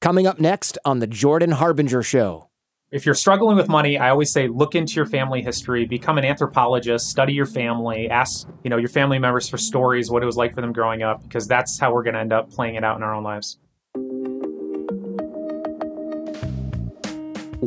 Coming 0.00 0.28
up 0.28 0.38
next 0.38 0.78
on 0.84 1.00
The 1.00 1.08
Jordan 1.08 1.50
Harbinger 1.50 2.04
Show. 2.04 2.50
If 2.92 3.04
you're 3.04 3.16
struggling 3.16 3.56
with 3.56 3.68
money, 3.68 3.98
I 3.98 4.10
always 4.10 4.30
say 4.30 4.46
look 4.46 4.76
into 4.76 4.94
your 4.94 5.06
family 5.06 5.42
history, 5.42 5.86
become 5.86 6.18
an 6.18 6.24
anthropologist, 6.24 7.10
study 7.10 7.32
your 7.32 7.46
family, 7.46 8.08
ask, 8.08 8.46
you 8.62 8.70
know, 8.70 8.76
your 8.76 8.90
family 8.90 9.18
members 9.18 9.48
for 9.48 9.58
stories, 9.58 10.08
what 10.08 10.22
it 10.22 10.26
was 10.26 10.36
like 10.36 10.54
for 10.54 10.60
them 10.60 10.72
growing 10.72 11.02
up, 11.02 11.24
because 11.24 11.48
that's 11.48 11.80
how 11.80 11.92
we're 11.92 12.04
going 12.04 12.14
to 12.14 12.20
end 12.20 12.32
up 12.32 12.48
playing 12.48 12.76
it 12.76 12.84
out 12.84 12.96
in 12.96 13.02
our 13.02 13.12
own 13.12 13.24
lives. 13.24 13.58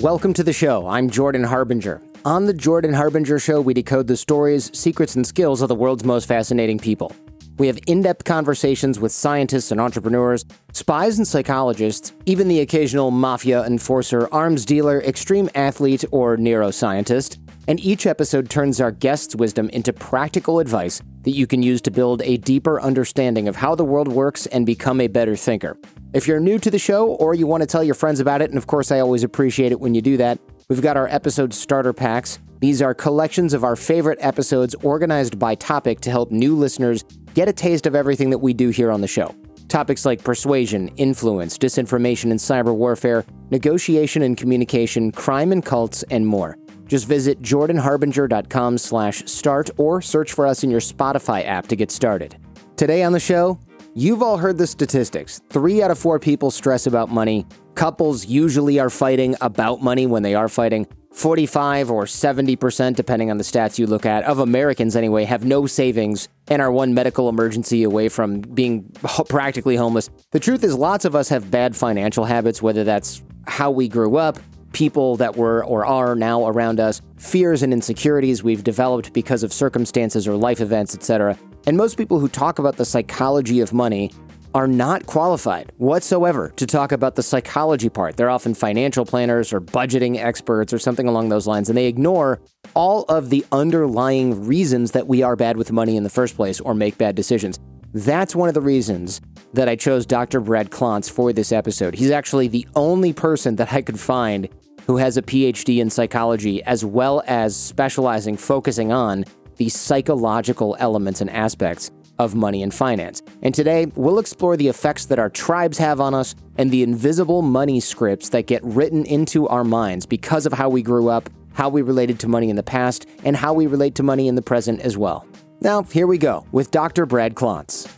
Welcome 0.02 0.34
to 0.36 0.44
the 0.44 0.54
show. 0.54 0.88
I'm 0.88 1.10
Jordan 1.10 1.44
Harbinger. 1.44 2.02
On 2.24 2.46
the 2.46 2.54
Jordan 2.54 2.94
Harbinger 2.94 3.40
Show, 3.40 3.60
we 3.60 3.74
decode 3.74 4.08
the 4.08 4.16
stories, 4.16 4.72
secrets, 4.74 5.18
and 5.18 5.28
skills 5.28 5.62
of 5.62 5.68
the 5.68 5.76
world's 5.76 6.06
most 6.06 6.30
fascinating 6.30 6.80
people. 6.80 7.14
We 7.58 7.68
have 7.68 7.80
in 7.86 8.02
depth 8.02 8.24
conversations 8.24 9.00
with 9.00 9.12
scientists 9.12 9.72
and 9.72 9.80
entrepreneurs, 9.80 10.46
spies 10.74 11.18
and 11.18 11.28
psychologists, 11.28 12.14
even 12.26 12.48
the 12.48 12.62
occasional 12.62 13.12
mafia 13.12 13.64
enforcer, 13.66 14.28
arms 14.32 14.66
dealer, 14.66 15.02
extreme 15.02 15.50
athlete, 15.54 16.04
or 16.12 16.38
neuroscientist. 16.38 17.38
And 17.68 17.80
each 17.80 18.08
episode 18.08 18.50
turns 18.50 18.82
our 18.82 18.92
guests' 18.92 19.36
wisdom 19.36 19.70
into 19.70 19.94
practical 19.94 20.60
advice 20.60 21.02
that 21.22 21.32
you 21.32 21.46
can 21.46 21.62
use 21.62 21.82
to 21.82 21.92
build 21.92 22.22
a 22.24 22.38
deeper 22.38 22.82
understanding 22.82 23.48
of 23.48 23.56
how 23.56 23.76
the 23.76 23.86
world 23.86 24.08
works 24.08 24.48
and 24.48 24.66
become 24.66 25.00
a 25.00 25.08
better 25.08 25.36
thinker. 25.36 25.78
If 26.14 26.28
you're 26.28 26.40
new 26.40 26.58
to 26.60 26.72
the 26.72 26.80
show 26.80 27.08
or 27.08 27.36
you 27.36 27.46
want 27.48 27.62
to 27.62 27.68
tell 27.68 27.84
your 27.84 27.96
friends 27.96 28.20
about 28.20 28.42
it, 28.42 28.50
and 28.50 28.58
of 28.58 28.68
course, 28.68 28.92
I 28.92 29.00
always 29.00 29.24
appreciate 29.24 29.72
it 29.72 29.80
when 29.80 29.94
you 29.94 30.02
do 30.02 30.18
that, 30.18 30.40
we've 30.68 30.82
got 30.82 30.98
our 30.98 31.08
episode 31.08 31.54
starter 31.54 31.94
packs. 31.94 32.40
These 32.62 32.80
are 32.84 32.94
collections 32.94 33.56
of 33.56 33.64
our 33.64 33.76
favorite 33.76 34.20
episodes 34.22 34.76
organized 34.84 35.40
by 35.40 35.56
topic 35.56 36.00
to 36.02 36.12
help 36.12 36.30
new 36.30 36.56
listeners 36.56 37.04
get 37.34 37.50
a 37.50 37.54
taste 37.54 37.88
of 37.88 37.96
everything 37.96 38.30
that 38.30 38.38
we 38.38 38.54
do 38.54 38.70
here 38.70 38.92
on 38.92 39.02
the 39.02 39.08
show. 39.08 39.34
Topics 39.68 40.06
like 40.06 40.24
persuasion, 40.24 40.90
influence, 40.90 41.58
disinformation 41.58 42.30
and 42.30 42.40
cyber 42.40 42.76
warfare, 42.76 43.26
negotiation 43.50 44.22
and 44.22 44.38
communication, 44.38 45.12
crime 45.12 45.52
and 45.52 45.66
cults, 45.66 46.04
and 46.12 46.28
more. 46.28 46.56
Just 46.86 47.08
visit 47.08 47.42
jordanharbinger.com 47.42 48.78
slash 48.78 49.26
start 49.26 49.72
or 49.78 50.00
search 50.00 50.34
for 50.34 50.46
us 50.46 50.64
in 50.64 50.70
your 50.70 50.82
Spotify 50.82 51.44
app 51.44 51.66
to 51.66 51.76
get 51.76 51.90
started. 51.90 52.38
Today 52.78 53.02
on 53.02 53.12
the 53.12 53.20
show, 53.20 53.58
you've 53.96 54.22
all 54.22 54.38
heard 54.38 54.60
the 54.60 54.68
statistics. 54.68 55.42
Three 55.50 55.82
out 55.82 55.90
of 55.90 55.98
four 55.98 56.20
people 56.20 56.52
stress 56.52 56.86
about 56.86 57.10
money. 57.10 57.48
Couples 57.74 58.28
usually 58.28 58.80
are 58.80 58.92
fighting 58.92 59.36
about 59.42 59.82
money 59.82 60.06
when 60.06 60.22
they 60.22 60.36
are 60.36 60.48
fighting. 60.48 60.86
45 61.12 61.92
or 61.92 62.06
70%, 62.06 62.96
depending 62.96 63.30
on 63.30 63.38
the 63.38 63.44
stats 63.44 63.78
you 63.78 63.86
look 63.86 64.06
at, 64.06 64.24
of 64.24 64.40
Americans 64.40 64.96
anyway, 64.96 65.26
have 65.26 65.46
no 65.46 65.66
savings 65.66 66.30
and 66.48 66.62
are 66.62 66.72
one 66.72 66.94
medical 66.94 67.28
emergency 67.30 67.84
away 67.84 68.10
from 68.10 68.42
being 68.42 68.90
practically 69.30 69.76
homeless. 69.76 70.10
The 70.32 70.40
truth 70.40 70.64
is, 70.64 70.76
lots 70.76 71.06
of 71.06 71.16
us 71.16 71.30
have 71.30 71.52
bad 71.52 71.76
financial 71.76 72.26
habits, 72.26 72.62
whether 72.62 72.84
that's 72.84 73.22
how 73.46 73.72
we 73.72 73.88
grew 73.88 74.18
up, 74.18 74.40
people 74.72 75.18
that 75.18 75.36
were 75.36 75.66
or 75.66 75.86
are 75.86 76.16
now 76.16 76.48
around 76.48 76.80
us, 76.80 77.02
fears 77.18 77.62
and 77.62 77.74
insecurities 77.74 78.42
we've 78.42 78.64
developed 78.64 79.12
because 79.12 79.44
of 79.44 79.52
circumstances 79.52 80.28
or 80.28 80.36
life 80.36 80.62
events, 80.62 80.96
etc. 80.96 81.38
And 81.68 81.76
most 81.76 81.98
people 81.98 82.20
who 82.20 82.28
talk 82.28 82.58
about 82.58 82.78
the 82.78 82.86
psychology 82.86 83.60
of 83.60 83.74
money 83.74 84.12
are 84.54 84.68
not 84.68 85.06
qualified 85.06 85.72
whatsoever 85.78 86.52
to 86.58 86.66
talk 86.66 86.92
about 86.92 87.16
the 87.16 87.24
psychology 87.24 87.90
part. 87.90 88.18
They're 88.18 88.30
often 88.30 88.54
financial 88.54 89.06
planners 89.06 89.54
or 89.54 89.62
budgeting 89.62 90.18
experts 90.18 90.74
or 90.74 90.80
something 90.80 91.08
along 91.08 91.30
those 91.30 91.48
lines, 91.48 91.70
and 91.70 91.78
they 91.78 91.88
ignore 91.88 92.42
all 92.74 93.04
of 93.04 93.30
the 93.30 93.46
underlying 93.52 94.46
reasons 94.46 94.92
that 94.92 95.08
we 95.08 95.24
are 95.24 95.36
bad 95.36 95.58
with 95.58 95.72
money 95.72 95.96
in 95.96 96.04
the 96.04 96.10
first 96.10 96.36
place 96.36 96.60
or 96.60 96.74
make 96.74 96.98
bad 96.98 97.16
decisions. 97.16 97.60
That's 97.94 98.36
one 98.36 98.48
of 98.48 98.54
the 98.54 98.62
reasons 98.62 99.22
that 99.54 99.68
I 99.68 99.76
chose 99.76 100.06
Dr. 100.06 100.40
Brad 100.40 100.70
Klontz 100.70 101.12
for 101.12 101.34
this 101.34 101.52
episode. 101.52 101.96
He's 101.96 102.12
actually 102.12 102.48
the 102.48 102.68
only 102.76 103.12
person 103.12 103.58
that 103.58 103.74
I 103.74 103.82
could 103.82 104.00
find 104.00 104.48
who 104.88 104.98
has 104.98 105.18
a 105.18 105.22
PhD 105.22 105.80
in 105.80 105.90
psychology 105.90 106.64
as 106.64 106.86
well 106.86 107.22
as 107.28 107.56
specializing, 107.56 108.38
focusing 108.38 108.92
on 108.92 109.26
the 109.58 109.70
psychological 109.70 110.76
elements 110.80 111.22
and 111.22 111.30
aspects 111.30 111.92
of 112.22 112.36
money 112.36 112.62
and 112.62 112.74
finance. 112.74 113.22
And 113.42 113.54
today, 113.54 113.88
we'll 113.96 114.20
explore 114.20 114.56
the 114.56 114.68
effects 114.68 115.06
that 115.06 115.20
our 115.20 115.30
tribes 115.30 115.78
have 115.80 116.00
on 116.00 116.14
us 116.14 116.36
and 116.58 116.70
the 116.70 116.84
invisible 116.84 117.42
money 117.42 117.80
scripts 117.80 118.30
that 118.30 118.46
get 118.46 118.64
written 118.64 119.06
into 119.06 119.48
our 119.48 119.64
minds 119.64 120.06
because 120.06 120.46
of 120.46 120.54
how 120.54 120.70
we 120.70 120.84
grew 120.84 121.10
up, 121.10 121.30
how 121.54 121.68
we 121.68 121.82
related 121.82 122.20
to 122.20 122.28
money 122.28 122.50
in 122.50 122.56
the 122.56 122.64
past, 122.64 123.08
and 123.24 123.36
how 123.36 123.54
we 123.54 123.66
relate 123.66 123.96
to 123.96 124.04
money 124.04 124.28
in 124.28 124.36
the 124.36 124.42
present 124.42 124.80
as 124.82 124.98
well. 124.98 125.26
Now, 125.62 125.84
here 125.84 126.08
we 126.08 126.18
go 126.18 126.46
with 126.52 126.70
Dr. 126.72 127.06
Brad 127.06 127.36
Klontz. 127.36 127.92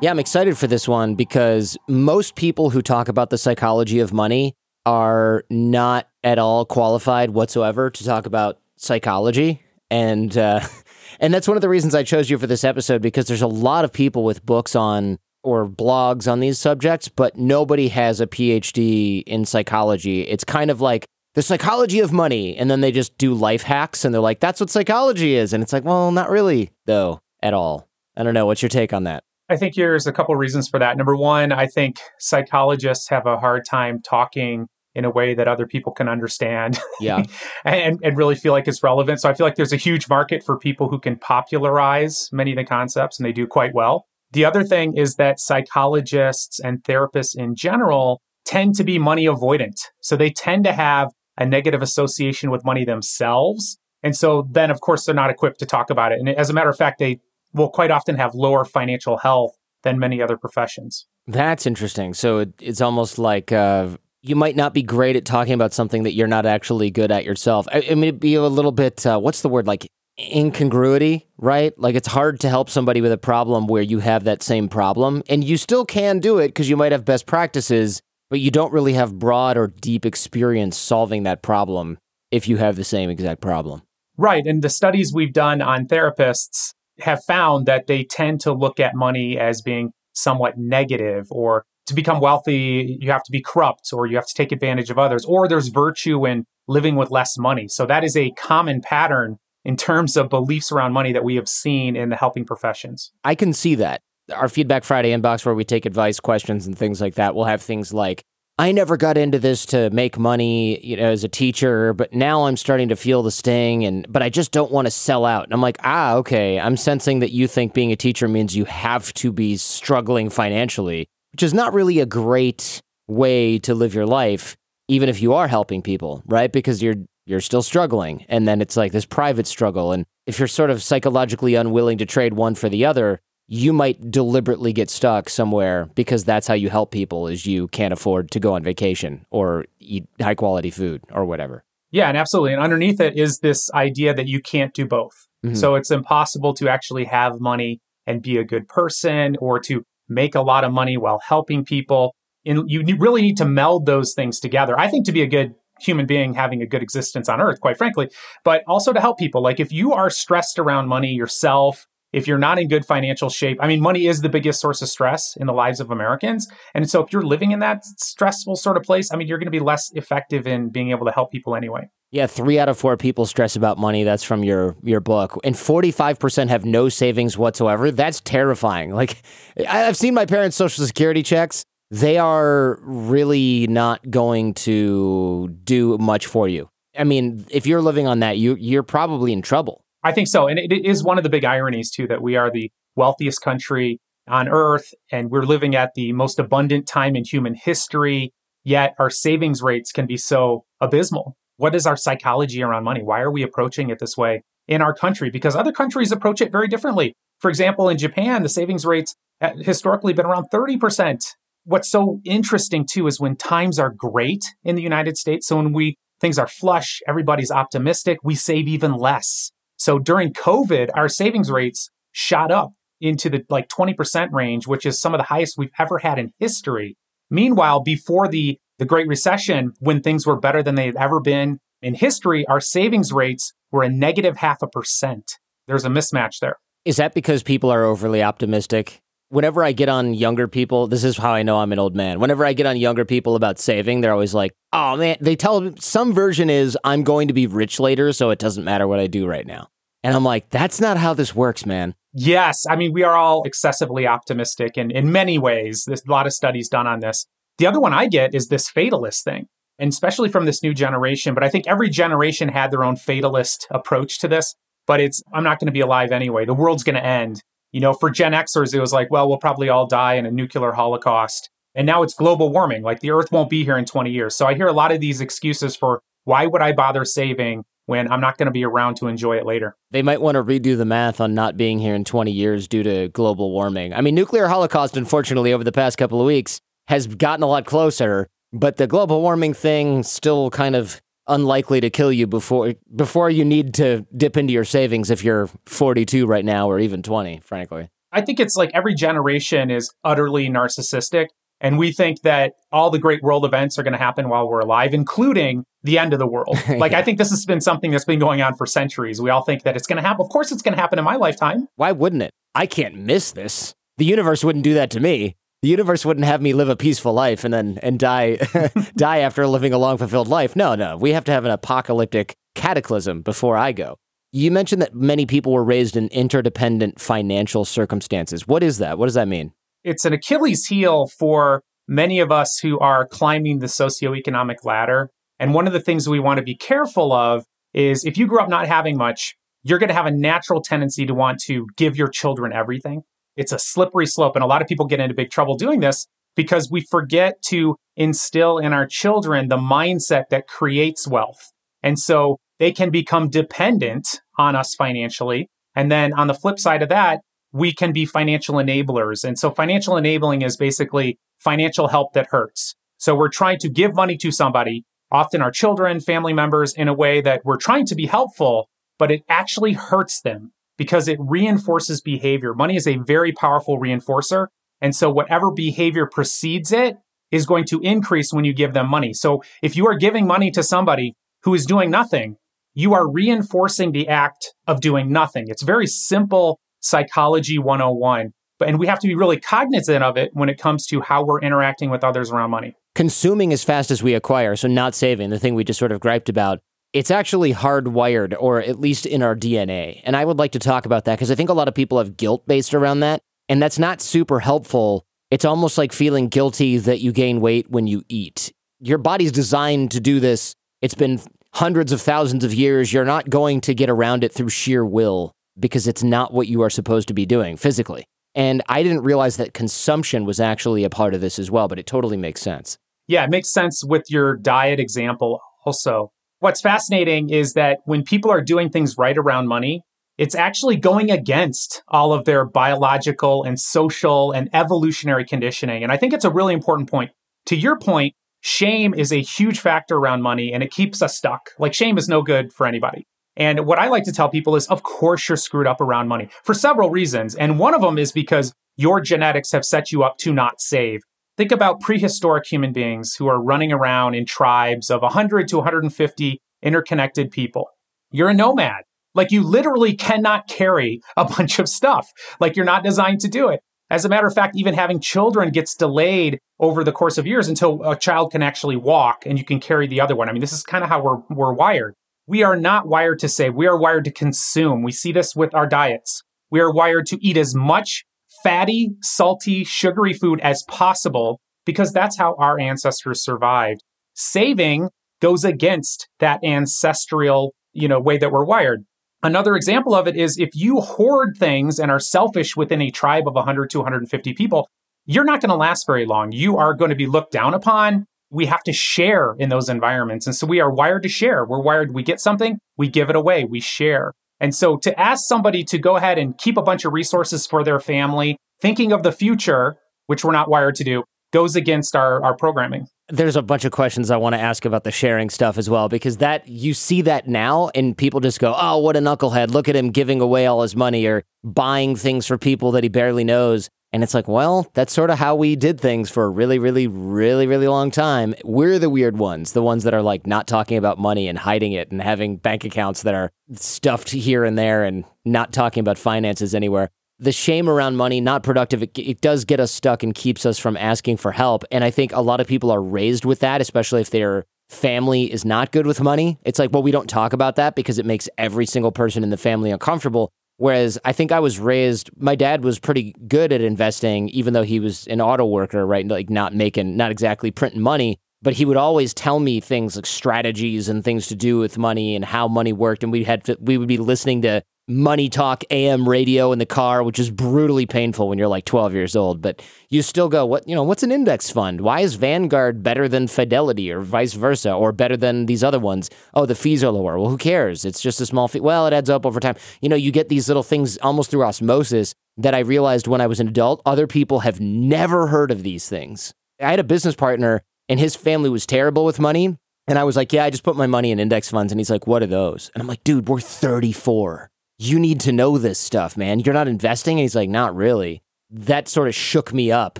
Yeah, 0.00 0.10
I'm 0.10 0.18
excited 0.18 0.58
for 0.58 0.66
this 0.66 0.88
one 0.88 1.14
because 1.14 1.78
most 1.88 2.34
people 2.34 2.70
who 2.70 2.82
talk 2.82 3.06
about 3.06 3.30
the 3.30 3.38
psychology 3.38 4.00
of 4.00 4.12
money 4.12 4.56
are 4.84 5.44
not 5.48 6.08
at 6.24 6.40
all 6.40 6.64
qualified 6.64 7.30
whatsoever 7.30 7.88
to 7.88 8.04
talk 8.04 8.26
about 8.26 8.58
psychology 8.76 9.62
and 9.92 10.36
uh, 10.38 10.60
and 11.20 11.32
that's 11.32 11.46
one 11.46 11.56
of 11.56 11.60
the 11.60 11.68
reasons 11.68 11.94
I 11.94 12.02
chose 12.02 12.30
you 12.30 12.38
for 12.38 12.46
this 12.46 12.64
episode 12.64 13.02
because 13.02 13.26
there's 13.26 13.42
a 13.42 13.46
lot 13.46 13.84
of 13.84 13.92
people 13.92 14.24
with 14.24 14.44
books 14.44 14.74
on 14.74 15.18
or 15.44 15.68
blogs 15.68 16.30
on 16.30 16.40
these 16.40 16.58
subjects, 16.58 17.08
but 17.08 17.36
nobody 17.36 17.88
has 17.88 18.20
a 18.20 18.26
PhD 18.26 19.22
in 19.26 19.44
psychology. 19.44 20.22
It's 20.22 20.44
kind 20.44 20.70
of 20.70 20.80
like 20.80 21.04
the 21.34 21.42
psychology 21.42 22.00
of 22.00 22.12
money, 22.12 22.56
and 22.56 22.70
then 22.70 22.80
they 22.80 22.92
just 22.92 23.16
do 23.18 23.34
life 23.34 23.62
hacks, 23.62 24.04
and 24.04 24.14
they're 24.14 24.20
like, 24.20 24.40
"That's 24.40 24.60
what 24.60 24.70
psychology 24.70 25.34
is," 25.34 25.52
and 25.52 25.62
it's 25.62 25.72
like, 25.72 25.84
well, 25.84 26.10
not 26.10 26.30
really 26.30 26.70
though 26.86 27.20
at 27.42 27.54
all. 27.54 27.88
I 28.16 28.22
don't 28.22 28.34
know. 28.34 28.46
What's 28.46 28.62
your 28.62 28.68
take 28.68 28.92
on 28.92 29.04
that? 29.04 29.24
I 29.48 29.56
think 29.56 29.74
there's 29.74 30.06
a 30.06 30.12
couple 30.12 30.34
reasons 30.36 30.68
for 30.68 30.78
that. 30.78 30.96
Number 30.96 31.16
one, 31.16 31.52
I 31.52 31.66
think 31.66 31.98
psychologists 32.18 33.08
have 33.10 33.26
a 33.26 33.38
hard 33.38 33.64
time 33.68 34.00
talking 34.00 34.68
in 34.94 35.04
a 35.04 35.10
way 35.10 35.34
that 35.34 35.48
other 35.48 35.66
people 35.66 35.92
can 35.92 36.08
understand. 36.08 36.78
Yeah. 37.00 37.24
And, 37.64 37.98
and 38.04 38.16
really 38.16 38.36
feel 38.36 38.52
like 38.52 38.68
it's 38.68 38.80
relevant. 38.80 39.20
So 39.20 39.28
i 39.28 39.34
feel 39.34 39.44
like 39.44 39.56
there's 39.56 39.72
a 39.72 39.76
huge 39.76 40.08
market 40.08 40.44
for 40.44 40.56
people 40.56 40.88
who 40.88 41.00
can 41.00 41.16
popularize 41.16 42.28
many 42.30 42.52
of 42.52 42.56
the 42.56 42.64
concepts 42.64 43.18
and 43.18 43.26
they 43.26 43.32
do 43.32 43.44
quite 43.44 43.74
well. 43.74 44.06
The 44.30 44.44
other 44.44 44.62
thing 44.62 44.96
is 44.96 45.16
that 45.16 45.40
psychologists 45.40 46.60
and 46.60 46.84
therapists 46.84 47.36
in 47.36 47.56
general 47.56 48.22
tend 48.44 48.76
to 48.76 48.84
be 48.84 49.00
money 49.00 49.24
avoidant. 49.24 49.80
So 50.00 50.16
they 50.16 50.30
tend 50.30 50.62
to 50.64 50.72
have 50.72 51.08
a 51.36 51.44
negative 51.44 51.82
association 51.82 52.52
with 52.52 52.64
money 52.64 52.84
themselves. 52.84 53.78
And 54.04 54.14
so 54.16 54.46
then 54.48 54.70
of 54.70 54.80
course 54.80 55.04
they're 55.04 55.14
not 55.14 55.30
equipped 55.30 55.58
to 55.60 55.66
talk 55.66 55.90
about 55.90 56.12
it. 56.12 56.20
And 56.20 56.28
as 56.28 56.50
a 56.50 56.52
matter 56.52 56.70
of 56.70 56.76
fact 56.76 57.00
they 57.00 57.20
will 57.52 57.70
quite 57.70 57.90
often 57.90 58.14
have 58.16 58.34
lower 58.34 58.64
financial 58.64 59.18
health 59.18 59.56
than 59.82 59.98
many 59.98 60.22
other 60.22 60.36
professions. 60.36 61.06
That's 61.26 61.66
interesting. 61.66 62.14
So 62.14 62.38
it, 62.38 62.52
it's 62.60 62.80
almost 62.80 63.18
like 63.18 63.52
uh, 63.52 63.88
you 64.22 64.36
might 64.36 64.56
not 64.56 64.72
be 64.72 64.82
great 64.82 65.16
at 65.16 65.24
talking 65.24 65.52
about 65.52 65.72
something 65.72 66.04
that 66.04 66.14
you're 66.14 66.28
not 66.28 66.46
actually 66.46 66.90
good 66.90 67.10
at 67.10 67.24
yourself. 67.24 67.66
I, 67.72 67.84
I 67.90 67.94
mean, 67.94 68.04
it'd 68.04 68.20
be 68.20 68.34
a 68.34 68.42
little 68.42 68.72
bit, 68.72 69.04
uh, 69.04 69.18
what's 69.18 69.42
the 69.42 69.48
word, 69.48 69.66
like 69.66 69.88
incongruity, 70.18 71.26
right? 71.38 71.76
Like 71.78 71.96
it's 71.96 72.08
hard 72.08 72.38
to 72.40 72.48
help 72.48 72.70
somebody 72.70 73.00
with 73.00 73.12
a 73.12 73.18
problem 73.18 73.66
where 73.66 73.82
you 73.82 73.98
have 73.98 74.24
that 74.24 74.42
same 74.42 74.68
problem. 74.68 75.22
And 75.28 75.42
you 75.42 75.56
still 75.56 75.84
can 75.84 76.20
do 76.20 76.38
it 76.38 76.48
because 76.48 76.70
you 76.70 76.76
might 76.76 76.92
have 76.92 77.04
best 77.04 77.26
practices, 77.26 78.00
but 78.30 78.38
you 78.38 78.50
don't 78.50 78.72
really 78.72 78.92
have 78.92 79.18
broad 79.18 79.56
or 79.56 79.68
deep 79.68 80.06
experience 80.06 80.76
solving 80.76 81.24
that 81.24 81.42
problem 81.42 81.98
if 82.30 82.46
you 82.46 82.58
have 82.58 82.76
the 82.76 82.84
same 82.84 83.10
exact 83.10 83.40
problem. 83.40 83.82
Right. 84.16 84.46
And 84.46 84.62
the 84.62 84.70
studies 84.70 85.12
we've 85.12 85.32
done 85.32 85.60
on 85.60 85.86
therapists 85.86 86.74
have 87.00 87.24
found 87.24 87.66
that 87.66 87.86
they 87.86 88.04
tend 88.04 88.40
to 88.42 88.52
look 88.52 88.78
at 88.78 88.94
money 88.94 89.38
as 89.38 89.62
being 89.62 89.92
somewhat 90.12 90.58
negative 90.58 91.26
or 91.30 91.64
to 91.86 91.94
become 91.94 92.20
wealthy, 92.20 92.98
you 93.00 93.10
have 93.10 93.24
to 93.24 93.32
be 93.32 93.40
corrupt 93.40 93.90
or 93.92 94.06
you 94.06 94.16
have 94.16 94.26
to 94.26 94.34
take 94.34 94.52
advantage 94.52 94.90
of 94.90 94.98
others, 94.98 95.24
or 95.24 95.48
there's 95.48 95.68
virtue 95.68 96.26
in 96.26 96.44
living 96.68 96.96
with 96.96 97.10
less 97.10 97.36
money. 97.36 97.68
So 97.68 97.86
that 97.86 98.04
is 98.04 98.16
a 98.16 98.30
common 98.32 98.80
pattern 98.80 99.38
in 99.64 99.76
terms 99.76 100.16
of 100.16 100.28
beliefs 100.28 100.72
around 100.72 100.92
money 100.92 101.12
that 101.12 101.24
we 101.24 101.36
have 101.36 101.48
seen 101.48 101.96
in 101.96 102.08
the 102.08 102.16
helping 102.16 102.44
professions. 102.44 103.12
I 103.24 103.34
can 103.34 103.52
see 103.52 103.74
that. 103.76 104.02
Our 104.32 104.48
Feedback 104.48 104.84
Friday 104.84 105.10
inbox, 105.10 105.44
where 105.44 105.54
we 105.54 105.64
take 105.64 105.84
advice, 105.84 106.20
questions, 106.20 106.66
and 106.66 106.76
things 106.76 107.00
like 107.00 107.14
that, 107.16 107.34
will 107.34 107.44
have 107.44 107.60
things 107.60 107.92
like, 107.92 108.22
I 108.58 108.70
never 108.70 108.96
got 108.96 109.16
into 109.16 109.38
this 109.38 109.66
to 109.66 109.90
make 109.90 110.18
money, 110.18 110.84
you 110.84 110.96
know, 110.96 111.10
as 111.10 111.24
a 111.24 111.28
teacher, 111.28 111.92
but 111.94 112.12
now 112.12 112.44
I'm 112.44 112.56
starting 112.56 112.88
to 112.90 112.96
feel 112.96 113.22
the 113.22 113.30
sting 113.30 113.84
and 113.84 114.06
but 114.08 114.22
I 114.22 114.28
just 114.28 114.52
don't 114.52 114.70
want 114.70 114.86
to 114.86 114.90
sell 114.90 115.24
out. 115.24 115.44
And 115.44 115.54
I'm 115.54 115.62
like, 115.62 115.78
"Ah, 115.82 116.14
okay. 116.16 116.60
I'm 116.60 116.76
sensing 116.76 117.20
that 117.20 117.32
you 117.32 117.48
think 117.48 117.72
being 117.72 117.92
a 117.92 117.96
teacher 117.96 118.28
means 118.28 118.54
you 118.54 118.66
have 118.66 119.12
to 119.14 119.32
be 119.32 119.56
struggling 119.56 120.28
financially 120.28 121.08
which 121.32 121.42
is 121.42 121.54
not 121.54 121.74
really 121.74 122.00
a 122.00 122.06
great 122.06 122.80
way 123.08 123.58
to 123.60 123.74
live 123.74 123.94
your 123.94 124.06
life, 124.06 124.56
even 124.88 125.08
if 125.08 125.20
you 125.20 125.32
are 125.32 125.48
helping 125.48 125.82
people, 125.82 126.22
right? 126.26 126.52
Because 126.52 126.82
you're 126.82 126.96
you're 127.24 127.40
still 127.40 127.62
struggling, 127.62 128.26
and 128.28 128.48
then 128.48 128.60
it's 128.60 128.76
like 128.76 128.92
this 128.92 129.06
private 129.06 129.46
struggle. 129.46 129.92
And 129.92 130.04
if 130.26 130.38
you're 130.38 130.48
sort 130.48 130.70
of 130.70 130.82
psychologically 130.82 131.54
unwilling 131.54 131.98
to 131.98 132.06
trade 132.06 132.34
one 132.34 132.56
for 132.56 132.68
the 132.68 132.84
other, 132.84 133.20
you 133.46 133.72
might 133.72 134.10
deliberately 134.10 134.72
get 134.72 134.90
stuck 134.90 135.28
somewhere 135.28 135.88
because 135.94 136.24
that's 136.24 136.46
how 136.46 136.54
you 136.54 136.70
help 136.70 136.90
people 136.90 137.28
is 137.28 137.46
you 137.46 137.68
can't 137.68 137.92
afford 137.92 138.30
to 138.32 138.40
go 138.40 138.54
on 138.54 138.64
vacation 138.64 139.24
or 139.30 139.66
eat 139.78 140.04
high 140.20 140.34
quality 140.34 140.70
food 140.70 141.02
or 141.12 141.24
whatever. 141.24 141.62
Yeah, 141.90 142.08
and 142.08 142.16
absolutely. 142.16 142.54
And 142.54 142.62
underneath 142.62 143.00
it 143.00 143.16
is 143.16 143.38
this 143.38 143.70
idea 143.72 144.14
that 144.14 144.26
you 144.26 144.40
can't 144.40 144.72
do 144.72 144.86
both. 144.86 145.26
Mm-hmm. 145.44 145.54
So 145.54 145.74
it's 145.74 145.90
impossible 145.90 146.54
to 146.54 146.68
actually 146.68 147.04
have 147.04 147.40
money 147.40 147.80
and 148.06 148.22
be 148.22 148.38
a 148.38 148.44
good 148.44 148.68
person 148.68 149.36
or 149.40 149.60
to 149.60 149.84
make 150.12 150.34
a 150.34 150.42
lot 150.42 150.64
of 150.64 150.72
money 150.72 150.96
while 150.96 151.20
helping 151.26 151.64
people. 151.64 152.14
And 152.44 152.68
you 152.68 152.96
really 152.96 153.22
need 153.22 153.36
to 153.36 153.44
meld 153.44 153.86
those 153.86 154.14
things 154.14 154.40
together. 154.40 154.78
I 154.78 154.88
think 154.88 155.06
to 155.06 155.12
be 155.12 155.22
a 155.22 155.26
good 155.26 155.54
human 155.80 156.06
being 156.06 156.34
having 156.34 156.62
a 156.62 156.66
good 156.66 156.82
existence 156.82 157.28
on 157.28 157.40
earth, 157.40 157.60
quite 157.60 157.76
frankly, 157.76 158.08
but 158.44 158.62
also 158.66 158.92
to 158.92 159.00
help 159.00 159.18
people. 159.18 159.42
Like 159.42 159.60
if 159.60 159.72
you 159.72 159.92
are 159.92 160.10
stressed 160.10 160.58
around 160.58 160.88
money 160.88 161.12
yourself, 161.12 161.86
if 162.12 162.26
you're 162.26 162.38
not 162.38 162.58
in 162.58 162.68
good 162.68 162.84
financial 162.84 163.30
shape, 163.30 163.58
I 163.60 163.66
mean, 163.66 163.80
money 163.80 164.06
is 164.06 164.20
the 164.20 164.28
biggest 164.28 164.60
source 164.60 164.82
of 164.82 164.88
stress 164.88 165.36
in 165.36 165.46
the 165.46 165.52
lives 165.52 165.80
of 165.80 165.90
Americans. 165.90 166.48
And 166.74 166.88
so 166.88 167.02
if 167.02 167.12
you're 167.12 167.22
living 167.22 167.52
in 167.52 167.60
that 167.60 167.84
stressful 167.84 168.56
sort 168.56 168.76
of 168.76 168.82
place, 168.82 169.12
I 169.12 169.16
mean, 169.16 169.28
you're 169.28 169.38
going 169.38 169.46
to 169.46 169.50
be 169.50 169.60
less 169.60 169.90
effective 169.94 170.46
in 170.46 170.70
being 170.70 170.90
able 170.90 171.06
to 171.06 171.12
help 171.12 171.32
people 171.32 171.56
anyway. 171.56 171.88
Yeah, 172.10 172.26
three 172.26 172.58
out 172.58 172.68
of 172.68 172.76
four 172.76 172.98
people 172.98 173.24
stress 173.24 173.56
about 173.56 173.78
money. 173.78 174.04
That's 174.04 174.22
from 174.22 174.44
your 174.44 174.76
your 174.82 175.00
book, 175.00 175.38
and 175.44 175.58
forty 175.58 175.90
five 175.90 176.18
percent 176.18 176.50
have 176.50 176.62
no 176.62 176.90
savings 176.90 177.38
whatsoever. 177.38 177.90
That's 177.90 178.20
terrifying. 178.20 178.90
Like, 178.92 179.22
I've 179.66 179.96
seen 179.96 180.12
my 180.12 180.26
parents' 180.26 180.54
social 180.54 180.84
security 180.84 181.22
checks. 181.22 181.64
They 181.90 182.18
are 182.18 182.78
really 182.82 183.66
not 183.66 184.10
going 184.10 184.52
to 184.54 185.56
do 185.64 185.96
much 185.96 186.26
for 186.26 186.48
you. 186.48 186.68
I 186.98 187.04
mean, 187.04 187.46
if 187.50 187.66
you're 187.66 187.80
living 187.80 188.06
on 188.06 188.20
that, 188.20 188.36
you 188.36 188.56
you're 188.56 188.82
probably 188.82 189.32
in 189.32 189.40
trouble. 189.40 189.82
I 190.02 190.12
think 190.12 190.28
so, 190.28 190.48
and 190.48 190.58
it 190.58 190.84
is 190.84 191.04
one 191.04 191.18
of 191.18 191.24
the 191.24 191.30
big 191.30 191.44
ironies 191.44 191.90
too 191.90 192.06
that 192.08 192.22
we 192.22 192.36
are 192.36 192.50
the 192.50 192.70
wealthiest 192.96 193.40
country 193.40 194.00
on 194.28 194.48
earth, 194.48 194.92
and 195.10 195.30
we're 195.30 195.44
living 195.44 195.74
at 195.74 195.90
the 195.94 196.12
most 196.12 196.38
abundant 196.38 196.86
time 196.86 197.16
in 197.16 197.24
human 197.24 197.54
history. 197.54 198.32
Yet 198.64 198.94
our 198.98 199.10
savings 199.10 199.62
rates 199.62 199.90
can 199.90 200.06
be 200.06 200.16
so 200.16 200.64
abysmal 200.80 201.36
what 201.62 201.76
is 201.76 201.86
our 201.86 201.96
psychology 201.96 202.60
around 202.60 202.82
money? 202.82 203.04
Why 203.04 203.20
are 203.20 203.30
we 203.30 203.44
approaching 203.44 203.88
it 203.88 204.00
this 204.00 204.16
way 204.16 204.42
in 204.66 204.82
our 204.82 204.92
country? 204.92 205.30
Because 205.30 205.54
other 205.54 205.70
countries 205.70 206.10
approach 206.10 206.40
it 206.40 206.50
very 206.50 206.66
differently. 206.66 207.14
For 207.38 207.48
example, 207.48 207.88
in 207.88 207.98
Japan, 207.98 208.42
the 208.42 208.48
savings 208.48 208.84
rates 208.84 209.14
historically 209.60 210.12
been 210.12 210.26
around 210.26 210.46
30%. 210.52 211.20
What's 211.64 211.88
so 211.88 212.20
interesting 212.24 212.84
too 212.84 213.06
is 213.06 213.20
when 213.20 213.36
times 213.36 213.78
are 213.78 213.94
great 213.96 214.42
in 214.64 214.74
the 214.74 214.82
United 214.82 215.16
States, 215.16 215.46
so 215.46 215.56
when 215.56 215.72
we 215.72 215.94
things 216.20 216.36
are 216.36 216.48
flush, 216.48 217.00
everybody's 217.06 217.52
optimistic, 217.52 218.18
we 218.24 218.34
save 218.34 218.66
even 218.66 218.92
less. 218.92 219.52
So 219.82 219.98
during 219.98 220.32
COVID, 220.32 220.90
our 220.94 221.08
savings 221.08 221.50
rates 221.50 221.90
shot 222.12 222.52
up 222.52 222.70
into 223.00 223.28
the 223.28 223.44
like 223.48 223.66
20% 223.66 224.30
range, 224.30 224.64
which 224.68 224.86
is 224.86 225.00
some 225.00 225.12
of 225.12 225.18
the 225.18 225.24
highest 225.24 225.58
we've 225.58 225.72
ever 225.76 225.98
had 225.98 226.20
in 226.20 226.30
history. 226.38 226.96
Meanwhile, 227.30 227.80
before 227.80 228.28
the 228.28 228.60
the 228.78 228.84
Great 228.84 229.08
Recession, 229.08 229.72
when 229.80 230.00
things 230.00 230.24
were 230.24 230.38
better 230.38 230.62
than 230.62 230.76
they 230.76 230.86
had 230.86 230.94
ever 230.94 231.18
been 231.18 231.58
in 231.82 231.94
history, 231.94 232.46
our 232.46 232.60
savings 232.60 233.12
rates 233.12 233.54
were 233.72 233.82
a 233.82 233.88
negative 233.88 234.36
half 234.36 234.62
a 234.62 234.68
percent. 234.68 235.38
There's 235.66 235.84
a 235.84 235.88
mismatch 235.88 236.38
there. 236.38 236.58
Is 236.84 236.98
that 236.98 237.12
because 237.12 237.42
people 237.42 237.72
are 237.72 237.82
overly 237.82 238.22
optimistic? 238.22 239.01
Whenever 239.32 239.64
I 239.64 239.72
get 239.72 239.88
on 239.88 240.12
younger 240.12 240.46
people, 240.46 240.88
this 240.88 241.04
is 241.04 241.16
how 241.16 241.32
I 241.32 241.42
know 241.42 241.56
I'm 241.56 241.72
an 241.72 241.78
old 241.78 241.96
man. 241.96 242.20
Whenever 242.20 242.44
I 242.44 242.52
get 242.52 242.66
on 242.66 242.76
younger 242.76 243.06
people 243.06 243.34
about 243.34 243.58
saving, 243.58 244.02
they're 244.02 244.12
always 244.12 244.34
like, 244.34 244.52
oh 244.74 244.94
man, 244.98 245.16
they 245.22 245.36
tell 245.36 245.74
some 245.78 246.12
version 246.12 246.50
is 246.50 246.76
I'm 246.84 247.02
going 247.02 247.28
to 247.28 247.34
be 247.34 247.46
rich 247.46 247.80
later, 247.80 248.12
so 248.12 248.28
it 248.28 248.38
doesn't 248.38 248.62
matter 248.62 248.86
what 248.86 249.00
I 249.00 249.06
do 249.06 249.26
right 249.26 249.46
now. 249.46 249.68
And 250.04 250.14
I'm 250.14 250.22
like, 250.22 250.50
that's 250.50 250.82
not 250.82 250.98
how 250.98 251.14
this 251.14 251.34
works, 251.34 251.64
man. 251.64 251.94
Yes. 252.12 252.66
I 252.68 252.76
mean, 252.76 252.92
we 252.92 253.04
are 253.04 253.16
all 253.16 253.42
excessively 253.44 254.06
optimistic 254.06 254.76
and 254.76 254.92
in 254.92 255.10
many 255.10 255.38
ways. 255.38 255.84
There's 255.86 256.04
a 256.06 256.10
lot 256.10 256.26
of 256.26 256.34
studies 256.34 256.68
done 256.68 256.86
on 256.86 257.00
this. 257.00 257.24
The 257.56 257.66
other 257.66 257.80
one 257.80 257.94
I 257.94 258.08
get 258.08 258.34
is 258.34 258.48
this 258.48 258.68
fatalist 258.68 259.24
thing, 259.24 259.46
and 259.78 259.90
especially 259.90 260.28
from 260.28 260.44
this 260.44 260.62
new 260.62 260.74
generation. 260.74 261.32
But 261.32 261.42
I 261.42 261.48
think 261.48 261.66
every 261.66 261.88
generation 261.88 262.50
had 262.50 262.70
their 262.70 262.84
own 262.84 262.96
fatalist 262.96 263.66
approach 263.70 264.18
to 264.18 264.28
this. 264.28 264.54
But 264.86 265.00
it's, 265.00 265.22
I'm 265.32 265.44
not 265.44 265.58
going 265.58 265.68
to 265.68 265.72
be 265.72 265.80
alive 265.80 266.12
anyway. 266.12 266.44
The 266.44 266.52
world's 266.52 266.84
going 266.84 266.96
to 266.96 267.06
end. 267.06 267.40
You 267.72 267.80
know, 267.80 267.94
for 267.94 268.10
Gen 268.10 268.32
Xers, 268.32 268.74
it 268.74 268.80
was 268.80 268.92
like, 268.92 269.10
well, 269.10 269.28
we'll 269.28 269.38
probably 269.38 269.68
all 269.68 269.86
die 269.86 270.14
in 270.14 270.26
a 270.26 270.30
nuclear 270.30 270.72
holocaust. 270.72 271.50
And 271.74 271.86
now 271.86 272.02
it's 272.02 272.14
global 272.14 272.50
warming. 272.50 272.82
Like 272.82 273.00
the 273.00 273.10
earth 273.10 273.32
won't 273.32 273.48
be 273.48 273.64
here 273.64 273.78
in 273.78 273.86
20 273.86 274.10
years. 274.10 274.36
So 274.36 274.46
I 274.46 274.54
hear 274.54 274.66
a 274.66 274.72
lot 274.72 274.92
of 274.92 275.00
these 275.00 275.20
excuses 275.20 275.74
for 275.74 276.02
why 276.24 276.46
would 276.46 276.60
I 276.60 276.72
bother 276.72 277.04
saving 277.04 277.64
when 277.86 278.10
I'm 278.10 278.20
not 278.20 278.38
going 278.38 278.46
to 278.46 278.52
be 278.52 278.64
around 278.64 278.96
to 278.96 279.06
enjoy 279.08 279.36
it 279.36 279.46
later. 279.46 279.76
They 279.90 280.02
might 280.02 280.20
want 280.20 280.36
to 280.36 280.44
redo 280.44 280.76
the 280.76 280.84
math 280.84 281.20
on 281.20 281.34
not 281.34 281.56
being 281.56 281.78
here 281.78 281.94
in 281.94 282.04
20 282.04 282.30
years 282.30 282.68
due 282.68 282.82
to 282.82 283.08
global 283.08 283.50
warming. 283.50 283.92
I 283.92 284.00
mean, 284.00 284.14
nuclear 284.14 284.46
holocaust, 284.46 284.96
unfortunately, 284.96 285.52
over 285.52 285.64
the 285.64 285.72
past 285.72 285.98
couple 285.98 286.20
of 286.20 286.26
weeks, 286.26 286.60
has 286.88 287.06
gotten 287.06 287.42
a 287.42 287.46
lot 287.46 287.64
closer, 287.64 288.28
but 288.52 288.76
the 288.76 288.86
global 288.86 289.20
warming 289.20 289.54
thing 289.54 290.02
still 290.02 290.50
kind 290.50 290.76
of 290.76 291.00
unlikely 291.28 291.80
to 291.80 291.90
kill 291.90 292.12
you 292.12 292.26
before 292.26 292.74
before 292.94 293.30
you 293.30 293.44
need 293.44 293.74
to 293.74 294.06
dip 294.16 294.36
into 294.36 294.52
your 294.52 294.64
savings 294.64 295.10
if 295.10 295.22
you're 295.22 295.48
42 295.66 296.26
right 296.26 296.44
now 296.44 296.68
or 296.68 296.78
even 296.78 297.02
20, 297.02 297.40
frankly. 297.40 297.88
I 298.12 298.20
think 298.20 298.40
it's 298.40 298.56
like 298.56 298.70
every 298.74 298.94
generation 298.94 299.70
is 299.70 299.92
utterly 300.04 300.48
narcissistic 300.48 301.28
and 301.62 301.78
we 301.78 301.92
think 301.92 302.22
that 302.22 302.54
all 302.72 302.90
the 302.90 302.98
great 302.98 303.22
world 303.22 303.44
events 303.44 303.78
are 303.78 303.84
going 303.84 303.92
to 303.92 303.98
happen 303.98 304.28
while 304.28 304.48
we're 304.48 304.60
alive, 304.60 304.92
including 304.92 305.64
the 305.84 305.96
end 305.96 306.12
of 306.12 306.18
the 306.18 306.26
world. 306.26 306.58
Like, 306.82 306.92
yeah. 306.92 306.98
I 306.98 307.02
think 307.02 307.18
this 307.18 307.30
has 307.30 307.46
been 307.46 307.60
something 307.60 307.92
that's 307.92 308.04
been 308.04 308.18
going 308.18 308.42
on 308.42 308.56
for 308.56 308.66
centuries. 308.66 309.20
We 309.20 309.30
all 309.30 309.42
think 309.42 309.62
that 309.62 309.76
it's 309.76 309.86
going 309.86 310.02
to 310.02 310.06
happen. 310.06 310.24
Of 310.24 310.30
course, 310.30 310.50
it's 310.50 310.62
going 310.62 310.74
to 310.74 310.80
happen 310.80 310.98
in 310.98 311.04
my 311.04 311.16
lifetime. 311.16 311.68
Why 311.76 311.92
wouldn't 311.92 312.22
it? 312.22 312.30
I 312.54 312.66
can't 312.66 312.96
miss 312.96 313.30
this. 313.30 313.74
The 313.98 314.04
universe 314.04 314.42
wouldn't 314.42 314.64
do 314.64 314.74
that 314.74 314.90
to 314.90 315.00
me 315.00 315.36
the 315.62 315.68
universe 315.68 316.04
wouldn't 316.04 316.26
have 316.26 316.42
me 316.42 316.52
live 316.52 316.68
a 316.68 316.76
peaceful 316.76 317.12
life 317.12 317.44
and 317.44 317.54
then 317.54 317.78
and 317.82 317.98
die 317.98 318.36
die 318.96 319.18
after 319.18 319.46
living 319.46 319.72
a 319.72 319.78
long 319.78 319.96
fulfilled 319.96 320.28
life. 320.28 320.56
No, 320.56 320.74
no. 320.74 320.96
We 320.96 321.12
have 321.12 321.24
to 321.24 321.32
have 321.32 321.44
an 321.44 321.52
apocalyptic 321.52 322.34
cataclysm 322.54 323.22
before 323.22 323.56
I 323.56 323.72
go. 323.72 323.96
You 324.32 324.50
mentioned 324.50 324.82
that 324.82 324.94
many 324.94 325.26
people 325.26 325.52
were 325.52 325.64
raised 325.64 325.96
in 325.96 326.08
interdependent 326.08 327.00
financial 327.00 327.64
circumstances. 327.64 328.48
What 328.48 328.62
is 328.62 328.78
that? 328.78 328.98
What 328.98 329.06
does 329.06 329.14
that 329.14 329.28
mean? 329.28 329.52
It's 329.84 330.04
an 330.04 330.12
Achilles 330.12 330.66
heel 330.66 331.06
for 331.06 331.62
many 331.86 332.18
of 332.18 332.32
us 332.32 332.58
who 332.62 332.78
are 332.78 333.06
climbing 333.06 333.58
the 333.58 333.66
socioeconomic 333.66 334.64
ladder. 334.64 335.10
And 335.38 335.54
one 335.54 335.66
of 335.66 335.72
the 335.72 335.80
things 335.80 336.08
we 336.08 336.20
want 336.20 336.38
to 336.38 336.44
be 336.44 336.56
careful 336.56 337.12
of 337.12 337.44
is 337.74 338.04
if 338.04 338.16
you 338.16 338.26
grew 338.26 338.40
up 338.40 338.48
not 338.48 338.66
having 338.66 338.96
much, 338.96 339.34
you're 339.62 339.78
going 339.78 339.88
to 339.88 339.94
have 339.94 340.06
a 340.06 340.10
natural 340.10 340.62
tendency 340.62 341.06
to 341.06 341.14
want 341.14 341.40
to 341.40 341.66
give 341.76 341.96
your 341.96 342.08
children 342.08 342.52
everything. 342.52 343.02
It's 343.36 343.52
a 343.52 343.58
slippery 343.58 344.06
slope. 344.06 344.36
And 344.36 344.42
a 344.42 344.46
lot 344.46 344.62
of 344.62 344.68
people 344.68 344.86
get 344.86 345.00
into 345.00 345.14
big 345.14 345.30
trouble 345.30 345.56
doing 345.56 345.80
this 345.80 346.06
because 346.34 346.70
we 346.70 346.80
forget 346.80 347.42
to 347.42 347.76
instill 347.96 348.58
in 348.58 348.72
our 348.72 348.86
children 348.86 349.48
the 349.48 349.56
mindset 349.56 350.24
that 350.30 350.46
creates 350.46 351.06
wealth. 351.06 351.52
And 351.82 351.98
so 351.98 352.38
they 352.58 352.72
can 352.72 352.90
become 352.90 353.28
dependent 353.28 354.20
on 354.38 354.56
us 354.56 354.74
financially. 354.74 355.48
And 355.74 355.90
then 355.90 356.12
on 356.14 356.26
the 356.26 356.34
flip 356.34 356.58
side 356.58 356.82
of 356.82 356.88
that, 356.90 357.20
we 357.52 357.72
can 357.72 357.92
be 357.92 358.06
financial 358.06 358.54
enablers. 358.56 359.24
And 359.24 359.38
so 359.38 359.50
financial 359.50 359.96
enabling 359.96 360.42
is 360.42 360.56
basically 360.56 361.18
financial 361.38 361.88
help 361.88 362.14
that 362.14 362.28
hurts. 362.30 362.74
So 362.96 363.14
we're 363.14 363.28
trying 363.28 363.58
to 363.58 363.68
give 363.68 363.94
money 363.94 364.16
to 364.18 364.30
somebody, 364.30 364.84
often 365.10 365.42
our 365.42 365.50
children, 365.50 366.00
family 366.00 366.32
members, 366.32 366.72
in 366.72 366.88
a 366.88 366.94
way 366.94 367.20
that 367.20 367.42
we're 367.44 367.56
trying 367.56 367.84
to 367.86 367.94
be 367.94 368.06
helpful, 368.06 368.68
but 368.98 369.10
it 369.10 369.22
actually 369.28 369.72
hurts 369.72 370.20
them 370.20 370.52
because 370.82 371.06
it 371.06 371.16
reinforces 371.20 372.00
behavior. 372.00 372.54
Money 372.54 372.74
is 372.74 372.88
a 372.88 372.96
very 372.96 373.30
powerful 373.30 373.78
reinforcer. 373.78 374.48
And 374.80 374.96
so 374.96 375.12
whatever 375.12 375.52
behavior 375.52 376.08
precedes 376.10 376.72
it 376.72 376.96
is 377.30 377.46
going 377.46 377.66
to 377.66 377.78
increase 377.82 378.32
when 378.32 378.44
you 378.44 378.52
give 378.52 378.74
them 378.74 378.90
money. 378.90 379.12
So 379.12 379.44
if 379.62 379.76
you 379.76 379.86
are 379.86 379.94
giving 379.94 380.26
money 380.26 380.50
to 380.50 380.60
somebody 380.64 381.14
who 381.44 381.54
is 381.54 381.66
doing 381.66 381.88
nothing, 381.88 382.34
you 382.74 382.94
are 382.94 383.08
reinforcing 383.08 383.92
the 383.92 384.08
act 384.08 384.54
of 384.66 384.80
doing 384.80 385.12
nothing. 385.12 385.44
It's 385.46 385.62
very 385.62 385.86
simple 385.86 386.58
psychology 386.80 387.60
101. 387.60 388.32
But, 388.58 388.68
and 388.68 388.80
we 388.80 388.88
have 388.88 388.98
to 388.98 389.06
be 389.06 389.14
really 389.14 389.38
cognizant 389.38 390.02
of 390.02 390.16
it 390.16 390.30
when 390.32 390.48
it 390.48 390.58
comes 390.58 390.84
to 390.88 391.00
how 391.00 391.24
we're 391.24 391.40
interacting 391.40 391.90
with 391.90 392.02
others 392.02 392.32
around 392.32 392.50
money. 392.50 392.74
Consuming 392.96 393.52
as 393.52 393.62
fast 393.62 393.92
as 393.92 394.02
we 394.02 394.14
acquire, 394.14 394.56
so 394.56 394.66
not 394.66 394.96
saving, 394.96 395.30
the 395.30 395.38
thing 395.38 395.54
we 395.54 395.62
just 395.62 395.78
sort 395.78 395.92
of 395.92 396.00
griped 396.00 396.28
about 396.28 396.58
it's 396.92 397.10
actually 397.10 397.54
hardwired, 397.54 398.34
or 398.38 398.60
at 398.60 398.78
least 398.78 399.06
in 399.06 399.22
our 399.22 399.34
DNA. 399.34 400.00
And 400.04 400.16
I 400.16 400.24
would 400.24 400.38
like 400.38 400.52
to 400.52 400.58
talk 400.58 400.86
about 400.86 401.04
that 401.06 401.16
because 401.16 401.30
I 401.30 401.34
think 401.34 401.50
a 401.50 401.54
lot 401.54 401.68
of 401.68 401.74
people 401.74 401.98
have 401.98 402.16
guilt 402.16 402.46
based 402.46 402.74
around 402.74 403.00
that. 403.00 403.22
And 403.48 403.62
that's 403.62 403.78
not 403.78 404.00
super 404.00 404.40
helpful. 404.40 405.04
It's 405.30 405.44
almost 405.44 405.78
like 405.78 405.92
feeling 405.92 406.28
guilty 406.28 406.78
that 406.78 407.00
you 407.00 407.12
gain 407.12 407.40
weight 407.40 407.70
when 407.70 407.86
you 407.86 408.02
eat. 408.08 408.52
Your 408.80 408.98
body's 408.98 409.32
designed 409.32 409.90
to 409.92 410.00
do 410.00 410.20
this. 410.20 410.54
It's 410.80 410.94
been 410.94 411.20
hundreds 411.54 411.92
of 411.92 412.00
thousands 412.00 412.44
of 412.44 412.52
years. 412.52 412.92
You're 412.92 413.04
not 413.04 413.30
going 413.30 413.60
to 413.62 413.74
get 413.74 413.88
around 413.88 414.24
it 414.24 414.32
through 414.32 414.50
sheer 414.50 414.84
will 414.84 415.32
because 415.58 415.86
it's 415.86 416.02
not 416.02 416.32
what 416.32 416.48
you 416.48 416.62
are 416.62 416.70
supposed 416.70 417.08
to 417.08 417.14
be 417.14 417.26
doing 417.26 417.56
physically. 417.56 418.04
And 418.34 418.62
I 418.68 418.82
didn't 418.82 419.02
realize 419.02 419.36
that 419.36 419.54
consumption 419.54 420.24
was 420.24 420.40
actually 420.40 420.84
a 420.84 420.90
part 420.90 421.14
of 421.14 421.20
this 421.20 421.38
as 421.38 421.50
well, 421.50 421.68
but 421.68 421.78
it 421.78 421.86
totally 421.86 422.16
makes 422.16 422.40
sense. 422.40 422.78
Yeah, 423.06 423.24
it 423.24 423.30
makes 423.30 423.50
sense 423.50 423.84
with 423.84 424.04
your 424.08 424.36
diet 424.36 424.80
example 424.80 425.40
also 425.64 426.11
what's 426.42 426.60
fascinating 426.60 427.30
is 427.30 427.52
that 427.54 427.78
when 427.84 428.02
people 428.02 428.30
are 428.30 428.40
doing 428.40 428.68
things 428.68 428.98
right 428.98 429.16
around 429.16 429.46
money, 429.46 429.82
it's 430.18 430.34
actually 430.34 430.76
going 430.76 431.10
against 431.10 431.82
all 431.88 432.12
of 432.12 432.24
their 432.24 432.44
biological 432.44 433.44
and 433.44 433.58
social 433.58 434.32
and 434.32 434.50
evolutionary 434.52 435.24
conditioning. 435.24 435.82
And 435.82 435.92
I 435.92 435.96
think 435.96 436.12
it's 436.12 436.24
a 436.24 436.30
really 436.30 436.52
important 436.52 436.90
point. 436.90 437.12
To 437.46 437.56
your 437.56 437.78
point, 437.78 438.14
shame 438.40 438.92
is 438.92 439.12
a 439.12 439.22
huge 439.22 439.60
factor 439.60 439.96
around 439.96 440.22
money 440.22 440.52
and 440.52 440.62
it 440.62 440.72
keeps 440.72 441.00
us 441.00 441.16
stuck. 441.16 441.50
Like 441.58 441.74
shame 441.74 441.96
is 441.96 442.08
no 442.08 442.22
good 442.22 442.52
for 442.52 442.66
anybody. 442.66 443.06
And 443.36 443.64
what 443.64 443.78
I 443.78 443.88
like 443.88 444.04
to 444.04 444.12
tell 444.12 444.28
people 444.28 444.56
is, 444.56 444.66
of 444.66 444.82
course, 444.82 445.28
you're 445.28 445.36
screwed 445.36 445.66
up 445.66 445.80
around 445.80 446.08
money 446.08 446.28
for 446.42 446.54
several 446.54 446.90
reasons. 446.90 447.34
And 447.34 447.58
one 447.58 447.72
of 447.72 447.80
them 447.80 447.98
is 447.98 448.12
because 448.12 448.52
your 448.76 449.00
genetics 449.00 449.52
have 449.52 449.64
set 449.64 449.92
you 449.92 450.02
up 450.02 450.18
to 450.18 450.32
not 450.32 450.60
save. 450.60 451.02
Think 451.36 451.50
about 451.50 451.80
prehistoric 451.80 452.46
human 452.46 452.72
beings 452.72 453.14
who 453.14 453.26
are 453.26 453.42
running 453.42 453.72
around 453.72 454.14
in 454.14 454.26
tribes 454.26 454.90
of 454.90 455.02
100 455.02 455.48
to 455.48 455.56
150 455.56 456.40
interconnected 456.62 457.30
people. 457.30 457.68
You're 458.10 458.28
a 458.28 458.34
nomad. 458.34 458.82
Like 459.14 459.30
you 459.30 459.42
literally 459.42 459.94
cannot 459.94 460.46
carry 460.46 461.00
a 461.16 461.24
bunch 461.36 461.58
of 461.58 461.68
stuff. 461.68 462.10
Like 462.40 462.56
you're 462.56 462.64
not 462.64 462.84
designed 462.84 463.20
to 463.20 463.28
do 463.28 463.48
it. 463.48 463.60
As 463.90 464.04
a 464.04 464.08
matter 464.08 464.26
of 464.26 464.34
fact, 464.34 464.56
even 464.56 464.74
having 464.74 465.00
children 465.00 465.50
gets 465.50 465.74
delayed 465.74 466.38
over 466.58 466.82
the 466.82 466.92
course 466.92 467.18
of 467.18 467.26
years 467.26 467.48
until 467.48 467.82
a 467.82 467.96
child 467.96 468.32
can 468.32 468.42
actually 468.42 468.76
walk 468.76 469.24
and 469.26 469.38
you 469.38 469.44
can 469.44 469.60
carry 469.60 469.86
the 469.86 470.00
other 470.00 470.16
one. 470.16 470.28
I 470.28 470.32
mean, 470.32 470.40
this 470.40 470.52
is 470.52 470.62
kind 470.62 470.82
of 470.82 470.88
how 470.88 471.02
we're, 471.02 471.18
we're 471.28 471.52
wired. 471.52 471.94
We 472.26 472.42
are 472.42 472.56
not 472.56 472.86
wired 472.86 473.18
to 473.18 473.28
save. 473.28 473.54
We 473.54 473.66
are 473.66 473.76
wired 473.76 474.04
to 474.04 474.10
consume. 474.10 474.82
We 474.82 474.92
see 474.92 475.12
this 475.12 475.34
with 475.36 475.54
our 475.54 475.66
diets. 475.66 476.22
We 476.50 476.60
are 476.60 476.72
wired 476.72 477.06
to 477.06 477.18
eat 477.26 477.36
as 477.36 477.54
much 477.54 478.04
fatty, 478.42 478.90
salty, 479.00 479.64
sugary 479.64 480.12
food 480.12 480.40
as 480.40 480.64
possible 480.68 481.40
because 481.64 481.92
that's 481.92 482.18
how 482.18 482.34
our 482.38 482.58
ancestors 482.58 483.22
survived. 483.22 483.82
Saving 484.14 484.90
goes 485.20 485.44
against 485.44 486.08
that 486.18 486.42
ancestral, 486.44 487.54
you 487.72 487.88
know, 487.88 488.00
way 488.00 488.18
that 488.18 488.32
we're 488.32 488.44
wired. 488.44 488.84
Another 489.22 489.54
example 489.54 489.94
of 489.94 490.08
it 490.08 490.16
is 490.16 490.36
if 490.36 490.50
you 490.54 490.80
hoard 490.80 491.36
things 491.38 491.78
and 491.78 491.90
are 491.90 492.00
selfish 492.00 492.56
within 492.56 492.82
a 492.82 492.90
tribe 492.90 493.28
of 493.28 493.34
100 493.34 493.70
to 493.70 493.78
150 493.78 494.34
people, 494.34 494.68
you're 495.06 495.24
not 495.24 495.40
going 495.40 495.50
to 495.50 495.56
last 495.56 495.86
very 495.86 496.04
long. 496.04 496.32
You 496.32 496.56
are 496.56 496.74
going 496.74 496.90
to 496.90 496.96
be 496.96 497.06
looked 497.06 497.32
down 497.32 497.54
upon. 497.54 498.06
We 498.30 498.46
have 498.46 498.62
to 498.64 498.72
share 498.72 499.34
in 499.38 499.48
those 499.48 499.68
environments. 499.68 500.26
And 500.26 500.34
so 500.34 500.46
we 500.46 500.60
are 500.60 500.72
wired 500.72 501.04
to 501.04 501.08
share. 501.08 501.44
We're 501.44 501.62
wired, 501.62 501.94
we 501.94 502.02
get 502.02 502.20
something, 502.20 502.58
we 502.76 502.88
give 502.88 503.10
it 503.10 503.16
away, 503.16 503.44
we 503.44 503.60
share. 503.60 504.12
And 504.42 504.54
so 504.54 504.76
to 504.78 505.00
ask 505.00 505.24
somebody 505.26 505.62
to 505.64 505.78
go 505.78 505.96
ahead 505.96 506.18
and 506.18 506.36
keep 506.36 506.56
a 506.56 506.62
bunch 506.62 506.84
of 506.84 506.92
resources 506.92 507.46
for 507.46 507.62
their 507.62 507.78
family, 507.78 508.36
thinking 508.60 508.92
of 508.92 509.04
the 509.04 509.12
future, 509.12 509.76
which 510.08 510.24
we're 510.24 510.32
not 510.32 510.50
wired 510.50 510.74
to 510.74 510.84
do, 510.84 511.04
goes 511.32 511.54
against 511.54 511.94
our, 511.94 512.22
our 512.22 512.36
programming. 512.36 512.88
There's 513.08 513.36
a 513.36 513.42
bunch 513.42 513.64
of 513.64 513.70
questions 513.70 514.10
I 514.10 514.16
want 514.16 514.34
to 514.34 514.40
ask 514.40 514.64
about 514.64 514.82
the 514.82 514.90
sharing 514.90 515.30
stuff 515.30 515.58
as 515.58 515.70
well, 515.70 515.88
because 515.88 516.18
that 516.18 516.46
you 516.48 516.74
see 516.74 517.02
that 517.02 517.28
now 517.28 517.70
and 517.74 517.96
people 517.96 518.18
just 518.20 518.40
go, 518.40 518.54
Oh, 518.58 518.78
what 518.78 518.96
a 518.96 518.98
knucklehead. 518.98 519.52
Look 519.52 519.68
at 519.68 519.76
him 519.76 519.90
giving 519.90 520.20
away 520.20 520.46
all 520.46 520.62
his 520.62 520.74
money 520.74 521.06
or 521.06 521.22
buying 521.44 521.94
things 521.94 522.26
for 522.26 522.36
people 522.36 522.72
that 522.72 522.82
he 522.82 522.88
barely 522.88 523.24
knows. 523.24 523.70
And 523.92 524.02
it's 524.02 524.14
like, 524.14 524.26
well, 524.26 524.70
that's 524.74 524.92
sort 524.92 525.10
of 525.10 525.18
how 525.18 525.34
we 525.34 525.54
did 525.54 525.78
things 525.78 526.10
for 526.10 526.24
a 526.24 526.28
really, 526.30 526.58
really, 526.58 526.86
really, 526.86 527.46
really 527.46 527.68
long 527.68 527.90
time. 527.90 528.34
We're 528.42 528.78
the 528.78 528.88
weird 528.88 529.18
ones, 529.18 529.52
the 529.52 529.62
ones 529.62 529.84
that 529.84 529.92
are 529.92 530.02
like 530.02 530.26
not 530.26 530.46
talking 530.46 530.78
about 530.78 530.98
money 530.98 531.28
and 531.28 531.38
hiding 531.38 531.72
it 531.72 531.90
and 531.90 532.00
having 532.00 532.36
bank 532.36 532.64
accounts 532.64 533.02
that 533.02 533.14
are 533.14 533.30
stuffed 533.54 534.10
here 534.10 534.44
and 534.44 534.56
there 534.56 534.84
and 534.84 535.04
not 535.24 535.52
talking 535.52 535.82
about 535.82 535.98
finances 535.98 536.54
anywhere 536.54 536.90
the 537.22 537.30
shame 537.30 537.68
around 537.68 537.96
money, 537.96 538.20
not 538.20 538.42
productive, 538.42 538.82
it, 538.82 538.98
it, 538.98 539.20
does 539.20 539.44
get 539.44 539.60
us 539.60 539.70
stuck 539.70 540.02
and 540.02 540.12
keeps 540.12 540.44
us 540.44 540.58
from 540.58 540.76
asking 540.76 541.16
for 541.16 541.30
help. 541.30 541.62
And 541.70 541.84
I 541.84 541.90
think 541.90 542.12
a 542.12 542.20
lot 542.20 542.40
of 542.40 542.48
people 542.48 542.72
are 542.72 542.82
raised 542.82 543.24
with 543.24 543.38
that, 543.40 543.60
especially 543.60 544.00
if 544.00 544.10
their 544.10 544.44
family 544.68 545.32
is 545.32 545.44
not 545.44 545.70
good 545.70 545.86
with 545.86 546.00
money. 546.00 546.38
It's 546.44 546.58
like, 546.58 546.72
well, 546.72 546.82
we 546.82 546.90
don't 546.90 547.08
talk 547.08 547.32
about 547.32 547.54
that 547.56 547.76
because 547.76 548.00
it 548.00 548.06
makes 548.06 548.28
every 548.38 548.66
single 548.66 548.90
person 548.90 549.22
in 549.22 549.30
the 549.30 549.36
family 549.36 549.70
uncomfortable. 549.70 550.32
Whereas 550.62 550.96
I 551.04 551.12
think 551.12 551.32
I 551.32 551.40
was 551.40 551.58
raised, 551.58 552.08
my 552.16 552.36
dad 552.36 552.62
was 552.62 552.78
pretty 552.78 553.16
good 553.26 553.52
at 553.52 553.62
investing, 553.62 554.28
even 554.28 554.54
though 554.54 554.62
he 554.62 554.78
was 554.78 555.08
an 555.08 555.20
auto 555.20 555.44
worker, 555.44 555.84
right? 555.84 556.06
Like 556.06 556.30
not 556.30 556.54
making, 556.54 556.96
not 556.96 557.10
exactly 557.10 557.50
printing 557.50 557.80
money, 557.80 558.20
but 558.42 558.52
he 558.52 558.64
would 558.64 558.76
always 558.76 559.12
tell 559.12 559.40
me 559.40 559.58
things 559.58 559.96
like 559.96 560.06
strategies 560.06 560.88
and 560.88 561.02
things 561.02 561.26
to 561.26 561.34
do 561.34 561.58
with 561.58 561.78
money 561.78 562.14
and 562.14 562.24
how 562.24 562.46
money 562.46 562.72
worked. 562.72 563.02
And 563.02 563.10
we 563.10 563.24
had, 563.24 563.42
we 563.58 563.76
would 563.76 563.88
be 563.88 563.98
listening 563.98 564.42
to 564.42 564.62
money 564.88 565.28
talk 565.28 565.62
AM 565.70 566.08
radio 566.08 566.52
in 566.52 566.58
the 566.58 566.66
car, 566.66 567.02
which 567.02 567.18
is 567.18 567.30
brutally 567.30 567.86
painful 567.86 568.28
when 568.28 568.38
you're 568.38 568.48
like 568.48 568.64
12 568.64 568.94
years 568.94 569.14
old. 569.14 569.40
But 569.40 569.62
you 569.88 570.02
still 570.02 570.28
go, 570.28 570.44
what, 570.44 570.68
you 570.68 570.74
know, 570.74 570.82
what's 570.82 571.02
an 571.02 571.12
index 571.12 571.50
fund? 571.50 571.80
Why 571.80 572.00
is 572.00 572.14
Vanguard 572.14 572.82
better 572.82 573.08
than 573.08 573.28
Fidelity 573.28 573.92
or 573.92 574.00
vice 574.00 574.32
versa 574.32 574.72
or 574.72 574.92
better 574.92 575.16
than 575.16 575.46
these 575.46 575.62
other 575.62 575.78
ones? 575.78 576.10
Oh, 576.34 576.46
the 576.46 576.54
fees 576.54 576.82
are 576.82 576.90
lower. 576.90 577.18
Well, 577.18 577.30
who 577.30 577.38
cares? 577.38 577.84
It's 577.84 578.00
just 578.00 578.20
a 578.20 578.26
small 578.26 578.48
fee. 578.48 578.60
Well, 578.60 578.86
it 578.86 578.92
adds 578.92 579.10
up 579.10 579.24
over 579.24 579.40
time. 579.40 579.56
You 579.80 579.88
know, 579.88 579.96
you 579.96 580.10
get 580.10 580.28
these 580.28 580.48
little 580.48 580.62
things 580.62 580.98
almost 580.98 581.30
through 581.30 581.44
osmosis 581.44 582.14
that 582.36 582.54
I 582.54 582.60
realized 582.60 583.06
when 583.06 583.20
I 583.20 583.26
was 583.26 583.40
an 583.40 583.48
adult, 583.48 583.82
other 583.86 584.06
people 584.06 584.40
have 584.40 584.60
never 584.60 585.28
heard 585.28 585.50
of 585.50 585.62
these 585.62 585.88
things. 585.88 586.34
I 586.60 586.70
had 586.70 586.80
a 586.80 586.84
business 586.84 587.14
partner 587.14 587.62
and 587.88 588.00
his 588.00 588.16
family 588.16 588.50
was 588.50 588.66
terrible 588.66 589.04
with 589.04 589.20
money. 589.20 589.56
And 589.88 589.98
I 589.98 590.04
was 590.04 590.16
like, 590.16 590.32
yeah, 590.32 590.44
I 590.44 590.50
just 590.50 590.62
put 590.62 590.76
my 590.76 590.86
money 590.86 591.10
in 591.10 591.18
index 591.18 591.50
funds. 591.50 591.72
And 591.72 591.80
he's 591.80 591.90
like, 591.90 592.06
what 592.06 592.22
are 592.22 592.26
those? 592.26 592.70
And 592.72 592.80
I'm 592.80 592.86
like, 592.86 593.02
dude, 593.02 593.28
we're 593.28 593.40
34 593.40 594.51
you 594.82 594.98
need 594.98 595.20
to 595.20 595.32
know 595.32 595.58
this 595.58 595.78
stuff, 595.78 596.16
man. 596.16 596.40
You're 596.40 596.54
not 596.54 596.68
investing. 596.68 597.18
And 597.18 597.22
he's 597.22 597.36
like, 597.36 597.48
not 597.48 597.74
really. 597.74 598.22
That 598.50 598.88
sort 598.88 599.08
of 599.08 599.14
shook 599.14 599.52
me 599.52 599.70
up. 599.70 599.98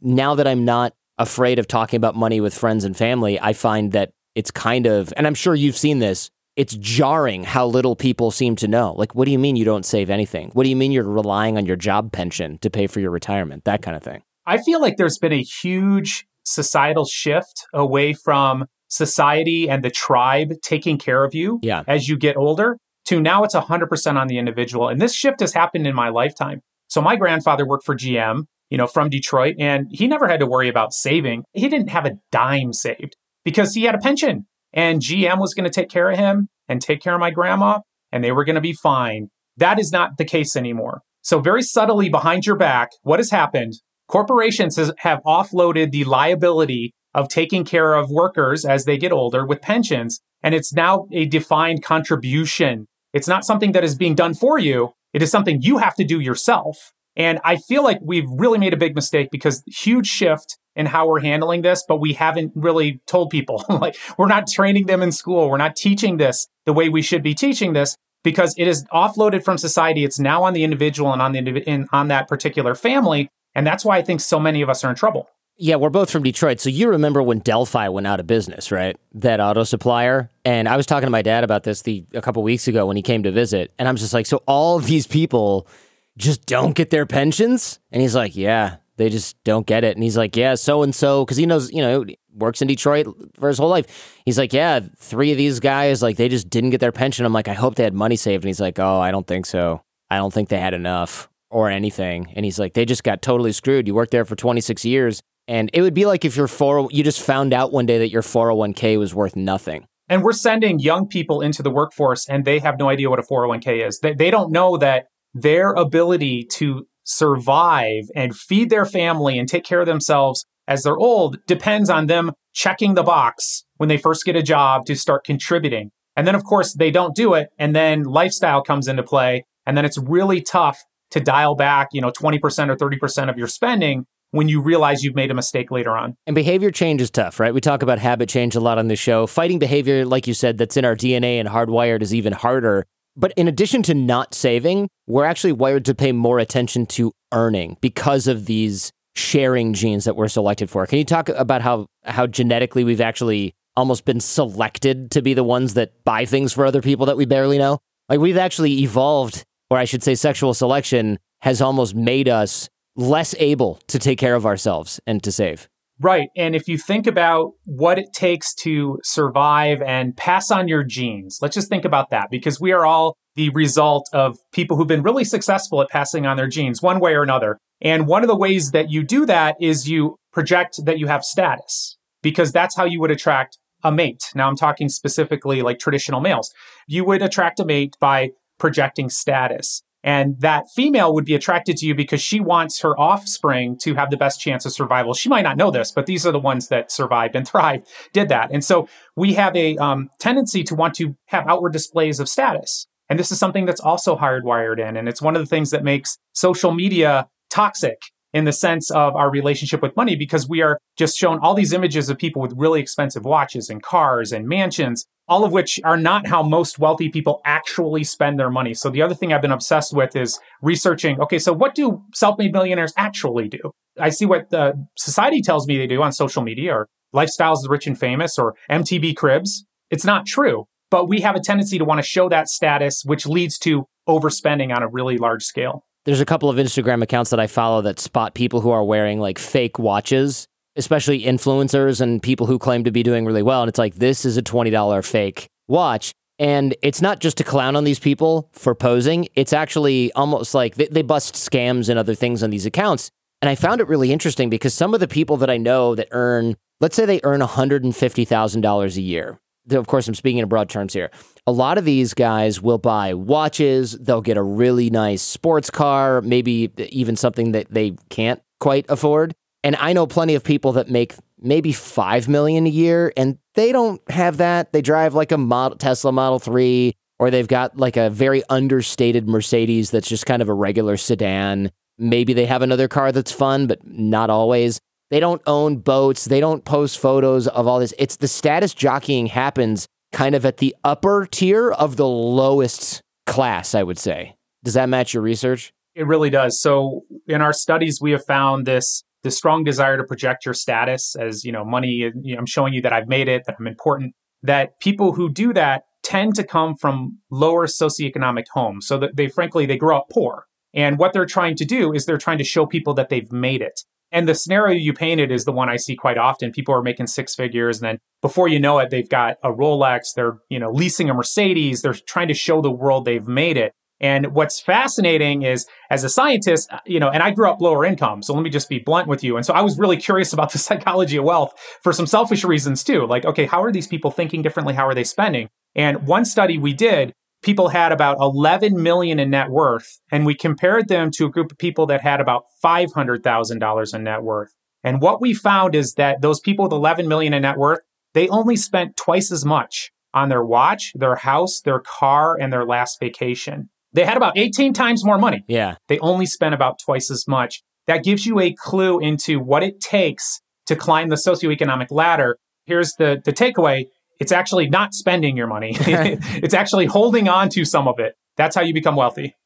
Now 0.00 0.34
that 0.34 0.46
I'm 0.46 0.64
not 0.64 0.94
afraid 1.18 1.58
of 1.58 1.68
talking 1.68 1.96
about 1.98 2.16
money 2.16 2.40
with 2.40 2.54
friends 2.54 2.84
and 2.84 2.96
family, 2.96 3.40
I 3.40 3.52
find 3.52 3.92
that 3.92 4.12
it's 4.34 4.50
kind 4.50 4.86
of, 4.86 5.12
and 5.16 5.26
I'm 5.26 5.34
sure 5.34 5.54
you've 5.54 5.76
seen 5.76 5.98
this, 5.98 6.30
it's 6.56 6.74
jarring 6.76 7.44
how 7.44 7.66
little 7.66 7.94
people 7.94 8.30
seem 8.30 8.56
to 8.56 8.68
know. 8.68 8.92
Like, 8.94 9.14
what 9.14 9.26
do 9.26 9.30
you 9.30 9.38
mean 9.38 9.56
you 9.56 9.64
don't 9.64 9.86
save 9.86 10.10
anything? 10.10 10.50
What 10.52 10.64
do 10.64 10.70
you 10.70 10.76
mean 10.76 10.92
you're 10.92 11.04
relying 11.04 11.56
on 11.56 11.64
your 11.64 11.76
job 11.76 12.12
pension 12.12 12.58
to 12.58 12.70
pay 12.70 12.86
for 12.86 13.00
your 13.00 13.10
retirement? 13.10 13.64
That 13.64 13.82
kind 13.82 13.96
of 13.96 14.02
thing. 14.02 14.22
I 14.46 14.58
feel 14.58 14.80
like 14.80 14.96
there's 14.96 15.18
been 15.18 15.32
a 15.32 15.42
huge 15.42 16.26
societal 16.44 17.04
shift 17.04 17.66
away 17.72 18.12
from 18.14 18.66
society 18.88 19.70
and 19.70 19.84
the 19.84 19.90
tribe 19.90 20.54
taking 20.62 20.98
care 20.98 21.24
of 21.24 21.34
you 21.34 21.60
yeah. 21.62 21.84
as 21.86 22.08
you 22.08 22.16
get 22.16 22.36
older 22.36 22.78
to 23.10 23.20
now 23.20 23.42
it's 23.42 23.56
100% 23.56 24.16
on 24.16 24.28
the 24.28 24.38
individual. 24.38 24.88
And 24.88 25.02
this 25.02 25.12
shift 25.12 25.40
has 25.40 25.52
happened 25.52 25.84
in 25.84 25.96
my 25.96 26.10
lifetime. 26.10 26.60
So 26.86 27.02
my 27.02 27.16
grandfather 27.16 27.66
worked 27.66 27.84
for 27.84 27.96
GM, 27.96 28.44
you 28.70 28.78
know, 28.78 28.86
from 28.86 29.10
Detroit, 29.10 29.56
and 29.58 29.88
he 29.90 30.06
never 30.06 30.28
had 30.28 30.38
to 30.38 30.46
worry 30.46 30.68
about 30.68 30.92
saving. 30.92 31.42
He 31.52 31.68
didn't 31.68 31.88
have 31.88 32.06
a 32.06 32.18
dime 32.30 32.72
saved 32.72 33.16
because 33.44 33.74
he 33.74 33.82
had 33.82 33.96
a 33.96 33.98
pension 33.98 34.46
and 34.72 35.02
GM 35.02 35.40
was 35.40 35.54
going 35.54 35.64
to 35.64 35.70
take 35.70 35.90
care 35.90 36.08
of 36.08 36.18
him 36.18 36.50
and 36.68 36.80
take 36.80 37.00
care 37.00 37.14
of 37.14 37.20
my 37.20 37.32
grandma 37.32 37.80
and 38.12 38.22
they 38.22 38.30
were 38.30 38.44
going 38.44 38.54
to 38.54 38.60
be 38.60 38.72
fine. 38.72 39.26
That 39.56 39.80
is 39.80 39.90
not 39.90 40.16
the 40.16 40.24
case 40.24 40.54
anymore. 40.54 41.02
So 41.20 41.40
very 41.40 41.62
subtly 41.62 42.08
behind 42.08 42.46
your 42.46 42.56
back, 42.56 42.90
what 43.02 43.18
has 43.18 43.32
happened? 43.32 43.74
Corporations 44.06 44.76
has, 44.76 44.92
have 44.98 45.18
offloaded 45.26 45.90
the 45.90 46.04
liability 46.04 46.94
of 47.12 47.28
taking 47.28 47.64
care 47.64 47.94
of 47.94 48.08
workers 48.08 48.64
as 48.64 48.84
they 48.84 48.96
get 48.96 49.10
older 49.10 49.44
with 49.44 49.60
pensions. 49.60 50.20
And 50.44 50.54
it's 50.54 50.72
now 50.72 51.06
a 51.12 51.26
defined 51.26 51.82
contribution 51.82 52.86
it's 53.12 53.28
not 53.28 53.44
something 53.44 53.72
that 53.72 53.84
is 53.84 53.94
being 53.94 54.14
done 54.14 54.34
for 54.34 54.58
you. 54.58 54.92
It 55.12 55.22
is 55.22 55.30
something 55.30 55.62
you 55.62 55.78
have 55.78 55.94
to 55.96 56.04
do 56.04 56.20
yourself. 56.20 56.92
And 57.16 57.40
I 57.44 57.56
feel 57.56 57.82
like 57.82 57.98
we've 58.02 58.28
really 58.28 58.58
made 58.58 58.72
a 58.72 58.76
big 58.76 58.94
mistake 58.94 59.28
because 59.30 59.62
huge 59.66 60.06
shift 60.06 60.58
in 60.76 60.86
how 60.86 61.08
we're 61.08 61.20
handling 61.20 61.62
this, 61.62 61.84
but 61.86 62.00
we 62.00 62.12
haven't 62.12 62.52
really 62.54 63.00
told 63.06 63.30
people. 63.30 63.64
like 63.68 63.96
we're 64.16 64.28
not 64.28 64.46
training 64.46 64.86
them 64.86 65.02
in 65.02 65.12
school. 65.12 65.50
We're 65.50 65.56
not 65.56 65.76
teaching 65.76 66.16
this 66.16 66.46
the 66.66 66.72
way 66.72 66.88
we 66.88 67.02
should 67.02 67.22
be 67.22 67.34
teaching 67.34 67.72
this 67.72 67.96
because 68.22 68.54
it 68.56 68.68
is 68.68 68.84
offloaded 68.92 69.44
from 69.44 69.58
society. 69.58 70.04
It's 70.04 70.18
now 70.18 70.44
on 70.44 70.52
the 70.52 70.62
individual 70.62 71.12
and 71.12 71.20
on 71.20 71.32
the 71.32 71.40
in, 71.68 71.88
on 71.92 72.08
that 72.08 72.28
particular 72.28 72.74
family, 72.74 73.28
and 73.54 73.66
that's 73.66 73.84
why 73.84 73.98
I 73.98 74.02
think 74.02 74.20
so 74.20 74.38
many 74.38 74.62
of 74.62 74.68
us 74.68 74.84
are 74.84 74.90
in 74.90 74.96
trouble. 74.96 75.28
Yeah, 75.62 75.76
we're 75.76 75.90
both 75.90 76.10
from 76.10 76.22
Detroit. 76.22 76.58
So 76.58 76.70
you 76.70 76.88
remember 76.88 77.22
when 77.22 77.40
Delphi 77.40 77.88
went 77.88 78.06
out 78.06 78.18
of 78.18 78.26
business, 78.26 78.72
right? 78.72 78.96
That 79.12 79.40
auto 79.40 79.62
supplier. 79.62 80.30
And 80.42 80.66
I 80.66 80.74
was 80.74 80.86
talking 80.86 81.06
to 81.06 81.10
my 81.10 81.20
dad 81.20 81.44
about 81.44 81.64
this 81.64 81.82
the 81.82 82.06
a 82.14 82.22
couple 82.22 82.42
weeks 82.42 82.66
ago 82.66 82.86
when 82.86 82.96
he 82.96 83.02
came 83.02 83.24
to 83.24 83.30
visit, 83.30 83.70
and 83.78 83.86
I'm 83.86 83.96
just 83.96 84.14
like, 84.14 84.24
so 84.24 84.42
all 84.48 84.78
of 84.78 84.86
these 84.86 85.06
people 85.06 85.68
just 86.16 86.46
don't 86.46 86.74
get 86.74 86.88
their 86.88 87.04
pensions? 87.04 87.78
And 87.92 88.00
he's 88.00 88.14
like, 88.14 88.34
yeah, 88.34 88.76
they 88.96 89.10
just 89.10 89.36
don't 89.44 89.66
get 89.66 89.84
it. 89.84 89.94
And 89.98 90.02
he's 90.02 90.16
like, 90.16 90.34
yeah, 90.34 90.54
so 90.54 90.82
and 90.82 90.94
so, 90.94 91.26
because 91.26 91.36
he 91.36 91.44
knows, 91.44 91.70
you 91.70 91.82
know, 91.82 92.06
works 92.32 92.62
in 92.62 92.68
Detroit 92.68 93.06
for 93.34 93.48
his 93.48 93.58
whole 93.58 93.68
life. 93.68 94.18
He's 94.24 94.38
like, 94.38 94.54
yeah, 94.54 94.80
three 94.96 95.30
of 95.30 95.36
these 95.36 95.60
guys, 95.60 96.00
like, 96.00 96.16
they 96.16 96.30
just 96.30 96.48
didn't 96.48 96.70
get 96.70 96.80
their 96.80 96.90
pension. 96.90 97.26
I'm 97.26 97.34
like, 97.34 97.48
I 97.48 97.54
hope 97.54 97.74
they 97.74 97.84
had 97.84 97.92
money 97.92 98.16
saved. 98.16 98.44
And 98.44 98.48
he's 98.48 98.60
like, 98.60 98.78
oh, 98.78 98.98
I 98.98 99.10
don't 99.10 99.26
think 99.26 99.44
so. 99.44 99.82
I 100.10 100.16
don't 100.16 100.32
think 100.32 100.48
they 100.48 100.58
had 100.58 100.72
enough 100.72 101.28
or 101.50 101.68
anything. 101.68 102.32
And 102.34 102.46
he's 102.46 102.58
like, 102.58 102.72
they 102.72 102.86
just 102.86 103.04
got 103.04 103.20
totally 103.20 103.52
screwed. 103.52 103.86
You 103.86 103.94
worked 103.94 104.12
there 104.12 104.24
for 104.24 104.36
26 104.36 104.86
years 104.86 105.22
and 105.50 105.68
it 105.72 105.82
would 105.82 105.94
be 105.94 106.06
like 106.06 106.24
if 106.24 106.36
your 106.36 106.46
4 106.46 106.88
you 106.92 107.02
just 107.02 107.20
found 107.20 107.52
out 107.52 107.72
one 107.72 107.84
day 107.84 107.98
that 107.98 108.10
your 108.10 108.22
401k 108.22 108.96
was 108.98 109.12
worth 109.12 109.34
nothing. 109.34 109.84
And 110.08 110.22
we're 110.22 110.32
sending 110.32 110.78
young 110.78 111.08
people 111.08 111.40
into 111.40 111.60
the 111.60 111.70
workforce 111.70 112.28
and 112.28 112.44
they 112.44 112.60
have 112.60 112.78
no 112.78 112.88
idea 112.88 113.10
what 113.10 113.18
a 113.18 113.22
401k 113.22 113.86
is. 113.86 113.98
They, 113.98 114.14
they 114.14 114.30
don't 114.30 114.52
know 114.52 114.76
that 114.76 115.06
their 115.34 115.72
ability 115.72 116.46
to 116.52 116.86
survive 117.02 118.04
and 118.14 118.36
feed 118.36 118.70
their 118.70 118.84
family 118.84 119.40
and 119.40 119.48
take 119.48 119.64
care 119.64 119.80
of 119.80 119.86
themselves 119.86 120.46
as 120.68 120.84
they're 120.84 120.96
old 120.96 121.38
depends 121.48 121.90
on 121.90 122.06
them 122.06 122.30
checking 122.54 122.94
the 122.94 123.02
box 123.02 123.64
when 123.76 123.88
they 123.88 123.96
first 123.96 124.24
get 124.24 124.36
a 124.36 124.42
job 124.42 124.86
to 124.86 124.94
start 124.94 125.24
contributing. 125.24 125.90
And 126.16 126.28
then, 126.28 126.36
of 126.36 126.44
course, 126.44 126.74
they 126.74 126.92
don't 126.92 127.16
do 127.16 127.34
it. 127.34 127.48
And 127.58 127.74
then 127.74 128.04
lifestyle 128.04 128.62
comes 128.62 128.86
into 128.86 129.02
play. 129.02 129.44
And 129.66 129.76
then 129.76 129.84
it's 129.84 129.98
really 129.98 130.42
tough 130.42 130.78
to 131.10 131.18
dial 131.18 131.56
back, 131.56 131.88
you 131.92 132.00
know, 132.00 132.12
20% 132.12 132.38
or 132.68 132.76
30% 132.76 133.30
of 133.30 133.36
your 133.36 133.48
spending 133.48 134.06
when 134.32 134.48
you 134.48 134.60
realize 134.60 135.02
you've 135.02 135.14
made 135.14 135.30
a 135.30 135.34
mistake 135.34 135.70
later 135.70 135.96
on. 135.96 136.16
And 136.26 136.34
behavior 136.34 136.70
change 136.70 137.00
is 137.00 137.10
tough, 137.10 137.40
right? 137.40 137.52
We 137.52 137.60
talk 137.60 137.82
about 137.82 137.98
habit 137.98 138.28
change 138.28 138.54
a 138.54 138.60
lot 138.60 138.78
on 138.78 138.88
the 138.88 138.96
show. 138.96 139.26
Fighting 139.26 139.58
behavior, 139.58 140.04
like 140.04 140.26
you 140.26 140.34
said, 140.34 140.58
that's 140.58 140.76
in 140.76 140.84
our 140.84 140.96
DNA 140.96 141.40
and 141.40 141.48
hardwired 141.48 142.02
is 142.02 142.14
even 142.14 142.32
harder. 142.32 142.86
But 143.16 143.32
in 143.36 143.48
addition 143.48 143.82
to 143.84 143.94
not 143.94 144.34
saving, 144.34 144.88
we're 145.06 145.24
actually 145.24 145.52
wired 145.52 145.84
to 145.86 145.94
pay 145.94 146.12
more 146.12 146.38
attention 146.38 146.86
to 146.86 147.12
earning 147.32 147.76
because 147.80 148.26
of 148.26 148.46
these 148.46 148.92
sharing 149.16 149.74
genes 149.74 150.04
that 150.04 150.16
we're 150.16 150.28
selected 150.28 150.70
for. 150.70 150.86
Can 150.86 150.98
you 150.98 151.04
talk 151.04 151.28
about 151.28 151.62
how 151.62 151.86
how 152.04 152.26
genetically 152.26 152.84
we've 152.84 153.00
actually 153.00 153.52
almost 153.76 154.04
been 154.04 154.20
selected 154.20 155.10
to 155.10 155.22
be 155.22 155.34
the 155.34 155.44
ones 155.44 155.74
that 155.74 156.04
buy 156.04 156.24
things 156.24 156.52
for 156.52 156.64
other 156.64 156.80
people 156.80 157.06
that 157.06 157.16
we 157.16 157.26
barely 157.26 157.58
know? 157.58 157.78
Like 158.08 158.20
we've 158.20 158.36
actually 158.36 158.80
evolved, 158.80 159.44
or 159.70 159.78
I 159.78 159.84
should 159.84 160.02
say 160.02 160.14
sexual 160.14 160.54
selection 160.54 161.18
has 161.42 161.60
almost 161.60 161.94
made 161.94 162.28
us 162.28 162.68
less 162.96 163.34
able 163.38 163.80
to 163.88 163.98
take 163.98 164.18
care 164.18 164.34
of 164.34 164.46
ourselves 164.46 165.00
and 165.06 165.22
to 165.22 165.32
save. 165.32 165.68
Right. 166.02 166.30
And 166.34 166.56
if 166.56 166.66
you 166.66 166.78
think 166.78 167.06
about 167.06 167.52
what 167.66 167.98
it 167.98 168.06
takes 168.14 168.54
to 168.62 168.98
survive 169.02 169.82
and 169.82 170.16
pass 170.16 170.50
on 170.50 170.66
your 170.66 170.82
genes, 170.82 171.38
let's 171.42 171.54
just 171.54 171.68
think 171.68 171.84
about 171.84 172.08
that 172.08 172.28
because 172.30 172.58
we 172.58 172.72
are 172.72 172.86
all 172.86 173.16
the 173.36 173.50
result 173.50 174.08
of 174.14 174.38
people 174.50 174.76
who've 174.76 174.88
been 174.88 175.02
really 175.02 175.24
successful 175.24 175.82
at 175.82 175.90
passing 175.90 176.24
on 176.24 176.38
their 176.38 176.48
genes 176.48 176.80
one 176.80 177.00
way 177.00 177.14
or 177.14 177.22
another. 177.22 177.58
And 177.82 178.06
one 178.06 178.22
of 178.22 178.28
the 178.28 178.36
ways 178.36 178.70
that 178.70 178.90
you 178.90 179.02
do 179.02 179.26
that 179.26 179.56
is 179.60 179.90
you 179.90 180.16
project 180.32 180.84
that 180.86 180.98
you 180.98 181.06
have 181.06 181.22
status 181.22 181.98
because 182.22 182.50
that's 182.50 182.76
how 182.76 182.84
you 182.84 182.98
would 183.00 183.10
attract 183.10 183.58
a 183.82 183.92
mate. 183.92 184.30
Now 184.34 184.48
I'm 184.48 184.56
talking 184.56 184.88
specifically 184.88 185.60
like 185.60 185.78
traditional 185.78 186.20
males. 186.20 186.50
You 186.86 187.04
would 187.04 187.22
attract 187.22 187.60
a 187.60 187.64
mate 187.64 187.94
by 188.00 188.30
projecting 188.58 189.10
status. 189.10 189.82
And 190.02 190.40
that 190.40 190.64
female 190.74 191.12
would 191.14 191.24
be 191.24 191.34
attracted 191.34 191.76
to 191.78 191.86
you 191.86 191.94
because 191.94 192.22
she 192.22 192.40
wants 192.40 192.80
her 192.80 192.98
offspring 192.98 193.76
to 193.78 193.94
have 193.94 194.10
the 194.10 194.16
best 194.16 194.40
chance 194.40 194.64
of 194.64 194.72
survival. 194.72 195.12
She 195.12 195.28
might 195.28 195.42
not 195.42 195.56
know 195.56 195.70
this, 195.70 195.92
but 195.92 196.06
these 196.06 196.26
are 196.26 196.32
the 196.32 196.38
ones 196.38 196.68
that 196.68 196.90
survived 196.90 197.36
and 197.36 197.46
thrived, 197.48 197.86
did 198.12 198.28
that. 198.30 198.50
And 198.50 198.64
so 198.64 198.88
we 199.16 199.34
have 199.34 199.54
a 199.54 199.76
um, 199.76 200.10
tendency 200.18 200.62
to 200.64 200.74
want 200.74 200.94
to 200.94 201.16
have 201.26 201.46
outward 201.46 201.72
displays 201.72 202.20
of 202.20 202.28
status. 202.28 202.86
And 203.08 203.18
this 203.18 203.32
is 203.32 203.38
something 203.38 203.66
that's 203.66 203.80
also 203.80 204.16
hardwired 204.16 204.78
in. 204.78 204.96
And 204.96 205.08
it's 205.08 205.20
one 205.20 205.36
of 205.36 205.42
the 205.42 205.46
things 205.46 205.70
that 205.70 205.82
makes 205.82 206.16
social 206.32 206.72
media 206.72 207.28
toxic 207.50 207.98
in 208.32 208.44
the 208.44 208.52
sense 208.52 208.90
of 208.90 209.16
our 209.16 209.30
relationship 209.30 209.82
with 209.82 209.96
money 209.96 210.16
because 210.16 210.48
we 210.48 210.62
are 210.62 210.78
just 210.96 211.16
shown 211.16 211.38
all 211.40 211.54
these 211.54 211.72
images 211.72 212.08
of 212.08 212.18
people 212.18 212.40
with 212.40 212.52
really 212.56 212.80
expensive 212.80 213.24
watches 213.24 213.68
and 213.68 213.82
cars 213.82 214.32
and 214.32 214.46
mansions 214.46 215.06
all 215.30 215.44
of 215.44 215.52
which 215.52 215.80
are 215.84 215.96
not 215.96 216.26
how 216.26 216.42
most 216.42 216.80
wealthy 216.80 217.08
people 217.08 217.40
actually 217.44 218.02
spend 218.02 218.38
their 218.38 218.50
money. 218.50 218.74
So 218.74 218.90
the 218.90 219.00
other 219.00 219.14
thing 219.14 219.32
I've 219.32 219.40
been 219.40 219.52
obsessed 219.52 219.94
with 219.94 220.16
is 220.16 220.40
researching, 220.60 221.20
okay, 221.20 221.38
so 221.38 221.52
what 221.52 221.76
do 221.76 222.02
self-made 222.12 222.52
millionaires 222.52 222.92
actually 222.96 223.48
do? 223.48 223.70
I 223.98 224.08
see 224.10 224.26
what 224.26 224.50
the 224.50 224.88
society 224.98 225.40
tells 225.40 225.68
me 225.68 225.78
they 225.78 225.86
do 225.86 226.02
on 226.02 226.10
social 226.10 226.42
media 226.42 226.74
or 226.74 226.88
lifestyles 227.14 227.58
rich 227.68 227.86
and 227.86 227.98
famous 227.98 228.40
or 228.40 228.56
MTV 228.68 229.14
cribs. 229.16 229.64
It's 229.88 230.04
not 230.04 230.26
true, 230.26 230.66
but 230.90 231.08
we 231.08 231.20
have 231.20 231.36
a 231.36 231.40
tendency 231.40 231.78
to 231.78 231.84
want 231.84 231.98
to 231.98 232.06
show 232.06 232.28
that 232.28 232.48
status, 232.48 233.04
which 233.04 233.24
leads 233.24 233.56
to 233.60 233.86
overspending 234.08 234.74
on 234.74 234.82
a 234.82 234.88
really 234.88 235.16
large 235.16 235.44
scale. 235.44 235.84
There's 236.04 236.20
a 236.20 236.26
couple 236.26 236.48
of 236.48 236.56
Instagram 236.56 237.02
accounts 237.02 237.30
that 237.30 237.40
I 237.40 237.46
follow 237.46 237.82
that 237.82 238.00
spot 238.00 238.34
people 238.34 238.60
who 238.60 238.70
are 238.70 238.84
wearing 238.84 239.20
like 239.20 239.38
fake 239.38 239.78
watches 239.78 240.46
especially 240.76 241.24
influencers 241.24 242.00
and 242.00 242.22
people 242.22 242.46
who 242.46 242.58
claim 242.58 242.84
to 242.84 242.90
be 242.90 243.02
doing 243.02 243.26
really 243.26 243.42
well. 243.42 243.62
And 243.62 243.68
it's 243.68 243.78
like, 243.78 243.96
this 243.96 244.24
is 244.24 244.36
a 244.36 244.42
$20 244.42 245.04
fake 245.04 245.48
watch. 245.68 246.12
And 246.38 246.74
it's 246.82 247.02
not 247.02 247.20
just 247.20 247.36
to 247.38 247.44
clown 247.44 247.76
on 247.76 247.84
these 247.84 247.98
people 247.98 248.48
for 248.52 248.74
posing, 248.74 249.28
it's 249.34 249.52
actually 249.52 250.10
almost 250.12 250.54
like 250.54 250.76
they, 250.76 250.86
they 250.86 251.02
bust 251.02 251.34
scams 251.34 251.88
and 251.88 251.98
other 251.98 252.14
things 252.14 252.42
on 252.42 252.50
these 252.50 252.66
accounts. 252.66 253.10
And 253.42 253.48
I 253.48 253.54
found 253.54 253.80
it 253.80 253.88
really 253.88 254.12
interesting 254.12 254.48
because 254.48 254.74
some 254.74 254.94
of 254.94 255.00
the 255.00 255.08
people 255.08 255.36
that 255.38 255.50
I 255.50 255.56
know 255.56 255.94
that 255.94 256.08
earn, 256.12 256.56
let's 256.80 256.96
say 256.96 257.04
they 257.04 257.20
earn 257.24 257.40
$150,000 257.40 258.96
a 258.96 259.00
year. 259.00 259.39
Of 259.70 259.86
course, 259.86 260.08
I'm 260.08 260.14
speaking 260.14 260.38
in 260.38 260.48
broad 260.48 260.68
terms 260.68 260.92
here. 260.92 261.10
A 261.46 261.52
lot 261.52 261.78
of 261.78 261.84
these 261.84 262.14
guys 262.14 262.60
will 262.60 262.78
buy 262.78 263.14
watches, 263.14 263.92
they'll 263.98 264.20
get 264.20 264.36
a 264.36 264.42
really 264.42 264.90
nice 264.90 265.22
sports 265.22 265.70
car, 265.70 266.20
maybe 266.22 266.70
even 266.90 267.16
something 267.16 267.52
that 267.52 267.66
they 267.70 267.96
can't 268.08 268.40
quite 268.60 268.86
afford. 268.88 269.34
And 269.62 269.76
I 269.76 269.92
know 269.92 270.06
plenty 270.06 270.34
of 270.34 270.44
people 270.44 270.72
that 270.72 270.90
make 270.90 271.14
maybe 271.38 271.72
5 271.72 272.28
million 272.28 272.66
a 272.66 272.70
year 272.70 273.12
and 273.16 273.38
they 273.54 273.72
don't 273.72 274.00
have 274.10 274.38
that. 274.38 274.72
They 274.72 274.82
drive 274.82 275.14
like 275.14 275.32
a 275.32 275.38
model, 275.38 275.76
Tesla 275.76 276.12
Model 276.12 276.38
3 276.38 276.94
or 277.20 277.30
they've 277.30 277.46
got 277.46 277.76
like 277.76 277.98
a 277.98 278.08
very 278.08 278.42
understated 278.48 279.28
Mercedes 279.28 279.90
that's 279.90 280.08
just 280.08 280.24
kind 280.24 280.40
of 280.40 280.48
a 280.48 280.54
regular 280.54 280.96
sedan. 280.96 281.70
Maybe 281.98 282.32
they 282.32 282.46
have 282.46 282.62
another 282.62 282.88
car 282.88 283.12
that's 283.12 283.30
fun, 283.30 283.66
but 283.66 283.86
not 283.86 284.30
always. 284.30 284.80
They 285.10 285.20
don't 285.20 285.42
own 285.46 285.78
boats. 285.78 286.24
They 286.24 286.40
don't 286.40 286.64
post 286.64 286.98
photos 286.98 287.48
of 287.48 287.66
all 287.66 287.80
this. 287.80 287.92
It's 287.98 288.16
the 288.16 288.28
status 288.28 288.74
jockeying 288.74 289.26
happens 289.26 289.86
kind 290.12 290.34
of 290.34 290.44
at 290.44 290.58
the 290.58 290.74
upper 290.84 291.26
tier 291.30 291.70
of 291.70 291.96
the 291.96 292.06
lowest 292.06 293.02
class, 293.26 293.74
I 293.74 293.82
would 293.82 293.98
say. 293.98 294.36
Does 294.64 294.74
that 294.74 294.88
match 294.88 295.14
your 295.14 295.22
research? 295.22 295.72
It 295.94 296.06
really 296.06 296.30
does. 296.30 296.60
So 296.60 297.02
in 297.26 297.42
our 297.42 297.52
studies, 297.52 298.00
we 298.00 298.12
have 298.12 298.24
found 298.24 298.66
this 298.66 299.02
the 299.22 299.30
strong 299.30 299.64
desire 299.64 299.98
to 299.98 300.04
project 300.04 300.44
your 300.46 300.54
status 300.54 301.14
as, 301.14 301.44
you 301.44 301.52
know, 301.52 301.64
money, 301.64 302.10
you 302.22 302.34
know, 302.34 302.38
I'm 302.38 302.46
showing 302.46 302.72
you 302.72 302.80
that 302.82 302.92
I've 302.92 303.08
made 303.08 303.28
it, 303.28 303.44
that 303.46 303.56
I'm 303.58 303.66
important, 303.66 304.14
that 304.42 304.80
people 304.80 305.12
who 305.12 305.30
do 305.30 305.52
that 305.52 305.82
tend 306.02 306.34
to 306.36 306.44
come 306.44 306.74
from 306.74 307.18
lower 307.30 307.66
socioeconomic 307.66 308.44
homes. 308.54 308.86
So 308.86 308.98
that 308.98 309.16
they 309.16 309.28
frankly, 309.28 309.66
they 309.66 309.76
grow 309.76 309.98
up 309.98 310.06
poor. 310.10 310.46
And 310.72 310.98
what 310.98 311.12
they're 311.12 311.26
trying 311.26 311.56
to 311.56 311.64
do 311.64 311.92
is 311.92 312.06
they're 312.06 312.16
trying 312.16 312.38
to 312.38 312.44
show 312.44 312.64
people 312.64 312.94
that 312.94 313.08
they've 313.08 313.30
made 313.30 313.60
it. 313.60 313.82
And 314.12 314.28
the 314.28 314.34
scenario 314.34 314.76
you 314.76 314.92
painted 314.92 315.30
is 315.30 315.44
the 315.44 315.52
one 315.52 315.68
I 315.68 315.76
see 315.76 315.96
quite 315.96 316.18
often. 316.18 316.52
People 316.52 316.74
are 316.74 316.82
making 316.82 317.06
six 317.06 317.34
figures 317.34 317.80
and 317.80 317.88
then 317.88 317.98
before 318.22 318.48
you 318.48 318.60
know 318.60 318.78
it, 318.78 318.90
they've 318.90 319.08
got 319.08 319.36
a 319.42 319.50
Rolex, 319.50 320.14
they're, 320.14 320.38
you 320.48 320.58
know, 320.58 320.70
leasing 320.70 321.08
a 321.08 321.14
Mercedes, 321.14 321.82
they're 321.82 321.94
trying 321.94 322.28
to 322.28 322.34
show 322.34 322.60
the 322.60 322.70
world 322.70 323.04
they've 323.04 323.26
made 323.26 323.56
it. 323.56 323.72
And 324.00 324.34
what's 324.34 324.60
fascinating 324.60 325.42
is 325.42 325.66
as 325.90 326.04
a 326.04 326.08
scientist, 326.08 326.70
uh, 326.72 326.78
you 326.86 326.98
know, 326.98 327.10
and 327.10 327.22
I 327.22 327.30
grew 327.30 327.50
up 327.50 327.60
lower 327.60 327.84
income. 327.84 328.22
So 328.22 328.32
let 328.32 328.42
me 328.42 328.50
just 328.50 328.68
be 328.68 328.78
blunt 328.78 329.08
with 329.08 329.22
you. 329.22 329.36
And 329.36 329.44
so 329.44 329.52
I 329.52 329.60
was 329.60 329.78
really 329.78 329.98
curious 329.98 330.32
about 330.32 330.52
the 330.52 330.58
psychology 330.58 331.16
of 331.16 331.24
wealth 331.24 331.52
for 331.82 331.92
some 331.92 332.06
selfish 332.06 332.44
reasons 332.44 332.82
too. 332.82 333.06
Like, 333.06 333.24
okay, 333.24 333.46
how 333.46 333.62
are 333.62 333.72
these 333.72 333.86
people 333.86 334.10
thinking 334.10 334.42
differently? 334.42 334.74
How 334.74 334.86
are 334.86 334.94
they 334.94 335.04
spending? 335.04 335.48
And 335.74 336.06
one 336.06 336.24
study 336.24 336.58
we 336.58 336.72
did, 336.72 337.12
people 337.42 337.68
had 337.68 337.92
about 337.92 338.18
11 338.20 338.82
million 338.82 339.18
in 339.18 339.30
net 339.30 339.50
worth. 339.50 340.00
And 340.10 340.26
we 340.26 340.34
compared 340.34 340.88
them 340.88 341.10
to 341.12 341.26
a 341.26 341.30
group 341.30 341.52
of 341.52 341.58
people 341.58 341.86
that 341.86 342.02
had 342.02 342.20
about 342.20 342.44
$500,000 342.64 343.94
in 343.94 344.04
net 344.04 344.22
worth. 344.22 344.54
And 344.82 345.00
what 345.00 345.20
we 345.20 345.34
found 345.34 345.74
is 345.74 345.94
that 345.94 346.22
those 346.22 346.40
people 346.40 346.64
with 346.64 346.72
11 346.72 347.08
million 347.08 347.34
in 347.34 347.42
net 347.42 347.58
worth, 347.58 347.80
they 348.14 348.28
only 348.28 348.56
spent 348.56 348.96
twice 348.96 349.30
as 349.30 349.44
much 349.44 349.92
on 350.12 350.28
their 350.28 350.44
watch, 350.44 350.92
their 350.94 351.16
house, 351.16 351.60
their 351.60 351.80
car, 351.80 352.36
and 352.38 352.52
their 352.52 352.64
last 352.64 352.98
vacation. 352.98 353.70
They 353.92 354.04
had 354.04 354.16
about 354.16 354.36
18 354.36 354.72
times 354.72 355.04
more 355.04 355.18
money. 355.18 355.44
Yeah. 355.48 355.76
They 355.88 355.98
only 356.00 356.26
spent 356.26 356.54
about 356.54 356.78
twice 356.78 357.10
as 357.10 357.26
much. 357.26 357.62
That 357.86 358.04
gives 358.04 358.26
you 358.26 358.38
a 358.40 358.54
clue 358.54 359.00
into 359.00 359.40
what 359.40 359.62
it 359.62 359.80
takes 359.80 360.40
to 360.66 360.76
climb 360.76 361.08
the 361.08 361.16
socioeconomic 361.16 361.90
ladder. 361.90 362.38
Here's 362.66 362.94
the, 362.94 363.20
the 363.24 363.32
takeaway 363.32 363.86
it's 364.20 364.32
actually 364.32 364.68
not 364.68 364.94
spending 364.94 365.36
your 365.36 365.46
money, 365.46 365.72
it's 365.80 366.54
actually 366.54 366.86
holding 366.86 367.28
on 367.28 367.48
to 367.50 367.64
some 367.64 367.88
of 367.88 367.98
it. 367.98 368.14
That's 368.36 368.54
how 368.54 368.62
you 368.62 368.72
become 368.72 368.94
wealthy. 368.94 369.36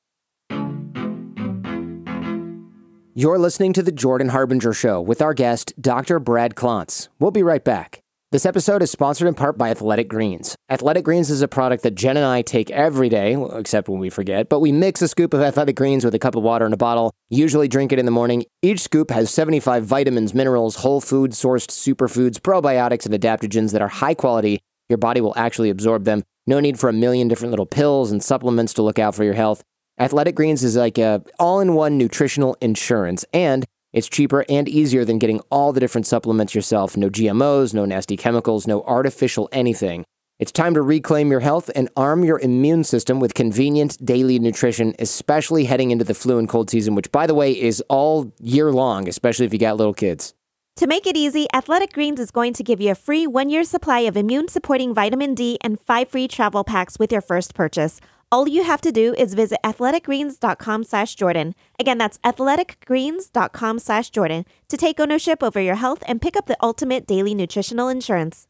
You're 3.16 3.38
listening 3.38 3.72
to 3.74 3.82
The 3.82 3.92
Jordan 3.92 4.30
Harbinger 4.30 4.72
Show 4.72 5.00
with 5.00 5.22
our 5.22 5.34
guest, 5.34 5.72
Dr. 5.80 6.18
Brad 6.18 6.56
Klontz. 6.56 7.08
We'll 7.20 7.30
be 7.30 7.44
right 7.44 7.62
back. 7.62 8.03
This 8.34 8.46
episode 8.46 8.82
is 8.82 8.90
sponsored 8.90 9.28
in 9.28 9.34
part 9.34 9.56
by 9.56 9.70
Athletic 9.70 10.08
Greens. 10.08 10.56
Athletic 10.68 11.04
Greens 11.04 11.30
is 11.30 11.40
a 11.40 11.46
product 11.46 11.84
that 11.84 11.94
Jen 11.94 12.16
and 12.16 12.26
I 12.26 12.42
take 12.42 12.68
every 12.72 13.08
day, 13.08 13.36
except 13.52 13.88
when 13.88 14.00
we 14.00 14.10
forget, 14.10 14.48
but 14.48 14.58
we 14.58 14.72
mix 14.72 15.00
a 15.02 15.06
scoop 15.06 15.34
of 15.34 15.40
Athletic 15.40 15.76
Greens 15.76 16.04
with 16.04 16.16
a 16.16 16.18
cup 16.18 16.34
of 16.34 16.42
water 16.42 16.66
in 16.66 16.72
a 16.72 16.76
bottle, 16.76 17.12
usually 17.30 17.68
drink 17.68 17.92
it 17.92 18.00
in 18.00 18.06
the 18.06 18.10
morning. 18.10 18.44
Each 18.60 18.80
scoop 18.80 19.12
has 19.12 19.30
75 19.30 19.84
vitamins, 19.84 20.34
minerals, 20.34 20.74
whole 20.74 21.00
food 21.00 21.30
sourced 21.30 21.68
superfoods, 21.68 22.40
probiotics, 22.40 23.06
and 23.06 23.14
adaptogens 23.14 23.70
that 23.70 23.82
are 23.82 23.86
high 23.86 24.14
quality. 24.14 24.58
Your 24.88 24.98
body 24.98 25.20
will 25.20 25.34
actually 25.36 25.70
absorb 25.70 26.02
them. 26.02 26.24
No 26.44 26.58
need 26.58 26.76
for 26.76 26.88
a 26.88 26.92
million 26.92 27.28
different 27.28 27.52
little 27.52 27.66
pills 27.66 28.10
and 28.10 28.20
supplements 28.20 28.74
to 28.74 28.82
look 28.82 28.98
out 28.98 29.14
for 29.14 29.22
your 29.22 29.34
health. 29.34 29.62
Athletic 30.00 30.34
Greens 30.34 30.64
is 30.64 30.74
like 30.74 30.98
a 30.98 31.22
all-in-one 31.38 31.96
nutritional 31.96 32.56
insurance 32.60 33.24
and 33.32 33.64
it's 33.94 34.08
cheaper 34.08 34.44
and 34.48 34.68
easier 34.68 35.04
than 35.04 35.20
getting 35.20 35.40
all 35.50 35.72
the 35.72 35.78
different 35.78 36.06
supplements 36.06 36.52
yourself. 36.52 36.96
No 36.96 37.08
GMOs, 37.08 37.72
no 37.72 37.84
nasty 37.84 38.16
chemicals, 38.16 38.66
no 38.66 38.82
artificial 38.82 39.48
anything. 39.52 40.04
It's 40.40 40.50
time 40.50 40.74
to 40.74 40.82
reclaim 40.82 41.30
your 41.30 41.38
health 41.38 41.70
and 41.76 41.88
arm 41.96 42.24
your 42.24 42.40
immune 42.40 42.82
system 42.82 43.20
with 43.20 43.34
convenient 43.34 44.04
daily 44.04 44.40
nutrition, 44.40 44.94
especially 44.98 45.66
heading 45.66 45.92
into 45.92 46.04
the 46.04 46.12
flu 46.12 46.40
and 46.40 46.48
cold 46.48 46.70
season, 46.70 46.96
which, 46.96 47.12
by 47.12 47.28
the 47.28 47.36
way, 47.36 47.52
is 47.52 47.80
all 47.88 48.32
year 48.40 48.72
long, 48.72 49.08
especially 49.08 49.46
if 49.46 49.52
you 49.52 49.60
got 49.60 49.76
little 49.76 49.94
kids. 49.94 50.34
To 50.78 50.88
make 50.88 51.06
it 51.06 51.16
easy, 51.16 51.46
Athletic 51.54 51.92
Greens 51.92 52.18
is 52.18 52.32
going 52.32 52.52
to 52.54 52.64
give 52.64 52.80
you 52.80 52.90
a 52.90 52.96
free 52.96 53.28
one 53.28 53.48
year 53.48 53.62
supply 53.62 54.00
of 54.00 54.16
immune 54.16 54.48
supporting 54.48 54.92
vitamin 54.92 55.36
D 55.36 55.56
and 55.60 55.78
five 55.78 56.08
free 56.08 56.26
travel 56.26 56.64
packs 56.64 56.98
with 56.98 57.12
your 57.12 57.20
first 57.20 57.54
purchase. 57.54 58.00
All 58.34 58.48
you 58.48 58.64
have 58.64 58.80
to 58.80 58.90
do 58.90 59.14
is 59.14 59.32
visit 59.32 59.60
athleticgreens.com 59.62 60.82
slash 60.82 61.14
Jordan. 61.14 61.54
Again, 61.78 61.98
that's 61.98 62.18
athleticgreens.com 62.24 63.78
slash 63.78 64.10
Jordan 64.10 64.44
to 64.70 64.76
take 64.76 64.98
ownership 64.98 65.40
over 65.40 65.60
your 65.60 65.76
health 65.76 66.02
and 66.08 66.20
pick 66.20 66.36
up 66.36 66.46
the 66.46 66.56
ultimate 66.60 67.06
daily 67.06 67.32
nutritional 67.32 67.86
insurance. 67.86 68.48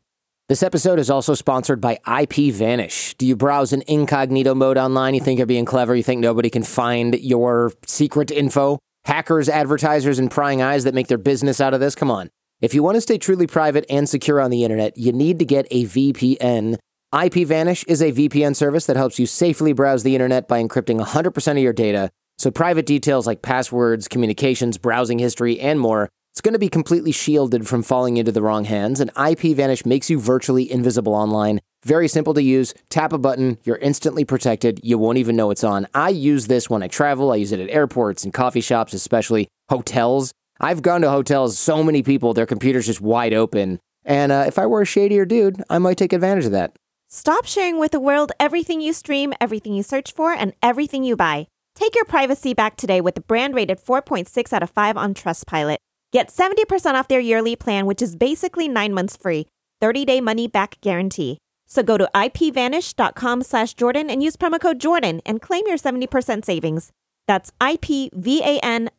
This 0.49 0.63
episode 0.63 0.99
is 0.99 1.11
also 1.11 1.35
sponsored 1.35 1.83
by 1.83 1.99
IPVanish. 2.07 3.19
Do 3.19 3.27
you 3.27 3.37
browse 3.37 3.75
in 3.75 3.85
incognito 3.87 4.55
mode 4.55 4.79
online? 4.79 5.13
You 5.13 5.21
think 5.21 5.37
you're 5.37 5.47
being 5.47 5.67
clever? 5.67 5.95
You 5.95 6.03
think 6.03 6.23
nobody 6.23 6.49
can 6.49 6.63
find 6.63 7.21
your 7.21 7.71
secret 7.85 8.31
info? 8.31 8.79
Hackers, 9.05 9.51
advertisers, 9.51 10.19
and 10.19 10.31
prying 10.31 10.63
eyes 10.63 10.85
that 10.85 10.95
make 10.95 11.09
their 11.09 11.19
business 11.19 11.61
out 11.61 11.75
of 11.75 11.81
this? 11.81 11.95
Come 11.95 12.11
on. 12.11 12.31
If 12.63 12.73
you 12.73 12.83
want 12.83 12.95
to 12.95 13.03
stay 13.03 13.19
truly 13.19 13.47
private 13.47 13.85
and 13.91 14.09
secure 14.09 14.41
on 14.41 14.51
the 14.51 14.65
internet, 14.65 14.97
you 14.97 15.13
need 15.13 15.39
to 15.41 15.45
get 15.45 15.67
a 15.71 15.85
VPN. 15.85 16.79
IPVanish 17.15 17.85
is 17.87 18.03
a 18.03 18.11
VPN 18.11 18.57
service 18.57 18.87
that 18.87 18.97
helps 18.97 19.21
you 19.21 19.27
safely 19.27 19.73
browse 19.73 20.03
the 20.03 20.17
internet 20.17 20.49
by 20.49 20.61
encrypting 20.61 21.01
100% 21.01 21.53
of 21.53 21.59
your 21.59 21.73
data. 21.73 22.11
So, 22.39 22.51
private 22.51 22.87
details 22.87 23.25
like 23.25 23.41
passwords, 23.41 24.09
communications, 24.09 24.79
browsing 24.79 25.21
history, 25.21 25.61
and 25.61 25.79
more 25.79 26.09
it's 26.33 26.41
going 26.41 26.55
to 26.55 26.59
be 26.59 26.69
completely 26.69 27.13
shielded 27.13 27.69
from 27.69 27.85
falling 27.85 28.17
into 28.17 28.33
the 28.33 28.43
wrong 28.43 28.65
hands, 28.65 28.99
and 28.99 29.15
IPVanish 29.15 29.87
makes 29.87 30.11
you 30.11 30.19
virtually 30.19 30.69
invisible 30.69 31.15
online. 31.15 31.61
Very 31.85 32.09
simple 32.09 32.35
to 32.35 32.43
use. 32.43 32.75
Tap 32.91 33.13
a 33.13 33.19
button, 33.19 33.59
you're 33.63 33.77
instantly 33.77 34.25
protected. 34.25 34.81
You 34.83 34.99
won't 34.99 35.19
even 35.19 35.37
know 35.37 35.53
it's 35.53 35.63
on. 35.63 35.87
I 35.95 36.09
use 36.09 36.49
this 36.49 36.69
when 36.69 36.83
I 36.83 36.89
travel. 36.89 37.31
I 37.31 37.37
use 37.37 37.53
it 37.53 37.61
at 37.61 37.71
airports 37.71 38.25
and 38.25 38.35
coffee 38.35 38.61
shops, 38.61 38.93
especially 38.93 39.47
hotels. 39.69 40.33
I've 40.59 40.83
gone 40.83 41.03
to 41.03 41.11
hotels, 41.11 41.61
so 41.61 41.85
many 41.85 42.03
people, 42.03 42.35
their 42.35 42.45
computers 42.45 42.87
just 42.87 43.01
wide 43.01 43.35
open. 43.35 43.79
And 44.05 44.33
uh, 44.33 44.47
if 44.49 44.59
I 44.59 44.67
were 44.67 44.83
a 44.83 44.85
shadier 44.85 45.25
dude, 45.25 45.63
I 45.71 45.79
might 45.79 45.97
take 45.97 46.13
advantage 46.13 46.47
of 46.47 46.51
that. 46.51 46.75
Stop 47.09 47.47
sharing 47.47 47.79
with 47.79 47.93
the 47.93 48.01
world 48.01 48.33
everything 48.41 48.81
you 48.81 48.93
stream, 48.93 49.33
everything 49.41 49.75
you 49.75 49.83
search 49.83 50.13
for, 50.13 50.33
and 50.33 50.53
everything 50.63 51.05
you 51.05 51.17
buy. 51.17 51.47
Take 51.75 51.95
your 51.95 52.05
privacy 52.05 52.55
back 52.55 52.77
today 52.77 53.01
with 53.01 53.15
the 53.15 53.21
brand 53.21 53.55
rated 53.55 53.81
4.6 53.81 54.53
out 54.53 54.63
of 54.63 54.71
5 54.71 54.97
on 54.97 55.15
Trustpilot. 55.15 55.77
Get 56.13 56.29
70% 56.29 56.95
off 56.95 57.09
their 57.09 57.21
yearly 57.21 57.57
plan, 57.57 57.87
which 57.87 58.01
is 58.03 58.17
basically 58.17 58.69
nine 58.69 58.95
months 58.95 59.17
free, 59.17 59.47
30-day 59.83 60.21
money-back 60.21 60.79
guarantee. 60.81 61.39
So 61.67 61.83
go 61.83 61.99
to 61.99 62.09
ipvanish.com 62.15 63.43
slash 63.43 63.75
Jordan 63.75 64.09
and 64.11 64.23
use 64.23 64.37
promo 64.37 64.61
code 64.61 64.79
Jordan 64.79 65.21
and 65.27 65.41
claim 65.41 65.65
your 65.67 65.79
70% 65.79 66.45
savings. 66.45 66.93
That's 67.27 67.51
ipvanish 67.61 68.93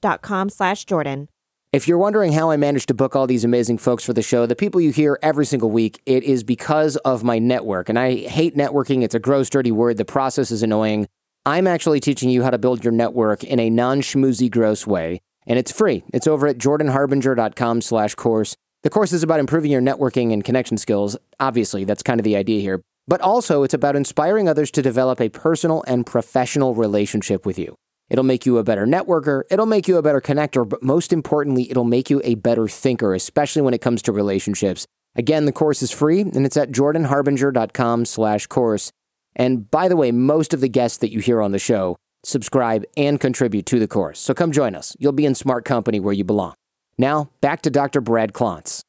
dot 0.00 0.22
com 0.22 0.48
slash 0.50 0.84
Jordan. 0.84 1.28
If 1.72 1.88
you're 1.88 1.98
wondering 1.98 2.32
how 2.32 2.50
I 2.50 2.58
managed 2.58 2.88
to 2.88 2.94
book 2.94 3.16
all 3.16 3.26
these 3.26 3.44
amazing 3.44 3.78
folks 3.78 4.04
for 4.04 4.12
the 4.12 4.20
show, 4.20 4.44
the 4.44 4.54
people 4.54 4.78
you 4.78 4.90
hear 4.90 5.18
every 5.22 5.46
single 5.46 5.70
week, 5.70 6.02
it 6.04 6.22
is 6.22 6.44
because 6.44 6.96
of 6.98 7.24
my 7.24 7.38
network. 7.38 7.88
And 7.88 7.98
I 7.98 8.16
hate 8.16 8.54
networking. 8.54 9.02
It's 9.02 9.14
a 9.14 9.18
gross, 9.18 9.48
dirty 9.48 9.72
word. 9.72 9.96
The 9.96 10.04
process 10.04 10.50
is 10.50 10.62
annoying. 10.62 11.08
I'm 11.46 11.66
actually 11.66 12.00
teaching 12.00 12.28
you 12.28 12.42
how 12.42 12.50
to 12.50 12.58
build 12.58 12.84
your 12.84 12.92
network 12.92 13.42
in 13.42 13.58
a 13.58 13.70
non-schmoozy, 13.70 14.50
gross 14.50 14.86
way 14.86 15.20
and 15.46 15.58
it's 15.58 15.72
free. 15.72 16.02
It's 16.12 16.26
over 16.26 16.46
at 16.46 16.58
jordanharbinger.com 16.58 17.80
slash 17.82 18.14
course. 18.14 18.56
The 18.82 18.90
course 18.90 19.12
is 19.12 19.22
about 19.22 19.40
improving 19.40 19.70
your 19.70 19.80
networking 19.80 20.32
and 20.32 20.44
connection 20.44 20.76
skills. 20.76 21.16
Obviously, 21.38 21.84
that's 21.84 22.02
kind 22.02 22.20
of 22.20 22.24
the 22.24 22.36
idea 22.36 22.60
here. 22.60 22.82
But 23.08 23.20
also, 23.20 23.62
it's 23.62 23.74
about 23.74 23.96
inspiring 23.96 24.48
others 24.48 24.70
to 24.72 24.82
develop 24.82 25.20
a 25.20 25.28
personal 25.28 25.84
and 25.86 26.06
professional 26.06 26.74
relationship 26.74 27.44
with 27.44 27.58
you. 27.58 27.74
It'll 28.12 28.22
make 28.22 28.46
you 28.46 28.58
a 28.58 28.62
better 28.62 28.86
networker, 28.86 29.42
it'll 29.50 29.66
make 29.66 29.88
you 29.88 29.96
a 29.96 30.02
better 30.02 30.20
connector, 30.20 30.68
but 30.68 30.84
most 30.84 31.12
importantly, 31.12 31.68
it'll 31.68 31.82
make 31.82 32.10
you 32.10 32.20
a 32.22 32.36
better 32.36 32.68
thinker, 32.68 33.12
especially 33.12 33.62
when 33.62 33.74
it 33.74 33.80
comes 33.80 34.02
to 34.02 34.12
relationships. 34.12 34.86
Again, 35.16 35.46
the 35.46 35.52
course 35.52 35.82
is 35.82 35.90
free, 35.90 36.20
and 36.20 36.46
it's 36.46 36.56
at 36.56 36.70
jordanharbinger.com 36.70 38.04
slash 38.04 38.46
course. 38.46 38.92
And 39.34 39.68
by 39.68 39.88
the 39.88 39.96
way, 39.96 40.12
most 40.12 40.54
of 40.54 40.60
the 40.60 40.68
guests 40.68 40.98
that 40.98 41.10
you 41.10 41.18
hear 41.18 41.42
on 41.42 41.50
the 41.50 41.58
show 41.58 41.96
subscribe, 42.24 42.84
and 42.96 43.20
contribute 43.20 43.66
to 43.66 43.78
the 43.78 43.88
course. 43.88 44.20
So 44.20 44.34
come 44.34 44.52
join 44.52 44.74
us. 44.74 44.96
You'll 44.98 45.12
be 45.12 45.26
in 45.26 45.34
smart 45.34 45.64
company 45.64 46.00
where 46.00 46.14
you 46.14 46.24
belong. 46.24 46.54
Now, 46.98 47.30
back 47.40 47.62
to 47.62 47.70
Dr. 47.70 48.00
Brad 48.00 48.32
Klontz. 48.32 48.82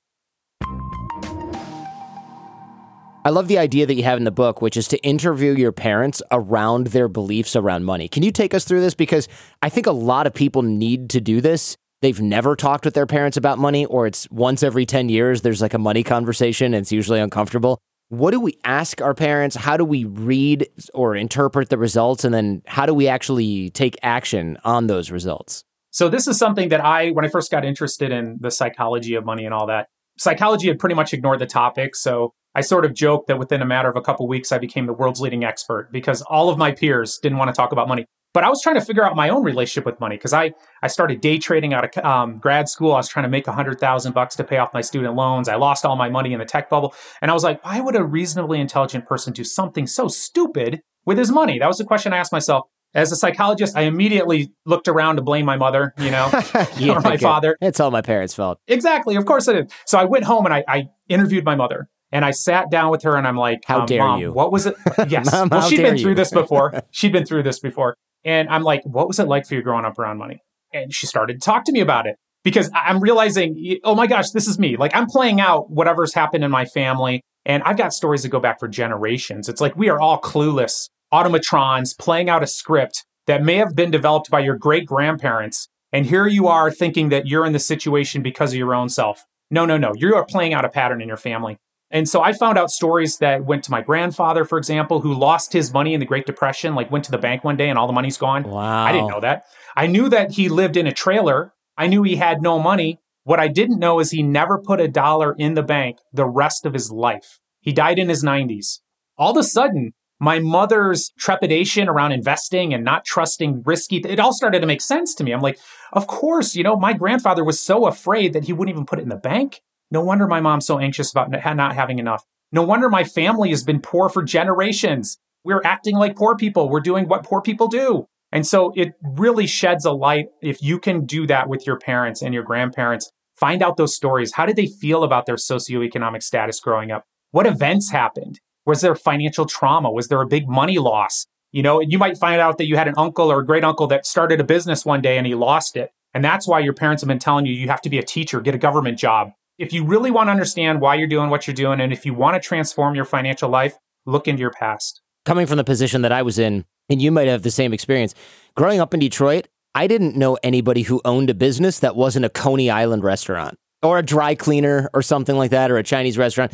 I 3.25 3.29
love 3.29 3.47
the 3.47 3.57
idea 3.57 3.85
that 3.85 3.95
you 3.95 4.03
have 4.03 4.17
in 4.17 4.25
the 4.25 4.31
book, 4.31 4.61
which 4.61 4.75
is 4.75 4.87
to 4.89 4.97
interview 5.03 5.53
your 5.53 5.71
parents 5.71 6.21
around 6.31 6.87
their 6.87 7.07
beliefs 7.07 7.55
around 7.55 7.85
money. 7.85 8.07
Can 8.07 8.23
you 8.23 8.31
take 8.31 8.53
us 8.53 8.65
through 8.65 8.81
this? 8.81 8.93
Because 8.93 9.27
I 9.61 9.69
think 9.69 9.87
a 9.87 9.91
lot 9.91 10.27
of 10.27 10.33
people 10.33 10.61
need 10.61 11.09
to 11.11 11.21
do 11.21 11.39
this. 11.39 11.77
They've 12.01 12.19
never 12.19 12.55
talked 12.55 12.83
with 12.83 12.95
their 12.95 13.05
parents 13.05 13.37
about 13.37 13.59
money, 13.59 13.85
or 13.85 14.07
it's 14.07 14.29
once 14.29 14.61
every 14.61 14.85
10 14.85 15.07
years, 15.07 15.41
there's 15.41 15.61
like 15.61 15.73
a 15.73 15.79
money 15.79 16.03
conversation, 16.03 16.73
and 16.73 16.81
it's 16.81 16.91
usually 16.91 17.21
uncomfortable 17.21 17.79
what 18.13 18.31
do 18.31 18.39
we 18.39 18.57
ask 18.63 19.01
our 19.01 19.15
parents? 19.15 19.55
How 19.55 19.75
do 19.75 19.83
we 19.83 20.05
read 20.05 20.67
or 20.93 21.15
interpret 21.15 21.69
the 21.69 21.79
results? 21.79 22.23
And 22.23 22.33
then 22.33 22.61
how 22.67 22.85
do 22.85 22.93
we 22.93 23.07
actually 23.07 23.71
take 23.71 23.95
action 24.03 24.57
on 24.63 24.85
those 24.85 25.09
results? 25.09 25.63
So, 25.89 26.09
this 26.09 26.27
is 26.27 26.37
something 26.37 26.69
that 26.69 26.83
I, 26.83 27.09
when 27.09 27.25
I 27.25 27.27
first 27.27 27.51
got 27.51 27.65
interested 27.65 28.11
in 28.11 28.37
the 28.39 28.51
psychology 28.51 29.15
of 29.15 29.25
money 29.25 29.45
and 29.45 29.53
all 29.53 29.67
that, 29.67 29.87
psychology 30.17 30.67
had 30.67 30.79
pretty 30.79 30.95
much 30.95 31.13
ignored 31.13 31.39
the 31.39 31.45
topic. 31.45 31.95
So, 31.95 32.33
I 32.55 32.61
sort 32.61 32.85
of 32.85 32.93
joked 32.93 33.27
that 33.27 33.39
within 33.39 33.61
a 33.61 33.65
matter 33.65 33.89
of 33.89 33.95
a 33.95 34.01
couple 34.01 34.25
of 34.25 34.29
weeks, 34.29 34.51
I 34.51 34.57
became 34.57 34.85
the 34.85 34.93
world's 34.93 35.21
leading 35.21 35.43
expert 35.43 35.89
because 35.91 36.21
all 36.23 36.49
of 36.49 36.57
my 36.57 36.71
peers 36.71 37.17
didn't 37.17 37.37
want 37.37 37.49
to 37.49 37.53
talk 37.53 37.71
about 37.71 37.87
money. 37.87 38.05
But 38.33 38.43
I 38.43 38.49
was 38.49 38.61
trying 38.61 38.75
to 38.75 38.81
figure 38.81 39.05
out 39.05 39.15
my 39.15 39.29
own 39.29 39.43
relationship 39.43 39.85
with 39.85 39.99
money 39.99 40.17
because 40.17 40.33
I, 40.33 40.53
I 40.81 40.87
started 40.87 41.21
day 41.21 41.37
trading 41.37 41.73
out 41.73 41.85
of 41.85 42.03
um, 42.03 42.37
grad 42.37 42.67
school. 42.67 42.93
I 42.93 42.97
was 42.97 43.07
trying 43.07 43.23
to 43.23 43.29
make 43.29 43.47
a 43.47 43.51
hundred 43.51 43.79
thousand 43.79 44.13
bucks 44.13 44.35
to 44.37 44.43
pay 44.43 44.57
off 44.57 44.73
my 44.73 44.81
student 44.81 45.15
loans. 45.15 45.47
I 45.47 45.55
lost 45.55 45.85
all 45.85 45.95
my 45.95 46.09
money 46.09 46.33
in 46.33 46.39
the 46.39 46.45
tech 46.45 46.67
bubble, 46.69 46.95
and 47.21 47.29
I 47.29 47.33
was 47.35 47.43
like, 47.43 47.63
why 47.63 47.79
would 47.79 47.95
a 47.95 48.03
reasonably 48.03 48.59
intelligent 48.59 49.05
person 49.05 49.33
do 49.33 49.43
something 49.43 49.85
so 49.85 50.07
stupid 50.07 50.81
with 51.05 51.19
his 51.19 51.31
money? 51.31 51.59
That 51.59 51.67
was 51.67 51.77
the 51.77 51.85
question 51.85 52.11
I 52.11 52.17
asked 52.17 52.31
myself. 52.31 52.67
As 52.95 53.11
a 53.11 53.15
psychologist, 53.15 53.75
I 53.75 53.81
immediately 53.81 54.51
looked 54.65 54.87
around 54.87 55.15
to 55.15 55.23
blame 55.23 55.45
my 55.45 55.57
mother, 55.57 55.93
you 55.97 56.11
know, 56.11 56.29
or 56.89 57.01
my 57.01 57.17
father. 57.17 57.57
It's 57.59 57.79
all 57.79 57.89
my 57.89 58.03
parents' 58.03 58.35
fault. 58.35 58.59
Exactly. 58.67 59.15
Of 59.15 59.25
course 59.25 59.47
it 59.47 59.55
is. 59.55 59.71
So 59.85 59.97
I 59.97 60.05
went 60.05 60.25
home 60.25 60.45
and 60.45 60.53
I, 60.53 60.63
I 60.67 60.89
interviewed 61.09 61.43
my 61.43 61.55
mother. 61.55 61.89
And 62.13 62.23
I 62.23 62.29
sat 62.29 62.69
down 62.69 62.91
with 62.91 63.01
her 63.03 63.17
and 63.17 63.27
I'm 63.27 63.35
like, 63.35 63.63
How 63.65 63.81
um, 63.81 63.85
dare 63.87 63.99
Mom, 63.99 64.19
you? 64.21 64.31
What 64.31 64.51
was 64.51 64.67
it? 64.67 64.75
Yes. 65.09 65.31
Mom, 65.31 65.49
well, 65.49 65.67
she'd 65.67 65.77
been 65.77 65.97
through 65.97 66.11
you? 66.11 66.15
this 66.15 66.31
before. 66.31 66.83
She'd 66.91 67.11
been 67.11 67.25
through 67.25 67.43
this 67.43 67.59
before. 67.59 67.95
And 68.23 68.47
I'm 68.49 68.61
like, 68.63 68.83
what 68.85 69.07
was 69.07 69.19
it 69.19 69.27
like 69.27 69.45
for 69.47 69.55
you 69.55 69.63
growing 69.63 69.83
up 69.83 69.97
around 69.97 70.19
money? 70.19 70.39
And 70.71 70.93
she 70.93 71.07
started 71.07 71.41
to 71.41 71.45
talk 71.45 71.65
to 71.65 71.71
me 71.71 71.81
about 71.81 72.05
it 72.05 72.15
because 72.43 72.69
I'm 72.73 72.99
realizing, 72.99 73.79
oh 73.83 73.95
my 73.95 74.07
gosh, 74.07 74.29
this 74.29 74.47
is 74.47 74.59
me. 74.59 74.77
Like 74.77 74.95
I'm 74.95 75.07
playing 75.07 75.41
out 75.41 75.71
whatever's 75.71 76.13
happened 76.13 76.43
in 76.43 76.51
my 76.51 76.65
family. 76.65 77.21
And 77.45 77.63
I've 77.63 77.77
got 77.77 77.93
stories 77.93 78.21
that 78.23 78.29
go 78.29 78.39
back 78.39 78.59
for 78.59 78.67
generations. 78.67 79.49
It's 79.49 79.59
like 79.59 79.75
we 79.75 79.89
are 79.89 79.99
all 79.99 80.21
clueless 80.21 80.89
automatrons 81.11 81.97
playing 81.97 82.29
out 82.29 82.43
a 82.43 82.47
script 82.47 83.05
that 83.27 83.43
may 83.43 83.55
have 83.55 83.75
been 83.75 83.91
developed 83.91 84.29
by 84.29 84.39
your 84.39 84.55
great 84.55 84.85
grandparents. 84.85 85.67
And 85.91 86.05
here 86.05 86.27
you 86.27 86.47
are 86.47 86.71
thinking 86.71 87.09
that 87.09 87.27
you're 87.27 87.45
in 87.45 87.53
the 87.53 87.59
situation 87.59 88.21
because 88.21 88.51
of 88.51 88.57
your 88.57 88.73
own 88.73 88.89
self. 88.89 89.23
No, 89.51 89.65
no, 89.65 89.77
no. 89.77 89.93
You 89.95 90.15
are 90.15 90.25
playing 90.25 90.53
out 90.53 90.65
a 90.65 90.69
pattern 90.69 91.01
in 91.01 91.07
your 91.07 91.17
family. 91.17 91.57
And 91.93 92.09
so 92.09 92.23
I 92.23 92.33
found 92.33 92.57
out 92.57 92.71
stories 92.71 93.19
that 93.19 93.45
went 93.45 93.63
to 93.65 93.71
my 93.71 93.81
grandfather, 93.81 94.45
for 94.45 94.57
example, 94.57 95.01
who 95.01 95.13
lost 95.13 95.53
his 95.53 95.71
money 95.71 95.93
in 95.93 95.99
the 95.99 96.07
Great 96.07 96.25
Depression, 96.25 96.73
like 96.73 96.89
went 96.89 97.05
to 97.05 97.11
the 97.11 97.19
bank 97.19 97.43
one 97.43 97.55
day 97.55 97.69
and 97.69 97.77
all 97.77 97.85
the 97.85 97.93
money's 97.93 98.17
gone. 98.17 98.43
Wow. 98.43 98.83
I 98.83 98.91
didn't 98.91 99.09
know 99.09 99.19
that. 99.19 99.43
I 99.75 99.85
knew 99.85 100.09
that 100.09 100.31
he 100.31 100.49
lived 100.49 100.75
in 100.75 100.87
a 100.87 100.91
trailer. 100.91 101.53
I 101.77 101.85
knew 101.85 102.01
he 102.01 102.15
had 102.15 102.41
no 102.41 102.57
money. 102.57 102.99
What 103.25 103.39
I 103.39 103.47
didn't 103.47 103.77
know 103.77 103.99
is 103.99 104.09
he 104.09 104.23
never 104.23 104.59
put 104.59 104.81
a 104.81 104.87
dollar 104.87 105.35
in 105.37 105.53
the 105.53 105.61
bank 105.61 105.99
the 106.11 106.25
rest 106.25 106.65
of 106.65 106.73
his 106.73 106.91
life. 106.91 107.39
He 107.61 107.71
died 107.71 107.99
in 107.99 108.09
his 108.09 108.23
90s. 108.23 108.79
All 109.15 109.31
of 109.31 109.37
a 109.37 109.43
sudden, 109.43 109.91
my 110.19 110.39
mother's 110.39 111.11
trepidation 111.19 111.87
around 111.87 112.11
investing 112.11 112.73
and 112.73 112.83
not 112.83 113.05
trusting 113.05 113.61
risky, 113.65 113.97
it 113.97 114.19
all 114.19 114.33
started 114.33 114.61
to 114.61 114.67
make 114.67 114.81
sense 114.81 115.13
to 115.15 115.23
me. 115.23 115.31
I'm 115.31 115.41
like, 115.41 115.59
of 115.91 116.07
course, 116.07 116.55
you 116.55 116.63
know, 116.63 116.75
my 116.75 116.93
grandfather 116.93 117.43
was 117.43 117.59
so 117.59 117.85
afraid 117.85 118.33
that 118.33 118.45
he 118.45 118.53
wouldn't 118.53 118.73
even 118.73 118.87
put 118.87 118.97
it 118.97 119.03
in 119.03 119.09
the 119.09 119.15
bank. 119.15 119.61
No 119.93 120.01
wonder 120.01 120.27
my 120.27 120.41
mom's 120.41 120.65
so 120.65 120.79
anxious 120.79 121.11
about 121.11 121.29
not 121.29 121.75
having 121.75 121.99
enough. 121.99 122.25
No 122.51 122.63
wonder 122.63 122.89
my 122.89 123.03
family 123.03 123.51
has 123.51 123.63
been 123.63 123.79
poor 123.79 124.09
for 124.09 124.23
generations. 124.23 125.19
We're 125.43 125.61
acting 125.63 125.95
like 125.95 126.15
poor 126.15 126.35
people. 126.35 126.67
We're 126.67 126.81
doing 126.81 127.07
what 127.07 127.23
poor 127.23 127.41
people 127.41 127.67
do. 127.67 128.07
And 128.31 128.45
so 128.47 128.73
it 128.75 128.93
really 129.03 129.45
sheds 129.45 129.85
a 129.85 129.91
light 129.91 130.29
if 130.41 130.63
you 130.63 130.79
can 130.79 131.05
do 131.05 131.27
that 131.27 131.47
with 131.47 131.67
your 131.67 131.77
parents 131.77 132.23
and 132.23 132.33
your 132.33 132.41
grandparents. 132.41 133.11
Find 133.35 133.61
out 133.61 133.77
those 133.77 133.95
stories. 133.95 134.33
How 134.33 134.47
did 134.47 134.55
they 134.55 134.65
feel 134.65 135.03
about 135.03 135.27
their 135.27 135.35
socioeconomic 135.35 136.23
status 136.23 136.59
growing 136.59 136.91
up? 136.91 137.05
What 137.29 137.45
events 137.45 137.91
happened? 137.91 138.39
Was 138.65 138.81
there 138.81 138.95
financial 138.95 139.45
trauma? 139.45 139.91
Was 139.91 140.07
there 140.07 140.21
a 140.21 140.27
big 140.27 140.49
money 140.49 140.79
loss? 140.79 141.27
You 141.51 141.61
know, 141.61 141.81
you 141.81 141.99
might 141.99 142.17
find 142.17 142.41
out 142.41 142.57
that 142.57 142.65
you 142.65 142.77
had 142.77 142.87
an 142.87 142.95
uncle 142.97 143.31
or 143.31 143.41
a 143.41 143.45
great 143.45 143.63
uncle 143.63 143.85
that 143.87 144.07
started 144.07 144.39
a 144.39 144.43
business 144.43 144.85
one 144.85 145.01
day 145.01 145.19
and 145.19 145.27
he 145.27 145.35
lost 145.35 145.77
it. 145.77 145.91
And 146.15 146.25
that's 146.25 146.47
why 146.47 146.61
your 146.61 146.73
parents 146.73 147.03
have 147.03 147.07
been 147.07 147.19
telling 147.19 147.45
you 147.45 147.53
you 147.53 147.67
have 147.67 147.81
to 147.81 147.89
be 147.91 147.99
a 147.99 148.03
teacher, 148.03 148.41
get 148.41 148.55
a 148.55 148.59
government 148.59 148.97
job, 148.97 149.33
if 149.57 149.73
you 149.73 149.85
really 149.85 150.11
want 150.11 150.27
to 150.27 150.31
understand 150.31 150.81
why 150.81 150.95
you're 150.95 151.07
doing 151.07 151.29
what 151.29 151.47
you're 151.47 151.53
doing, 151.53 151.79
and 151.79 151.93
if 151.93 152.05
you 152.05 152.13
want 152.13 152.41
to 152.41 152.45
transform 152.45 152.95
your 152.95 153.05
financial 153.05 153.49
life, 153.49 153.77
look 154.05 154.27
into 154.27 154.41
your 154.41 154.51
past. 154.51 155.01
Coming 155.25 155.45
from 155.45 155.57
the 155.57 155.63
position 155.63 156.01
that 156.01 156.11
I 156.11 156.21
was 156.21 156.39
in, 156.39 156.65
and 156.89 157.01
you 157.01 157.11
might 157.11 157.27
have 157.27 157.43
the 157.43 157.51
same 157.51 157.73
experience, 157.73 158.13
growing 158.55 158.79
up 158.79 158.93
in 158.93 158.99
Detroit, 158.99 159.47
I 159.75 159.87
didn't 159.87 160.15
know 160.15 160.37
anybody 160.43 160.83
who 160.83 161.01
owned 161.05 161.29
a 161.29 161.33
business 161.33 161.79
that 161.79 161.95
wasn't 161.95 162.25
a 162.25 162.29
Coney 162.29 162.69
Island 162.69 163.03
restaurant 163.03 163.57
or 163.81 163.97
a 163.99 164.03
dry 164.03 164.35
cleaner 164.35 164.89
or 164.93 165.01
something 165.01 165.35
like 165.35 165.51
that 165.51 165.71
or 165.71 165.77
a 165.77 165.83
Chinese 165.83 166.17
restaurant. 166.17 166.51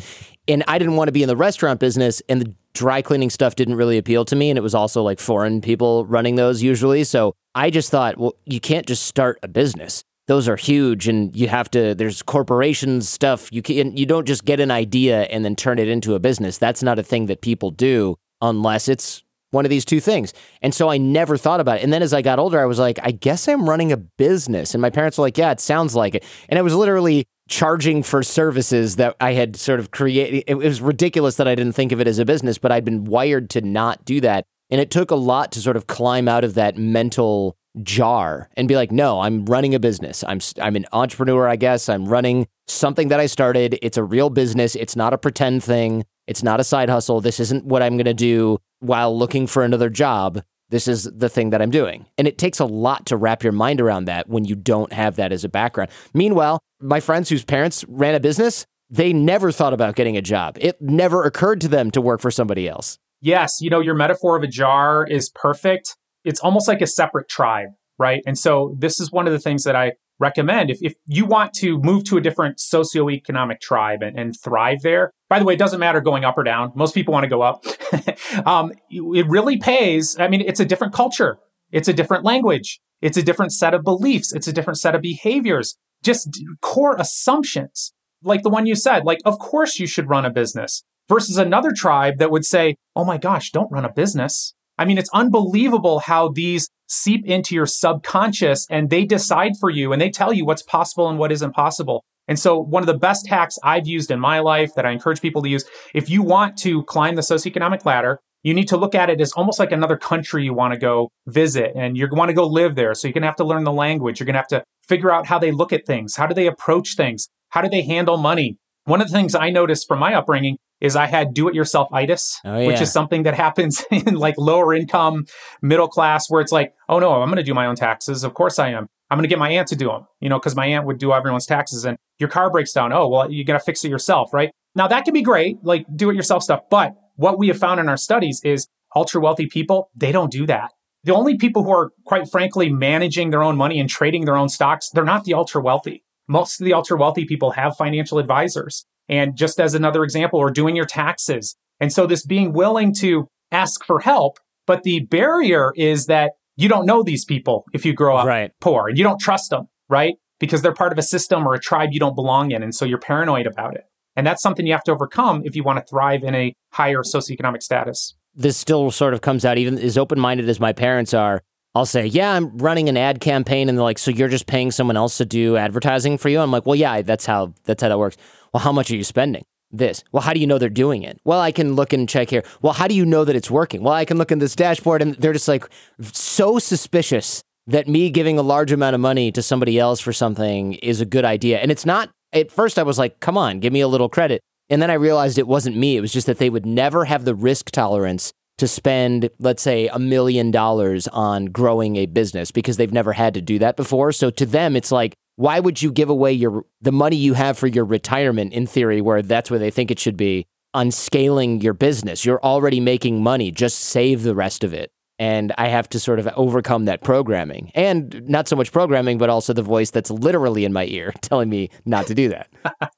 And 0.48 0.64
I 0.66 0.78
didn't 0.78 0.96
want 0.96 1.08
to 1.08 1.12
be 1.12 1.22
in 1.22 1.28
the 1.28 1.36
restaurant 1.36 1.80
business 1.80 2.22
and 2.28 2.40
the 2.40 2.54
dry 2.72 3.02
cleaning 3.02 3.30
stuff 3.30 3.56
didn't 3.56 3.74
really 3.74 3.98
appeal 3.98 4.24
to 4.24 4.36
me 4.36 4.50
and 4.50 4.58
it 4.58 4.62
was 4.62 4.74
also 4.74 5.02
like 5.02 5.20
foreign 5.20 5.60
people 5.60 6.06
running 6.06 6.36
those 6.36 6.62
usually. 6.62 7.04
So 7.04 7.34
I 7.54 7.70
just 7.70 7.90
thought, 7.90 8.16
well, 8.18 8.34
you 8.46 8.60
can't 8.60 8.86
just 8.86 9.04
start 9.04 9.38
a 9.42 9.48
business 9.48 10.04
those 10.30 10.48
are 10.48 10.54
huge 10.54 11.08
and 11.08 11.34
you 11.34 11.48
have 11.48 11.68
to 11.68 11.92
there's 11.92 12.22
corporations 12.22 13.08
stuff. 13.08 13.52
You 13.52 13.62
can 13.62 13.96
you 13.96 14.06
don't 14.06 14.28
just 14.28 14.44
get 14.44 14.60
an 14.60 14.70
idea 14.70 15.22
and 15.22 15.44
then 15.44 15.56
turn 15.56 15.80
it 15.80 15.88
into 15.88 16.14
a 16.14 16.20
business. 16.20 16.56
That's 16.56 16.84
not 16.84 17.00
a 17.00 17.02
thing 17.02 17.26
that 17.26 17.40
people 17.40 17.72
do 17.72 18.14
unless 18.40 18.86
it's 18.86 19.24
one 19.50 19.66
of 19.66 19.70
these 19.70 19.84
two 19.84 19.98
things. 19.98 20.32
And 20.62 20.72
so 20.72 20.88
i 20.88 20.98
never 20.98 21.36
thought 21.36 21.58
about 21.58 21.78
it. 21.78 21.82
And 21.82 21.92
then 21.92 22.00
as 22.00 22.14
i 22.14 22.22
got 22.22 22.38
older 22.38 22.60
i 22.60 22.64
was 22.64 22.78
like 22.78 23.00
i 23.02 23.10
guess 23.10 23.48
i'm 23.48 23.68
running 23.68 23.90
a 23.90 23.96
business. 23.96 24.72
And 24.72 24.80
my 24.80 24.88
parents 24.88 25.18
were 25.18 25.22
like 25.22 25.36
yeah 25.36 25.50
it 25.50 25.58
sounds 25.58 25.96
like 25.96 26.14
it. 26.14 26.24
And 26.48 26.60
i 26.60 26.62
was 26.62 26.76
literally 26.76 27.26
charging 27.48 28.04
for 28.04 28.22
services 28.22 28.94
that 28.96 29.16
i 29.20 29.32
had 29.32 29.56
sort 29.56 29.80
of 29.80 29.90
created 29.90 30.44
it 30.46 30.54
was 30.54 30.80
ridiculous 30.80 31.34
that 31.38 31.48
i 31.48 31.56
didn't 31.56 31.72
think 31.72 31.90
of 31.90 32.00
it 32.00 32.06
as 32.06 32.20
a 32.20 32.24
business 32.24 32.56
but 32.56 32.70
i'd 32.70 32.84
been 32.84 33.02
wired 33.02 33.50
to 33.50 33.60
not 33.62 34.04
do 34.04 34.20
that. 34.20 34.44
And 34.70 34.80
it 34.80 34.92
took 34.92 35.10
a 35.10 35.16
lot 35.16 35.50
to 35.52 35.60
sort 35.60 35.76
of 35.76 35.88
climb 35.88 36.28
out 36.28 36.44
of 36.44 36.54
that 36.54 36.78
mental 36.78 37.56
jar 37.82 38.48
and 38.56 38.68
be 38.68 38.76
like, 38.76 38.90
no, 38.92 39.20
I'm 39.20 39.44
running 39.46 39.74
a 39.74 39.80
business. 39.80 40.24
I'm 40.26 40.40
I'm 40.60 40.76
an 40.76 40.86
entrepreneur, 40.92 41.48
I 41.48 41.56
guess. 41.56 41.88
I'm 41.88 42.06
running 42.06 42.46
something 42.66 43.08
that 43.08 43.20
I 43.20 43.26
started. 43.26 43.78
It's 43.82 43.96
a 43.96 44.04
real 44.04 44.30
business. 44.30 44.74
It's 44.74 44.96
not 44.96 45.12
a 45.12 45.18
pretend 45.18 45.62
thing. 45.62 46.04
It's 46.26 46.42
not 46.42 46.60
a 46.60 46.64
side 46.64 46.88
hustle. 46.88 47.20
This 47.20 47.40
isn't 47.40 47.64
what 47.64 47.82
I'm 47.82 47.96
going 47.96 48.04
to 48.04 48.14
do 48.14 48.58
while 48.80 49.16
looking 49.16 49.46
for 49.46 49.64
another 49.64 49.88
job. 49.90 50.42
This 50.68 50.86
is 50.86 51.04
the 51.04 51.28
thing 51.28 51.50
that 51.50 51.60
I'm 51.60 51.70
doing. 51.70 52.06
And 52.16 52.28
it 52.28 52.38
takes 52.38 52.60
a 52.60 52.64
lot 52.64 53.06
to 53.06 53.16
wrap 53.16 53.42
your 53.42 53.52
mind 53.52 53.80
around 53.80 54.04
that 54.04 54.28
when 54.28 54.44
you 54.44 54.54
don't 54.54 54.92
have 54.92 55.16
that 55.16 55.32
as 55.32 55.42
a 55.42 55.48
background. 55.48 55.90
Meanwhile, 56.14 56.60
my 56.80 57.00
friends 57.00 57.28
whose 57.28 57.44
parents 57.44 57.84
ran 57.88 58.14
a 58.14 58.20
business, 58.20 58.66
they 58.88 59.12
never 59.12 59.50
thought 59.50 59.72
about 59.72 59.96
getting 59.96 60.16
a 60.16 60.22
job. 60.22 60.56
It 60.60 60.80
never 60.80 61.24
occurred 61.24 61.60
to 61.62 61.68
them 61.68 61.90
to 61.90 62.00
work 62.00 62.20
for 62.20 62.30
somebody 62.30 62.68
else. 62.68 62.98
Yes, 63.20 63.60
you 63.60 63.68
know, 63.68 63.80
your 63.80 63.94
metaphor 63.94 64.36
of 64.36 64.44
a 64.44 64.46
jar 64.46 65.04
is 65.06 65.30
perfect 65.30 65.96
it's 66.24 66.40
almost 66.40 66.68
like 66.68 66.80
a 66.80 66.86
separate 66.86 67.28
tribe, 67.28 67.70
right? 67.98 68.22
And 68.26 68.38
so 68.38 68.76
this 68.78 69.00
is 69.00 69.10
one 69.10 69.26
of 69.26 69.32
the 69.32 69.38
things 69.38 69.64
that 69.64 69.76
I 69.76 69.92
recommend. 70.18 70.70
If, 70.70 70.78
if 70.82 70.94
you 71.06 71.24
want 71.24 71.54
to 71.54 71.78
move 71.78 72.04
to 72.04 72.18
a 72.18 72.20
different 72.20 72.58
socioeconomic 72.58 73.60
tribe 73.60 74.02
and, 74.02 74.18
and 74.18 74.34
thrive 74.38 74.82
there, 74.82 75.10
by 75.28 75.38
the 75.38 75.44
way, 75.44 75.54
it 75.54 75.58
doesn't 75.58 75.80
matter 75.80 76.00
going 76.00 76.24
up 76.24 76.36
or 76.36 76.44
down. 76.44 76.72
Most 76.76 76.94
people 76.94 77.12
want 77.12 77.24
to 77.24 77.30
go 77.30 77.42
up. 77.42 77.64
um, 78.46 78.72
it 78.90 79.26
really 79.26 79.56
pays. 79.56 80.18
I 80.18 80.28
mean, 80.28 80.42
it's 80.42 80.60
a 80.60 80.64
different 80.64 80.92
culture. 80.92 81.38
It's 81.72 81.88
a 81.88 81.92
different 81.92 82.24
language. 82.24 82.80
It's 83.00 83.16
a 83.16 83.22
different 83.22 83.52
set 83.52 83.74
of 83.74 83.82
beliefs. 83.82 84.32
It's 84.32 84.46
a 84.46 84.52
different 84.52 84.78
set 84.78 84.94
of 84.94 85.00
behaviors, 85.00 85.76
just 86.02 86.28
core 86.60 86.96
assumptions. 86.98 87.92
Like 88.22 88.42
the 88.42 88.50
one 88.50 88.66
you 88.66 88.74
said, 88.74 89.04
like, 89.04 89.20
of 89.24 89.38
course 89.38 89.78
you 89.78 89.86
should 89.86 90.10
run 90.10 90.26
a 90.26 90.30
business 90.30 90.84
versus 91.08 91.38
another 91.38 91.72
tribe 91.72 92.18
that 92.18 92.30
would 92.30 92.44
say, 92.44 92.76
oh 92.94 93.04
my 93.04 93.16
gosh, 93.16 93.50
don't 93.50 93.72
run 93.72 93.84
a 93.84 93.92
business. 93.92 94.54
I 94.80 94.86
mean, 94.86 94.96
it's 94.96 95.10
unbelievable 95.12 95.98
how 96.00 96.30
these 96.30 96.70
seep 96.88 97.26
into 97.26 97.54
your 97.54 97.66
subconscious 97.66 98.66
and 98.70 98.88
they 98.88 99.04
decide 99.04 99.52
for 99.60 99.68
you 99.68 99.92
and 99.92 100.00
they 100.00 100.08
tell 100.08 100.32
you 100.32 100.46
what's 100.46 100.62
possible 100.62 101.06
and 101.06 101.18
what 101.18 101.30
isn't 101.30 101.52
possible. 101.52 102.02
And 102.26 102.38
so 102.38 102.58
one 102.58 102.82
of 102.82 102.86
the 102.86 102.96
best 102.96 103.28
hacks 103.28 103.58
I've 103.62 103.86
used 103.86 104.10
in 104.10 104.18
my 104.18 104.38
life 104.38 104.74
that 104.76 104.86
I 104.86 104.90
encourage 104.92 105.20
people 105.20 105.42
to 105.42 105.50
use, 105.50 105.66
if 105.94 106.08
you 106.08 106.22
want 106.22 106.56
to 106.58 106.82
climb 106.84 107.14
the 107.14 107.20
socioeconomic 107.20 107.84
ladder, 107.84 108.20
you 108.42 108.54
need 108.54 108.68
to 108.68 108.78
look 108.78 108.94
at 108.94 109.10
it 109.10 109.20
as 109.20 109.32
almost 109.32 109.58
like 109.58 109.70
another 109.70 109.98
country 109.98 110.44
you 110.44 110.54
want 110.54 110.72
to 110.72 110.80
go 110.80 111.10
visit 111.26 111.72
and 111.76 111.98
you 111.98 112.08
want 112.10 112.30
to 112.30 112.34
go 112.34 112.46
live 112.46 112.74
there. 112.74 112.94
So 112.94 113.06
you're 113.06 113.12
going 113.12 113.22
to 113.22 113.28
have 113.28 113.36
to 113.36 113.44
learn 113.44 113.64
the 113.64 113.72
language. 113.72 114.18
You're 114.18 114.24
going 114.24 114.34
to 114.34 114.40
have 114.40 114.48
to 114.48 114.64
figure 114.88 115.12
out 115.12 115.26
how 115.26 115.38
they 115.38 115.52
look 115.52 115.74
at 115.74 115.84
things. 115.86 116.16
How 116.16 116.26
do 116.26 116.34
they 116.34 116.46
approach 116.46 116.96
things? 116.96 117.28
How 117.50 117.60
do 117.60 117.68
they 117.68 117.82
handle 117.82 118.16
money? 118.16 118.56
One 118.84 119.02
of 119.02 119.08
the 119.08 119.14
things 119.14 119.34
I 119.34 119.50
noticed 119.50 119.86
from 119.86 119.98
my 119.98 120.14
upbringing 120.14 120.56
is 120.80 120.96
I 120.96 121.06
had 121.06 121.34
do 121.34 121.48
it 121.48 121.54
yourself 121.54 121.92
itis, 121.92 122.40
oh, 122.44 122.58
yeah. 122.58 122.66
which 122.66 122.80
is 122.80 122.92
something 122.92 123.24
that 123.24 123.34
happens 123.34 123.84
in 123.90 124.14
like 124.14 124.34
lower 124.38 124.74
income, 124.74 125.26
middle 125.62 125.88
class, 125.88 126.30
where 126.30 126.40
it's 126.40 126.52
like, 126.52 126.74
oh 126.88 126.98
no, 126.98 127.12
I'm 127.22 127.28
going 127.28 127.36
to 127.36 127.42
do 127.42 127.54
my 127.54 127.66
own 127.66 127.76
taxes. 127.76 128.24
Of 128.24 128.34
course 128.34 128.58
I 128.58 128.70
am. 128.70 128.86
I'm 129.10 129.18
going 129.18 129.24
to 129.24 129.28
get 129.28 129.38
my 129.38 129.50
aunt 129.50 129.68
to 129.68 129.76
do 129.76 129.88
them, 129.88 130.06
you 130.20 130.28
know, 130.28 130.38
because 130.38 130.54
my 130.54 130.66
aunt 130.66 130.86
would 130.86 130.98
do 130.98 131.12
everyone's 131.12 131.46
taxes 131.46 131.84
and 131.84 131.98
your 132.18 132.28
car 132.28 132.48
breaks 132.50 132.72
down. 132.72 132.92
Oh, 132.92 133.08
well, 133.08 133.30
you 133.30 133.44
got 133.44 133.54
to 133.54 133.60
fix 133.60 133.84
it 133.84 133.88
yourself, 133.88 134.32
right? 134.32 134.50
Now 134.76 134.86
that 134.86 135.04
can 135.04 135.12
be 135.12 135.22
great, 135.22 135.58
like 135.62 135.84
do 135.94 136.10
it 136.10 136.16
yourself 136.16 136.44
stuff. 136.44 136.60
But 136.70 136.94
what 137.16 137.38
we 137.38 137.48
have 137.48 137.58
found 137.58 137.80
in 137.80 137.88
our 137.88 137.96
studies 137.96 138.40
is 138.44 138.68
ultra 138.94 139.20
wealthy 139.20 139.46
people, 139.46 139.90
they 139.94 140.12
don't 140.12 140.30
do 140.30 140.46
that. 140.46 140.72
The 141.02 141.14
only 141.14 141.36
people 141.38 141.64
who 141.64 141.70
are, 141.70 141.92
quite 142.04 142.30
frankly, 142.30 142.70
managing 142.70 143.30
their 143.30 143.42
own 143.42 143.56
money 143.56 143.80
and 143.80 143.88
trading 143.88 144.26
their 144.26 144.36
own 144.36 144.48
stocks, 144.48 144.90
they're 144.90 145.04
not 145.04 145.24
the 145.24 145.34
ultra 145.34 145.62
wealthy. 145.62 146.04
Most 146.30 146.60
of 146.60 146.64
the 146.64 146.72
ultra 146.72 146.96
wealthy 146.96 147.24
people 147.24 147.50
have 147.50 147.76
financial 147.76 148.20
advisors. 148.20 148.86
And 149.08 149.36
just 149.36 149.58
as 149.58 149.74
another 149.74 150.04
example, 150.04 150.38
or 150.38 150.48
doing 150.52 150.76
your 150.76 150.86
taxes. 150.86 151.56
And 151.80 151.92
so 151.92 152.06
this 152.06 152.24
being 152.24 152.52
willing 152.52 152.94
to 153.00 153.26
ask 153.50 153.84
for 153.84 153.98
help, 153.98 154.38
but 154.64 154.84
the 154.84 155.00
barrier 155.00 155.72
is 155.74 156.06
that 156.06 156.30
you 156.56 156.68
don't 156.68 156.86
know 156.86 157.02
these 157.02 157.24
people 157.24 157.64
if 157.72 157.84
you 157.84 157.92
grow 157.92 158.16
up 158.16 158.26
right. 158.26 158.52
poor 158.60 158.86
and 158.88 158.96
you 158.96 159.02
don't 159.02 159.18
trust 159.18 159.50
them, 159.50 159.66
right? 159.88 160.14
Because 160.38 160.62
they're 160.62 160.72
part 160.72 160.92
of 160.92 160.98
a 160.98 161.02
system 161.02 161.48
or 161.48 161.54
a 161.54 161.58
tribe 161.58 161.88
you 161.90 161.98
don't 161.98 162.14
belong 162.14 162.52
in. 162.52 162.62
And 162.62 162.72
so 162.72 162.84
you're 162.84 162.98
paranoid 162.98 163.48
about 163.48 163.74
it. 163.74 163.82
And 164.14 164.24
that's 164.24 164.40
something 164.40 164.64
you 164.64 164.72
have 164.72 164.84
to 164.84 164.92
overcome 164.92 165.42
if 165.44 165.56
you 165.56 165.64
want 165.64 165.78
to 165.78 165.84
thrive 165.90 166.22
in 166.22 166.36
a 166.36 166.54
higher 166.72 167.02
socioeconomic 167.02 167.62
status. 167.62 168.14
This 168.34 168.56
still 168.56 168.92
sort 168.92 169.14
of 169.14 169.20
comes 169.20 169.44
out, 169.44 169.58
even 169.58 169.78
as 169.78 169.98
open 169.98 170.20
minded 170.20 170.48
as 170.48 170.60
my 170.60 170.72
parents 170.72 171.12
are. 171.12 171.42
I'll 171.74 171.86
say, 171.86 172.06
Yeah, 172.06 172.32
I'm 172.32 172.56
running 172.58 172.88
an 172.88 172.96
ad 172.96 173.20
campaign. 173.20 173.68
And 173.68 173.78
they're 173.78 173.82
like, 173.82 173.98
So 173.98 174.10
you're 174.10 174.28
just 174.28 174.46
paying 174.46 174.70
someone 174.70 174.96
else 174.96 175.18
to 175.18 175.24
do 175.24 175.56
advertising 175.56 176.18
for 176.18 176.28
you? 176.28 176.40
I'm 176.40 176.50
like, 176.50 176.66
Well, 176.66 176.76
yeah, 176.76 177.02
that's 177.02 177.26
how 177.26 177.54
that's 177.64 177.82
how 177.82 177.88
that 177.88 177.98
works. 177.98 178.16
Well, 178.52 178.62
how 178.62 178.72
much 178.72 178.90
are 178.90 178.96
you 178.96 179.04
spending? 179.04 179.44
This. 179.72 180.02
Well, 180.10 180.22
how 180.22 180.32
do 180.32 180.40
you 180.40 180.48
know 180.48 180.58
they're 180.58 180.68
doing 180.68 181.04
it? 181.04 181.20
Well, 181.24 181.40
I 181.40 181.52
can 181.52 181.74
look 181.74 181.92
and 181.92 182.08
check 182.08 182.30
here. 182.30 182.42
Well, 182.60 182.72
how 182.72 182.88
do 182.88 182.94
you 182.94 183.06
know 183.06 183.24
that 183.24 183.36
it's 183.36 183.48
working? 183.48 183.84
Well, 183.84 183.94
I 183.94 184.04
can 184.04 184.18
look 184.18 184.32
in 184.32 184.40
this 184.40 184.56
dashboard 184.56 185.00
and 185.00 185.14
they're 185.14 185.32
just 185.32 185.46
like 185.46 185.64
so 186.00 186.58
suspicious 186.58 187.40
that 187.68 187.86
me 187.86 188.10
giving 188.10 188.36
a 188.36 188.42
large 188.42 188.72
amount 188.72 188.94
of 188.94 189.00
money 189.00 189.30
to 189.30 189.42
somebody 189.42 189.78
else 189.78 190.00
for 190.00 190.12
something 190.12 190.72
is 190.74 191.00
a 191.00 191.04
good 191.04 191.24
idea. 191.24 191.60
And 191.60 191.70
it's 191.70 191.86
not, 191.86 192.10
at 192.32 192.50
first 192.50 192.80
I 192.80 192.82
was 192.82 192.98
like, 192.98 193.20
come 193.20 193.38
on, 193.38 193.60
give 193.60 193.72
me 193.72 193.80
a 193.80 193.86
little 193.86 194.08
credit. 194.08 194.40
And 194.68 194.82
then 194.82 194.90
I 194.90 194.94
realized 194.94 195.38
it 195.38 195.46
wasn't 195.46 195.76
me. 195.76 195.96
It 195.96 196.00
was 196.00 196.12
just 196.12 196.26
that 196.26 196.38
they 196.38 196.50
would 196.50 196.66
never 196.66 197.04
have 197.04 197.24
the 197.24 197.34
risk 197.34 197.70
tolerance 197.70 198.32
to 198.60 198.68
spend, 198.68 199.30
let's 199.38 199.62
say, 199.62 199.88
a 199.88 199.98
million 199.98 200.50
dollars 200.50 201.08
on 201.08 201.46
growing 201.46 201.96
a 201.96 202.06
business 202.06 202.50
because 202.50 202.76
they've 202.76 202.92
never 202.92 203.12
had 203.12 203.34
to 203.34 203.40
do 203.40 203.58
that 203.58 203.76
before. 203.76 204.12
So 204.12 204.30
to 204.30 204.46
them, 204.46 204.76
it's 204.76 204.92
like, 204.92 205.14
why 205.36 205.58
would 205.58 205.80
you 205.80 205.90
give 205.90 206.10
away 206.10 206.32
your 206.32 206.64
the 206.82 206.92
money 206.92 207.16
you 207.16 207.34
have 207.34 207.58
for 207.58 207.66
your 207.66 207.84
retirement 207.84 208.52
in 208.52 208.66
theory 208.66 209.00
where 209.00 209.22
that's 209.22 209.50
where 209.50 209.58
they 209.58 209.70
think 209.70 209.90
it 209.90 209.98
should 209.98 210.16
be 210.16 210.46
on 210.74 210.90
scaling 210.90 211.62
your 211.62 211.72
business? 211.72 212.24
You're 212.24 212.42
already 212.42 212.80
making 212.80 213.22
money. 213.22 213.50
Just 213.50 213.78
save 213.80 214.22
the 214.22 214.34
rest 214.34 214.62
of 214.62 214.74
it. 214.74 214.92
And 215.18 215.52
i 215.58 215.68
have 215.68 215.88
to 215.90 216.00
sort 216.00 216.18
of 216.18 216.28
overcome 216.28 216.86
that 216.86 217.02
programming. 217.02 217.72
And 217.74 218.22
not 218.28 218.48
so 218.48 218.56
much 218.56 218.72
programming 218.72 219.16
but 219.16 219.30
also 219.30 219.52
the 219.54 219.62
voice 219.62 219.90
that's 219.90 220.10
literally 220.10 220.66
in 220.66 220.72
my 220.72 220.84
ear 220.84 221.12
telling 221.22 221.48
me 221.48 221.70
not 221.86 222.06
to 222.08 222.14
do 222.14 222.28
that 222.28 222.48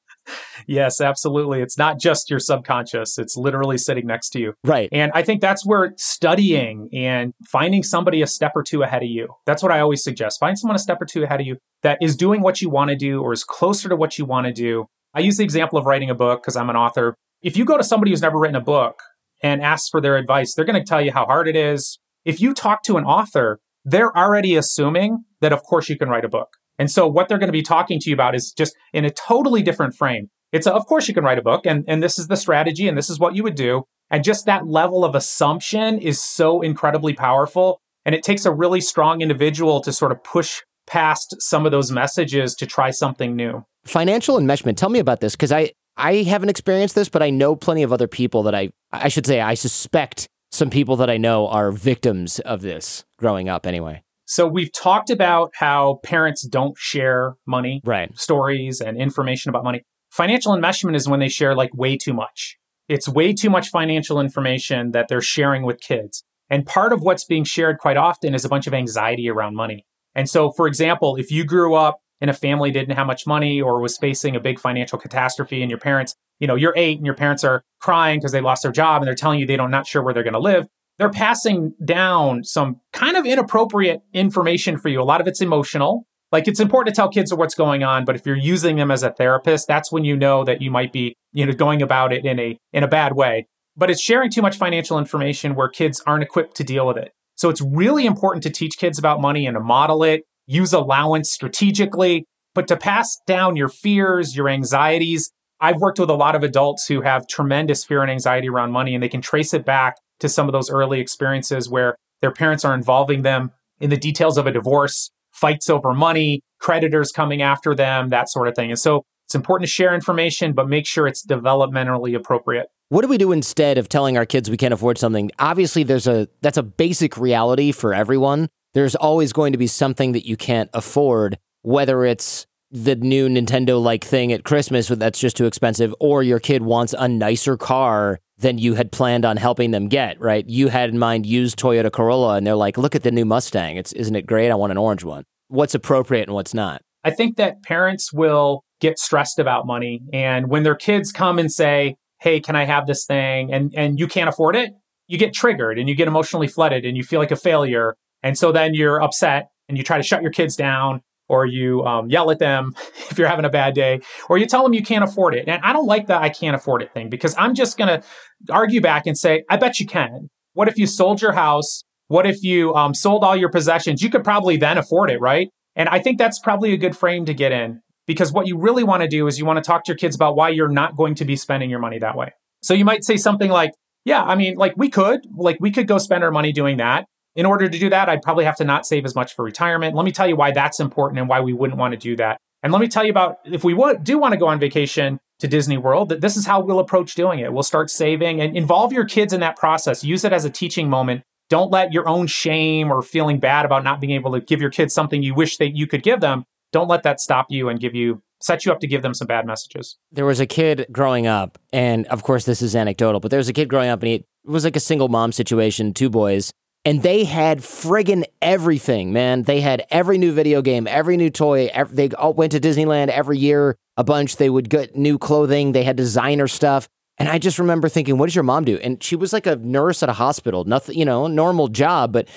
yes, 0.66 1.00
absolutely. 1.00 1.60
It's 1.60 1.78
not 1.78 1.98
just 1.98 2.30
your 2.30 2.38
subconscious, 2.38 3.18
it's 3.18 3.36
literally 3.36 3.78
sitting 3.78 4.06
next 4.06 4.30
to 4.30 4.40
you. 4.40 4.54
Right. 4.64 4.88
And 4.92 5.12
I 5.14 5.22
think 5.22 5.40
that's 5.40 5.64
where 5.64 5.92
studying 5.96 6.88
and 6.92 7.32
finding 7.46 7.82
somebody 7.82 8.22
a 8.22 8.26
step 8.26 8.52
or 8.54 8.62
two 8.62 8.82
ahead 8.82 9.02
of 9.02 9.08
you. 9.08 9.28
That's 9.46 9.62
what 9.62 9.72
I 9.72 9.80
always 9.80 10.02
suggest. 10.02 10.40
Find 10.40 10.58
someone 10.58 10.76
a 10.76 10.78
step 10.78 11.00
or 11.00 11.06
two 11.06 11.24
ahead 11.24 11.40
of 11.40 11.46
you 11.46 11.56
that 11.82 11.98
is 12.00 12.16
doing 12.16 12.42
what 12.42 12.62
you 12.62 12.70
want 12.70 12.90
to 12.90 12.96
do 12.96 13.22
or 13.22 13.32
is 13.32 13.44
closer 13.44 13.88
to 13.88 13.96
what 13.96 14.18
you 14.18 14.24
want 14.24 14.46
to 14.46 14.52
do. 14.52 14.86
I 15.14 15.20
use 15.20 15.36
the 15.36 15.44
example 15.44 15.78
of 15.78 15.86
writing 15.86 16.10
a 16.10 16.14
book 16.14 16.42
because 16.42 16.56
I'm 16.56 16.70
an 16.70 16.76
author. 16.76 17.14
If 17.42 17.56
you 17.56 17.64
go 17.64 17.76
to 17.76 17.84
somebody 17.84 18.12
who's 18.12 18.22
never 18.22 18.38
written 18.38 18.56
a 18.56 18.60
book 18.60 19.02
and 19.42 19.62
ask 19.62 19.90
for 19.90 20.00
their 20.00 20.16
advice, 20.16 20.54
they're 20.54 20.64
going 20.64 20.82
to 20.82 20.88
tell 20.88 21.02
you 21.02 21.12
how 21.12 21.26
hard 21.26 21.48
it 21.48 21.56
is. 21.56 21.98
If 22.24 22.40
you 22.40 22.54
talk 22.54 22.82
to 22.84 22.96
an 22.96 23.04
author, 23.04 23.58
they're 23.84 24.16
already 24.16 24.54
assuming 24.54 25.24
that, 25.40 25.52
of 25.52 25.62
course, 25.64 25.88
you 25.88 25.98
can 25.98 26.08
write 26.08 26.24
a 26.24 26.28
book. 26.28 26.48
And 26.78 26.90
so 26.90 27.06
what 27.06 27.28
they're 27.28 27.38
going 27.38 27.48
to 27.48 27.52
be 27.52 27.62
talking 27.62 27.98
to 28.00 28.10
you 28.10 28.14
about 28.14 28.34
is 28.34 28.52
just 28.56 28.74
in 28.92 29.04
a 29.04 29.10
totally 29.10 29.62
different 29.62 29.94
frame. 29.94 30.30
It's 30.52 30.66
a, 30.66 30.72
of 30.72 30.86
course 30.86 31.08
you 31.08 31.14
can 31.14 31.24
write 31.24 31.38
a 31.38 31.42
book 31.42 31.66
and, 31.66 31.84
and 31.88 32.02
this 32.02 32.18
is 32.18 32.28
the 32.28 32.36
strategy 32.36 32.86
and 32.86 32.96
this 32.96 33.10
is 33.10 33.18
what 33.18 33.34
you 33.34 33.42
would 33.42 33.54
do. 33.54 33.84
And 34.10 34.22
just 34.22 34.44
that 34.46 34.66
level 34.66 35.04
of 35.04 35.14
assumption 35.14 35.98
is 35.98 36.20
so 36.20 36.60
incredibly 36.60 37.14
powerful. 37.14 37.80
And 38.04 38.14
it 38.14 38.22
takes 38.22 38.44
a 38.44 38.52
really 38.52 38.80
strong 38.80 39.22
individual 39.22 39.80
to 39.80 39.92
sort 39.92 40.12
of 40.12 40.22
push 40.22 40.60
past 40.86 41.36
some 41.40 41.64
of 41.64 41.72
those 41.72 41.90
messages 41.90 42.54
to 42.56 42.66
try 42.66 42.90
something 42.90 43.34
new. 43.34 43.64
Financial 43.84 44.38
enmeshment. 44.38 44.76
Tell 44.76 44.90
me 44.90 44.98
about 44.98 45.20
this 45.20 45.34
because 45.34 45.52
I, 45.52 45.72
I 45.96 46.16
haven't 46.16 46.50
experienced 46.50 46.94
this, 46.94 47.08
but 47.08 47.22
I 47.22 47.30
know 47.30 47.56
plenty 47.56 47.82
of 47.82 47.92
other 47.92 48.08
people 48.08 48.42
that 48.44 48.54
I, 48.54 48.70
I 48.92 49.08
should 49.08 49.26
say, 49.26 49.40
I 49.40 49.54
suspect 49.54 50.28
some 50.50 50.68
people 50.68 50.96
that 50.96 51.08
I 51.08 51.16
know 51.16 51.48
are 51.48 51.72
victims 51.72 52.38
of 52.40 52.60
this 52.60 53.04
growing 53.16 53.48
up 53.48 53.66
anyway. 53.66 54.02
So 54.26 54.46
we've 54.46 54.72
talked 54.72 55.10
about 55.10 55.52
how 55.56 56.00
parents 56.02 56.46
don't 56.46 56.76
share 56.78 57.34
money, 57.46 57.80
right. 57.84 58.16
stories 58.16 58.80
and 58.80 58.96
information 58.96 59.48
about 59.48 59.64
money. 59.64 59.82
Financial 60.12 60.52
enmeshment 60.52 60.94
is 60.94 61.08
when 61.08 61.20
they 61.20 61.30
share 61.30 61.54
like 61.54 61.74
way 61.74 61.96
too 61.96 62.12
much. 62.12 62.58
It's 62.86 63.08
way 63.08 63.32
too 63.32 63.48
much 63.48 63.70
financial 63.70 64.20
information 64.20 64.90
that 64.90 65.08
they're 65.08 65.22
sharing 65.22 65.62
with 65.62 65.80
kids. 65.80 66.22
And 66.50 66.66
part 66.66 66.92
of 66.92 67.00
what's 67.00 67.24
being 67.24 67.44
shared 67.44 67.78
quite 67.78 67.96
often 67.96 68.34
is 68.34 68.44
a 68.44 68.48
bunch 68.50 68.66
of 68.66 68.74
anxiety 68.74 69.30
around 69.30 69.54
money. 69.54 69.86
And 70.14 70.28
so, 70.28 70.50
for 70.50 70.66
example, 70.66 71.16
if 71.16 71.30
you 71.30 71.44
grew 71.44 71.74
up 71.74 72.00
in 72.20 72.28
a 72.28 72.34
family 72.34 72.70
didn't 72.70 72.94
have 72.94 73.06
much 73.06 73.26
money 73.26 73.62
or 73.62 73.80
was 73.80 73.96
facing 73.96 74.36
a 74.36 74.40
big 74.40 74.60
financial 74.60 74.98
catastrophe 74.98 75.62
and 75.62 75.70
your 75.70 75.80
parents, 75.80 76.14
you 76.40 76.46
know, 76.46 76.56
you're 76.56 76.74
eight 76.76 76.98
and 76.98 77.06
your 77.06 77.14
parents 77.14 77.42
are 77.42 77.62
crying 77.80 78.18
because 78.18 78.32
they 78.32 78.42
lost 78.42 78.64
their 78.64 78.72
job 78.72 79.00
and 79.00 79.06
they're 79.06 79.14
telling 79.14 79.40
you 79.40 79.46
they 79.46 79.56
don't 79.56 79.70
not 79.70 79.86
sure 79.86 80.02
where 80.02 80.12
they're 80.12 80.22
going 80.22 80.34
to 80.34 80.38
live 80.38 80.66
they're 80.98 81.10
passing 81.10 81.74
down 81.84 82.44
some 82.44 82.80
kind 82.92 83.16
of 83.16 83.26
inappropriate 83.26 84.02
information 84.12 84.78
for 84.78 84.88
you. 84.88 85.00
A 85.00 85.04
lot 85.04 85.20
of 85.20 85.26
it's 85.26 85.40
emotional. 85.40 86.06
Like 86.32 86.48
it's 86.48 86.60
important 86.60 86.94
to 86.94 86.98
tell 86.98 87.10
kids 87.10 87.32
what's 87.32 87.54
going 87.54 87.84
on, 87.84 88.06
but 88.06 88.16
if 88.16 88.24
you're 88.24 88.34
using 88.34 88.76
them 88.76 88.90
as 88.90 89.02
a 89.02 89.12
therapist, 89.12 89.68
that's 89.68 89.92
when 89.92 90.04
you 90.04 90.16
know 90.16 90.44
that 90.44 90.62
you 90.62 90.70
might 90.70 90.90
be, 90.90 91.14
you 91.32 91.44
know, 91.44 91.52
going 91.52 91.82
about 91.82 92.12
it 92.12 92.24
in 92.24 92.40
a 92.40 92.58
in 92.72 92.82
a 92.82 92.88
bad 92.88 93.14
way. 93.14 93.46
But 93.76 93.90
it's 93.90 94.00
sharing 94.00 94.30
too 94.30 94.42
much 94.42 94.56
financial 94.56 94.98
information 94.98 95.54
where 95.54 95.68
kids 95.68 96.02
aren't 96.06 96.22
equipped 96.22 96.56
to 96.56 96.64
deal 96.64 96.86
with 96.86 96.96
it. 96.96 97.12
So 97.36 97.50
it's 97.50 97.60
really 97.60 98.06
important 98.06 98.42
to 98.44 98.50
teach 98.50 98.78
kids 98.78 98.98
about 98.98 99.20
money 99.20 99.46
and 99.46 99.54
to 99.56 99.60
model 99.60 100.02
it, 100.02 100.22
use 100.46 100.72
allowance 100.72 101.30
strategically, 101.30 102.26
but 102.54 102.68
to 102.68 102.76
pass 102.76 103.18
down 103.26 103.56
your 103.56 103.68
fears, 103.68 104.36
your 104.36 104.48
anxieties. 104.48 105.30
I've 105.60 105.80
worked 105.80 105.98
with 105.98 106.10
a 106.10 106.14
lot 106.14 106.34
of 106.34 106.42
adults 106.42 106.86
who 106.88 107.02
have 107.02 107.28
tremendous 107.28 107.84
fear 107.84 108.02
and 108.02 108.10
anxiety 108.10 108.48
around 108.48 108.72
money, 108.72 108.94
and 108.94 109.02
they 109.02 109.08
can 109.08 109.22
trace 109.22 109.54
it 109.54 109.64
back 109.64 109.96
to 110.20 110.28
some 110.28 110.48
of 110.48 110.52
those 110.52 110.70
early 110.70 111.00
experiences 111.00 111.68
where 111.68 111.96
their 112.20 112.32
parents 112.32 112.64
are 112.64 112.74
involving 112.74 113.22
them 113.22 113.52
in 113.80 113.90
the 113.90 113.96
details 113.96 114.38
of 114.38 114.46
a 114.46 114.52
divorce, 114.52 115.10
fights 115.42 115.68
over 115.68 115.92
money, 115.92 116.40
creditors 116.60 117.10
coming 117.10 117.42
after 117.42 117.74
them, 117.74 118.10
that 118.10 118.30
sort 118.30 118.46
of 118.46 118.54
thing. 118.54 118.70
And 118.70 118.78
so 118.78 119.04
it's 119.26 119.34
important 119.34 119.66
to 119.66 119.72
share 119.72 119.92
information, 119.92 120.52
but 120.52 120.68
make 120.68 120.86
sure 120.86 121.08
it's 121.08 121.26
developmentally 121.26 122.14
appropriate. 122.14 122.68
What 122.90 123.02
do 123.02 123.08
we 123.08 123.18
do 123.18 123.32
instead 123.32 123.76
of 123.76 123.88
telling 123.88 124.16
our 124.16 124.26
kids 124.26 124.48
we 124.48 124.56
can't 124.56 124.72
afford 124.72 124.98
something? 124.98 125.30
Obviously, 125.38 125.82
there's 125.82 126.06
a 126.06 126.28
that's 126.42 126.58
a 126.58 126.62
basic 126.62 127.16
reality 127.16 127.72
for 127.72 127.92
everyone. 127.92 128.48
There's 128.74 128.94
always 128.94 129.32
going 129.32 129.52
to 129.52 129.58
be 129.58 129.66
something 129.66 130.12
that 130.12 130.26
you 130.26 130.36
can't 130.36 130.70
afford, 130.72 131.38
whether 131.62 132.04
it's 132.04 132.46
the 132.70 132.94
new 132.94 133.28
Nintendo 133.28 133.82
like 133.82 134.04
thing 134.04 134.32
at 134.32 134.44
Christmas 134.44 134.88
that's 134.88 135.18
just 135.18 135.36
too 135.36 135.46
expensive, 135.46 135.94
or 136.00 136.22
your 136.22 136.38
kid 136.38 136.62
wants 136.62 136.94
a 136.98 137.08
nicer 137.08 137.56
car 137.56 138.20
than 138.38 138.58
you 138.58 138.74
had 138.74 138.92
planned 138.92 139.24
on 139.24 139.36
helping 139.36 139.70
them 139.70 139.88
get, 139.88 140.20
right? 140.20 140.46
You 140.48 140.68
had 140.68 140.90
in 140.90 140.98
mind 140.98 141.26
used 141.26 141.58
Toyota 141.58 141.90
Corolla 141.90 142.36
and 142.36 142.46
they're 142.46 142.54
like, 142.56 142.76
look 142.76 142.94
at 142.94 143.02
the 143.02 143.10
new 143.10 143.24
Mustang. 143.24 143.76
It's 143.76 143.92
isn't 143.92 144.16
it 144.16 144.26
great? 144.26 144.50
I 144.50 144.54
want 144.54 144.72
an 144.72 144.78
orange 144.78 145.04
one. 145.04 145.24
What's 145.52 145.74
appropriate 145.74 146.28
and 146.28 146.34
what's 146.34 146.54
not? 146.54 146.80
I 147.04 147.10
think 147.10 147.36
that 147.36 147.62
parents 147.62 148.10
will 148.10 148.64
get 148.80 148.98
stressed 148.98 149.38
about 149.38 149.66
money. 149.66 150.00
And 150.10 150.48
when 150.48 150.62
their 150.62 150.74
kids 150.74 151.12
come 151.12 151.38
and 151.38 151.52
say, 151.52 151.96
Hey, 152.22 152.40
can 152.40 152.56
I 152.56 152.64
have 152.64 152.86
this 152.86 153.04
thing? 153.04 153.52
And 153.52 153.70
and 153.76 153.98
you 153.98 154.06
can't 154.06 154.30
afford 154.30 154.56
it, 154.56 154.72
you 155.08 155.18
get 155.18 155.34
triggered 155.34 155.78
and 155.78 155.90
you 155.90 155.94
get 155.94 156.08
emotionally 156.08 156.48
flooded 156.48 156.86
and 156.86 156.96
you 156.96 157.04
feel 157.04 157.20
like 157.20 157.30
a 157.30 157.36
failure. 157.36 157.96
And 158.22 158.38
so 158.38 158.50
then 158.50 158.72
you're 158.72 159.02
upset 159.02 159.50
and 159.68 159.76
you 159.76 159.84
try 159.84 159.98
to 159.98 160.02
shut 160.02 160.22
your 160.22 160.30
kids 160.30 160.56
down 160.56 161.02
or 161.28 161.44
you 161.44 161.84
um, 161.84 162.08
yell 162.08 162.30
at 162.30 162.38
them 162.38 162.72
if 163.10 163.18
you're 163.18 163.28
having 163.28 163.44
a 163.44 163.50
bad 163.50 163.74
day, 163.74 164.00
or 164.30 164.38
you 164.38 164.46
tell 164.46 164.62
them 164.62 164.72
you 164.72 164.82
can't 164.82 165.04
afford 165.04 165.34
it. 165.34 165.48
And 165.48 165.62
I 165.62 165.74
don't 165.74 165.86
like 165.86 166.06
that 166.06 166.22
I 166.22 166.30
can't 166.30 166.56
afford 166.56 166.80
it 166.80 166.94
thing 166.94 167.10
because 167.10 167.34
I'm 167.36 167.54
just 167.54 167.76
going 167.76 167.88
to 167.88 168.06
argue 168.50 168.80
back 168.80 169.06
and 169.06 169.18
say, 169.18 169.44
I 169.50 169.58
bet 169.58 169.80
you 169.80 169.86
can. 169.86 170.30
What 170.54 170.68
if 170.68 170.78
you 170.78 170.86
sold 170.86 171.20
your 171.20 171.32
house? 171.32 171.84
What 172.12 172.26
if 172.26 172.42
you 172.42 172.74
um, 172.74 172.92
sold 172.92 173.24
all 173.24 173.34
your 173.34 173.48
possessions? 173.48 174.02
You 174.02 174.10
could 174.10 174.22
probably 174.22 174.58
then 174.58 174.76
afford 174.76 175.08
it, 175.08 175.18
right? 175.18 175.48
And 175.74 175.88
I 175.88 175.98
think 175.98 176.18
that's 176.18 176.38
probably 176.38 176.74
a 176.74 176.76
good 176.76 176.94
frame 176.94 177.24
to 177.24 177.32
get 177.32 177.52
in 177.52 177.80
because 178.06 178.30
what 178.30 178.46
you 178.46 178.58
really 178.58 178.84
want 178.84 179.02
to 179.02 179.08
do 179.08 179.26
is 179.28 179.38
you 179.38 179.46
want 179.46 179.56
to 179.56 179.66
talk 179.66 179.84
to 179.84 179.92
your 179.92 179.96
kids 179.96 180.14
about 180.14 180.36
why 180.36 180.50
you're 180.50 180.68
not 180.68 180.94
going 180.94 181.14
to 181.14 181.24
be 181.24 181.36
spending 181.36 181.70
your 181.70 181.78
money 181.78 181.98
that 182.00 182.14
way. 182.14 182.32
So 182.62 182.74
you 182.74 182.84
might 182.84 183.02
say 183.02 183.16
something 183.16 183.50
like, 183.50 183.70
yeah, 184.04 184.22
I 184.22 184.34
mean, 184.34 184.56
like 184.56 184.74
we 184.76 184.90
could, 184.90 185.26
like 185.34 185.56
we 185.58 185.70
could 185.70 185.86
go 185.86 185.96
spend 185.96 186.22
our 186.22 186.30
money 186.30 186.52
doing 186.52 186.76
that. 186.76 187.06
In 187.34 187.46
order 187.46 187.66
to 187.66 187.78
do 187.78 187.88
that, 187.88 188.10
I'd 188.10 188.20
probably 188.20 188.44
have 188.44 188.56
to 188.56 188.64
not 188.64 188.84
save 188.84 189.06
as 189.06 189.14
much 189.14 189.34
for 189.34 189.42
retirement. 189.42 189.96
Let 189.96 190.04
me 190.04 190.12
tell 190.12 190.28
you 190.28 190.36
why 190.36 190.50
that's 190.50 190.80
important 190.80 191.18
and 191.18 191.30
why 191.30 191.40
we 191.40 191.54
wouldn't 191.54 191.78
want 191.78 191.92
to 191.92 191.98
do 191.98 192.14
that. 192.16 192.36
And 192.62 192.74
let 192.74 192.82
me 192.82 192.88
tell 192.88 193.04
you 193.04 193.10
about 193.10 193.38
if 193.46 193.64
we 193.64 193.72
would, 193.72 194.04
do 194.04 194.18
want 194.18 194.32
to 194.32 194.38
go 194.38 194.48
on 194.48 194.60
vacation 194.60 195.18
to 195.38 195.48
Disney 195.48 195.78
World, 195.78 196.10
that 196.10 196.20
this 196.20 196.36
is 196.36 196.44
how 196.44 196.60
we'll 196.60 196.78
approach 196.78 197.14
doing 197.14 197.38
it. 197.38 197.54
We'll 197.54 197.62
start 197.62 197.88
saving 197.88 198.42
and 198.42 198.54
involve 198.54 198.92
your 198.92 199.06
kids 199.06 199.32
in 199.32 199.40
that 199.40 199.56
process. 199.56 200.04
Use 200.04 200.26
it 200.26 200.32
as 200.34 200.44
a 200.44 200.50
teaching 200.50 200.90
moment. 200.90 201.22
Don't 201.52 201.70
let 201.70 201.92
your 201.92 202.08
own 202.08 202.28
shame 202.28 202.90
or 202.90 203.02
feeling 203.02 203.38
bad 203.38 203.66
about 203.66 203.84
not 203.84 204.00
being 204.00 204.14
able 204.14 204.32
to 204.32 204.40
give 204.40 204.58
your 204.58 204.70
kids 204.70 204.94
something 204.94 205.22
you 205.22 205.34
wish 205.34 205.58
that 205.58 205.76
you 205.76 205.86
could 205.86 206.02
give 206.02 206.20
them. 206.20 206.46
Don't 206.72 206.88
let 206.88 207.02
that 207.02 207.20
stop 207.20 207.48
you 207.50 207.68
and 207.68 207.78
give 207.78 207.94
you 207.94 208.22
set 208.40 208.64
you 208.64 208.72
up 208.72 208.80
to 208.80 208.86
give 208.86 209.02
them 209.02 209.12
some 209.12 209.26
bad 209.26 209.44
messages. 209.44 209.98
There 210.10 210.24
was 210.24 210.40
a 210.40 210.46
kid 210.46 210.86
growing 210.90 211.26
up, 211.26 211.58
and 211.70 212.06
of 212.06 212.22
course 212.22 212.46
this 212.46 212.62
is 212.62 212.74
anecdotal, 212.74 213.20
but 213.20 213.30
there 213.30 213.36
was 213.36 213.50
a 213.50 213.52
kid 213.52 213.68
growing 213.68 213.90
up 213.90 214.00
and 214.00 214.08
he 214.08 214.14
it 214.14 214.24
was 214.46 214.64
like 214.64 214.76
a 214.76 214.80
single 214.80 215.08
mom 215.10 215.30
situation, 215.30 215.92
two 215.92 216.08
boys, 216.08 216.52
and 216.86 217.02
they 217.02 217.24
had 217.24 217.58
friggin' 217.58 218.24
everything, 218.40 219.12
man. 219.12 219.42
They 219.42 219.60
had 219.60 219.84
every 219.90 220.16
new 220.16 220.32
video 220.32 220.62
game, 220.62 220.86
every 220.86 221.18
new 221.18 221.28
toy. 221.28 221.68
Every, 221.74 221.94
they 221.94 222.16
all 222.16 222.32
went 222.32 222.52
to 222.52 222.60
Disneyland 222.60 223.08
every 223.08 223.36
year, 223.36 223.76
a 223.98 224.04
bunch. 224.04 224.36
They 224.36 224.48
would 224.48 224.70
get 224.70 224.96
new 224.96 225.18
clothing. 225.18 225.72
They 225.72 225.84
had 225.84 225.96
designer 225.96 226.48
stuff. 226.48 226.88
And 227.18 227.28
I 227.28 227.38
just 227.38 227.58
remember 227.58 227.88
thinking, 227.88 228.18
what 228.18 228.26
does 228.26 228.34
your 228.34 228.42
mom 228.42 228.64
do? 228.64 228.78
And 228.78 229.02
she 229.02 229.16
was 229.16 229.32
like 229.32 229.46
a 229.46 229.56
nurse 229.56 230.02
at 230.02 230.08
a 230.08 230.14
hospital, 230.14 230.64
nothing, 230.64 230.98
you 230.98 231.04
know, 231.04 231.26
normal 231.26 231.68
job. 231.68 232.12
But 232.12 232.28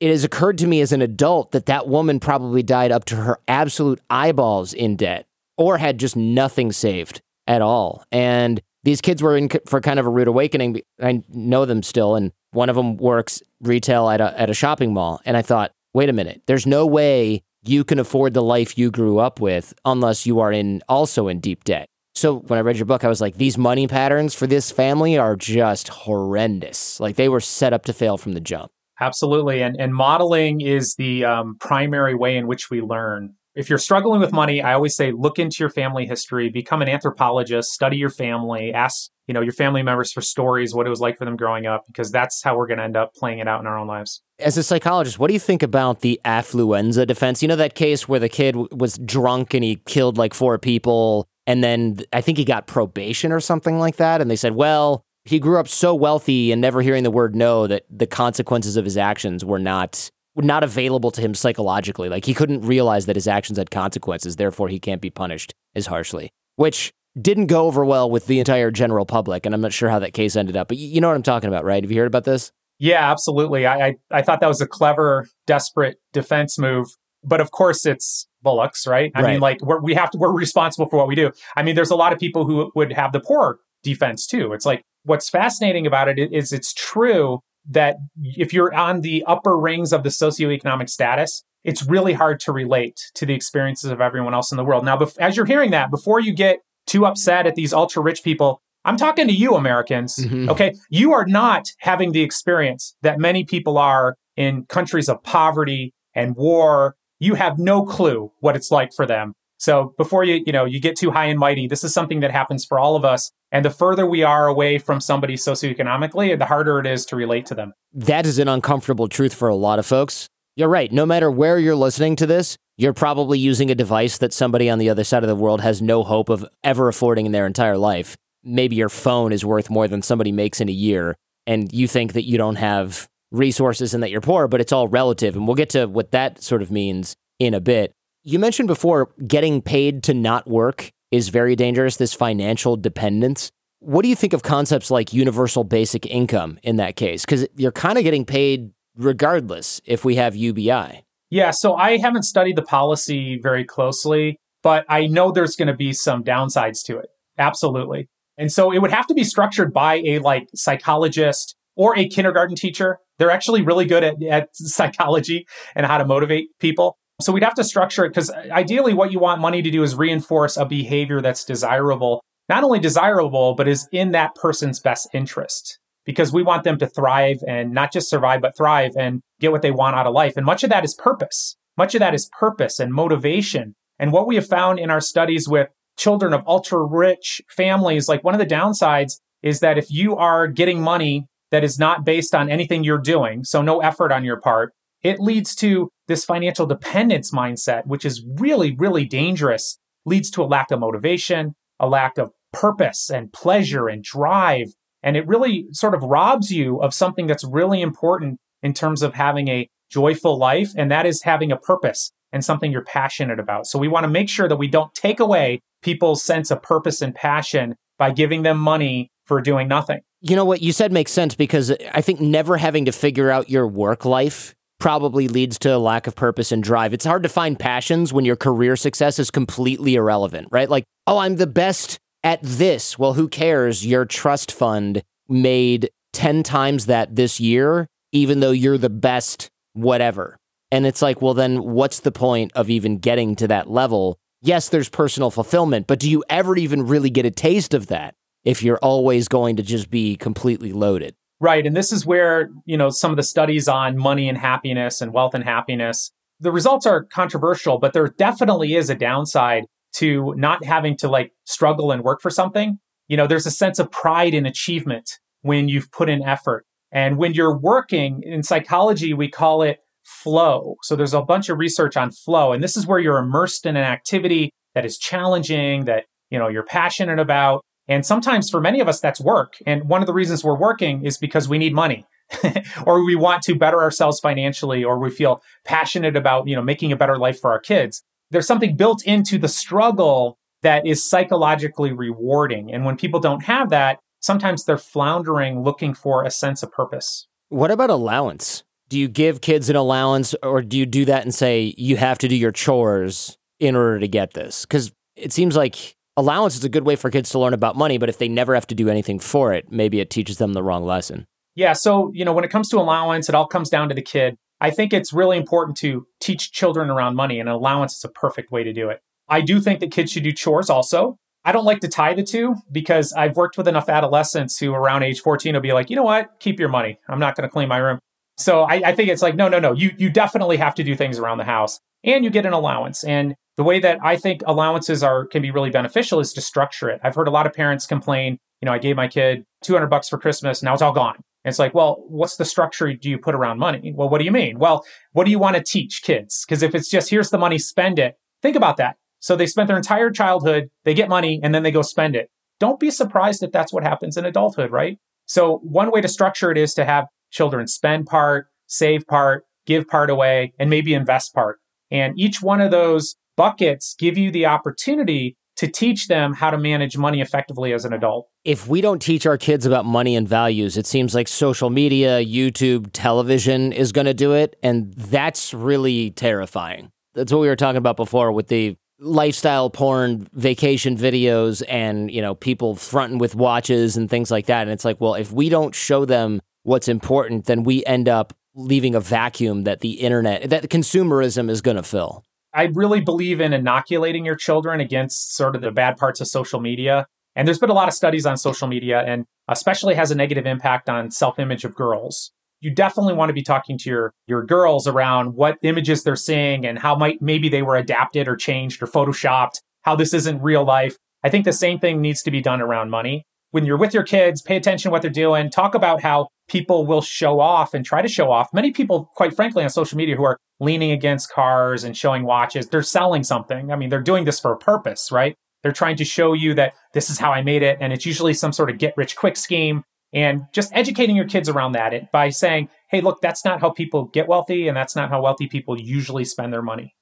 it 0.00 0.10
has 0.10 0.24
occurred 0.24 0.58
to 0.58 0.66
me 0.66 0.80
as 0.80 0.92
an 0.92 1.02
adult 1.02 1.52
that 1.52 1.66
that 1.66 1.88
woman 1.88 2.18
probably 2.20 2.62
died 2.62 2.92
up 2.92 3.04
to 3.06 3.16
her 3.16 3.38
absolute 3.46 4.00
eyeballs 4.10 4.72
in 4.72 4.96
debt 4.96 5.26
or 5.56 5.78
had 5.78 5.98
just 5.98 6.16
nothing 6.16 6.72
saved 6.72 7.20
at 7.46 7.62
all. 7.62 8.04
And 8.10 8.60
these 8.84 9.00
kids 9.00 9.22
were 9.22 9.36
in 9.36 9.48
for 9.66 9.80
kind 9.80 10.00
of 10.00 10.06
a 10.06 10.08
rude 10.08 10.28
awakening. 10.28 10.80
I 11.00 11.22
know 11.28 11.64
them 11.64 11.82
still, 11.82 12.16
and 12.16 12.32
one 12.50 12.68
of 12.68 12.76
them 12.76 12.96
works 12.96 13.42
retail 13.60 14.08
at 14.08 14.20
a, 14.20 14.38
at 14.40 14.50
a 14.50 14.54
shopping 14.54 14.92
mall. 14.92 15.20
And 15.24 15.36
I 15.36 15.42
thought, 15.42 15.72
wait 15.94 16.08
a 16.08 16.12
minute, 16.12 16.42
there's 16.46 16.66
no 16.66 16.86
way 16.86 17.42
you 17.64 17.84
can 17.84 17.98
afford 17.98 18.34
the 18.34 18.42
life 18.42 18.76
you 18.76 18.90
grew 18.90 19.18
up 19.18 19.40
with 19.40 19.72
unless 19.84 20.26
you 20.26 20.40
are 20.40 20.52
in 20.52 20.82
also 20.88 21.28
in 21.28 21.38
deep 21.38 21.62
debt. 21.64 21.88
So 22.14 22.40
when 22.40 22.58
I 22.58 22.62
read 22.62 22.76
your 22.76 22.86
book, 22.86 23.04
I 23.04 23.08
was 23.08 23.20
like, 23.20 23.36
these 23.36 23.56
money 23.56 23.86
patterns 23.86 24.34
for 24.34 24.46
this 24.46 24.70
family 24.70 25.16
are 25.16 25.36
just 25.36 25.88
horrendous. 25.88 27.00
Like 27.00 27.16
they 27.16 27.28
were 27.28 27.40
set 27.40 27.72
up 27.72 27.84
to 27.86 27.92
fail 27.92 28.18
from 28.18 28.32
the 28.32 28.40
jump. 28.40 28.70
Absolutely. 29.00 29.62
And, 29.62 29.80
and 29.80 29.94
modeling 29.94 30.60
is 30.60 30.94
the 30.96 31.24
um, 31.24 31.56
primary 31.58 32.14
way 32.14 32.36
in 32.36 32.46
which 32.46 32.70
we 32.70 32.80
learn. 32.80 33.34
If 33.54 33.68
you're 33.68 33.78
struggling 33.78 34.20
with 34.20 34.32
money, 34.32 34.62
I 34.62 34.74
always 34.74 34.94
say 34.94 35.12
look 35.12 35.38
into 35.38 35.56
your 35.60 35.68
family 35.68 36.06
history, 36.06 36.48
become 36.48 36.80
an 36.80 36.88
anthropologist, 36.88 37.72
study 37.72 37.96
your 37.96 38.10
family, 38.10 38.72
ask 38.72 39.10
you 39.26 39.34
know 39.34 39.40
your 39.40 39.52
family 39.52 39.82
members 39.82 40.10
for 40.10 40.20
stories, 40.20 40.74
what 40.74 40.86
it 40.86 40.90
was 40.90 41.00
like 41.00 41.18
for 41.18 41.24
them 41.24 41.36
growing 41.36 41.66
up, 41.66 41.84
because 41.86 42.10
that's 42.10 42.42
how 42.42 42.56
we're 42.56 42.66
going 42.66 42.78
to 42.78 42.84
end 42.84 42.96
up 42.96 43.14
playing 43.14 43.40
it 43.40 43.48
out 43.48 43.60
in 43.60 43.66
our 43.66 43.78
own 43.78 43.86
lives. 43.86 44.22
As 44.38 44.56
a 44.56 44.62
psychologist, 44.62 45.18
what 45.18 45.28
do 45.28 45.34
you 45.34 45.40
think 45.40 45.62
about 45.62 46.00
the 46.00 46.20
affluenza 46.24 47.06
defense? 47.06 47.42
You 47.42 47.48
know 47.48 47.56
that 47.56 47.74
case 47.74 48.08
where 48.08 48.20
the 48.20 48.28
kid 48.28 48.56
was 48.72 48.98
drunk 48.98 49.52
and 49.52 49.62
he 49.62 49.76
killed 49.86 50.16
like 50.16 50.32
four 50.32 50.58
people, 50.58 51.28
and 51.52 51.62
then 51.62 51.98
I 52.14 52.22
think 52.22 52.38
he 52.38 52.46
got 52.46 52.66
probation 52.66 53.30
or 53.30 53.38
something 53.38 53.78
like 53.78 53.96
that, 53.96 54.22
and 54.22 54.30
they 54.30 54.36
said, 54.36 54.54
well, 54.54 55.04
he 55.26 55.38
grew 55.38 55.60
up 55.60 55.68
so 55.68 55.94
wealthy 55.94 56.50
and 56.50 56.62
never 56.62 56.80
hearing 56.80 57.02
the 57.02 57.10
word 57.10 57.36
no 57.36 57.66
that 57.66 57.84
the 57.90 58.06
consequences 58.06 58.78
of 58.78 58.86
his 58.86 58.96
actions 58.96 59.44
were 59.44 59.58
not 59.58 60.10
not 60.34 60.64
available 60.64 61.10
to 61.10 61.20
him 61.20 61.34
psychologically. 61.34 62.08
Like 62.08 62.24
he 62.24 62.32
couldn't 62.32 62.62
realize 62.62 63.04
that 63.04 63.16
his 63.16 63.28
actions 63.28 63.58
had 63.58 63.70
consequences, 63.70 64.36
therefore 64.36 64.68
he 64.68 64.80
can't 64.80 65.02
be 65.02 65.10
punished 65.10 65.52
as 65.74 65.84
harshly. 65.84 66.32
Which 66.56 66.90
didn't 67.20 67.48
go 67.48 67.66
over 67.66 67.84
well 67.84 68.10
with 68.10 68.28
the 68.28 68.38
entire 68.38 68.70
general 68.70 69.04
public, 69.04 69.44
and 69.44 69.54
I'm 69.54 69.60
not 69.60 69.74
sure 69.74 69.90
how 69.90 69.98
that 69.98 70.14
case 70.14 70.36
ended 70.36 70.56
up. 70.56 70.68
But 70.68 70.78
you 70.78 71.02
know 71.02 71.08
what 71.08 71.16
I'm 71.16 71.22
talking 71.22 71.48
about, 71.48 71.66
right? 71.66 71.84
Have 71.84 71.92
you 71.92 71.98
heard 71.98 72.06
about 72.06 72.24
this? 72.24 72.50
Yeah, 72.78 73.10
absolutely. 73.10 73.66
I 73.66 73.88
I, 73.88 73.94
I 74.10 74.22
thought 74.22 74.40
that 74.40 74.48
was 74.48 74.62
a 74.62 74.66
clever, 74.66 75.28
desperate 75.46 75.98
defense 76.14 76.58
move. 76.58 76.86
But 77.22 77.42
of 77.42 77.50
course, 77.50 77.84
it's 77.84 78.26
bullocks, 78.42 78.86
right? 78.86 79.12
I 79.14 79.22
right. 79.22 79.32
mean, 79.32 79.40
like 79.40 79.60
we're, 79.62 79.80
we 79.80 79.94
have 79.94 80.10
to 80.10 80.18
we're 80.18 80.32
responsible 80.32 80.88
for 80.88 80.96
what 80.96 81.08
we 81.08 81.14
do. 81.14 81.30
I 81.56 81.62
mean, 81.62 81.74
there's 81.74 81.90
a 81.90 81.96
lot 81.96 82.12
of 82.12 82.18
people 82.18 82.44
who 82.44 82.70
would 82.74 82.92
have 82.92 83.12
the 83.12 83.20
poor 83.20 83.58
defense 83.82 84.26
too. 84.26 84.52
It's 84.52 84.66
like 84.66 84.82
what's 85.04 85.28
fascinating 85.28 85.86
about 85.86 86.08
it 86.08 86.32
is 86.32 86.52
it's 86.52 86.72
true 86.72 87.40
that 87.68 87.96
if 88.22 88.52
you're 88.52 88.74
on 88.74 89.00
the 89.02 89.24
upper 89.26 89.56
rings 89.56 89.92
of 89.92 90.02
the 90.02 90.08
socioeconomic 90.08 90.88
status, 90.88 91.44
it's 91.64 91.86
really 91.86 92.12
hard 92.12 92.40
to 92.40 92.52
relate 92.52 93.00
to 93.14 93.26
the 93.26 93.34
experiences 93.34 93.90
of 93.90 94.00
everyone 94.00 94.34
else 94.34 94.50
in 94.50 94.56
the 94.56 94.64
world. 94.64 94.84
Now, 94.84 94.96
bef- 94.96 95.16
as 95.18 95.36
you're 95.36 95.46
hearing 95.46 95.70
that, 95.70 95.90
before 95.90 96.20
you 96.20 96.32
get 96.32 96.58
too 96.86 97.06
upset 97.06 97.46
at 97.46 97.54
these 97.54 97.72
ultra 97.72 98.02
rich 98.02 98.24
people, 98.24 98.60
I'm 98.84 98.96
talking 98.96 99.28
to 99.28 99.32
you, 99.32 99.54
Americans. 99.54 100.16
Mm-hmm. 100.16 100.50
Okay. 100.50 100.74
You 100.90 101.12
are 101.12 101.24
not 101.24 101.68
having 101.78 102.12
the 102.12 102.22
experience 102.22 102.96
that 103.02 103.18
many 103.18 103.44
people 103.44 103.78
are 103.78 104.16
in 104.36 104.64
countries 104.64 105.08
of 105.08 105.22
poverty 105.22 105.94
and 106.14 106.34
war. 106.36 106.96
You 107.22 107.36
have 107.36 107.56
no 107.56 107.84
clue 107.84 108.32
what 108.40 108.56
it's 108.56 108.72
like 108.72 108.92
for 108.92 109.06
them. 109.06 109.34
So 109.56 109.94
before 109.96 110.24
you, 110.24 110.42
you 110.44 110.50
know, 110.50 110.64
you 110.64 110.80
get 110.80 110.96
too 110.96 111.12
high 111.12 111.26
and 111.26 111.38
mighty, 111.38 111.68
this 111.68 111.84
is 111.84 111.94
something 111.94 112.18
that 112.18 112.32
happens 112.32 112.64
for 112.64 112.80
all 112.80 112.96
of 112.96 113.04
us. 113.04 113.30
And 113.52 113.64
the 113.64 113.70
further 113.70 114.04
we 114.04 114.24
are 114.24 114.48
away 114.48 114.78
from 114.78 115.00
somebody 115.00 115.34
socioeconomically, 115.34 116.36
the 116.36 116.46
harder 116.46 116.80
it 116.80 116.86
is 116.86 117.06
to 117.06 117.14
relate 117.14 117.46
to 117.46 117.54
them. 117.54 117.74
That 117.92 118.26
is 118.26 118.40
an 118.40 118.48
uncomfortable 118.48 119.06
truth 119.06 119.34
for 119.34 119.48
a 119.48 119.54
lot 119.54 119.78
of 119.78 119.86
folks. 119.86 120.26
You're 120.56 120.68
right. 120.68 120.90
No 120.90 121.06
matter 121.06 121.30
where 121.30 121.60
you're 121.60 121.76
listening 121.76 122.16
to 122.16 122.26
this, 122.26 122.56
you're 122.76 122.92
probably 122.92 123.38
using 123.38 123.70
a 123.70 123.76
device 123.76 124.18
that 124.18 124.32
somebody 124.32 124.68
on 124.68 124.80
the 124.80 124.90
other 124.90 125.04
side 125.04 125.22
of 125.22 125.28
the 125.28 125.36
world 125.36 125.60
has 125.60 125.80
no 125.80 126.02
hope 126.02 126.28
of 126.28 126.44
ever 126.64 126.88
affording 126.88 127.26
in 127.26 127.30
their 127.30 127.46
entire 127.46 127.78
life. 127.78 128.16
Maybe 128.42 128.74
your 128.74 128.88
phone 128.88 129.32
is 129.32 129.44
worth 129.44 129.70
more 129.70 129.86
than 129.86 130.02
somebody 130.02 130.32
makes 130.32 130.60
in 130.60 130.68
a 130.68 130.72
year, 130.72 131.14
and 131.46 131.72
you 131.72 131.86
think 131.86 132.14
that 132.14 132.24
you 132.24 132.36
don't 132.36 132.56
have 132.56 133.06
resources 133.32 133.94
and 133.94 134.02
that 134.02 134.10
you're 134.10 134.20
poor, 134.20 134.46
but 134.46 134.60
it's 134.60 134.72
all 134.72 134.86
relative. 134.86 135.34
And 135.34 135.46
we'll 135.46 135.56
get 135.56 135.70
to 135.70 135.86
what 135.86 136.12
that 136.12 136.42
sort 136.42 136.62
of 136.62 136.70
means 136.70 137.16
in 137.46 137.54
a 137.54 137.60
bit. 137.60 137.92
You 138.22 138.38
mentioned 138.38 138.68
before 138.68 139.10
getting 139.26 139.62
paid 139.62 140.04
to 140.04 140.14
not 140.14 140.48
work 140.48 140.92
is 141.10 141.28
very 141.28 141.56
dangerous, 141.56 141.96
this 141.96 142.14
financial 142.14 142.76
dependence. 142.76 143.50
What 143.80 144.02
do 144.02 144.08
you 144.08 144.14
think 144.14 144.32
of 144.32 144.42
concepts 144.42 144.90
like 144.90 145.12
universal 145.12 145.64
basic 145.64 146.06
income 146.06 146.58
in 146.62 146.76
that 146.76 146.94
case? 146.94 147.24
Because 147.24 147.46
you're 147.56 147.72
kind 147.72 147.98
of 147.98 148.04
getting 148.04 148.24
paid 148.24 148.70
regardless 148.96 149.80
if 149.84 150.04
we 150.04 150.14
have 150.16 150.36
UBI. 150.36 151.04
Yeah, 151.30 151.50
so 151.50 151.74
I 151.74 151.96
haven't 151.96 152.22
studied 152.22 152.56
the 152.56 152.62
policy 152.62 153.40
very 153.42 153.64
closely, 153.64 154.38
but 154.62 154.84
I 154.88 155.06
know 155.06 155.32
there's 155.32 155.56
going 155.56 155.68
to 155.68 155.74
be 155.74 155.92
some 155.92 156.22
downsides 156.22 156.84
to 156.84 156.98
it. 156.98 157.08
Absolutely. 157.38 158.08
And 158.38 158.52
so 158.52 158.70
it 158.72 158.78
would 158.80 158.92
have 158.92 159.06
to 159.08 159.14
be 159.14 159.24
structured 159.24 159.72
by 159.72 159.96
a 159.96 160.20
like 160.20 160.48
psychologist 160.54 161.56
or 161.74 161.98
a 161.98 162.08
kindergarten 162.08 162.54
teacher. 162.54 162.98
They're 163.18 163.30
actually 163.30 163.62
really 163.62 163.84
good 163.84 164.04
at, 164.04 164.22
at 164.22 164.48
psychology 164.54 165.46
and 165.74 165.86
how 165.86 165.98
to 165.98 166.04
motivate 166.04 166.48
people. 166.60 166.98
So 167.24 167.32
we'd 167.32 167.42
have 167.42 167.54
to 167.54 167.64
structure 167.64 168.04
it 168.04 168.10
because 168.10 168.30
ideally 168.30 168.94
what 168.94 169.12
you 169.12 169.18
want 169.18 169.40
money 169.40 169.62
to 169.62 169.70
do 169.70 169.82
is 169.82 169.94
reinforce 169.94 170.56
a 170.56 170.64
behavior 170.64 171.20
that's 171.20 171.44
desirable, 171.44 172.22
not 172.48 172.64
only 172.64 172.78
desirable, 172.78 173.54
but 173.54 173.68
is 173.68 173.88
in 173.92 174.12
that 174.12 174.34
person's 174.34 174.80
best 174.80 175.08
interest 175.12 175.78
because 176.04 176.32
we 176.32 176.42
want 176.42 176.64
them 176.64 176.78
to 176.78 176.86
thrive 176.86 177.38
and 177.46 177.72
not 177.72 177.92
just 177.92 178.10
survive, 178.10 178.40
but 178.40 178.56
thrive 178.56 178.92
and 178.98 179.20
get 179.40 179.52
what 179.52 179.62
they 179.62 179.70
want 179.70 179.96
out 179.96 180.06
of 180.06 180.14
life. 180.14 180.36
And 180.36 180.44
much 180.44 180.64
of 180.64 180.70
that 180.70 180.84
is 180.84 180.94
purpose. 180.94 181.56
Much 181.76 181.94
of 181.94 182.00
that 182.00 182.14
is 182.14 182.28
purpose 182.38 182.78
and 182.78 182.92
motivation. 182.92 183.74
And 183.98 184.12
what 184.12 184.26
we 184.26 184.34
have 184.34 184.46
found 184.46 184.78
in 184.78 184.90
our 184.90 185.00
studies 185.00 185.48
with 185.48 185.68
children 185.96 186.32
of 186.32 186.42
ultra 186.46 186.82
rich 186.84 187.40
families, 187.48 188.08
like 188.08 188.24
one 188.24 188.34
of 188.34 188.40
the 188.40 188.46
downsides 188.46 189.20
is 189.42 189.60
that 189.60 189.78
if 189.78 189.90
you 189.90 190.16
are 190.16 190.46
getting 190.48 190.80
money 190.80 191.26
that 191.50 191.64
is 191.64 191.78
not 191.78 192.04
based 192.04 192.34
on 192.34 192.50
anything 192.50 192.82
you're 192.82 192.98
doing, 192.98 193.44
so 193.44 193.62
no 193.62 193.80
effort 193.80 194.10
on 194.10 194.24
your 194.24 194.40
part, 194.40 194.72
it 195.02 195.20
leads 195.20 195.54
to 195.56 195.88
this 196.12 196.24
financial 196.26 196.66
dependence 196.66 197.30
mindset, 197.32 197.86
which 197.86 198.04
is 198.04 198.22
really, 198.36 198.74
really 198.76 199.06
dangerous, 199.06 199.78
leads 200.04 200.30
to 200.32 200.42
a 200.42 200.44
lack 200.44 200.70
of 200.70 200.78
motivation, 200.78 201.54
a 201.80 201.88
lack 201.88 202.18
of 202.18 202.30
purpose 202.52 203.10
and 203.10 203.32
pleasure 203.32 203.88
and 203.88 204.04
drive. 204.04 204.68
And 205.02 205.16
it 205.16 205.26
really 205.26 205.66
sort 205.72 205.94
of 205.94 206.02
robs 206.02 206.50
you 206.50 206.80
of 206.82 206.92
something 206.92 207.26
that's 207.26 207.44
really 207.44 207.80
important 207.80 208.38
in 208.62 208.74
terms 208.74 209.02
of 209.02 209.14
having 209.14 209.48
a 209.48 209.68
joyful 209.90 210.38
life. 210.38 210.72
And 210.76 210.90
that 210.90 211.06
is 211.06 211.22
having 211.22 211.50
a 211.50 211.56
purpose 211.56 212.12
and 212.30 212.44
something 212.44 212.70
you're 212.70 212.84
passionate 212.84 213.40
about. 213.40 213.66
So 213.66 213.78
we 213.78 213.88
want 213.88 214.04
to 214.04 214.08
make 214.08 214.28
sure 214.28 214.48
that 214.48 214.56
we 214.56 214.68
don't 214.68 214.94
take 214.94 215.18
away 215.18 215.60
people's 215.82 216.22
sense 216.22 216.50
of 216.50 216.62
purpose 216.62 217.00
and 217.00 217.14
passion 217.14 217.74
by 217.98 218.10
giving 218.10 218.42
them 218.42 218.58
money 218.58 219.10
for 219.24 219.40
doing 219.40 219.66
nothing. 219.66 220.00
You 220.20 220.36
know 220.36 220.44
what 220.44 220.60
you 220.60 220.72
said 220.72 220.92
makes 220.92 221.10
sense 221.10 221.34
because 221.34 221.72
I 221.92 222.00
think 222.00 222.20
never 222.20 222.58
having 222.58 222.84
to 222.84 222.92
figure 222.92 223.30
out 223.30 223.48
your 223.48 223.66
work 223.66 224.04
life 224.04 224.54
probably 224.82 225.28
leads 225.28 225.60
to 225.60 225.68
a 225.68 225.78
lack 225.78 226.08
of 226.08 226.16
purpose 226.16 226.50
and 226.50 226.60
drive. 226.60 226.92
It's 226.92 227.04
hard 227.04 227.22
to 227.22 227.28
find 227.28 227.56
passions 227.56 228.12
when 228.12 228.24
your 228.24 228.34
career 228.34 228.74
success 228.74 229.20
is 229.20 229.30
completely 229.30 229.94
irrelevant, 229.94 230.48
right? 230.50 230.68
Like, 230.68 230.82
oh, 231.06 231.18
I'm 231.18 231.36
the 231.36 231.46
best 231.46 232.00
at 232.24 232.40
this. 232.42 232.98
Well, 232.98 233.12
who 233.12 233.28
cares? 233.28 233.86
Your 233.86 234.04
trust 234.04 234.50
fund 234.50 235.04
made 235.28 235.88
10 236.14 236.42
times 236.42 236.86
that 236.86 237.14
this 237.14 237.38
year, 237.38 237.86
even 238.10 238.40
though 238.40 238.50
you're 238.50 238.76
the 238.76 238.90
best, 238.90 239.48
whatever. 239.74 240.36
And 240.72 240.84
it's 240.84 241.00
like, 241.00 241.22
well, 241.22 241.34
then 241.34 241.62
what's 241.62 242.00
the 242.00 242.10
point 242.10 242.50
of 242.56 242.68
even 242.68 242.98
getting 242.98 243.36
to 243.36 243.46
that 243.46 243.70
level? 243.70 244.18
Yes, 244.40 244.68
there's 244.68 244.88
personal 244.88 245.30
fulfillment, 245.30 245.86
but 245.86 246.00
do 246.00 246.10
you 246.10 246.24
ever 246.28 246.56
even 246.56 246.88
really 246.88 247.10
get 247.10 247.24
a 247.24 247.30
taste 247.30 247.72
of 247.72 247.86
that 247.86 248.16
if 248.42 248.64
you're 248.64 248.78
always 248.78 249.28
going 249.28 249.54
to 249.54 249.62
just 249.62 249.90
be 249.90 250.16
completely 250.16 250.72
loaded? 250.72 251.14
Right. 251.42 251.66
And 251.66 251.76
this 251.76 251.90
is 251.90 252.06
where, 252.06 252.50
you 252.66 252.76
know, 252.76 252.88
some 252.88 253.10
of 253.10 253.16
the 253.16 253.24
studies 253.24 253.66
on 253.66 253.98
money 253.98 254.28
and 254.28 254.38
happiness 254.38 255.00
and 255.00 255.12
wealth 255.12 255.34
and 255.34 255.42
happiness, 255.42 256.12
the 256.38 256.52
results 256.52 256.86
are 256.86 257.02
controversial, 257.02 257.80
but 257.80 257.92
there 257.92 258.06
definitely 258.06 258.76
is 258.76 258.88
a 258.88 258.94
downside 258.94 259.64
to 259.94 260.34
not 260.36 260.64
having 260.64 260.96
to 260.98 261.08
like 261.08 261.32
struggle 261.44 261.90
and 261.90 262.04
work 262.04 262.20
for 262.22 262.30
something. 262.30 262.78
You 263.08 263.16
know, 263.16 263.26
there's 263.26 263.44
a 263.44 263.50
sense 263.50 263.80
of 263.80 263.90
pride 263.90 264.34
and 264.34 264.46
achievement 264.46 265.18
when 265.40 265.68
you've 265.68 265.90
put 265.90 266.08
in 266.08 266.22
effort. 266.22 266.64
And 266.92 267.18
when 267.18 267.34
you're 267.34 267.58
working 267.58 268.22
in 268.22 268.44
psychology, 268.44 269.12
we 269.12 269.28
call 269.28 269.62
it 269.62 269.80
flow. 270.04 270.76
So 270.82 270.94
there's 270.94 271.12
a 271.12 271.22
bunch 271.22 271.48
of 271.48 271.58
research 271.58 271.96
on 271.96 272.12
flow. 272.12 272.52
And 272.52 272.62
this 272.62 272.76
is 272.76 272.86
where 272.86 273.00
you're 273.00 273.18
immersed 273.18 273.66
in 273.66 273.76
an 273.76 273.82
activity 273.82 274.52
that 274.76 274.84
is 274.84 274.96
challenging, 274.96 275.86
that, 275.86 276.04
you 276.30 276.38
know, 276.38 276.46
you're 276.46 276.62
passionate 276.62 277.18
about. 277.18 277.64
And 277.88 278.06
sometimes 278.06 278.48
for 278.48 278.60
many 278.60 278.80
of 278.80 278.88
us, 278.88 279.00
that's 279.00 279.20
work. 279.20 279.54
And 279.66 279.88
one 279.88 280.02
of 280.02 280.06
the 280.06 280.12
reasons 280.12 280.44
we're 280.44 280.58
working 280.58 281.04
is 281.04 281.18
because 281.18 281.48
we 281.48 281.58
need 281.58 281.74
money. 281.74 282.06
or 282.86 283.04
we 283.04 283.14
want 283.14 283.42
to 283.42 283.54
better 283.54 283.82
ourselves 283.82 284.20
financially 284.20 284.82
or 284.84 284.98
we 284.98 285.10
feel 285.10 285.42
passionate 285.64 286.16
about 286.16 286.46
you 286.48 286.56
know 286.56 286.62
making 286.62 286.92
a 286.92 286.96
better 286.96 287.18
life 287.18 287.38
for 287.38 287.50
our 287.50 287.60
kids 287.60 288.02
there's 288.30 288.46
something 288.46 288.74
built 288.74 289.04
into 289.04 289.38
the 289.38 289.48
struggle 289.48 290.38
that 290.62 290.86
is 290.86 291.04
psychologically 291.04 291.92
rewarding 291.92 292.72
and 292.72 292.84
when 292.84 292.96
people 292.96 293.20
don't 293.20 293.44
have 293.44 293.68
that 293.70 293.98
sometimes 294.20 294.64
they're 294.64 294.78
floundering 294.78 295.62
looking 295.62 295.92
for 295.92 296.24
a 296.24 296.30
sense 296.30 296.62
of 296.62 296.72
purpose 296.72 297.26
what 297.50 297.70
about 297.70 297.90
allowance 297.90 298.64
do 298.88 298.98
you 298.98 299.08
give 299.08 299.40
kids 299.40 299.68
an 299.68 299.76
allowance 299.76 300.34
or 300.42 300.62
do 300.62 300.78
you 300.78 300.86
do 300.86 301.04
that 301.04 301.24
and 301.24 301.34
say 301.34 301.74
you 301.76 301.96
have 301.96 302.18
to 302.18 302.28
do 302.28 302.36
your 302.36 302.52
chores 302.52 303.36
in 303.60 303.76
order 303.76 303.98
to 303.98 304.08
get 304.08 304.32
this 304.32 304.64
because 304.64 304.92
it 305.16 305.32
seems 305.32 305.56
like 305.56 305.96
allowance 306.16 306.56
is 306.56 306.64
a 306.64 306.68
good 306.68 306.84
way 306.84 306.96
for 306.96 307.10
kids 307.10 307.30
to 307.30 307.38
learn 307.38 307.54
about 307.54 307.76
money, 307.76 307.98
but 307.98 308.08
if 308.08 308.18
they 308.18 308.28
never 308.28 308.54
have 308.54 308.66
to 308.68 308.74
do 308.74 308.88
anything 308.88 309.18
for 309.18 309.52
it, 309.52 309.70
maybe 309.70 310.00
it 310.00 310.10
teaches 310.10 310.38
them 310.38 310.52
the 310.52 310.62
wrong 310.62 310.84
lesson. 310.84 311.26
Yeah. 311.54 311.72
So, 311.74 312.10
you 312.14 312.24
know, 312.24 312.32
when 312.32 312.44
it 312.44 312.50
comes 312.50 312.68
to 312.70 312.78
allowance, 312.78 313.28
it 313.28 313.34
all 313.34 313.46
comes 313.46 313.68
down 313.68 313.88
to 313.88 313.94
the 313.94 314.02
kid. 314.02 314.36
I 314.60 314.70
think 314.70 314.92
it's 314.92 315.12
really 315.12 315.36
important 315.36 315.76
to 315.78 316.06
teach 316.20 316.52
children 316.52 316.88
around 316.88 317.16
money, 317.16 317.40
and 317.40 317.48
allowance 317.48 317.96
is 317.96 318.04
a 318.04 318.08
perfect 318.08 318.52
way 318.52 318.62
to 318.62 318.72
do 318.72 318.90
it. 318.90 319.00
I 319.28 319.40
do 319.40 319.60
think 319.60 319.80
that 319.80 319.90
kids 319.90 320.12
should 320.12 320.22
do 320.22 320.32
chores 320.32 320.70
also. 320.70 321.16
I 321.44 321.50
don't 321.50 321.64
like 321.64 321.80
to 321.80 321.88
tie 321.88 322.14
the 322.14 322.22
two 322.22 322.54
because 322.70 323.12
I've 323.12 323.36
worked 323.36 323.58
with 323.58 323.66
enough 323.66 323.88
adolescents 323.88 324.58
who 324.58 324.72
around 324.72 325.02
age 325.02 325.20
14 325.20 325.54
will 325.54 325.60
be 325.60 325.72
like, 325.72 325.90
you 325.90 325.96
know 325.96 326.04
what, 326.04 326.38
keep 326.38 326.60
your 326.60 326.68
money. 326.68 327.00
I'm 327.08 327.18
not 327.18 327.34
going 327.34 327.48
to 327.48 327.52
clean 327.52 327.68
my 327.68 327.78
room. 327.78 327.98
So 328.36 328.62
I, 328.62 328.82
I, 328.86 328.94
think 328.94 329.10
it's 329.10 329.22
like, 329.22 329.36
no, 329.36 329.48
no, 329.48 329.58
no. 329.58 329.72
You 329.72 329.92
you 329.98 330.10
definitely 330.10 330.56
have 330.56 330.74
to 330.76 330.84
do 330.84 330.96
things 330.96 331.18
around 331.18 331.38
the 331.38 331.44
house, 331.44 331.78
and 332.02 332.24
you 332.24 332.30
get 332.30 332.46
an 332.46 332.52
allowance. 332.52 333.04
And 333.04 333.34
the 333.56 333.62
way 333.62 333.78
that 333.80 333.98
I 334.02 334.16
think 334.16 334.42
allowances 334.46 335.02
are 335.02 335.26
can 335.26 335.42
be 335.42 335.50
really 335.50 335.70
beneficial 335.70 336.20
is 336.20 336.32
to 336.34 336.40
structure 336.40 336.88
it. 336.88 337.00
I've 337.04 337.14
heard 337.14 337.28
a 337.28 337.30
lot 337.30 337.46
of 337.46 337.52
parents 337.52 337.86
complain, 337.86 338.38
you 338.60 338.66
know, 338.66 338.72
I 338.72 338.78
gave 338.78 338.96
my 338.96 339.08
kid 339.08 339.44
200 339.62 339.88
bucks 339.88 340.08
for 340.08 340.18
Christmas, 340.18 340.62
now 340.62 340.72
it's 340.72 340.82
all 340.82 340.92
gone. 340.92 341.16
And 341.44 341.50
it's 341.50 341.58
like, 341.58 341.74
well, 341.74 342.04
what's 342.08 342.36
the 342.36 342.44
structure 342.44 342.92
do 342.94 343.10
you 343.10 343.18
put 343.18 343.34
around 343.34 343.58
money? 343.58 343.92
Well, 343.94 344.08
what 344.08 344.18
do 344.18 344.24
you 344.24 344.30
mean? 344.30 344.58
Well, 344.58 344.84
what 345.12 345.24
do 345.24 345.30
you 345.30 345.38
want 345.38 345.56
to 345.56 345.62
teach 345.62 346.02
kids? 346.02 346.44
Because 346.46 346.62
if 346.62 346.74
it's 346.74 346.88
just 346.88 347.10
here's 347.10 347.30
the 347.30 347.38
money, 347.38 347.58
spend 347.58 347.98
it. 347.98 348.14
Think 348.42 348.56
about 348.56 348.76
that. 348.78 348.96
So 349.18 349.36
they 349.36 349.46
spent 349.46 349.68
their 349.68 349.76
entire 349.76 350.10
childhood, 350.10 350.68
they 350.84 350.94
get 350.94 351.08
money, 351.08 351.40
and 351.42 351.54
then 351.54 351.62
they 351.62 351.70
go 351.70 351.82
spend 351.82 352.16
it. 352.16 352.30
Don't 352.58 352.80
be 352.80 352.90
surprised 352.90 353.42
if 353.42 353.52
that's 353.52 353.72
what 353.72 353.82
happens 353.82 354.16
in 354.16 354.24
adulthood, 354.24 354.70
right? 354.70 354.98
So 355.26 355.58
one 355.62 355.90
way 355.90 356.00
to 356.00 356.08
structure 356.08 356.50
it 356.50 356.58
is 356.58 356.74
to 356.74 356.84
have 356.84 357.06
children 357.32 357.66
spend 357.66 358.06
part, 358.06 358.46
save 358.66 359.06
part, 359.06 359.44
give 359.66 359.88
part 359.88 360.10
away, 360.10 360.52
and 360.58 360.70
maybe 360.70 360.94
invest 360.94 361.34
part. 361.34 361.58
And 361.90 362.18
each 362.18 362.40
one 362.40 362.60
of 362.60 362.70
those 362.70 363.16
buckets 363.36 363.94
give 363.98 364.16
you 364.16 364.30
the 364.30 364.46
opportunity 364.46 365.36
to 365.56 365.68
teach 365.68 366.08
them 366.08 366.34
how 366.34 366.50
to 366.50 366.58
manage 366.58 366.96
money 366.96 367.20
effectively 367.20 367.72
as 367.72 367.84
an 367.84 367.92
adult. 367.92 368.28
If 368.44 368.66
we 368.66 368.80
don't 368.80 369.00
teach 369.00 369.26
our 369.26 369.36
kids 369.36 369.66
about 369.66 369.84
money 369.84 370.16
and 370.16 370.26
values, 370.26 370.76
it 370.76 370.86
seems 370.86 371.14
like 371.14 371.28
social 371.28 371.70
media, 371.70 372.24
YouTube, 372.24 372.88
television 372.92 373.72
is 373.72 373.92
going 373.92 374.06
to 374.06 374.14
do 374.14 374.32
it. 374.32 374.56
And 374.62 374.92
that's 374.94 375.52
really 375.52 376.10
terrifying. 376.10 376.90
That's 377.14 377.32
what 377.32 377.40
we 377.40 377.48
were 377.48 377.56
talking 377.56 377.76
about 377.76 377.96
before 377.96 378.32
with 378.32 378.48
the 378.48 378.76
lifestyle 378.98 379.68
porn 379.68 380.26
vacation 380.32 380.96
videos 380.96 381.62
and 381.68 382.08
you 382.08 382.22
know 382.22 382.36
people 382.36 382.76
fronting 382.76 383.18
with 383.18 383.34
watches 383.34 383.96
and 383.96 384.08
things 384.08 384.30
like 384.30 384.46
that 384.46 384.62
and 384.62 384.70
it's 384.70 384.84
like 384.84 385.00
well 385.00 385.14
if 385.14 385.32
we 385.32 385.48
don't 385.48 385.74
show 385.74 386.04
them 386.04 386.40
what's 386.62 386.88
important 386.88 387.46
then 387.46 387.62
we 387.62 387.84
end 387.84 388.08
up 388.08 388.32
leaving 388.54 388.94
a 388.94 389.00
vacuum 389.00 389.64
that 389.64 389.80
the 389.80 389.92
internet 389.92 390.48
that 390.50 390.68
consumerism 390.68 391.48
is 391.50 391.60
going 391.60 391.76
to 391.76 391.82
fill 391.82 392.24
I 392.54 392.64
really 392.64 393.00
believe 393.00 393.40
in 393.40 393.52
inoculating 393.52 394.24
your 394.26 394.36
children 394.36 394.80
against 394.80 395.34
sort 395.34 395.56
of 395.56 395.62
the 395.62 395.70
bad 395.70 395.96
parts 395.96 396.20
of 396.20 396.28
social 396.28 396.60
media. 396.60 397.06
And 397.34 397.48
there's 397.48 397.58
been 397.58 397.70
a 397.70 397.74
lot 397.74 397.88
of 397.88 397.94
studies 397.94 398.26
on 398.26 398.36
social 398.36 398.68
media 398.68 399.02
and 399.06 399.24
especially 399.48 399.94
has 399.94 400.10
a 400.10 400.14
negative 400.14 400.44
impact 400.44 400.90
on 400.90 401.10
self-image 401.10 401.64
of 401.64 401.74
girls. 401.74 402.30
You 402.60 402.72
definitely 402.72 403.14
want 403.14 403.30
to 403.30 403.34
be 403.34 403.42
talking 403.42 403.78
to 403.78 403.90
your 403.90 404.14
your 404.26 404.44
girls 404.44 404.86
around 404.86 405.34
what 405.34 405.58
images 405.62 406.04
they're 406.04 406.14
seeing 406.14 406.66
and 406.66 406.78
how 406.78 406.94
might 406.94 407.22
maybe 407.22 407.48
they 407.48 407.62
were 407.62 407.76
adapted 407.76 408.28
or 408.28 408.36
changed 408.36 408.82
or 408.82 408.86
photoshopped, 408.86 409.60
how 409.82 409.96
this 409.96 410.14
isn't 410.14 410.42
real 410.42 410.64
life. 410.64 410.96
I 411.24 411.30
think 411.30 411.44
the 411.44 411.52
same 411.52 411.78
thing 411.78 412.00
needs 412.00 412.22
to 412.22 412.30
be 412.30 412.40
done 412.40 412.60
around 412.60 412.90
money. 412.90 413.26
When 413.52 413.66
you're 413.66 413.76
with 413.76 413.92
your 413.92 414.02
kids, 414.02 414.40
pay 414.40 414.56
attention 414.56 414.88
to 414.88 414.92
what 414.92 415.02
they're 415.02 415.10
doing, 415.10 415.50
talk 415.50 415.74
about 415.74 416.00
how 416.00 416.28
people 416.48 416.86
will 416.86 417.02
show 417.02 417.38
off 417.38 417.74
and 417.74 417.84
try 417.84 418.00
to 418.00 418.08
show 418.08 418.32
off. 418.32 418.48
Many 418.54 418.72
people, 418.72 419.10
quite 419.14 419.36
frankly, 419.36 419.62
on 419.62 419.68
social 419.68 419.98
media 419.98 420.16
who 420.16 420.24
are 420.24 420.38
leaning 420.58 420.90
against 420.90 421.30
cars 421.30 421.84
and 421.84 421.94
showing 421.94 422.24
watches, 422.24 422.68
they're 422.68 422.82
selling 422.82 423.22
something. 423.22 423.70
I 423.70 423.76
mean, 423.76 423.90
they're 423.90 424.00
doing 424.00 424.24
this 424.24 424.40
for 424.40 424.52
a 424.52 424.58
purpose, 424.58 425.12
right? 425.12 425.34
They're 425.62 425.70
trying 425.70 425.96
to 425.96 426.04
show 426.04 426.32
you 426.32 426.54
that 426.54 426.72
this 426.94 427.10
is 427.10 427.18
how 427.18 427.30
I 427.30 427.42
made 427.42 427.62
it. 427.62 427.76
And 427.78 427.92
it's 427.92 428.06
usually 428.06 428.32
some 428.32 428.52
sort 428.52 428.70
of 428.70 428.78
get 428.78 428.94
rich 428.96 429.16
quick 429.16 429.36
scheme. 429.36 429.84
And 430.14 430.44
just 430.52 430.72
educating 430.74 431.14
your 431.14 431.28
kids 431.28 431.48
around 431.48 431.72
that 431.72 432.10
by 432.10 432.30
saying, 432.30 432.70
hey, 432.90 433.02
look, 433.02 433.20
that's 433.20 433.44
not 433.44 433.60
how 433.60 433.70
people 433.70 434.06
get 434.06 434.28
wealthy. 434.28 434.66
And 434.66 434.76
that's 434.76 434.96
not 434.96 435.10
how 435.10 435.22
wealthy 435.22 435.46
people 435.46 435.78
usually 435.78 436.24
spend 436.24 436.52
their 436.54 436.62
money. 436.62 436.94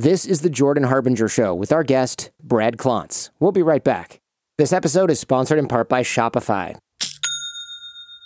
This 0.00 0.24
is 0.24 0.40
the 0.40 0.48
Jordan 0.48 0.84
Harbinger 0.84 1.28
Show 1.28 1.54
with 1.54 1.72
our 1.72 1.84
guest, 1.84 2.30
Brad 2.42 2.78
Klontz. 2.78 3.28
We'll 3.38 3.52
be 3.52 3.60
right 3.60 3.84
back. 3.84 4.18
This 4.56 4.72
episode 4.72 5.10
is 5.10 5.20
sponsored 5.20 5.58
in 5.58 5.68
part 5.68 5.90
by 5.90 6.02
Shopify. 6.02 6.78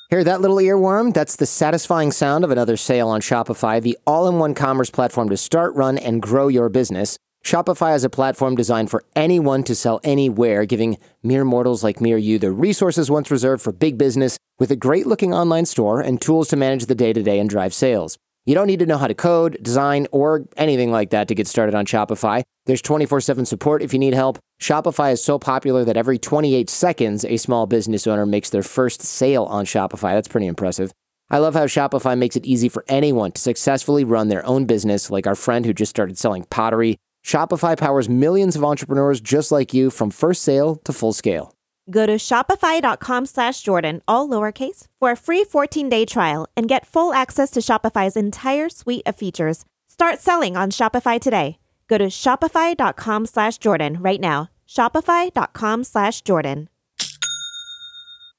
Hear 0.08 0.22
that 0.22 0.40
little 0.40 0.58
earworm? 0.58 1.12
That's 1.12 1.34
the 1.34 1.46
satisfying 1.46 2.12
sound 2.12 2.44
of 2.44 2.52
another 2.52 2.76
sale 2.76 3.08
on 3.08 3.20
Shopify, 3.20 3.82
the 3.82 3.98
all 4.06 4.28
in 4.28 4.38
one 4.38 4.54
commerce 4.54 4.88
platform 4.88 5.28
to 5.30 5.36
start, 5.36 5.74
run, 5.74 5.98
and 5.98 6.22
grow 6.22 6.46
your 6.46 6.68
business. 6.68 7.18
Shopify 7.44 7.96
is 7.96 8.04
a 8.04 8.08
platform 8.08 8.54
designed 8.54 8.88
for 8.88 9.02
anyone 9.16 9.64
to 9.64 9.74
sell 9.74 9.98
anywhere, 10.04 10.66
giving 10.66 10.96
mere 11.24 11.44
mortals 11.44 11.82
like 11.82 12.00
me 12.00 12.12
or 12.12 12.18
you 12.18 12.38
the 12.38 12.52
resources 12.52 13.10
once 13.10 13.32
reserved 13.32 13.64
for 13.64 13.72
big 13.72 13.98
business 13.98 14.38
with 14.60 14.70
a 14.70 14.76
great 14.76 15.08
looking 15.08 15.34
online 15.34 15.66
store 15.66 16.00
and 16.00 16.20
tools 16.20 16.46
to 16.46 16.56
manage 16.56 16.86
the 16.86 16.94
day 16.94 17.12
to 17.12 17.24
day 17.24 17.40
and 17.40 17.50
drive 17.50 17.74
sales. 17.74 18.16
You 18.46 18.54
don't 18.54 18.66
need 18.66 18.80
to 18.80 18.86
know 18.86 18.98
how 18.98 19.06
to 19.06 19.14
code, 19.14 19.56
design, 19.62 20.06
or 20.12 20.46
anything 20.58 20.90
like 20.92 21.10
that 21.10 21.28
to 21.28 21.34
get 21.34 21.46
started 21.46 21.74
on 21.74 21.86
Shopify. 21.86 22.42
There's 22.66 22.82
24 22.82 23.22
7 23.22 23.46
support 23.46 23.82
if 23.82 23.92
you 23.94 23.98
need 23.98 24.12
help. 24.12 24.38
Shopify 24.60 25.12
is 25.12 25.24
so 25.24 25.38
popular 25.38 25.84
that 25.84 25.96
every 25.96 26.18
28 26.18 26.68
seconds, 26.68 27.24
a 27.24 27.38
small 27.38 27.66
business 27.66 28.06
owner 28.06 28.26
makes 28.26 28.50
their 28.50 28.62
first 28.62 29.00
sale 29.00 29.44
on 29.44 29.64
Shopify. 29.64 30.12
That's 30.12 30.28
pretty 30.28 30.46
impressive. 30.46 30.92
I 31.30 31.38
love 31.38 31.54
how 31.54 31.64
Shopify 31.64 32.16
makes 32.18 32.36
it 32.36 32.44
easy 32.44 32.68
for 32.68 32.84
anyone 32.86 33.32
to 33.32 33.40
successfully 33.40 34.04
run 34.04 34.28
their 34.28 34.44
own 34.46 34.66
business, 34.66 35.10
like 35.10 35.26
our 35.26 35.34
friend 35.34 35.64
who 35.64 35.72
just 35.72 35.90
started 35.90 36.18
selling 36.18 36.44
pottery. 36.44 36.98
Shopify 37.24 37.78
powers 37.78 38.10
millions 38.10 38.56
of 38.56 38.64
entrepreneurs 38.64 39.22
just 39.22 39.50
like 39.50 39.72
you 39.72 39.88
from 39.88 40.10
first 40.10 40.42
sale 40.42 40.76
to 40.84 40.92
full 40.92 41.14
scale. 41.14 41.54
Go 41.90 42.06
to 42.06 42.14
shopify.com 42.14 43.26
slash 43.26 43.60
Jordan, 43.62 44.02
all 44.08 44.28
lowercase, 44.28 44.86
for 44.98 45.10
a 45.10 45.16
free 45.16 45.44
14 45.44 45.88
day 45.88 46.04
trial 46.04 46.48
and 46.56 46.68
get 46.68 46.86
full 46.86 47.12
access 47.12 47.50
to 47.50 47.60
Shopify's 47.60 48.16
entire 48.16 48.68
suite 48.68 49.02
of 49.06 49.16
features. 49.16 49.64
Start 49.88 50.20
selling 50.20 50.56
on 50.56 50.70
Shopify 50.70 51.20
today. 51.20 51.58
Go 51.88 51.98
to 51.98 52.06
shopify.com 52.06 53.26
slash 53.26 53.58
Jordan 53.58 53.98
right 54.00 54.20
now. 54.20 54.50
Shopify.com 54.66 55.84
slash 55.84 56.22
Jordan. 56.22 56.68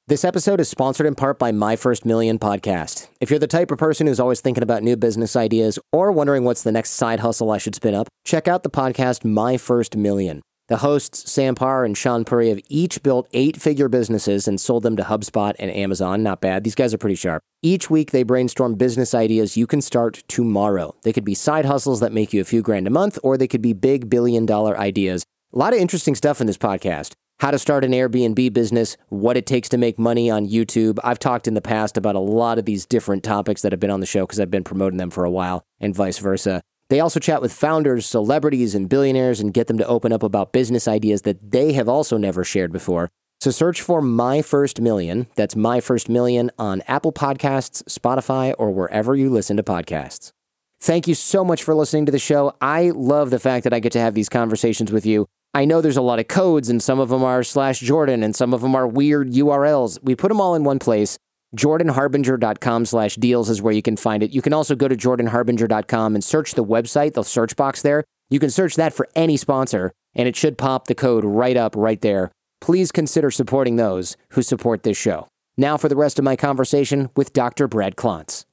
This 0.07 0.23
episode 0.23 0.59
is 0.59 0.69
sponsored 0.69 1.07
in 1.07 1.15
part 1.15 1.39
by 1.39 1.51
My 1.51 1.75
First 1.75 2.05
Million 2.05 2.37
podcast. 2.37 3.07
If 3.19 3.31
you're 3.31 3.39
the 3.39 3.47
type 3.47 3.71
of 3.71 3.79
person 3.79 4.05
who's 4.05 4.19
always 4.19 4.39
thinking 4.41 4.61
about 4.61 4.83
new 4.83 4.95
business 4.95 5.35
ideas 5.35 5.79
or 5.91 6.11
wondering 6.11 6.43
what's 6.43 6.61
the 6.61 6.71
next 6.71 6.91
side 6.91 7.21
hustle 7.21 7.49
I 7.49 7.57
should 7.57 7.73
spin 7.73 7.95
up, 7.95 8.07
check 8.23 8.47
out 8.47 8.61
the 8.61 8.69
podcast 8.69 9.25
My 9.25 9.57
First 9.57 9.95
Million. 9.95 10.41
The 10.67 10.77
hosts, 10.77 11.31
Sam 11.31 11.53
Parr 11.53 11.85
and 11.85 11.95
Shaan 11.95 12.25
Puri, 12.25 12.49
have 12.49 12.59
each 12.69 13.03
built 13.03 13.27
eight 13.33 13.61
figure 13.61 13.87
businesses 13.87 14.47
and 14.47 14.59
sold 14.59 14.81
them 14.81 14.97
to 14.97 15.03
HubSpot 15.03 15.53
and 15.59 15.69
Amazon. 15.69 16.23
Not 16.23 16.41
bad. 16.41 16.63
These 16.63 16.73
guys 16.73 16.91
are 16.91 16.97
pretty 16.97 17.15
sharp. 17.15 17.43
Each 17.61 17.87
week, 17.87 18.09
they 18.09 18.23
brainstorm 18.23 18.73
business 18.73 19.13
ideas 19.13 19.55
you 19.55 19.67
can 19.67 19.79
start 19.79 20.23
tomorrow. 20.27 20.95
They 21.03 21.13
could 21.13 21.23
be 21.23 21.35
side 21.35 21.65
hustles 21.65 21.99
that 21.99 22.13
make 22.13 22.33
you 22.33 22.41
a 22.41 22.45
few 22.45 22.63
grand 22.63 22.87
a 22.87 22.89
month, 22.89 23.19
or 23.21 23.37
they 23.37 23.47
could 23.47 23.61
be 23.61 23.73
big 23.73 24.09
billion 24.09 24.47
dollar 24.47 24.75
ideas. 24.75 25.23
A 25.53 25.57
lot 25.59 25.73
of 25.73 25.79
interesting 25.79 26.15
stuff 26.15 26.41
in 26.41 26.47
this 26.47 26.57
podcast 26.57 27.13
how 27.39 27.51
to 27.51 27.59
start 27.59 27.83
an 27.83 27.91
Airbnb 27.91 28.53
business, 28.53 28.95
what 29.09 29.35
it 29.35 29.45
takes 29.45 29.67
to 29.69 29.77
make 29.77 29.99
money 29.99 30.29
on 30.29 30.47
YouTube. 30.47 30.99
I've 31.03 31.19
talked 31.19 31.47
in 31.47 31.53
the 31.53 31.61
past 31.61 31.97
about 31.97 32.15
a 32.15 32.19
lot 32.19 32.57
of 32.57 32.65
these 32.65 32.85
different 32.85 33.23
topics 33.23 33.61
that 33.61 33.73
have 33.73 33.79
been 33.79 33.91
on 33.91 33.99
the 33.99 34.05
show 34.05 34.25
because 34.25 34.39
I've 34.39 34.51
been 34.51 34.63
promoting 34.63 34.97
them 34.97 35.09
for 35.09 35.25
a 35.25 35.31
while 35.31 35.63
and 35.79 35.93
vice 35.93 36.17
versa. 36.17 36.61
They 36.89 36.99
also 36.99 37.19
chat 37.19 37.41
with 37.41 37.51
founders, 37.51 38.05
celebrities, 38.05 38.75
and 38.75 38.87
billionaires 38.87 39.39
and 39.39 39.53
get 39.53 39.67
them 39.67 39.77
to 39.79 39.87
open 39.87 40.11
up 40.11 40.21
about 40.21 40.53
business 40.53 40.87
ideas 40.87 41.23
that 41.23 41.51
they 41.51 41.73
have 41.73 41.89
also 41.89 42.17
never 42.17 42.43
shared 42.43 42.71
before. 42.71 43.09
So 43.41 43.51
search 43.51 43.81
for 43.81 44.01
My 44.01 44.41
First 44.41 44.79
Million. 44.79 45.27
That's 45.35 45.55
My 45.55 45.79
First 45.79 46.09
Million 46.09 46.51
on 46.57 46.81
Apple 46.87 47.11
Podcasts, 47.11 47.83
Spotify, 47.83 48.53
or 48.57 48.71
wherever 48.71 49.15
you 49.15 49.29
listen 49.29 49.57
to 49.57 49.63
podcasts. 49.63 50.31
Thank 50.79 51.07
you 51.07 51.15
so 51.15 51.43
much 51.43 51.63
for 51.63 51.73
listening 51.73 52.05
to 52.05 52.11
the 52.11 52.19
show. 52.19 52.55
I 52.61 52.91
love 52.91 53.31
the 53.31 53.39
fact 53.39 53.63
that 53.63 53.73
I 53.73 53.79
get 53.79 53.91
to 53.93 53.99
have 53.99 54.13
these 54.13 54.29
conversations 54.29 54.91
with 54.91 55.05
you. 55.05 55.25
I 55.53 55.65
know 55.65 55.81
there's 55.81 55.97
a 55.97 56.01
lot 56.01 56.19
of 56.19 56.27
codes, 56.27 56.69
and 56.69 56.83
some 56.83 56.99
of 56.99 57.09
them 57.09 57.23
are 57.23 57.41
slash 57.41 57.79
Jordan, 57.79 58.23
and 58.23 58.35
some 58.35 58.53
of 58.53 58.61
them 58.61 58.75
are 58.75 58.87
weird 58.87 59.31
URLs. 59.31 59.97
We 60.03 60.15
put 60.15 60.27
them 60.27 60.41
all 60.41 60.53
in 60.53 60.63
one 60.63 60.79
place. 60.79 61.17
JordanHarbinger.com 61.55 62.85
slash 62.85 63.15
deals 63.15 63.49
is 63.49 63.61
where 63.61 63.73
you 63.73 63.81
can 63.81 63.97
find 63.97 64.23
it. 64.23 64.31
You 64.31 64.41
can 64.41 64.53
also 64.53 64.75
go 64.75 64.87
to 64.87 64.95
JordanHarbinger.com 64.95 66.15
and 66.15 66.23
search 66.23 66.53
the 66.53 66.63
website, 66.63 67.13
the 67.13 67.23
search 67.23 67.55
box 67.55 67.81
there. 67.81 68.03
You 68.29 68.39
can 68.39 68.49
search 68.49 68.75
that 68.75 68.93
for 68.93 69.07
any 69.15 69.37
sponsor, 69.37 69.91
and 70.13 70.27
it 70.27 70.35
should 70.35 70.57
pop 70.57 70.87
the 70.87 70.95
code 70.95 71.23
right 71.23 71.55
up 71.55 71.75
right 71.75 72.01
there. 72.01 72.31
Please 72.61 72.91
consider 72.91 73.29
supporting 73.31 73.75
those 73.75 74.17
who 74.31 74.41
support 74.41 74.83
this 74.83 74.97
show. 74.97 75.27
Now 75.57 75.77
for 75.77 75.87
the 75.87 75.95
rest 75.95 76.19
of 76.19 76.25
my 76.25 76.35
conversation 76.35 77.09
with 77.15 77.33
Dr. 77.33 77.67
Brad 77.67 77.95
Klontz. 77.95 78.45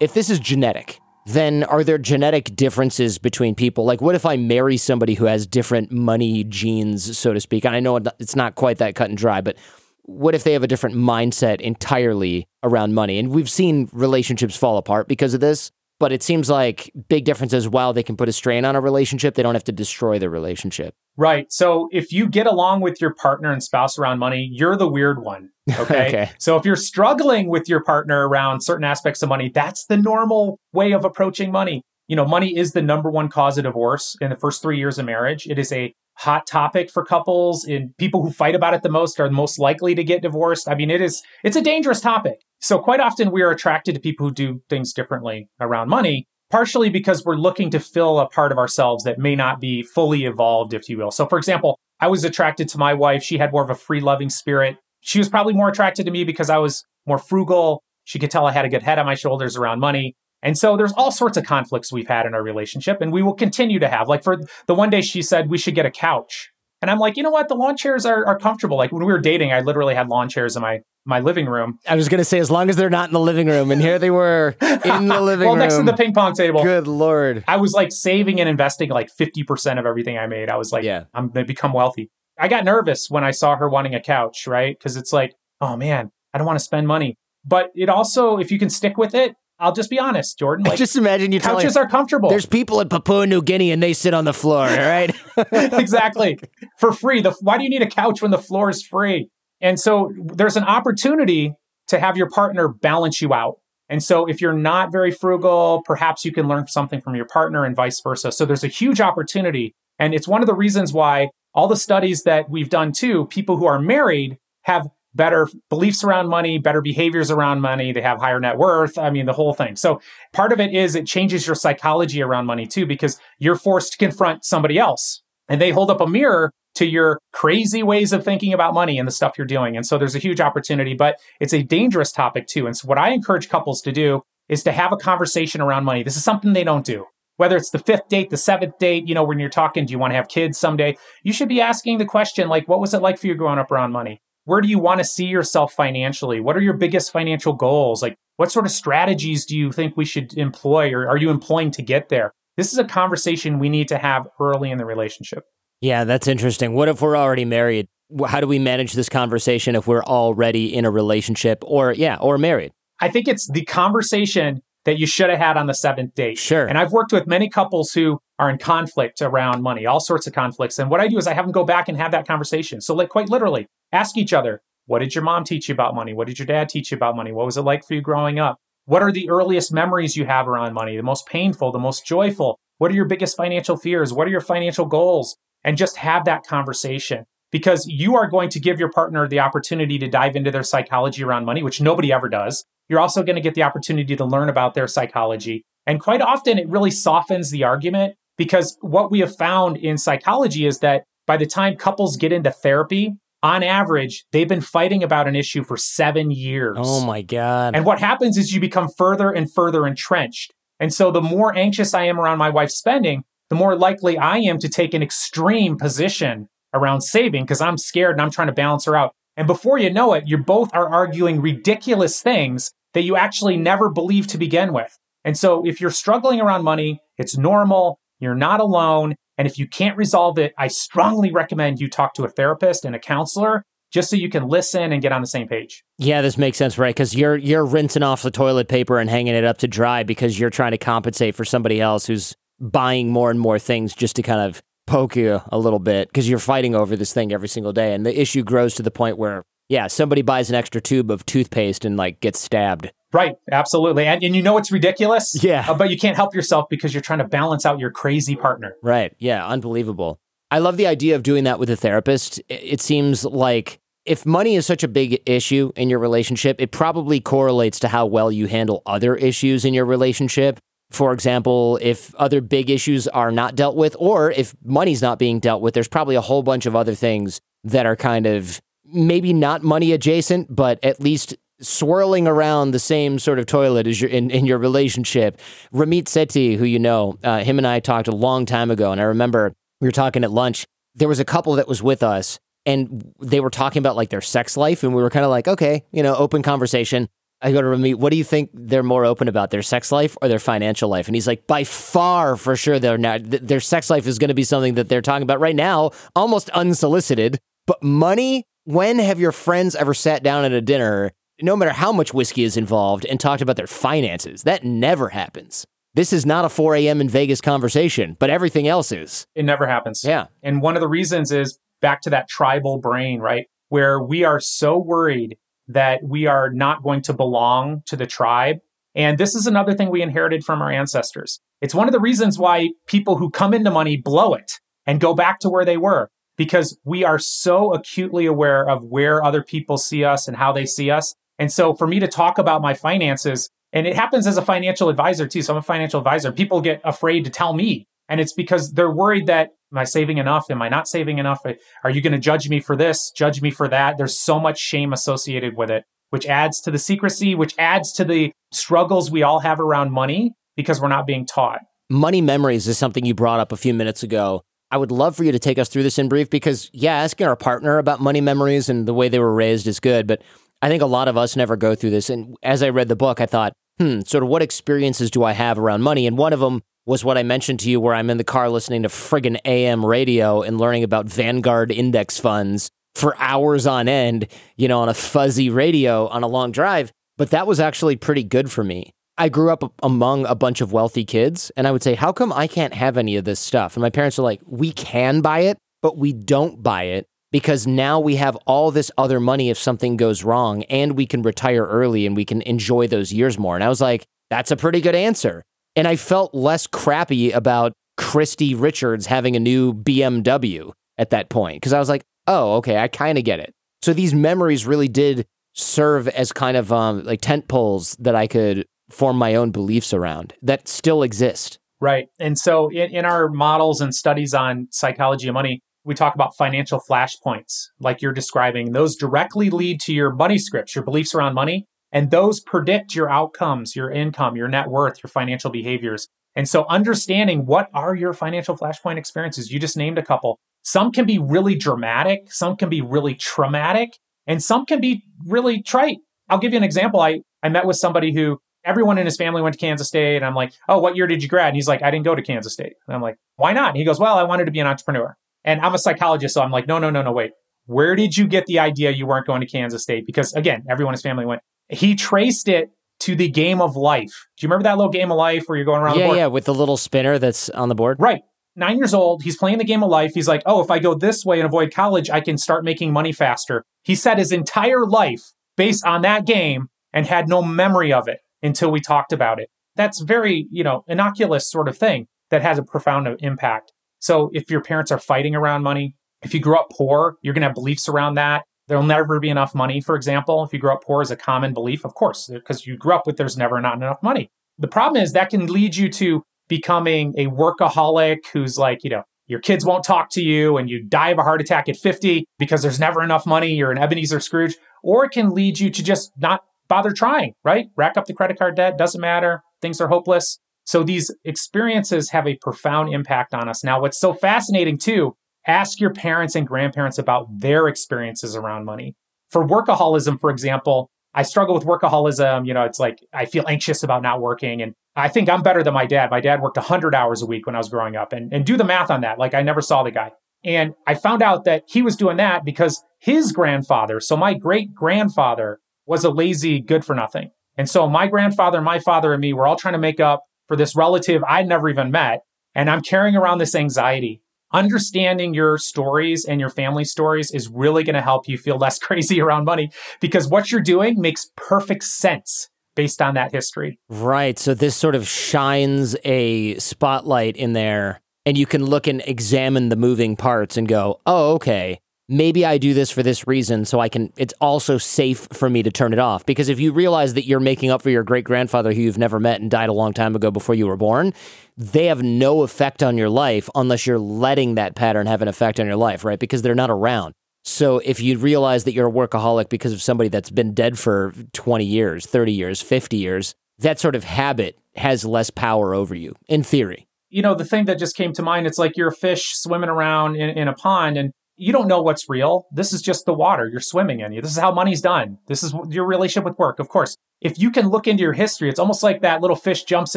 If 0.00 0.12
this 0.12 0.28
is 0.28 0.38
genetic, 0.40 1.00
then 1.26 1.64
are 1.64 1.84
there 1.84 1.98
genetic 1.98 2.54
differences 2.54 3.18
between 3.18 3.54
people? 3.54 3.84
Like, 3.84 4.02
what 4.02 4.14
if 4.14 4.26
I 4.26 4.36
marry 4.36 4.76
somebody 4.76 5.14
who 5.14 5.24
has 5.24 5.46
different 5.46 5.90
money 5.90 6.44
genes, 6.44 7.16
so 7.16 7.32
to 7.32 7.40
speak? 7.40 7.64
And 7.64 7.74
I 7.74 7.80
know 7.80 7.96
it's 8.18 8.36
not 8.36 8.56
quite 8.56 8.78
that 8.78 8.94
cut 8.94 9.08
and 9.08 9.16
dry, 9.16 9.40
but 9.40 9.56
what 10.04 10.34
if 10.34 10.44
they 10.44 10.52
have 10.52 10.62
a 10.62 10.68
different 10.68 10.96
mindset 10.96 11.60
entirely 11.60 12.46
around 12.62 12.94
money? 12.94 13.18
And 13.18 13.30
we've 13.30 13.50
seen 13.50 13.88
relationships 13.92 14.56
fall 14.56 14.76
apart 14.76 15.08
because 15.08 15.34
of 15.34 15.40
this, 15.40 15.70
but 15.98 16.12
it 16.12 16.22
seems 16.22 16.50
like 16.50 16.92
big 17.08 17.24
differences, 17.24 17.68
while 17.68 17.92
they 17.92 18.02
can 18.02 18.16
put 18.16 18.28
a 18.28 18.32
strain 18.32 18.64
on 18.64 18.76
a 18.76 18.80
relationship, 18.80 19.34
they 19.34 19.42
don't 19.42 19.54
have 19.54 19.64
to 19.64 19.72
destroy 19.72 20.18
the 20.18 20.28
relationship. 20.28 20.94
Right. 21.16 21.50
So 21.52 21.88
if 21.92 22.12
you 22.12 22.28
get 22.28 22.46
along 22.46 22.80
with 22.80 23.00
your 23.00 23.14
partner 23.14 23.52
and 23.52 23.62
spouse 23.62 23.98
around 23.98 24.18
money, 24.18 24.48
you're 24.52 24.76
the 24.76 24.88
weird 24.88 25.22
one. 25.22 25.50
Okay? 25.78 26.08
okay. 26.08 26.30
So 26.38 26.56
if 26.58 26.66
you're 26.66 26.76
struggling 26.76 27.48
with 27.48 27.70
your 27.70 27.82
partner 27.82 28.28
around 28.28 28.60
certain 28.60 28.84
aspects 28.84 29.22
of 29.22 29.30
money, 29.30 29.48
that's 29.48 29.86
the 29.86 29.96
normal 29.96 30.58
way 30.74 30.92
of 30.92 31.06
approaching 31.06 31.50
money. 31.50 31.80
You 32.06 32.16
know, 32.16 32.26
money 32.26 32.54
is 32.54 32.72
the 32.72 32.82
number 32.82 33.10
one 33.10 33.30
cause 33.30 33.56
of 33.56 33.64
divorce 33.64 34.14
in 34.20 34.28
the 34.28 34.36
first 34.36 34.60
three 34.60 34.76
years 34.76 34.98
of 34.98 35.06
marriage. 35.06 35.46
It 35.46 35.58
is 35.58 35.72
a 35.72 35.94
hot 36.16 36.46
topic 36.46 36.90
for 36.90 37.04
couples 37.04 37.64
and 37.64 37.96
people 37.98 38.22
who 38.22 38.30
fight 38.30 38.54
about 38.54 38.74
it 38.74 38.82
the 38.82 38.88
most 38.88 39.18
are 39.18 39.28
the 39.28 39.34
most 39.34 39.58
likely 39.58 39.94
to 39.94 40.04
get 40.04 40.22
divorced. 40.22 40.68
I 40.68 40.74
mean, 40.74 40.90
it 40.90 41.02
is, 41.02 41.22
it's 41.42 41.56
a 41.56 41.62
dangerous 41.62 42.00
topic. 42.00 42.40
So 42.60 42.78
quite 42.78 43.00
often 43.00 43.30
we 43.30 43.42
are 43.42 43.50
attracted 43.50 43.94
to 43.94 44.00
people 44.00 44.28
who 44.28 44.32
do 44.32 44.62
things 44.70 44.92
differently 44.92 45.48
around 45.60 45.88
money 45.88 46.26
partially 46.54 46.88
because 46.88 47.24
we're 47.24 47.34
looking 47.34 47.68
to 47.68 47.80
fill 47.80 48.20
a 48.20 48.28
part 48.28 48.52
of 48.52 48.58
ourselves 48.58 49.02
that 49.02 49.18
may 49.18 49.34
not 49.34 49.60
be 49.60 49.82
fully 49.82 50.24
evolved, 50.24 50.72
if 50.72 50.88
you 50.88 50.96
will. 50.96 51.10
So, 51.10 51.26
for 51.26 51.36
example, 51.36 51.80
I 51.98 52.06
was 52.06 52.22
attracted 52.22 52.68
to 52.68 52.78
my 52.78 52.94
wife. 52.94 53.24
She 53.24 53.38
had 53.38 53.50
more 53.50 53.64
of 53.64 53.70
a 53.70 53.74
free 53.74 54.00
loving 54.00 54.30
spirit. 54.30 54.76
She 55.00 55.18
was 55.18 55.28
probably 55.28 55.52
more 55.52 55.68
attracted 55.68 56.06
to 56.06 56.12
me 56.12 56.22
because 56.22 56.50
I 56.50 56.58
was 56.58 56.84
more 57.06 57.18
frugal. 57.18 57.82
She 58.04 58.20
could 58.20 58.30
tell 58.30 58.46
I 58.46 58.52
had 58.52 58.64
a 58.64 58.68
good 58.68 58.84
head 58.84 59.00
on 59.00 59.06
my 59.06 59.16
shoulders 59.16 59.56
around 59.56 59.80
money. 59.80 60.14
And 60.44 60.56
so 60.56 60.76
there's 60.76 60.92
all 60.92 61.10
sorts 61.10 61.36
of 61.36 61.44
conflicts 61.44 61.90
we've 61.90 62.06
had 62.06 62.26
in 62.26 62.34
our 62.34 62.42
relationship, 62.42 63.00
and 63.00 63.12
we 63.12 63.22
will 63.22 63.34
continue 63.34 63.78
to 63.80 63.88
have. 63.88 64.08
Like 64.08 64.22
for 64.22 64.38
the 64.66 64.74
one 64.74 64.90
day 64.90 65.00
she 65.00 65.22
said 65.22 65.50
we 65.50 65.58
should 65.58 65.74
get 65.74 65.86
a 65.86 65.90
couch. 65.90 66.50
And 66.82 66.90
I'm 66.90 66.98
like, 66.98 67.16
you 67.16 67.22
know 67.22 67.30
what? 67.30 67.48
The 67.48 67.54
lawn 67.54 67.78
chairs 67.78 68.04
are, 68.04 68.26
are 68.26 68.38
comfortable. 68.38 68.76
Like 68.76 68.92
when 68.92 69.04
we 69.06 69.10
were 69.10 69.18
dating, 69.18 69.54
I 69.54 69.60
literally 69.60 69.94
had 69.94 70.08
lawn 70.08 70.28
chairs 70.28 70.54
in 70.54 70.60
my 70.60 70.80
my 71.06 71.20
living 71.20 71.46
room. 71.46 71.78
I 71.88 71.96
was 71.96 72.08
going 72.10 72.18
to 72.18 72.24
say, 72.24 72.38
as 72.38 72.50
long 72.50 72.68
as 72.68 72.76
they're 72.76 72.90
not 72.90 73.08
in 73.08 73.14
the 73.14 73.20
living 73.20 73.46
room, 73.46 73.70
and 73.70 73.80
here 73.80 73.98
they 73.98 74.10
were 74.10 74.54
in 74.60 75.08
the 75.08 75.20
living 75.20 75.20
room. 75.20 75.38
well, 75.40 75.50
room. 75.50 75.58
next 75.58 75.76
to 75.76 75.82
the 75.82 75.94
ping 75.94 76.12
pong 76.12 76.34
table. 76.34 76.62
Good 76.62 76.86
lord! 76.86 77.42
I 77.48 77.56
was 77.56 77.72
like 77.72 77.90
saving 77.90 78.38
and 78.38 78.48
investing 78.48 78.90
like 78.90 79.08
fifty 79.10 79.44
percent 79.44 79.78
of 79.78 79.86
everything 79.86 80.18
I 80.18 80.26
made. 80.26 80.50
I 80.50 80.56
was 80.56 80.72
like, 80.72 80.84
yeah, 80.84 81.04
I'm 81.14 81.28
going 81.28 81.46
to 81.46 81.48
become 81.48 81.72
wealthy. 81.72 82.10
I 82.38 82.48
got 82.48 82.64
nervous 82.64 83.08
when 83.08 83.24
I 83.24 83.30
saw 83.30 83.56
her 83.56 83.68
wanting 83.68 83.94
a 83.94 84.00
couch, 84.00 84.46
right? 84.46 84.76
Because 84.78 84.96
it's 84.96 85.12
like, 85.12 85.34
oh 85.62 85.76
man, 85.78 86.10
I 86.34 86.38
don't 86.38 86.46
want 86.46 86.58
to 86.58 86.64
spend 86.64 86.86
money. 86.86 87.16
But 87.46 87.70
it 87.74 87.88
also, 87.88 88.38
if 88.38 88.50
you 88.50 88.58
can 88.58 88.70
stick 88.70 88.96
with 88.98 89.14
it, 89.14 89.34
I'll 89.58 89.72
just 89.72 89.90
be 89.90 89.98
honest, 89.98 90.38
Jordan. 90.38 90.66
Like, 90.66 90.78
just 90.78 90.96
imagine 90.96 91.32
you 91.32 91.40
couches 91.40 91.76
are 91.76 91.88
comfortable. 91.88 92.28
There's 92.28 92.46
people 92.46 92.80
in 92.80 92.88
Papua 92.88 93.26
New 93.26 93.40
Guinea 93.40 93.70
and 93.70 93.82
they 93.82 93.92
sit 93.92 94.12
on 94.12 94.24
the 94.24 94.32
floor, 94.32 94.68
all 94.68 94.76
right? 94.76 95.14
exactly. 95.52 96.38
For 96.78 96.92
free. 96.92 97.20
The, 97.20 97.30
why 97.40 97.56
do 97.56 97.64
you 97.64 97.70
need 97.70 97.82
a 97.82 97.88
couch 97.88 98.20
when 98.20 98.30
the 98.30 98.38
floor 98.38 98.68
is 98.68 98.84
free? 98.84 99.30
And 99.60 99.78
so 99.78 100.12
there's 100.18 100.56
an 100.56 100.64
opportunity 100.64 101.54
to 101.88 102.00
have 102.00 102.16
your 102.16 102.28
partner 102.28 102.68
balance 102.68 103.22
you 103.22 103.32
out. 103.32 103.58
And 103.88 104.02
so 104.02 104.26
if 104.26 104.40
you're 104.40 104.54
not 104.54 104.90
very 104.90 105.10
frugal, 105.10 105.82
perhaps 105.84 106.24
you 106.24 106.32
can 106.32 106.48
learn 106.48 106.66
something 106.66 107.00
from 107.00 107.14
your 107.14 107.26
partner 107.26 107.64
and 107.64 107.76
vice 107.76 108.00
versa. 108.00 108.32
So 108.32 108.44
there's 108.44 108.64
a 108.64 108.68
huge 108.68 109.00
opportunity. 109.00 109.74
And 109.98 110.14
it's 110.14 110.26
one 110.26 110.40
of 110.40 110.46
the 110.46 110.54
reasons 110.54 110.92
why 110.92 111.28
all 111.54 111.68
the 111.68 111.76
studies 111.76 112.24
that 112.24 112.50
we've 112.50 112.70
done 112.70 112.92
too, 112.92 113.26
people 113.26 113.56
who 113.56 113.66
are 113.66 113.78
married 113.78 114.38
have 114.62 114.88
better 115.14 115.48
beliefs 115.70 116.02
around 116.02 116.28
money, 116.28 116.58
better 116.58 116.82
behaviors 116.82 117.30
around 117.30 117.60
money. 117.60 117.92
They 117.92 118.02
have 118.02 118.18
higher 118.20 118.40
net 118.40 118.58
worth. 118.58 118.98
I 118.98 119.10
mean, 119.10 119.26
the 119.26 119.32
whole 119.32 119.54
thing. 119.54 119.76
So 119.76 120.00
part 120.32 120.52
of 120.52 120.60
it 120.60 120.74
is 120.74 120.94
it 120.94 121.06
changes 121.06 121.46
your 121.46 121.54
psychology 121.54 122.22
around 122.22 122.46
money 122.46 122.66
too, 122.66 122.86
because 122.86 123.18
you're 123.38 123.56
forced 123.56 123.92
to 123.92 123.98
confront 123.98 124.44
somebody 124.44 124.78
else 124.78 125.22
and 125.48 125.60
they 125.60 125.70
hold 125.70 125.90
up 125.90 126.00
a 126.00 126.06
mirror 126.06 126.50
to 126.76 126.86
your 126.86 127.20
crazy 127.32 127.84
ways 127.84 128.12
of 128.12 128.24
thinking 128.24 128.52
about 128.52 128.74
money 128.74 128.98
and 128.98 129.06
the 129.06 129.12
stuff 129.12 129.38
you're 129.38 129.46
doing. 129.46 129.76
And 129.76 129.86
so 129.86 129.96
there's 129.96 130.16
a 130.16 130.20
huge 130.20 130.40
opportunity, 130.40 130.94
but 130.94 131.16
it's 131.40 131.54
a 131.54 131.62
dangerous 131.62 132.10
topic 132.10 132.48
too. 132.48 132.66
And 132.66 132.76
so 132.76 132.88
what 132.88 132.98
I 132.98 133.10
encourage 133.10 133.48
couples 133.48 133.80
to 133.82 133.92
do 133.92 134.22
is 134.48 134.64
to 134.64 134.72
have 134.72 134.92
a 134.92 134.96
conversation 134.96 135.60
around 135.60 135.84
money. 135.84 136.02
This 136.02 136.16
is 136.16 136.24
something 136.24 136.52
they 136.52 136.64
don't 136.64 136.84
do. 136.84 137.06
Whether 137.36 137.56
it's 137.56 137.70
the 137.70 137.78
fifth 137.78 138.08
date, 138.08 138.30
the 138.30 138.36
seventh 138.36 138.78
date, 138.78 139.08
you 139.08 139.14
know, 139.14 139.24
when 139.24 139.38
you're 139.38 139.48
talking, 139.48 139.86
do 139.86 139.92
you 139.92 139.98
want 139.98 140.12
to 140.12 140.16
have 140.16 140.28
kids 140.28 140.58
someday? 140.58 140.96
You 141.22 141.32
should 141.32 141.48
be 141.48 141.60
asking 141.60 141.98
the 141.98 142.04
question, 142.04 142.48
like, 142.48 142.68
what 142.68 142.80
was 142.80 142.94
it 142.94 143.02
like 143.02 143.18
for 143.18 143.26
you 143.26 143.34
growing 143.34 143.58
up 143.58 143.70
around 143.72 143.92
money? 143.92 144.20
Where 144.44 144.60
do 144.60 144.68
you 144.68 144.78
want 144.78 144.98
to 144.98 145.04
see 145.04 145.26
yourself 145.26 145.72
financially? 145.72 146.40
What 146.40 146.56
are 146.56 146.60
your 146.60 146.74
biggest 146.74 147.10
financial 147.10 147.52
goals? 147.52 148.02
Like, 148.02 148.16
what 148.36 148.52
sort 148.52 148.66
of 148.66 148.72
strategies 148.72 149.46
do 149.46 149.56
you 149.56 149.72
think 149.72 149.96
we 149.96 150.04
should 150.04 150.36
employ 150.36 150.92
or 150.92 151.08
are 151.08 151.16
you 151.16 151.30
employing 151.30 151.70
to 151.72 151.82
get 151.82 152.08
there? 152.08 152.32
This 152.56 152.72
is 152.72 152.78
a 152.78 152.84
conversation 152.84 153.58
we 153.58 153.68
need 153.68 153.88
to 153.88 153.98
have 153.98 154.28
early 154.40 154.70
in 154.70 154.78
the 154.78 154.84
relationship. 154.84 155.44
Yeah, 155.80 156.04
that's 156.04 156.28
interesting. 156.28 156.74
What 156.74 156.88
if 156.88 157.00
we're 157.00 157.16
already 157.16 157.44
married? 157.44 157.88
how 158.26 158.40
do 158.40 158.46
we 158.46 158.58
manage 158.58 158.92
this 158.92 159.08
conversation 159.08 159.74
if 159.74 159.86
we're 159.86 160.04
already 160.04 160.74
in 160.74 160.84
a 160.84 160.90
relationship 160.90 161.62
or 161.66 161.92
yeah, 161.92 162.16
or 162.20 162.38
married? 162.38 162.72
I 163.00 163.08
think 163.08 163.28
it's 163.28 163.50
the 163.50 163.64
conversation 163.64 164.62
that 164.84 164.98
you 164.98 165.06
should 165.06 165.30
have 165.30 165.38
had 165.38 165.56
on 165.56 165.66
the 165.66 165.74
seventh 165.74 166.14
date. 166.14 166.38
Sure. 166.38 166.66
And 166.66 166.78
I've 166.78 166.92
worked 166.92 167.12
with 167.12 167.26
many 167.26 167.48
couples 167.48 167.92
who 167.92 168.20
are 168.38 168.50
in 168.50 168.58
conflict 168.58 169.22
around 169.22 169.62
money, 169.62 169.86
all 169.86 170.00
sorts 170.00 170.26
of 170.26 170.32
conflicts. 170.32 170.78
And 170.78 170.90
what 170.90 171.00
I 171.00 171.08
do 171.08 171.18
is 171.18 171.26
I 171.26 171.34
have 171.34 171.44
them 171.44 171.52
go 171.52 171.64
back 171.64 171.88
and 171.88 171.96
have 171.98 172.12
that 172.12 172.26
conversation. 172.26 172.80
So, 172.80 172.94
like, 172.94 173.08
quite 173.08 173.28
literally, 173.28 173.66
ask 173.92 174.16
each 174.16 174.32
other, 174.32 174.60
what 174.86 174.98
did 174.98 175.14
your 175.14 175.24
mom 175.24 175.44
teach 175.44 175.68
you 175.68 175.72
about 175.72 175.94
money? 175.94 176.12
What 176.12 176.26
did 176.26 176.38
your 176.38 176.46
dad 176.46 176.68
teach 176.68 176.90
you 176.90 176.96
about 176.96 177.16
money? 177.16 177.32
What 177.32 177.46
was 177.46 177.56
it 177.56 177.62
like 177.62 177.86
for 177.86 177.94
you 177.94 178.02
growing 178.02 178.38
up? 178.38 178.58
What 178.86 179.02
are 179.02 179.12
the 179.12 179.30
earliest 179.30 179.72
memories 179.72 180.16
you 180.16 180.26
have 180.26 180.46
around 180.46 180.74
money? 180.74 180.96
The 180.96 181.02
most 181.02 181.26
painful, 181.26 181.72
the 181.72 181.78
most 181.78 182.04
joyful? 182.04 182.58
What 182.78 182.90
are 182.90 182.94
your 182.94 183.06
biggest 183.06 183.36
financial 183.36 183.76
fears? 183.76 184.12
What 184.12 184.26
are 184.26 184.30
your 184.30 184.40
financial 184.40 184.84
goals? 184.84 185.36
And 185.62 185.78
just 185.78 185.96
have 185.96 186.26
that 186.26 186.44
conversation 186.46 187.24
because 187.50 187.86
you 187.86 188.16
are 188.16 188.28
going 188.28 188.50
to 188.50 188.60
give 188.60 188.78
your 188.78 188.90
partner 188.90 189.26
the 189.26 189.40
opportunity 189.40 189.98
to 189.98 190.08
dive 190.08 190.36
into 190.36 190.50
their 190.50 190.62
psychology 190.62 191.24
around 191.24 191.46
money, 191.46 191.62
which 191.62 191.80
nobody 191.80 192.12
ever 192.12 192.28
does. 192.28 192.64
You're 192.88 193.00
also 193.00 193.22
going 193.22 193.36
to 193.36 193.42
get 193.42 193.54
the 193.54 193.62
opportunity 193.62 194.16
to 194.16 194.24
learn 194.24 194.48
about 194.48 194.74
their 194.74 194.86
psychology. 194.86 195.64
And 195.86 196.00
quite 196.00 196.20
often, 196.20 196.58
it 196.58 196.68
really 196.68 196.90
softens 196.90 197.50
the 197.50 197.64
argument 197.64 198.14
because 198.36 198.76
what 198.80 199.10
we 199.10 199.20
have 199.20 199.36
found 199.36 199.76
in 199.76 199.98
psychology 199.98 200.66
is 200.66 200.80
that 200.80 201.04
by 201.26 201.36
the 201.36 201.46
time 201.46 201.76
couples 201.76 202.16
get 202.16 202.32
into 202.32 202.50
therapy, 202.50 203.14
on 203.42 203.62
average, 203.62 204.24
they've 204.32 204.48
been 204.48 204.62
fighting 204.62 205.02
about 205.02 205.28
an 205.28 205.36
issue 205.36 205.62
for 205.62 205.76
seven 205.76 206.30
years. 206.30 206.78
Oh 206.80 207.04
my 207.04 207.20
God. 207.20 207.76
And 207.76 207.84
what 207.84 208.00
happens 208.00 208.38
is 208.38 208.54
you 208.54 208.60
become 208.60 208.88
further 208.96 209.30
and 209.30 209.52
further 209.52 209.86
entrenched. 209.86 210.54
And 210.80 210.92
so 210.92 211.10
the 211.10 211.20
more 211.20 211.54
anxious 211.54 211.92
I 211.92 212.04
am 212.04 212.18
around 212.18 212.38
my 212.38 212.48
wife's 212.48 212.76
spending, 212.76 213.24
the 213.50 213.56
more 213.56 213.76
likely 213.76 214.16
I 214.16 214.38
am 214.38 214.58
to 214.60 214.68
take 214.68 214.94
an 214.94 215.02
extreme 215.02 215.76
position 215.76 216.48
around 216.72 217.02
saving 217.02 217.44
because 217.44 217.60
I'm 217.60 217.76
scared 217.76 218.12
and 218.12 218.22
I'm 218.22 218.30
trying 218.30 218.48
to 218.48 218.54
balance 218.54 218.86
her 218.86 218.96
out. 218.96 219.14
And 219.36 219.46
before 219.46 219.78
you 219.78 219.90
know 219.90 220.12
it, 220.14 220.24
you 220.26 220.38
both 220.38 220.74
are 220.74 220.88
arguing 220.88 221.40
ridiculous 221.40 222.22
things 222.22 222.72
that 222.92 223.02
you 223.02 223.16
actually 223.16 223.56
never 223.56 223.88
believed 223.90 224.30
to 224.30 224.38
begin 224.38 224.72
with. 224.72 224.96
And 225.24 225.36
so 225.36 225.66
if 225.66 225.80
you're 225.80 225.90
struggling 225.90 226.40
around 226.40 226.64
money, 226.64 227.00
it's 227.18 227.36
normal. 227.36 227.98
You're 228.20 228.34
not 228.34 228.60
alone. 228.60 229.16
And 229.36 229.48
if 229.48 229.58
you 229.58 229.66
can't 229.66 229.96
resolve 229.96 230.38
it, 230.38 230.52
I 230.56 230.68
strongly 230.68 231.32
recommend 231.32 231.80
you 231.80 231.88
talk 231.88 232.14
to 232.14 232.24
a 232.24 232.28
therapist 232.28 232.84
and 232.84 232.94
a 232.94 232.98
counselor 233.00 233.64
just 233.92 234.10
so 234.10 234.16
you 234.16 234.28
can 234.28 234.48
listen 234.48 234.92
and 234.92 235.00
get 235.00 235.12
on 235.12 235.20
the 235.20 235.26
same 235.26 235.48
page. 235.48 235.84
Yeah, 235.98 236.20
this 236.20 236.36
makes 236.36 236.58
sense, 236.58 236.78
right? 236.78 236.94
Because 236.94 237.14
you're 237.14 237.36
you're 237.36 237.64
rinsing 237.64 238.02
off 238.02 238.22
the 238.22 238.30
toilet 238.30 238.68
paper 238.68 238.98
and 238.98 239.08
hanging 239.08 239.34
it 239.34 239.44
up 239.44 239.58
to 239.58 239.68
dry 239.68 240.02
because 240.02 240.38
you're 240.38 240.50
trying 240.50 240.72
to 240.72 240.78
compensate 240.78 241.34
for 241.34 241.44
somebody 241.44 241.80
else 241.80 242.06
who's 242.06 242.34
buying 242.60 243.10
more 243.10 243.30
and 243.30 243.40
more 243.40 243.58
things 243.58 243.94
just 243.94 244.16
to 244.16 244.22
kind 244.22 244.40
of 244.40 244.62
poke 244.86 245.16
you 245.16 245.40
a 245.50 245.58
little 245.58 245.78
bit 245.78 246.08
because 246.08 246.28
you're 246.28 246.38
fighting 246.38 246.74
over 246.74 246.96
this 246.96 247.12
thing 247.12 247.32
every 247.32 247.48
single 247.48 247.72
day, 247.72 247.94
and 247.94 248.04
the 248.04 248.20
issue 248.20 248.42
grows 248.42 248.74
to 248.74 248.82
the 248.82 248.90
point 248.90 249.18
where 249.18 249.44
yeah, 249.68 249.86
somebody 249.86 250.22
buys 250.22 250.50
an 250.50 250.54
extra 250.54 250.80
tube 250.80 251.10
of 251.10 251.24
toothpaste 251.26 251.84
and 251.84 251.96
like 251.96 252.20
gets 252.20 252.38
stabbed. 252.38 252.92
Right, 253.12 253.36
absolutely. 253.50 254.06
And, 254.06 254.22
and 254.22 254.34
you 254.34 254.42
know 254.42 254.58
it's 254.58 254.72
ridiculous. 254.72 255.42
Yeah. 255.42 255.64
Uh, 255.68 255.74
but 255.74 255.88
you 255.88 255.96
can't 255.96 256.16
help 256.16 256.34
yourself 256.34 256.68
because 256.68 256.92
you're 256.92 257.00
trying 257.00 257.20
to 257.20 257.24
balance 257.24 257.64
out 257.64 257.78
your 257.78 257.90
crazy 257.90 258.36
partner. 258.36 258.74
Right. 258.82 259.14
Yeah, 259.18 259.46
unbelievable. 259.46 260.18
I 260.50 260.58
love 260.58 260.76
the 260.76 260.86
idea 260.86 261.16
of 261.16 261.22
doing 261.22 261.44
that 261.44 261.58
with 261.58 261.70
a 261.70 261.76
therapist. 261.76 262.42
It 262.48 262.80
seems 262.80 263.24
like 263.24 263.80
if 264.04 264.26
money 264.26 264.56
is 264.56 264.66
such 264.66 264.82
a 264.82 264.88
big 264.88 265.22
issue 265.26 265.72
in 265.76 265.88
your 265.88 265.98
relationship, 265.98 266.60
it 266.60 266.70
probably 266.70 267.20
correlates 267.20 267.78
to 267.80 267.88
how 267.88 268.04
well 268.06 268.30
you 268.30 268.46
handle 268.46 268.82
other 268.84 269.14
issues 269.16 269.64
in 269.64 269.74
your 269.74 269.86
relationship. 269.86 270.58
For 270.94 271.12
example, 271.12 271.80
if 271.82 272.14
other 272.14 272.40
big 272.40 272.70
issues 272.70 273.08
are 273.08 273.32
not 273.32 273.56
dealt 273.56 273.74
with, 273.74 273.96
or 273.98 274.30
if 274.30 274.54
money's 274.64 275.02
not 275.02 275.18
being 275.18 275.40
dealt 275.40 275.60
with, 275.60 275.74
there's 275.74 275.88
probably 275.88 276.14
a 276.14 276.20
whole 276.20 276.44
bunch 276.44 276.66
of 276.66 276.76
other 276.76 276.94
things 276.94 277.40
that 277.64 277.84
are 277.84 277.96
kind 277.96 278.26
of 278.26 278.60
maybe 278.84 279.32
not 279.32 279.64
money 279.64 279.90
adjacent, 279.90 280.54
but 280.54 280.78
at 280.84 281.00
least 281.00 281.34
swirling 281.60 282.28
around 282.28 282.70
the 282.70 282.78
same 282.78 283.18
sort 283.18 283.40
of 283.40 283.46
toilet 283.46 283.88
as 283.88 284.00
your 284.00 284.08
in, 284.08 284.30
in 284.30 284.46
your 284.46 284.58
relationship. 284.58 285.40
Ramit 285.72 286.04
Sethi, 286.04 286.56
who 286.56 286.64
you 286.64 286.78
know, 286.78 287.18
uh, 287.24 287.42
him 287.42 287.58
and 287.58 287.66
I 287.66 287.80
talked 287.80 288.06
a 288.06 288.14
long 288.14 288.46
time 288.46 288.70
ago, 288.70 288.92
and 288.92 289.00
I 289.00 289.04
remember 289.04 289.52
we 289.80 289.88
were 289.88 289.92
talking 289.92 290.22
at 290.22 290.30
lunch. 290.30 290.64
There 290.94 291.08
was 291.08 291.18
a 291.18 291.24
couple 291.24 291.54
that 291.54 291.66
was 291.66 291.82
with 291.82 292.04
us, 292.04 292.38
and 292.64 293.12
they 293.20 293.40
were 293.40 293.50
talking 293.50 293.80
about 293.80 293.96
like 293.96 294.10
their 294.10 294.20
sex 294.20 294.56
life, 294.56 294.84
and 294.84 294.94
we 294.94 295.02
were 295.02 295.10
kind 295.10 295.24
of 295.24 295.30
like, 295.30 295.48
okay, 295.48 295.82
you 295.90 296.04
know, 296.04 296.14
open 296.14 296.42
conversation. 296.42 297.08
I 297.44 297.52
go 297.52 297.60
to 297.60 297.68
Ramit, 297.68 297.96
what 297.96 298.10
do 298.10 298.16
you 298.16 298.24
think 298.24 298.50
they're 298.54 298.82
more 298.82 299.04
open 299.04 299.28
about, 299.28 299.50
their 299.50 299.62
sex 299.62 299.92
life 299.92 300.16
or 300.22 300.28
their 300.28 300.38
financial 300.38 300.88
life? 300.88 301.06
And 301.06 301.14
he's 301.14 301.26
like, 301.26 301.46
by 301.46 301.62
far, 301.62 302.36
for 302.36 302.56
sure, 302.56 302.78
they're 302.78 302.96
not. 302.96 303.20
Their 303.22 303.60
sex 303.60 303.90
life 303.90 304.06
is 304.06 304.18
going 304.18 304.28
to 304.28 304.34
be 304.34 304.44
something 304.44 304.74
that 304.74 304.88
they're 304.88 305.02
talking 305.02 305.22
about 305.22 305.40
right 305.40 305.54
now, 305.54 305.90
almost 306.16 306.48
unsolicited. 306.50 307.38
But 307.66 307.82
money, 307.82 308.44
when 308.64 308.98
have 308.98 309.20
your 309.20 309.30
friends 309.30 309.76
ever 309.76 309.92
sat 309.92 310.22
down 310.22 310.46
at 310.46 310.52
a 310.52 310.62
dinner, 310.62 311.12
no 311.42 311.54
matter 311.54 311.72
how 311.72 311.92
much 311.92 312.14
whiskey 312.14 312.44
is 312.44 312.56
involved, 312.56 313.04
and 313.04 313.20
talked 313.20 313.42
about 313.42 313.56
their 313.56 313.66
finances? 313.66 314.44
That 314.44 314.64
never 314.64 315.10
happens. 315.10 315.66
This 315.92 316.14
is 316.14 316.24
not 316.24 316.46
a 316.46 316.48
4 316.48 316.76
a.m. 316.76 317.00
in 317.00 317.10
Vegas 317.10 317.42
conversation, 317.42 318.16
but 318.18 318.30
everything 318.30 318.66
else 318.66 318.90
is. 318.90 319.26
It 319.34 319.44
never 319.44 319.66
happens. 319.66 320.02
Yeah. 320.02 320.26
And 320.42 320.62
one 320.62 320.76
of 320.76 320.80
the 320.80 320.88
reasons 320.88 321.30
is 321.30 321.58
back 321.82 322.00
to 322.00 322.10
that 322.10 322.26
tribal 322.26 322.78
brain, 322.78 323.20
right? 323.20 323.46
Where 323.68 324.02
we 324.02 324.24
are 324.24 324.40
so 324.40 324.78
worried 324.78 325.36
that 325.68 326.02
we 326.02 326.26
are 326.26 326.50
not 326.50 326.82
going 326.82 327.02
to 327.02 327.12
belong 327.12 327.82
to 327.86 327.96
the 327.96 328.06
tribe. 328.06 328.58
And 328.94 329.18
this 329.18 329.34
is 329.34 329.46
another 329.46 329.74
thing 329.74 329.90
we 329.90 330.02
inherited 330.02 330.44
from 330.44 330.62
our 330.62 330.70
ancestors. 330.70 331.40
It's 331.60 331.74
one 331.74 331.88
of 331.88 331.92
the 331.92 332.00
reasons 332.00 332.38
why 332.38 332.70
people 332.86 333.16
who 333.16 333.30
come 333.30 333.54
into 333.54 333.70
money 333.70 333.96
blow 333.96 334.34
it 334.34 334.52
and 334.86 335.00
go 335.00 335.14
back 335.14 335.40
to 335.40 335.50
where 335.50 335.64
they 335.64 335.76
were 335.76 336.10
because 336.36 336.78
we 336.84 337.04
are 337.04 337.18
so 337.18 337.72
acutely 337.72 338.26
aware 338.26 338.68
of 338.68 338.84
where 338.84 339.24
other 339.24 339.42
people 339.42 339.78
see 339.78 340.04
us 340.04 340.28
and 340.28 340.36
how 340.36 340.52
they 340.52 340.66
see 340.66 340.90
us. 340.90 341.14
And 341.38 341.52
so 341.52 341.74
for 341.74 341.86
me 341.86 342.00
to 342.00 342.08
talk 342.08 342.38
about 342.38 342.62
my 342.62 342.74
finances, 342.74 343.50
and 343.72 343.86
it 343.86 343.96
happens 343.96 344.26
as 344.26 344.36
a 344.36 344.42
financial 344.42 344.88
advisor 344.88 345.26
too. 345.26 345.42
So 345.42 345.52
I'm 345.52 345.58
a 345.58 345.62
financial 345.62 345.98
advisor. 345.98 346.30
People 346.30 346.60
get 346.60 346.80
afraid 346.84 347.24
to 347.24 347.30
tell 347.30 347.54
me. 347.54 347.88
And 348.08 348.20
it's 348.20 348.32
because 348.32 348.72
they're 348.72 348.90
worried 348.90 349.26
that 349.26 349.50
am 349.74 349.78
I 349.78 349.84
saving 349.84 350.18
enough? 350.18 350.50
Am 350.50 350.62
I 350.62 350.68
not 350.68 350.86
saving 350.86 351.18
enough? 351.18 351.40
Are 351.82 351.90
you 351.90 352.00
going 352.00 352.12
to 352.12 352.18
judge 352.18 352.48
me 352.48 352.60
for 352.60 352.76
this? 352.76 353.10
Judge 353.10 353.42
me 353.42 353.50
for 353.50 353.66
that? 353.68 353.98
There's 353.98 354.16
so 354.16 354.38
much 354.38 354.58
shame 354.58 354.92
associated 354.92 355.56
with 355.56 355.70
it, 355.70 355.84
which 356.10 356.26
adds 356.26 356.60
to 356.62 356.70
the 356.70 356.78
secrecy, 356.78 357.34
which 357.34 357.54
adds 357.58 357.92
to 357.94 358.04
the 358.04 358.32
struggles 358.52 359.10
we 359.10 359.24
all 359.24 359.40
have 359.40 359.58
around 359.58 359.90
money 359.90 360.32
because 360.56 360.80
we're 360.80 360.88
not 360.88 361.06
being 361.06 361.26
taught. 361.26 361.60
Money 361.90 362.20
memories 362.20 362.68
is 362.68 362.78
something 362.78 363.04
you 363.04 363.14
brought 363.14 363.40
up 363.40 363.50
a 363.50 363.56
few 363.56 363.74
minutes 363.74 364.04
ago. 364.04 364.42
I 364.70 364.76
would 364.76 364.92
love 364.92 365.16
for 365.16 365.24
you 365.24 365.32
to 365.32 365.38
take 365.38 365.58
us 365.58 365.68
through 365.68 365.82
this 365.82 365.98
in 365.98 366.08
brief 366.08 366.30
because, 366.30 366.70
yeah, 366.72 366.94
asking 366.94 367.26
our 367.26 367.36
partner 367.36 367.78
about 367.78 368.00
money 368.00 368.20
memories 368.20 368.68
and 368.68 368.86
the 368.86 368.94
way 368.94 369.08
they 369.08 369.18
were 369.18 369.34
raised 369.34 369.66
is 369.66 369.80
good, 369.80 370.06
but 370.06 370.22
I 370.62 370.68
think 370.68 370.82
a 370.82 370.86
lot 370.86 371.08
of 371.08 371.16
us 371.16 371.36
never 371.36 371.56
go 371.56 371.74
through 371.74 371.90
this. 371.90 372.08
And 372.08 372.36
as 372.42 372.62
I 372.62 372.70
read 372.70 372.88
the 372.88 372.96
book, 372.96 373.20
I 373.20 373.26
thought, 373.26 373.52
hmm, 373.78 374.00
sort 374.00 374.22
of 374.22 374.28
what 374.28 374.40
experiences 374.40 375.10
do 375.10 375.24
I 375.24 375.32
have 375.32 375.58
around 375.58 375.82
money? 375.82 376.06
And 376.06 376.16
one 376.16 376.32
of 376.32 376.40
them 376.40 376.62
was 376.86 377.04
what 377.04 377.16
I 377.16 377.22
mentioned 377.22 377.60
to 377.60 377.70
you, 377.70 377.80
where 377.80 377.94
I'm 377.94 378.10
in 378.10 378.18
the 378.18 378.24
car 378.24 378.48
listening 378.48 378.82
to 378.82 378.88
friggin' 378.88 379.38
AM 379.44 379.84
radio 379.84 380.42
and 380.42 380.58
learning 380.58 380.84
about 380.84 381.06
Vanguard 381.06 381.70
index 381.72 382.18
funds 382.18 382.70
for 382.94 383.16
hours 383.18 383.66
on 383.66 383.88
end, 383.88 384.28
you 384.56 384.68
know, 384.68 384.80
on 384.80 384.88
a 384.88 384.94
fuzzy 384.94 385.50
radio 385.50 386.06
on 386.08 386.22
a 386.22 386.28
long 386.28 386.52
drive. 386.52 386.92
But 387.16 387.30
that 387.30 387.46
was 387.46 387.60
actually 387.60 387.96
pretty 387.96 388.24
good 388.24 388.50
for 388.50 388.64
me. 388.64 388.92
I 389.16 389.28
grew 389.28 389.50
up 389.50 389.72
among 389.82 390.26
a 390.26 390.34
bunch 390.34 390.60
of 390.60 390.72
wealthy 390.72 391.04
kids, 391.04 391.52
and 391.56 391.68
I 391.68 391.70
would 391.70 391.82
say, 391.82 391.94
How 391.94 392.12
come 392.12 392.32
I 392.32 392.46
can't 392.46 392.74
have 392.74 392.96
any 392.96 393.16
of 393.16 393.24
this 393.24 393.40
stuff? 393.40 393.76
And 393.76 393.82
my 393.82 393.90
parents 393.90 394.18
are 394.18 394.22
like, 394.22 394.40
We 394.44 394.72
can 394.72 395.20
buy 395.20 395.40
it, 395.40 395.56
but 395.82 395.96
we 395.96 396.12
don't 396.12 396.62
buy 396.62 396.84
it 396.84 397.06
because 397.30 397.66
now 397.66 397.98
we 398.00 398.16
have 398.16 398.36
all 398.46 398.70
this 398.70 398.90
other 398.98 399.20
money 399.20 399.50
if 399.50 399.58
something 399.58 399.96
goes 399.96 400.24
wrong, 400.24 400.64
and 400.64 400.96
we 400.96 401.06
can 401.06 401.22
retire 401.22 401.64
early 401.64 402.06
and 402.06 402.16
we 402.16 402.24
can 402.24 402.42
enjoy 402.42 402.86
those 402.88 403.12
years 403.12 403.38
more. 403.38 403.54
And 403.54 403.62
I 403.62 403.68
was 403.68 403.80
like, 403.80 404.04
That's 404.30 404.50
a 404.50 404.56
pretty 404.56 404.80
good 404.80 404.96
answer. 404.96 405.44
And 405.76 405.88
I 405.88 405.96
felt 405.96 406.34
less 406.34 406.66
crappy 406.66 407.32
about 407.32 407.72
Christy 407.96 408.54
Richards 408.54 409.06
having 409.06 409.36
a 409.36 409.40
new 409.40 409.72
BMW 409.72 410.72
at 410.98 411.10
that 411.10 411.28
point 411.28 411.56
because 411.56 411.72
I 411.72 411.78
was 411.78 411.88
like, 411.88 412.02
oh, 412.26 412.56
okay, 412.56 412.78
I 412.78 412.88
kind 412.88 413.18
of 413.18 413.24
get 413.24 413.40
it. 413.40 413.52
So 413.82 413.92
these 413.92 414.14
memories 414.14 414.66
really 414.66 414.88
did 414.88 415.26
serve 415.52 416.08
as 416.08 416.32
kind 416.32 416.56
of 416.56 416.72
um, 416.72 417.04
like 417.04 417.20
tent 417.20 417.48
poles 417.48 417.96
that 418.00 418.14
I 418.14 418.26
could 418.26 418.66
form 418.90 419.16
my 419.16 419.34
own 419.34 419.50
beliefs 419.50 419.92
around 419.92 420.34
that 420.42 420.68
still 420.68 421.02
exist. 421.02 421.58
Right. 421.80 422.06
And 422.18 422.38
so 422.38 422.68
in, 422.70 422.90
in 422.90 423.04
our 423.04 423.28
models 423.28 423.80
and 423.80 423.94
studies 423.94 424.34
on 424.34 424.68
psychology 424.70 425.28
of 425.28 425.34
money, 425.34 425.60
we 425.84 425.94
talk 425.94 426.14
about 426.14 426.34
financial 426.36 426.80
flashpoints 426.88 427.66
like 427.78 428.00
you're 428.00 428.12
describing. 428.12 428.72
Those 428.72 428.96
directly 428.96 429.50
lead 429.50 429.80
to 429.82 429.92
your 429.92 430.12
money 430.14 430.38
scripts, 430.38 430.74
your 430.74 430.84
beliefs 430.84 431.14
around 431.14 431.34
money. 431.34 431.66
And 431.94 432.10
those 432.10 432.40
predict 432.40 432.94
your 432.94 433.08
outcomes, 433.08 433.74
your 433.74 433.90
income, 433.90 434.36
your 434.36 434.48
net 434.48 434.68
worth, 434.68 435.02
your 435.02 435.08
financial 435.08 435.50
behaviors. 435.50 436.08
And 436.34 436.46
so 436.48 436.66
understanding 436.68 437.46
what 437.46 437.70
are 437.72 437.94
your 437.94 438.12
financial 438.12 438.56
flashpoint 438.56 438.98
experiences, 438.98 439.50
you 439.50 439.58
just 439.58 439.76
named 439.76 439.96
a 439.96 440.02
couple. 440.02 440.38
Some 440.62 440.92
can 440.92 441.06
be 441.06 441.18
really 441.18 441.54
dramatic, 441.54 442.32
some 442.32 442.56
can 442.56 442.68
be 442.68 442.82
really 442.82 443.14
traumatic, 443.14 443.98
and 444.26 444.42
some 444.42 444.66
can 444.66 444.80
be 444.80 445.04
really 445.24 445.62
trite. 445.62 445.98
I'll 446.28 446.38
give 446.38 446.52
you 446.52 446.58
an 446.58 446.64
example. 446.64 447.00
I, 447.00 447.20
I 447.42 447.48
met 447.48 447.64
with 447.64 447.76
somebody 447.76 448.12
who 448.12 448.38
everyone 448.64 448.98
in 448.98 449.04
his 449.04 449.16
family 449.16 449.42
went 449.42 449.52
to 449.52 449.58
Kansas 449.58 449.86
State. 449.86 450.16
And 450.16 450.24
I'm 450.24 450.34
like, 450.34 450.52
oh, 450.68 450.78
what 450.78 450.96
year 450.96 451.06
did 451.06 451.22
you 451.22 451.28
grad? 451.28 451.48
And 451.48 451.56
he's 451.56 451.68
like, 451.68 451.82
I 451.82 451.90
didn't 451.90 452.04
go 452.04 452.14
to 452.14 452.22
Kansas 452.22 452.52
State. 452.52 452.74
And 452.86 452.96
I'm 452.96 453.02
like, 453.02 453.16
why 453.36 453.52
not? 453.52 453.68
And 453.70 453.76
he 453.76 453.84
goes, 453.84 454.00
well, 454.00 454.16
I 454.16 454.22
wanted 454.22 454.46
to 454.46 454.50
be 454.50 454.60
an 454.60 454.66
entrepreneur. 454.66 455.16
And 455.44 455.60
I'm 455.60 455.74
a 455.74 455.78
psychologist. 455.78 456.34
So 456.34 456.42
I'm 456.42 456.50
like, 456.50 456.66
no, 456.66 456.78
no, 456.78 456.90
no, 456.90 457.02
no, 457.02 457.12
wait. 457.12 457.32
Where 457.66 457.94
did 457.94 458.16
you 458.16 458.26
get 458.26 458.46
the 458.46 458.58
idea 458.58 458.90
you 458.90 459.06
weren't 459.06 459.26
going 459.26 459.40
to 459.40 459.46
Kansas 459.46 459.82
State? 459.82 460.06
Because 460.06 460.32
again, 460.34 460.64
everyone 460.68 460.92
in 460.92 460.94
his 460.94 461.02
family 461.02 461.26
went. 461.26 461.42
He 461.68 461.94
traced 461.94 462.48
it 462.48 462.70
to 463.00 463.14
the 463.14 463.28
game 463.28 463.60
of 463.60 463.76
life. 463.76 464.26
Do 464.36 464.44
you 464.44 464.48
remember 464.48 464.64
that 464.64 464.76
little 464.76 464.92
game 464.92 465.10
of 465.10 465.18
life 465.18 465.44
where 465.46 465.56
you're 465.56 465.64
going 465.64 465.82
around 465.82 465.96
yeah, 465.96 466.02
the 466.02 466.08
board? 466.08 466.18
Yeah, 466.18 466.26
with 466.28 466.44
the 466.44 466.54
little 466.54 466.76
spinner 466.76 467.18
that's 467.18 467.50
on 467.50 467.68
the 467.68 467.74
board. 467.74 467.98
Right. 468.00 468.22
Nine 468.56 468.78
years 468.78 468.94
old. 468.94 469.22
He's 469.24 469.36
playing 469.36 469.58
the 469.58 469.64
game 469.64 469.82
of 469.82 469.90
life. 469.90 470.12
He's 470.14 470.28
like, 470.28 470.42
oh, 470.46 470.62
if 470.62 470.70
I 470.70 470.78
go 470.78 470.94
this 470.94 471.24
way 471.24 471.40
and 471.40 471.46
avoid 471.46 471.74
college, 471.74 472.08
I 472.08 472.20
can 472.20 472.38
start 472.38 472.64
making 472.64 472.92
money 472.92 473.12
faster. 473.12 473.64
He 473.82 473.94
set 473.94 474.18
his 474.18 474.30
entire 474.30 474.86
life 474.86 475.32
based 475.56 475.84
on 475.84 476.02
that 476.02 476.24
game 476.24 476.68
and 476.92 477.06
had 477.06 477.28
no 477.28 477.42
memory 477.42 477.92
of 477.92 478.06
it 478.08 478.20
until 478.42 478.70
we 478.70 478.80
talked 478.80 479.12
about 479.12 479.40
it. 479.40 479.50
That's 479.76 480.00
very, 480.00 480.46
you 480.50 480.62
know, 480.62 480.84
innocuous 480.86 481.50
sort 481.50 481.68
of 481.68 481.76
thing 481.76 482.06
that 482.30 482.42
has 482.42 482.58
a 482.58 482.62
profound 482.62 483.08
impact. 483.20 483.72
So 483.98 484.30
if 484.32 484.50
your 484.50 484.60
parents 484.60 484.92
are 484.92 484.98
fighting 484.98 485.34
around 485.34 485.62
money, 485.62 485.96
if 486.22 486.32
you 486.32 486.40
grew 486.40 486.56
up 486.56 486.68
poor, 486.70 487.16
you're 487.22 487.34
going 487.34 487.42
to 487.42 487.48
have 487.48 487.54
beliefs 487.54 487.88
around 487.88 488.14
that. 488.14 488.44
There'll 488.66 488.82
never 488.82 489.20
be 489.20 489.28
enough 489.28 489.54
money, 489.54 489.80
for 489.80 489.94
example. 489.94 490.42
If 490.42 490.52
you 490.52 490.58
grow 490.58 490.74
up 490.74 490.84
poor 490.84 491.02
is 491.02 491.10
a 491.10 491.16
common 491.16 491.52
belief, 491.52 491.84
of 491.84 491.94
course, 491.94 492.28
because 492.32 492.66
you 492.66 492.76
grew 492.76 492.94
up 492.94 493.06
with 493.06 493.16
there's 493.16 493.36
never 493.36 493.60
not 493.60 493.76
enough 493.76 494.02
money. 494.02 494.30
The 494.58 494.68
problem 494.68 495.02
is 495.02 495.12
that 495.12 495.30
can 495.30 495.46
lead 495.46 495.76
you 495.76 495.88
to 495.90 496.22
becoming 496.48 497.14
a 497.18 497.26
workaholic 497.26 498.26
who's 498.32 498.58
like, 498.58 498.84
you 498.84 498.90
know, 498.90 499.02
your 499.26 499.40
kids 499.40 499.64
won't 499.64 499.84
talk 499.84 500.10
to 500.10 500.22
you 500.22 500.56
and 500.58 500.68
you 500.68 500.82
die 500.82 501.10
of 501.10 501.18
a 501.18 501.22
heart 501.22 501.40
attack 501.40 501.68
at 501.68 501.76
50 501.76 502.26
because 502.38 502.62
there's 502.62 502.78
never 502.78 503.02
enough 503.02 503.26
money. 503.26 503.54
You're 503.54 503.72
an 503.72 503.78
Ebenezer 503.78 504.20
Scrooge. 504.20 504.56
Or 504.82 505.04
it 505.04 505.12
can 505.12 505.30
lead 505.30 505.58
you 505.58 505.70
to 505.70 505.82
just 505.82 506.12
not 506.18 506.44
bother 506.68 506.92
trying, 506.92 507.32
right? 507.42 507.66
Rack 507.76 507.96
up 507.96 508.06
the 508.06 508.14
credit 508.14 508.38
card 508.38 508.56
debt, 508.56 508.76
doesn't 508.76 509.00
matter. 509.00 509.42
Things 509.62 509.80
are 509.80 509.88
hopeless. 509.88 510.38
So 510.64 510.82
these 510.82 511.10
experiences 511.24 512.10
have 512.10 512.26
a 512.26 512.36
profound 512.36 512.92
impact 512.92 513.34
on 513.34 513.48
us. 513.48 513.64
Now, 513.64 513.80
what's 513.80 513.98
so 513.98 514.12
fascinating 514.12 514.78
too 514.78 515.16
ask 515.46 515.80
your 515.80 515.92
parents 515.92 516.34
and 516.34 516.46
grandparents 516.46 516.98
about 516.98 517.26
their 517.40 517.68
experiences 517.68 518.36
around 518.36 518.64
money. 518.64 518.94
For 519.30 519.46
workaholism, 519.46 520.20
for 520.20 520.30
example, 520.30 520.90
I 521.14 521.22
struggle 521.22 521.54
with 521.54 521.64
workaholism. 521.64 522.46
You 522.46 522.54
know, 522.54 522.64
it's 522.64 522.78
like 522.78 523.00
I 523.12 523.24
feel 523.24 523.44
anxious 523.48 523.82
about 523.82 524.02
not 524.02 524.20
working. 524.20 524.62
And 524.62 524.74
I 524.96 525.08
think 525.08 525.28
I'm 525.28 525.42
better 525.42 525.62
than 525.62 525.74
my 525.74 525.86
dad. 525.86 526.10
My 526.10 526.20
dad 526.20 526.40
worked 526.40 526.56
100 526.56 526.94
hours 526.94 527.22
a 527.22 527.26
week 527.26 527.46
when 527.46 527.54
I 527.54 527.58
was 527.58 527.68
growing 527.68 527.96
up. 527.96 528.12
And, 528.12 528.32
and 528.32 528.44
do 528.44 528.56
the 528.56 528.64
math 528.64 528.90
on 528.90 529.02
that. 529.02 529.18
Like 529.18 529.34
I 529.34 529.42
never 529.42 529.60
saw 529.60 529.82
the 529.82 529.90
guy. 529.90 530.12
And 530.44 530.74
I 530.86 530.94
found 530.94 531.22
out 531.22 531.44
that 531.44 531.64
he 531.66 531.80
was 531.82 531.96
doing 531.96 532.18
that 532.18 532.44
because 532.44 532.82
his 532.98 533.32
grandfather, 533.32 533.98
so 534.00 534.16
my 534.16 534.34
great 534.34 534.74
grandfather, 534.74 535.60
was 535.86 536.04
a 536.04 536.10
lazy 536.10 536.60
good 536.60 536.84
for 536.84 536.94
nothing. 536.94 537.30
And 537.56 537.68
so 537.68 537.88
my 537.88 538.06
grandfather, 538.08 538.60
my 538.60 538.78
father, 538.78 539.12
and 539.12 539.20
me 539.20 539.32
were 539.32 539.46
all 539.46 539.56
trying 539.56 539.74
to 539.74 539.78
make 539.78 540.00
up 540.00 540.24
for 540.48 540.56
this 540.56 540.74
relative 540.74 541.22
I'd 541.24 541.46
never 541.46 541.68
even 541.68 541.90
met. 541.90 542.20
And 542.54 542.70
I'm 542.70 542.82
carrying 542.82 543.16
around 543.16 543.38
this 543.38 543.54
anxiety 543.54 544.22
understanding 544.54 545.34
your 545.34 545.58
stories 545.58 546.24
and 546.24 546.40
your 546.40 546.48
family 546.48 546.84
stories 546.84 547.30
is 547.32 547.48
really 547.48 547.84
going 547.84 547.94
to 547.94 548.00
help 548.00 548.28
you 548.28 548.38
feel 548.38 548.56
less 548.56 548.78
crazy 548.86 549.20
around 549.20 549.44
money 549.44 549.70
because 550.00 550.28
what 550.28 550.50
you're 550.50 550.62
doing 550.62 551.00
makes 551.00 551.26
perfect 551.36 551.84
sense 551.84 552.48
based 552.76 553.02
on 553.02 553.14
that 553.14 553.32
history. 553.32 553.78
Right. 553.88 554.38
So 554.38 554.54
this 554.54 554.74
sort 554.74 554.94
of 554.94 555.06
shines 555.06 555.94
a 556.04 556.58
spotlight 556.58 557.36
in 557.36 557.52
there 557.52 558.00
and 558.26 558.38
you 558.38 558.46
can 558.46 558.64
look 558.64 558.86
and 558.86 559.02
examine 559.06 559.68
the 559.68 559.76
moving 559.76 560.16
parts 560.16 560.56
and 560.56 560.66
go, 560.66 561.00
"Oh, 561.06 561.34
okay 561.34 561.80
maybe 562.08 562.44
I 562.44 562.58
do 562.58 562.74
this 562.74 562.90
for 562.90 563.02
this 563.02 563.26
reason 563.26 563.64
so 563.64 563.80
I 563.80 563.88
can 563.88 564.12
it's 564.16 564.34
also 564.40 564.78
safe 564.78 565.26
for 565.32 565.48
me 565.48 565.62
to 565.62 565.70
turn 565.70 565.92
it 565.92 565.98
off. 565.98 566.26
Because 566.26 566.48
if 566.48 566.60
you 566.60 566.72
realize 566.72 567.14
that 567.14 567.26
you're 567.26 567.40
making 567.40 567.70
up 567.70 567.82
for 567.82 567.90
your 567.90 568.02
great 568.02 568.24
grandfather 568.24 568.72
who 568.72 568.82
you've 568.82 568.98
never 568.98 569.18
met 569.18 569.40
and 569.40 569.50
died 569.50 569.68
a 569.68 569.72
long 569.72 569.92
time 569.92 570.14
ago 570.14 570.30
before 570.30 570.54
you 570.54 570.66
were 570.66 570.76
born 570.76 571.12
they 571.56 571.86
have 571.86 572.02
no 572.02 572.42
effect 572.42 572.82
on 572.82 572.98
your 572.98 573.08
life 573.08 573.48
unless 573.54 573.86
you're 573.86 573.98
letting 573.98 574.56
that 574.56 574.74
pattern 574.74 575.06
have 575.06 575.22
an 575.22 575.28
effect 575.28 575.60
on 575.60 575.66
your 575.66 575.76
life 575.76 576.04
right? 576.04 576.18
Because 576.18 576.42
they're 576.42 576.54
not 576.54 576.70
around. 576.70 577.14
So 577.44 577.78
if 577.78 578.00
you 578.00 578.18
realize 578.18 578.64
that 578.64 578.72
you're 578.72 578.88
a 578.88 578.92
workaholic 578.92 579.50
because 579.50 579.72
of 579.72 579.82
somebody 579.82 580.08
that's 580.08 580.30
been 580.30 580.54
dead 580.54 580.78
for 580.78 581.12
20 581.32 581.64
years 581.64 582.06
30 582.06 582.32
years 582.32 582.60
50 582.60 582.96
years 582.96 583.34
that 583.58 583.78
sort 583.78 583.94
of 583.94 584.04
habit 584.04 584.58
has 584.74 585.04
less 585.04 585.30
power 585.30 585.74
over 585.74 585.94
you 585.94 586.16
in 586.26 586.42
theory. 586.42 586.88
You 587.08 587.22
know 587.22 587.34
the 587.34 587.44
thing 587.44 587.66
that 587.66 587.78
just 587.78 587.96
came 587.96 588.12
to 588.14 588.22
mind 588.22 588.46
it's 588.46 588.58
like 588.58 588.76
you're 588.76 588.88
a 588.88 588.94
fish 588.94 589.34
swimming 589.34 589.70
around 589.70 590.16
in, 590.16 590.30
in 590.30 590.48
a 590.48 590.54
pond 590.54 590.98
and 590.98 591.12
you 591.36 591.52
don't 591.52 591.68
know 591.68 591.82
what's 591.82 592.08
real. 592.08 592.46
This 592.52 592.72
is 592.72 592.82
just 592.82 593.06
the 593.06 593.14
water 593.14 593.48
you're 593.48 593.60
swimming 593.60 594.00
in. 594.00 594.12
This 594.14 594.30
is 594.30 594.38
how 594.38 594.52
money's 594.52 594.80
done. 594.80 595.18
This 595.26 595.42
is 595.42 595.54
your 595.68 595.86
relationship 595.86 596.24
with 596.24 596.38
work. 596.38 596.58
Of 596.58 596.68
course, 596.68 596.96
if 597.20 597.38
you 597.38 597.50
can 597.50 597.68
look 597.68 597.86
into 597.86 598.02
your 598.02 598.12
history, 598.12 598.48
it's 598.48 598.58
almost 598.58 598.82
like 598.82 599.02
that 599.02 599.20
little 599.20 599.36
fish 599.36 599.64
jumps 599.64 599.96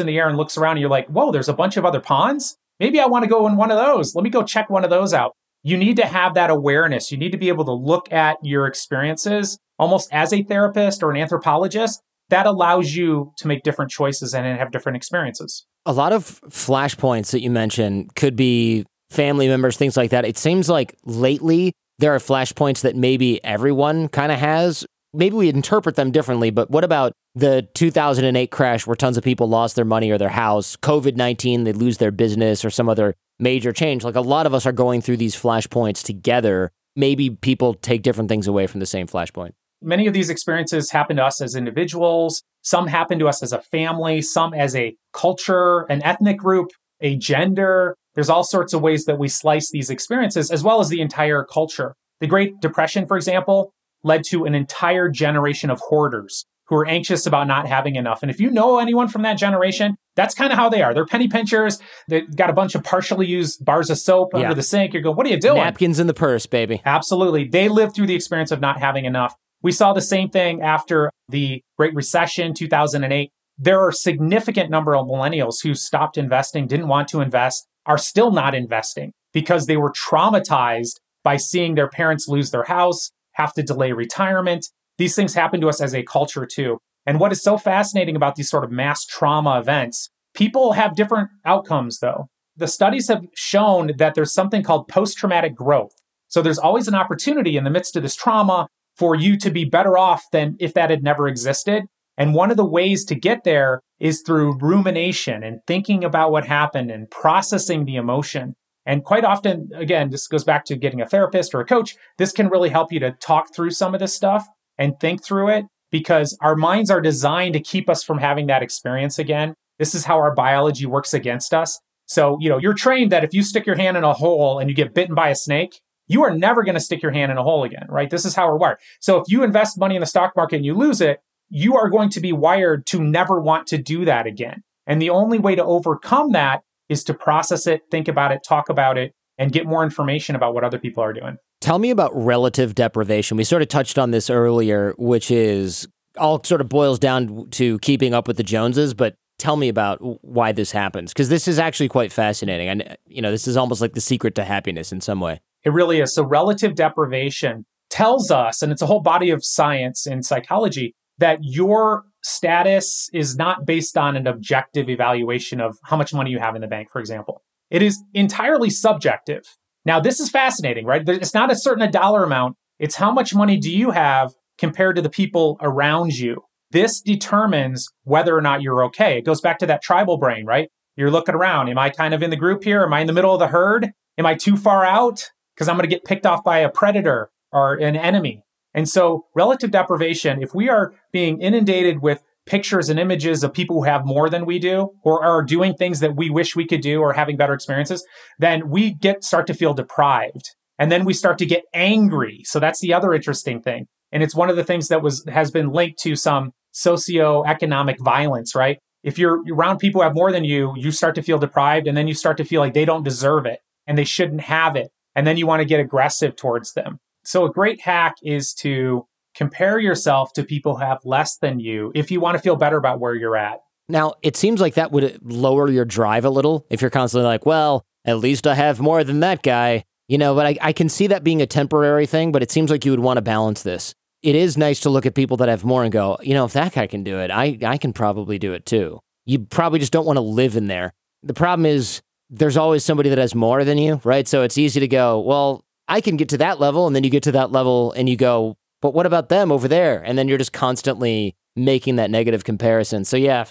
in 0.00 0.06
the 0.06 0.18
air 0.18 0.28
and 0.28 0.36
looks 0.36 0.56
around 0.56 0.72
and 0.72 0.80
you're 0.80 0.90
like, 0.90 1.08
whoa, 1.08 1.30
there's 1.30 1.48
a 1.48 1.54
bunch 1.54 1.76
of 1.76 1.84
other 1.84 2.00
ponds. 2.00 2.56
Maybe 2.80 3.00
I 3.00 3.06
want 3.06 3.24
to 3.24 3.28
go 3.28 3.46
in 3.46 3.56
one 3.56 3.70
of 3.70 3.76
those. 3.76 4.14
Let 4.14 4.22
me 4.22 4.30
go 4.30 4.42
check 4.42 4.70
one 4.70 4.84
of 4.84 4.90
those 4.90 5.12
out. 5.12 5.32
You 5.62 5.76
need 5.76 5.96
to 5.96 6.06
have 6.06 6.34
that 6.34 6.50
awareness. 6.50 7.10
You 7.10 7.18
need 7.18 7.32
to 7.32 7.38
be 7.38 7.48
able 7.48 7.64
to 7.64 7.72
look 7.72 8.12
at 8.12 8.38
your 8.42 8.66
experiences 8.66 9.58
almost 9.78 10.08
as 10.12 10.32
a 10.32 10.42
therapist 10.42 11.02
or 11.02 11.10
an 11.10 11.16
anthropologist. 11.16 12.00
That 12.30 12.46
allows 12.46 12.94
you 12.94 13.32
to 13.38 13.48
make 13.48 13.62
different 13.62 13.90
choices 13.90 14.34
and 14.34 14.46
have 14.58 14.70
different 14.70 14.96
experiences. 14.96 15.66
A 15.86 15.92
lot 15.92 16.12
of 16.12 16.40
flashpoints 16.48 17.30
that 17.30 17.40
you 17.40 17.50
mentioned 17.50 18.14
could 18.14 18.36
be 18.36 18.84
family 19.10 19.48
members, 19.48 19.76
things 19.76 19.96
like 19.96 20.10
that. 20.10 20.24
It 20.24 20.38
seems 20.38 20.68
like 20.68 20.96
lately 21.04 21.72
there 21.98 22.14
are 22.14 22.18
flashpoints 22.18 22.82
that 22.82 22.96
maybe 22.96 23.42
everyone 23.44 24.08
kind 24.08 24.30
of 24.30 24.38
has. 24.38 24.86
Maybe 25.12 25.36
we 25.36 25.48
interpret 25.48 25.96
them 25.96 26.10
differently, 26.10 26.50
but 26.50 26.70
what 26.70 26.84
about 26.84 27.12
the 27.34 27.66
2008 27.74 28.50
crash 28.50 28.86
where 28.86 28.96
tons 28.96 29.16
of 29.16 29.24
people 29.24 29.48
lost 29.48 29.76
their 29.76 29.84
money 29.84 30.10
or 30.10 30.18
their 30.18 30.28
house, 30.28 30.76
COVID 30.76 31.16
19, 31.16 31.64
they 31.64 31.72
lose 31.72 31.98
their 31.98 32.10
business 32.10 32.64
or 32.64 32.70
some 32.70 32.88
other 32.88 33.14
major 33.38 33.72
change? 33.72 34.04
Like 34.04 34.16
a 34.16 34.20
lot 34.20 34.46
of 34.46 34.54
us 34.54 34.66
are 34.66 34.72
going 34.72 35.00
through 35.00 35.16
these 35.16 35.34
flashpoints 35.34 36.02
together. 36.02 36.70
Maybe 36.94 37.30
people 37.30 37.74
take 37.74 38.02
different 38.02 38.28
things 38.28 38.46
away 38.46 38.66
from 38.66 38.80
the 38.80 38.86
same 38.86 39.06
flashpoint. 39.06 39.52
Many 39.80 40.06
of 40.06 40.14
these 40.14 40.28
experiences 40.28 40.90
happen 40.90 41.16
to 41.16 41.24
us 41.24 41.40
as 41.40 41.54
individuals. 41.54 42.42
Some 42.62 42.88
happen 42.88 43.18
to 43.20 43.28
us 43.28 43.42
as 43.42 43.52
a 43.52 43.60
family, 43.60 44.20
some 44.20 44.52
as 44.52 44.74
a 44.74 44.94
culture, 45.12 45.86
an 45.88 46.02
ethnic 46.02 46.36
group, 46.36 46.70
a 47.00 47.16
gender, 47.16 47.94
there's 48.18 48.28
all 48.28 48.42
sorts 48.42 48.74
of 48.74 48.80
ways 48.80 49.04
that 49.04 49.16
we 49.16 49.28
slice 49.28 49.70
these 49.70 49.90
experiences, 49.90 50.50
as 50.50 50.64
well 50.64 50.80
as 50.80 50.88
the 50.88 51.00
entire 51.00 51.44
culture. 51.44 51.94
The 52.18 52.26
Great 52.26 52.60
Depression, 52.60 53.06
for 53.06 53.16
example, 53.16 53.72
led 54.02 54.24
to 54.24 54.44
an 54.44 54.56
entire 54.56 55.08
generation 55.08 55.70
of 55.70 55.78
hoarders 55.78 56.44
who 56.66 56.74
are 56.74 56.84
anxious 56.88 57.26
about 57.26 57.46
not 57.46 57.68
having 57.68 57.94
enough. 57.94 58.20
And 58.22 58.28
if 58.28 58.40
you 58.40 58.50
know 58.50 58.80
anyone 58.80 59.06
from 59.06 59.22
that 59.22 59.38
generation, 59.38 59.94
that's 60.16 60.34
kind 60.34 60.52
of 60.52 60.58
how 60.58 60.68
they 60.68 60.82
are. 60.82 60.92
They're 60.94 61.06
penny 61.06 61.28
pinchers. 61.28 61.78
They've 62.08 62.28
got 62.34 62.50
a 62.50 62.52
bunch 62.52 62.74
of 62.74 62.82
partially 62.82 63.28
used 63.28 63.64
bars 63.64 63.88
of 63.88 63.98
soap 63.98 64.30
yeah. 64.32 64.40
under 64.40 64.54
the 64.56 64.64
sink. 64.64 64.94
You're 64.94 65.02
going, 65.04 65.14
what 65.14 65.24
are 65.24 65.30
you 65.30 65.38
doing? 65.38 65.58
Napkins 65.58 66.00
in 66.00 66.08
the 66.08 66.12
purse, 66.12 66.44
baby. 66.44 66.82
Absolutely. 66.84 67.46
They 67.46 67.68
lived 67.68 67.94
through 67.94 68.08
the 68.08 68.16
experience 68.16 68.50
of 68.50 68.60
not 68.60 68.80
having 68.80 69.04
enough. 69.04 69.36
We 69.62 69.70
saw 69.70 69.92
the 69.92 70.02
same 70.02 70.28
thing 70.28 70.60
after 70.60 71.12
the 71.28 71.62
Great 71.78 71.94
Recession, 71.94 72.52
2008. 72.52 73.30
There 73.56 73.80
are 73.80 73.90
a 73.90 73.92
significant 73.92 74.70
number 74.70 74.96
of 74.96 75.06
millennials 75.06 75.62
who 75.62 75.76
stopped 75.76 76.18
investing, 76.18 76.66
didn't 76.66 76.88
want 76.88 77.06
to 77.10 77.20
invest, 77.20 77.68
are 77.88 77.98
still 77.98 78.30
not 78.30 78.54
investing 78.54 79.12
because 79.32 79.66
they 79.66 79.76
were 79.76 79.92
traumatized 79.92 81.00
by 81.24 81.36
seeing 81.36 81.74
their 81.74 81.88
parents 81.88 82.28
lose 82.28 82.50
their 82.50 82.64
house, 82.64 83.10
have 83.32 83.52
to 83.54 83.62
delay 83.62 83.92
retirement. 83.92 84.66
These 84.98 85.16
things 85.16 85.34
happen 85.34 85.60
to 85.60 85.68
us 85.68 85.80
as 85.80 85.94
a 85.94 86.02
culture 86.02 86.46
too. 86.46 86.78
And 87.06 87.18
what 87.18 87.32
is 87.32 87.42
so 87.42 87.56
fascinating 87.56 88.14
about 88.14 88.36
these 88.36 88.50
sort 88.50 88.64
of 88.64 88.70
mass 88.70 89.04
trauma 89.04 89.58
events, 89.58 90.10
people 90.34 90.72
have 90.72 90.94
different 90.94 91.30
outcomes 91.44 91.98
though. 91.98 92.28
The 92.56 92.68
studies 92.68 93.08
have 93.08 93.26
shown 93.34 93.92
that 93.98 94.14
there's 94.14 94.32
something 94.32 94.62
called 94.62 94.88
post 94.88 95.16
traumatic 95.16 95.54
growth. 95.54 95.92
So 96.28 96.42
there's 96.42 96.58
always 96.58 96.88
an 96.88 96.94
opportunity 96.94 97.56
in 97.56 97.64
the 97.64 97.70
midst 97.70 97.96
of 97.96 98.02
this 98.02 98.16
trauma 98.16 98.68
for 98.96 99.14
you 99.14 99.38
to 99.38 99.50
be 99.50 99.64
better 99.64 99.96
off 99.96 100.24
than 100.32 100.56
if 100.58 100.74
that 100.74 100.90
had 100.90 101.02
never 101.02 101.28
existed. 101.28 101.84
And 102.18 102.34
one 102.34 102.50
of 102.50 102.56
the 102.56 102.64
ways 102.64 103.04
to 103.06 103.14
get 103.14 103.44
there 103.44 103.80
is 104.00 104.22
through 104.22 104.58
rumination 104.58 105.42
and 105.42 105.60
thinking 105.66 106.04
about 106.04 106.30
what 106.30 106.46
happened 106.46 106.90
and 106.90 107.10
processing 107.10 107.84
the 107.84 107.96
emotion. 107.96 108.54
And 108.86 109.04
quite 109.04 109.24
often, 109.24 109.68
again, 109.74 110.10
this 110.10 110.26
goes 110.26 110.44
back 110.44 110.64
to 110.66 110.76
getting 110.76 111.00
a 111.00 111.06
therapist 111.06 111.54
or 111.54 111.60
a 111.60 111.66
coach. 111.66 111.96
This 112.16 112.32
can 112.32 112.48
really 112.48 112.70
help 112.70 112.92
you 112.92 113.00
to 113.00 113.12
talk 113.12 113.54
through 113.54 113.72
some 113.72 113.94
of 113.94 114.00
this 114.00 114.14
stuff 114.14 114.46
and 114.78 114.98
think 114.98 115.22
through 115.22 115.48
it 115.48 115.66
because 115.90 116.36
our 116.40 116.56
minds 116.56 116.90
are 116.90 117.00
designed 117.00 117.54
to 117.54 117.60
keep 117.60 117.90
us 117.90 118.02
from 118.02 118.18
having 118.18 118.46
that 118.46 118.62
experience 118.62 119.18
again. 119.18 119.54
This 119.78 119.94
is 119.94 120.04
how 120.04 120.16
our 120.16 120.34
biology 120.34 120.86
works 120.86 121.12
against 121.12 121.52
us. 121.52 121.78
So, 122.06 122.38
you 122.40 122.48
know, 122.48 122.58
you're 122.58 122.74
trained 122.74 123.12
that 123.12 123.24
if 123.24 123.34
you 123.34 123.42
stick 123.42 123.66
your 123.66 123.76
hand 123.76 123.96
in 123.96 124.04
a 124.04 124.14
hole 124.14 124.58
and 124.58 124.70
you 124.70 124.76
get 124.76 124.94
bitten 124.94 125.14
by 125.14 125.28
a 125.28 125.34
snake, 125.34 125.80
you 126.06 126.24
are 126.24 126.30
never 126.30 126.64
going 126.64 126.74
to 126.74 126.80
stick 126.80 127.02
your 127.02 127.12
hand 127.12 127.30
in 127.30 127.36
a 127.36 127.42
hole 127.42 127.64
again, 127.64 127.86
right? 127.88 128.08
This 128.08 128.24
is 128.24 128.34
how 128.34 128.48
we're 128.48 128.56
wired. 128.56 128.78
So 129.00 129.18
if 129.18 129.24
you 129.28 129.44
invest 129.44 129.78
money 129.78 129.94
in 129.94 130.00
the 130.00 130.06
stock 130.06 130.32
market 130.34 130.56
and 130.56 130.64
you 130.64 130.74
lose 130.74 131.02
it, 131.02 131.20
you 131.50 131.76
are 131.76 131.88
going 131.88 132.10
to 132.10 132.20
be 132.20 132.32
wired 132.32 132.86
to 132.86 133.00
never 133.00 133.40
want 133.40 133.66
to 133.68 133.78
do 133.78 134.04
that 134.04 134.26
again. 134.26 134.62
And 134.86 135.00
the 135.00 135.10
only 135.10 135.38
way 135.38 135.54
to 135.54 135.64
overcome 135.64 136.32
that 136.32 136.62
is 136.88 137.04
to 137.04 137.14
process 137.14 137.66
it, 137.66 137.82
think 137.90 138.08
about 138.08 138.32
it, 138.32 138.40
talk 138.46 138.68
about 138.68 138.96
it, 138.96 139.12
and 139.36 139.52
get 139.52 139.66
more 139.66 139.84
information 139.84 140.34
about 140.34 140.54
what 140.54 140.64
other 140.64 140.78
people 140.78 141.02
are 141.02 141.12
doing. 141.12 141.36
Tell 141.60 141.78
me 141.78 141.90
about 141.90 142.10
relative 142.14 142.74
deprivation. 142.74 143.36
We 143.36 143.44
sort 143.44 143.62
of 143.62 143.68
touched 143.68 143.98
on 143.98 144.10
this 144.10 144.30
earlier, 144.30 144.94
which 144.98 145.30
is 145.30 145.88
all 146.16 146.42
sort 146.42 146.60
of 146.60 146.68
boils 146.68 146.98
down 146.98 147.48
to 147.50 147.78
keeping 147.80 148.14
up 148.14 148.26
with 148.26 148.36
the 148.36 148.42
Joneses, 148.42 148.94
but 148.94 149.14
tell 149.38 149.56
me 149.56 149.68
about 149.68 149.98
why 150.24 150.52
this 150.52 150.72
happens 150.72 151.12
because 151.12 151.28
this 151.28 151.46
is 151.46 151.58
actually 151.58 151.88
quite 151.88 152.12
fascinating. 152.12 152.68
And 152.68 152.96
you 153.06 153.22
know, 153.22 153.30
this 153.30 153.46
is 153.46 153.56
almost 153.56 153.80
like 153.80 153.92
the 153.92 154.00
secret 154.00 154.34
to 154.36 154.44
happiness 154.44 154.92
in 154.92 155.00
some 155.00 155.20
way. 155.20 155.40
It 155.64 155.72
really 155.72 156.00
is. 156.00 156.14
So 156.14 156.24
relative 156.24 156.74
deprivation 156.74 157.64
tells 157.90 158.30
us, 158.30 158.62
and 158.62 158.72
it's 158.72 158.82
a 158.82 158.86
whole 158.86 159.00
body 159.00 159.30
of 159.30 159.44
science 159.44 160.06
in 160.06 160.22
psychology, 160.22 160.94
that 161.18 161.38
your 161.42 162.04
status 162.22 163.08
is 163.12 163.36
not 163.36 163.66
based 163.66 163.96
on 163.96 164.16
an 164.16 164.26
objective 164.26 164.88
evaluation 164.88 165.60
of 165.60 165.78
how 165.84 165.96
much 165.96 166.12
money 166.12 166.30
you 166.30 166.38
have 166.38 166.54
in 166.54 166.60
the 166.60 166.68
bank, 166.68 166.90
for 166.90 167.00
example. 167.00 167.42
It 167.70 167.82
is 167.82 168.02
entirely 168.14 168.70
subjective. 168.70 169.42
Now, 169.84 170.00
this 170.00 170.20
is 170.20 170.30
fascinating, 170.30 170.86
right? 170.86 171.06
It's 171.08 171.34
not 171.34 171.50
a 171.50 171.56
certain 171.56 171.90
dollar 171.90 172.24
amount. 172.24 172.56
It's 172.78 172.96
how 172.96 173.10
much 173.10 173.34
money 173.34 173.56
do 173.56 173.70
you 173.70 173.90
have 173.90 174.32
compared 174.58 174.96
to 174.96 175.02
the 175.02 175.10
people 175.10 175.56
around 175.60 176.18
you. 176.18 176.42
This 176.70 177.00
determines 177.00 177.88
whether 178.02 178.36
or 178.36 178.42
not 178.42 178.60
you're 178.60 178.84
okay. 178.84 179.18
It 179.18 179.24
goes 179.24 179.40
back 179.40 179.58
to 179.60 179.66
that 179.66 179.82
tribal 179.82 180.18
brain, 180.18 180.44
right? 180.44 180.68
You're 180.96 181.10
looking 181.10 181.34
around. 181.34 181.68
Am 181.68 181.78
I 181.78 181.90
kind 181.90 182.12
of 182.12 182.22
in 182.22 182.30
the 182.30 182.36
group 182.36 182.64
here? 182.64 182.82
Am 182.82 182.92
I 182.92 183.00
in 183.00 183.06
the 183.06 183.12
middle 183.12 183.32
of 183.32 183.38
the 183.38 183.46
herd? 183.46 183.92
Am 184.18 184.26
I 184.26 184.34
too 184.34 184.56
far 184.56 184.84
out? 184.84 185.30
Because 185.54 185.68
I'm 185.68 185.76
going 185.76 185.88
to 185.88 185.94
get 185.94 186.04
picked 186.04 186.26
off 186.26 186.44
by 186.44 186.58
a 186.58 186.68
predator 186.68 187.30
or 187.52 187.74
an 187.74 187.96
enemy. 187.96 188.42
And 188.74 188.88
so, 188.88 189.26
relative 189.34 189.70
deprivation, 189.70 190.42
if 190.42 190.54
we 190.54 190.68
are 190.68 190.94
being 191.12 191.40
inundated 191.40 192.02
with 192.02 192.22
pictures 192.46 192.88
and 192.88 192.98
images 192.98 193.44
of 193.44 193.52
people 193.52 193.76
who 193.76 193.84
have 193.84 194.06
more 194.06 194.30
than 194.30 194.46
we 194.46 194.58
do 194.58 194.90
or 195.02 195.24
are 195.24 195.42
doing 195.42 195.74
things 195.74 196.00
that 196.00 196.16
we 196.16 196.30
wish 196.30 196.56
we 196.56 196.66
could 196.66 196.80
do 196.80 197.00
or 197.00 197.12
having 197.12 197.36
better 197.36 197.52
experiences, 197.52 198.04
then 198.38 198.70
we 198.70 198.94
get 198.94 199.22
start 199.22 199.46
to 199.46 199.54
feel 199.54 199.74
deprived. 199.74 200.54
And 200.78 200.90
then 200.90 201.04
we 201.04 201.12
start 201.12 201.38
to 201.38 201.46
get 201.46 201.64
angry. 201.74 202.42
So 202.44 202.58
that's 202.60 202.80
the 202.80 202.94
other 202.94 203.12
interesting 203.12 203.60
thing. 203.60 203.86
And 204.12 204.22
it's 204.22 204.34
one 204.34 204.48
of 204.48 204.56
the 204.56 204.64
things 204.64 204.88
that 204.88 205.02
was 205.02 205.24
has 205.28 205.50
been 205.50 205.70
linked 205.70 205.98
to 206.00 206.16
some 206.16 206.52
socioeconomic 206.74 207.98
violence, 207.98 208.54
right? 208.54 208.78
If 209.02 209.18
you're 209.18 209.42
around 209.52 209.78
people 209.78 210.00
who 210.00 210.04
have 210.04 210.14
more 210.14 210.32
than 210.32 210.44
you, 210.44 210.72
you 210.76 210.90
start 210.90 211.14
to 211.16 211.22
feel 211.22 211.38
deprived 211.38 211.86
and 211.86 211.96
then 211.96 212.08
you 212.08 212.14
start 212.14 212.36
to 212.38 212.44
feel 212.44 212.60
like 212.60 212.74
they 212.74 212.84
don't 212.84 213.04
deserve 213.04 213.46
it 213.46 213.60
and 213.86 213.98
they 213.98 214.04
shouldn't 214.04 214.42
have 214.42 214.76
it. 214.76 214.88
And 215.14 215.26
then 215.26 215.36
you 215.36 215.46
want 215.46 215.60
to 215.60 215.66
get 215.66 215.80
aggressive 215.80 216.36
towards 216.36 216.72
them. 216.72 216.98
So 217.28 217.44
a 217.44 217.52
great 217.52 217.82
hack 217.82 218.16
is 218.22 218.54
to 218.54 219.06
compare 219.34 219.78
yourself 219.78 220.32
to 220.32 220.42
people 220.42 220.78
who 220.78 220.84
have 220.84 220.98
less 221.04 221.36
than 221.36 221.60
you 221.60 221.92
if 221.94 222.10
you 222.10 222.20
want 222.20 222.36
to 222.36 222.42
feel 222.42 222.56
better 222.56 222.78
about 222.78 223.00
where 223.00 223.14
you're 223.14 223.36
at. 223.36 223.60
Now, 223.86 224.14
it 224.22 224.34
seems 224.34 224.62
like 224.62 224.74
that 224.74 224.92
would 224.92 225.20
lower 225.22 225.70
your 225.70 225.84
drive 225.84 226.24
a 226.24 226.30
little 226.30 226.66
if 226.70 226.80
you're 226.80 226.90
constantly 226.90 227.26
like, 227.26 227.44
well, 227.44 227.84
at 228.06 228.18
least 228.18 228.46
I 228.46 228.54
have 228.54 228.80
more 228.80 229.04
than 229.04 229.20
that 229.20 229.42
guy. 229.42 229.84
You 230.08 230.16
know, 230.16 230.34
but 230.34 230.46
I, 230.46 230.56
I 230.62 230.72
can 230.72 230.88
see 230.88 231.06
that 231.08 231.22
being 231.22 231.42
a 231.42 231.46
temporary 231.46 232.06
thing, 232.06 232.32
but 232.32 232.42
it 232.42 232.50
seems 232.50 232.70
like 232.70 232.86
you 232.86 232.92
would 232.92 233.00
want 233.00 233.18
to 233.18 233.22
balance 233.22 233.62
this 233.62 233.94
it 234.22 234.34
is 234.34 234.56
nice 234.56 234.80
to 234.80 234.90
look 234.90 235.06
at 235.06 235.14
people 235.14 235.36
that 235.36 235.48
have 235.48 235.64
more 235.64 235.84
and 235.84 235.92
go, 235.92 236.16
you 236.22 236.34
know, 236.34 236.44
if 236.44 236.52
that 236.52 236.72
guy 236.72 236.86
can 236.86 237.04
do 237.04 237.18
it, 237.18 237.30
I, 237.30 237.58
I 237.64 237.78
can 237.78 237.92
probably 237.92 238.38
do 238.38 238.52
it 238.52 238.66
too. 238.66 239.00
You 239.26 239.40
probably 239.40 239.78
just 239.78 239.92
don't 239.92 240.06
want 240.06 240.16
to 240.16 240.22
live 240.22 240.56
in 240.56 240.66
there. 240.66 240.92
The 241.22 241.34
problem 241.34 241.66
is 241.66 242.02
there's 242.30 242.56
always 242.56 242.84
somebody 242.84 243.10
that 243.10 243.18
has 243.18 243.34
more 243.34 243.64
than 243.64 243.78
you, 243.78 244.00
right? 244.04 244.26
So 244.26 244.42
it's 244.42 244.58
easy 244.58 244.80
to 244.80 244.88
go, 244.88 245.20
well, 245.20 245.64
I 245.88 246.00
can 246.00 246.16
get 246.16 246.28
to 246.30 246.38
that 246.38 246.60
level. 246.60 246.86
And 246.86 246.94
then 246.94 247.04
you 247.04 247.10
get 247.10 247.22
to 247.24 247.32
that 247.32 247.50
level 247.50 247.92
and 247.92 248.08
you 248.08 248.16
go, 248.16 248.56
but 248.80 248.94
what 248.94 249.06
about 249.06 249.28
them 249.28 249.50
over 249.50 249.66
there? 249.66 250.02
And 250.04 250.16
then 250.16 250.28
you're 250.28 250.38
just 250.38 250.52
constantly 250.52 251.36
making 251.56 251.96
that 251.96 252.10
negative 252.10 252.44
comparison. 252.44 253.04
So, 253.04 253.16
yeah, 253.16 253.46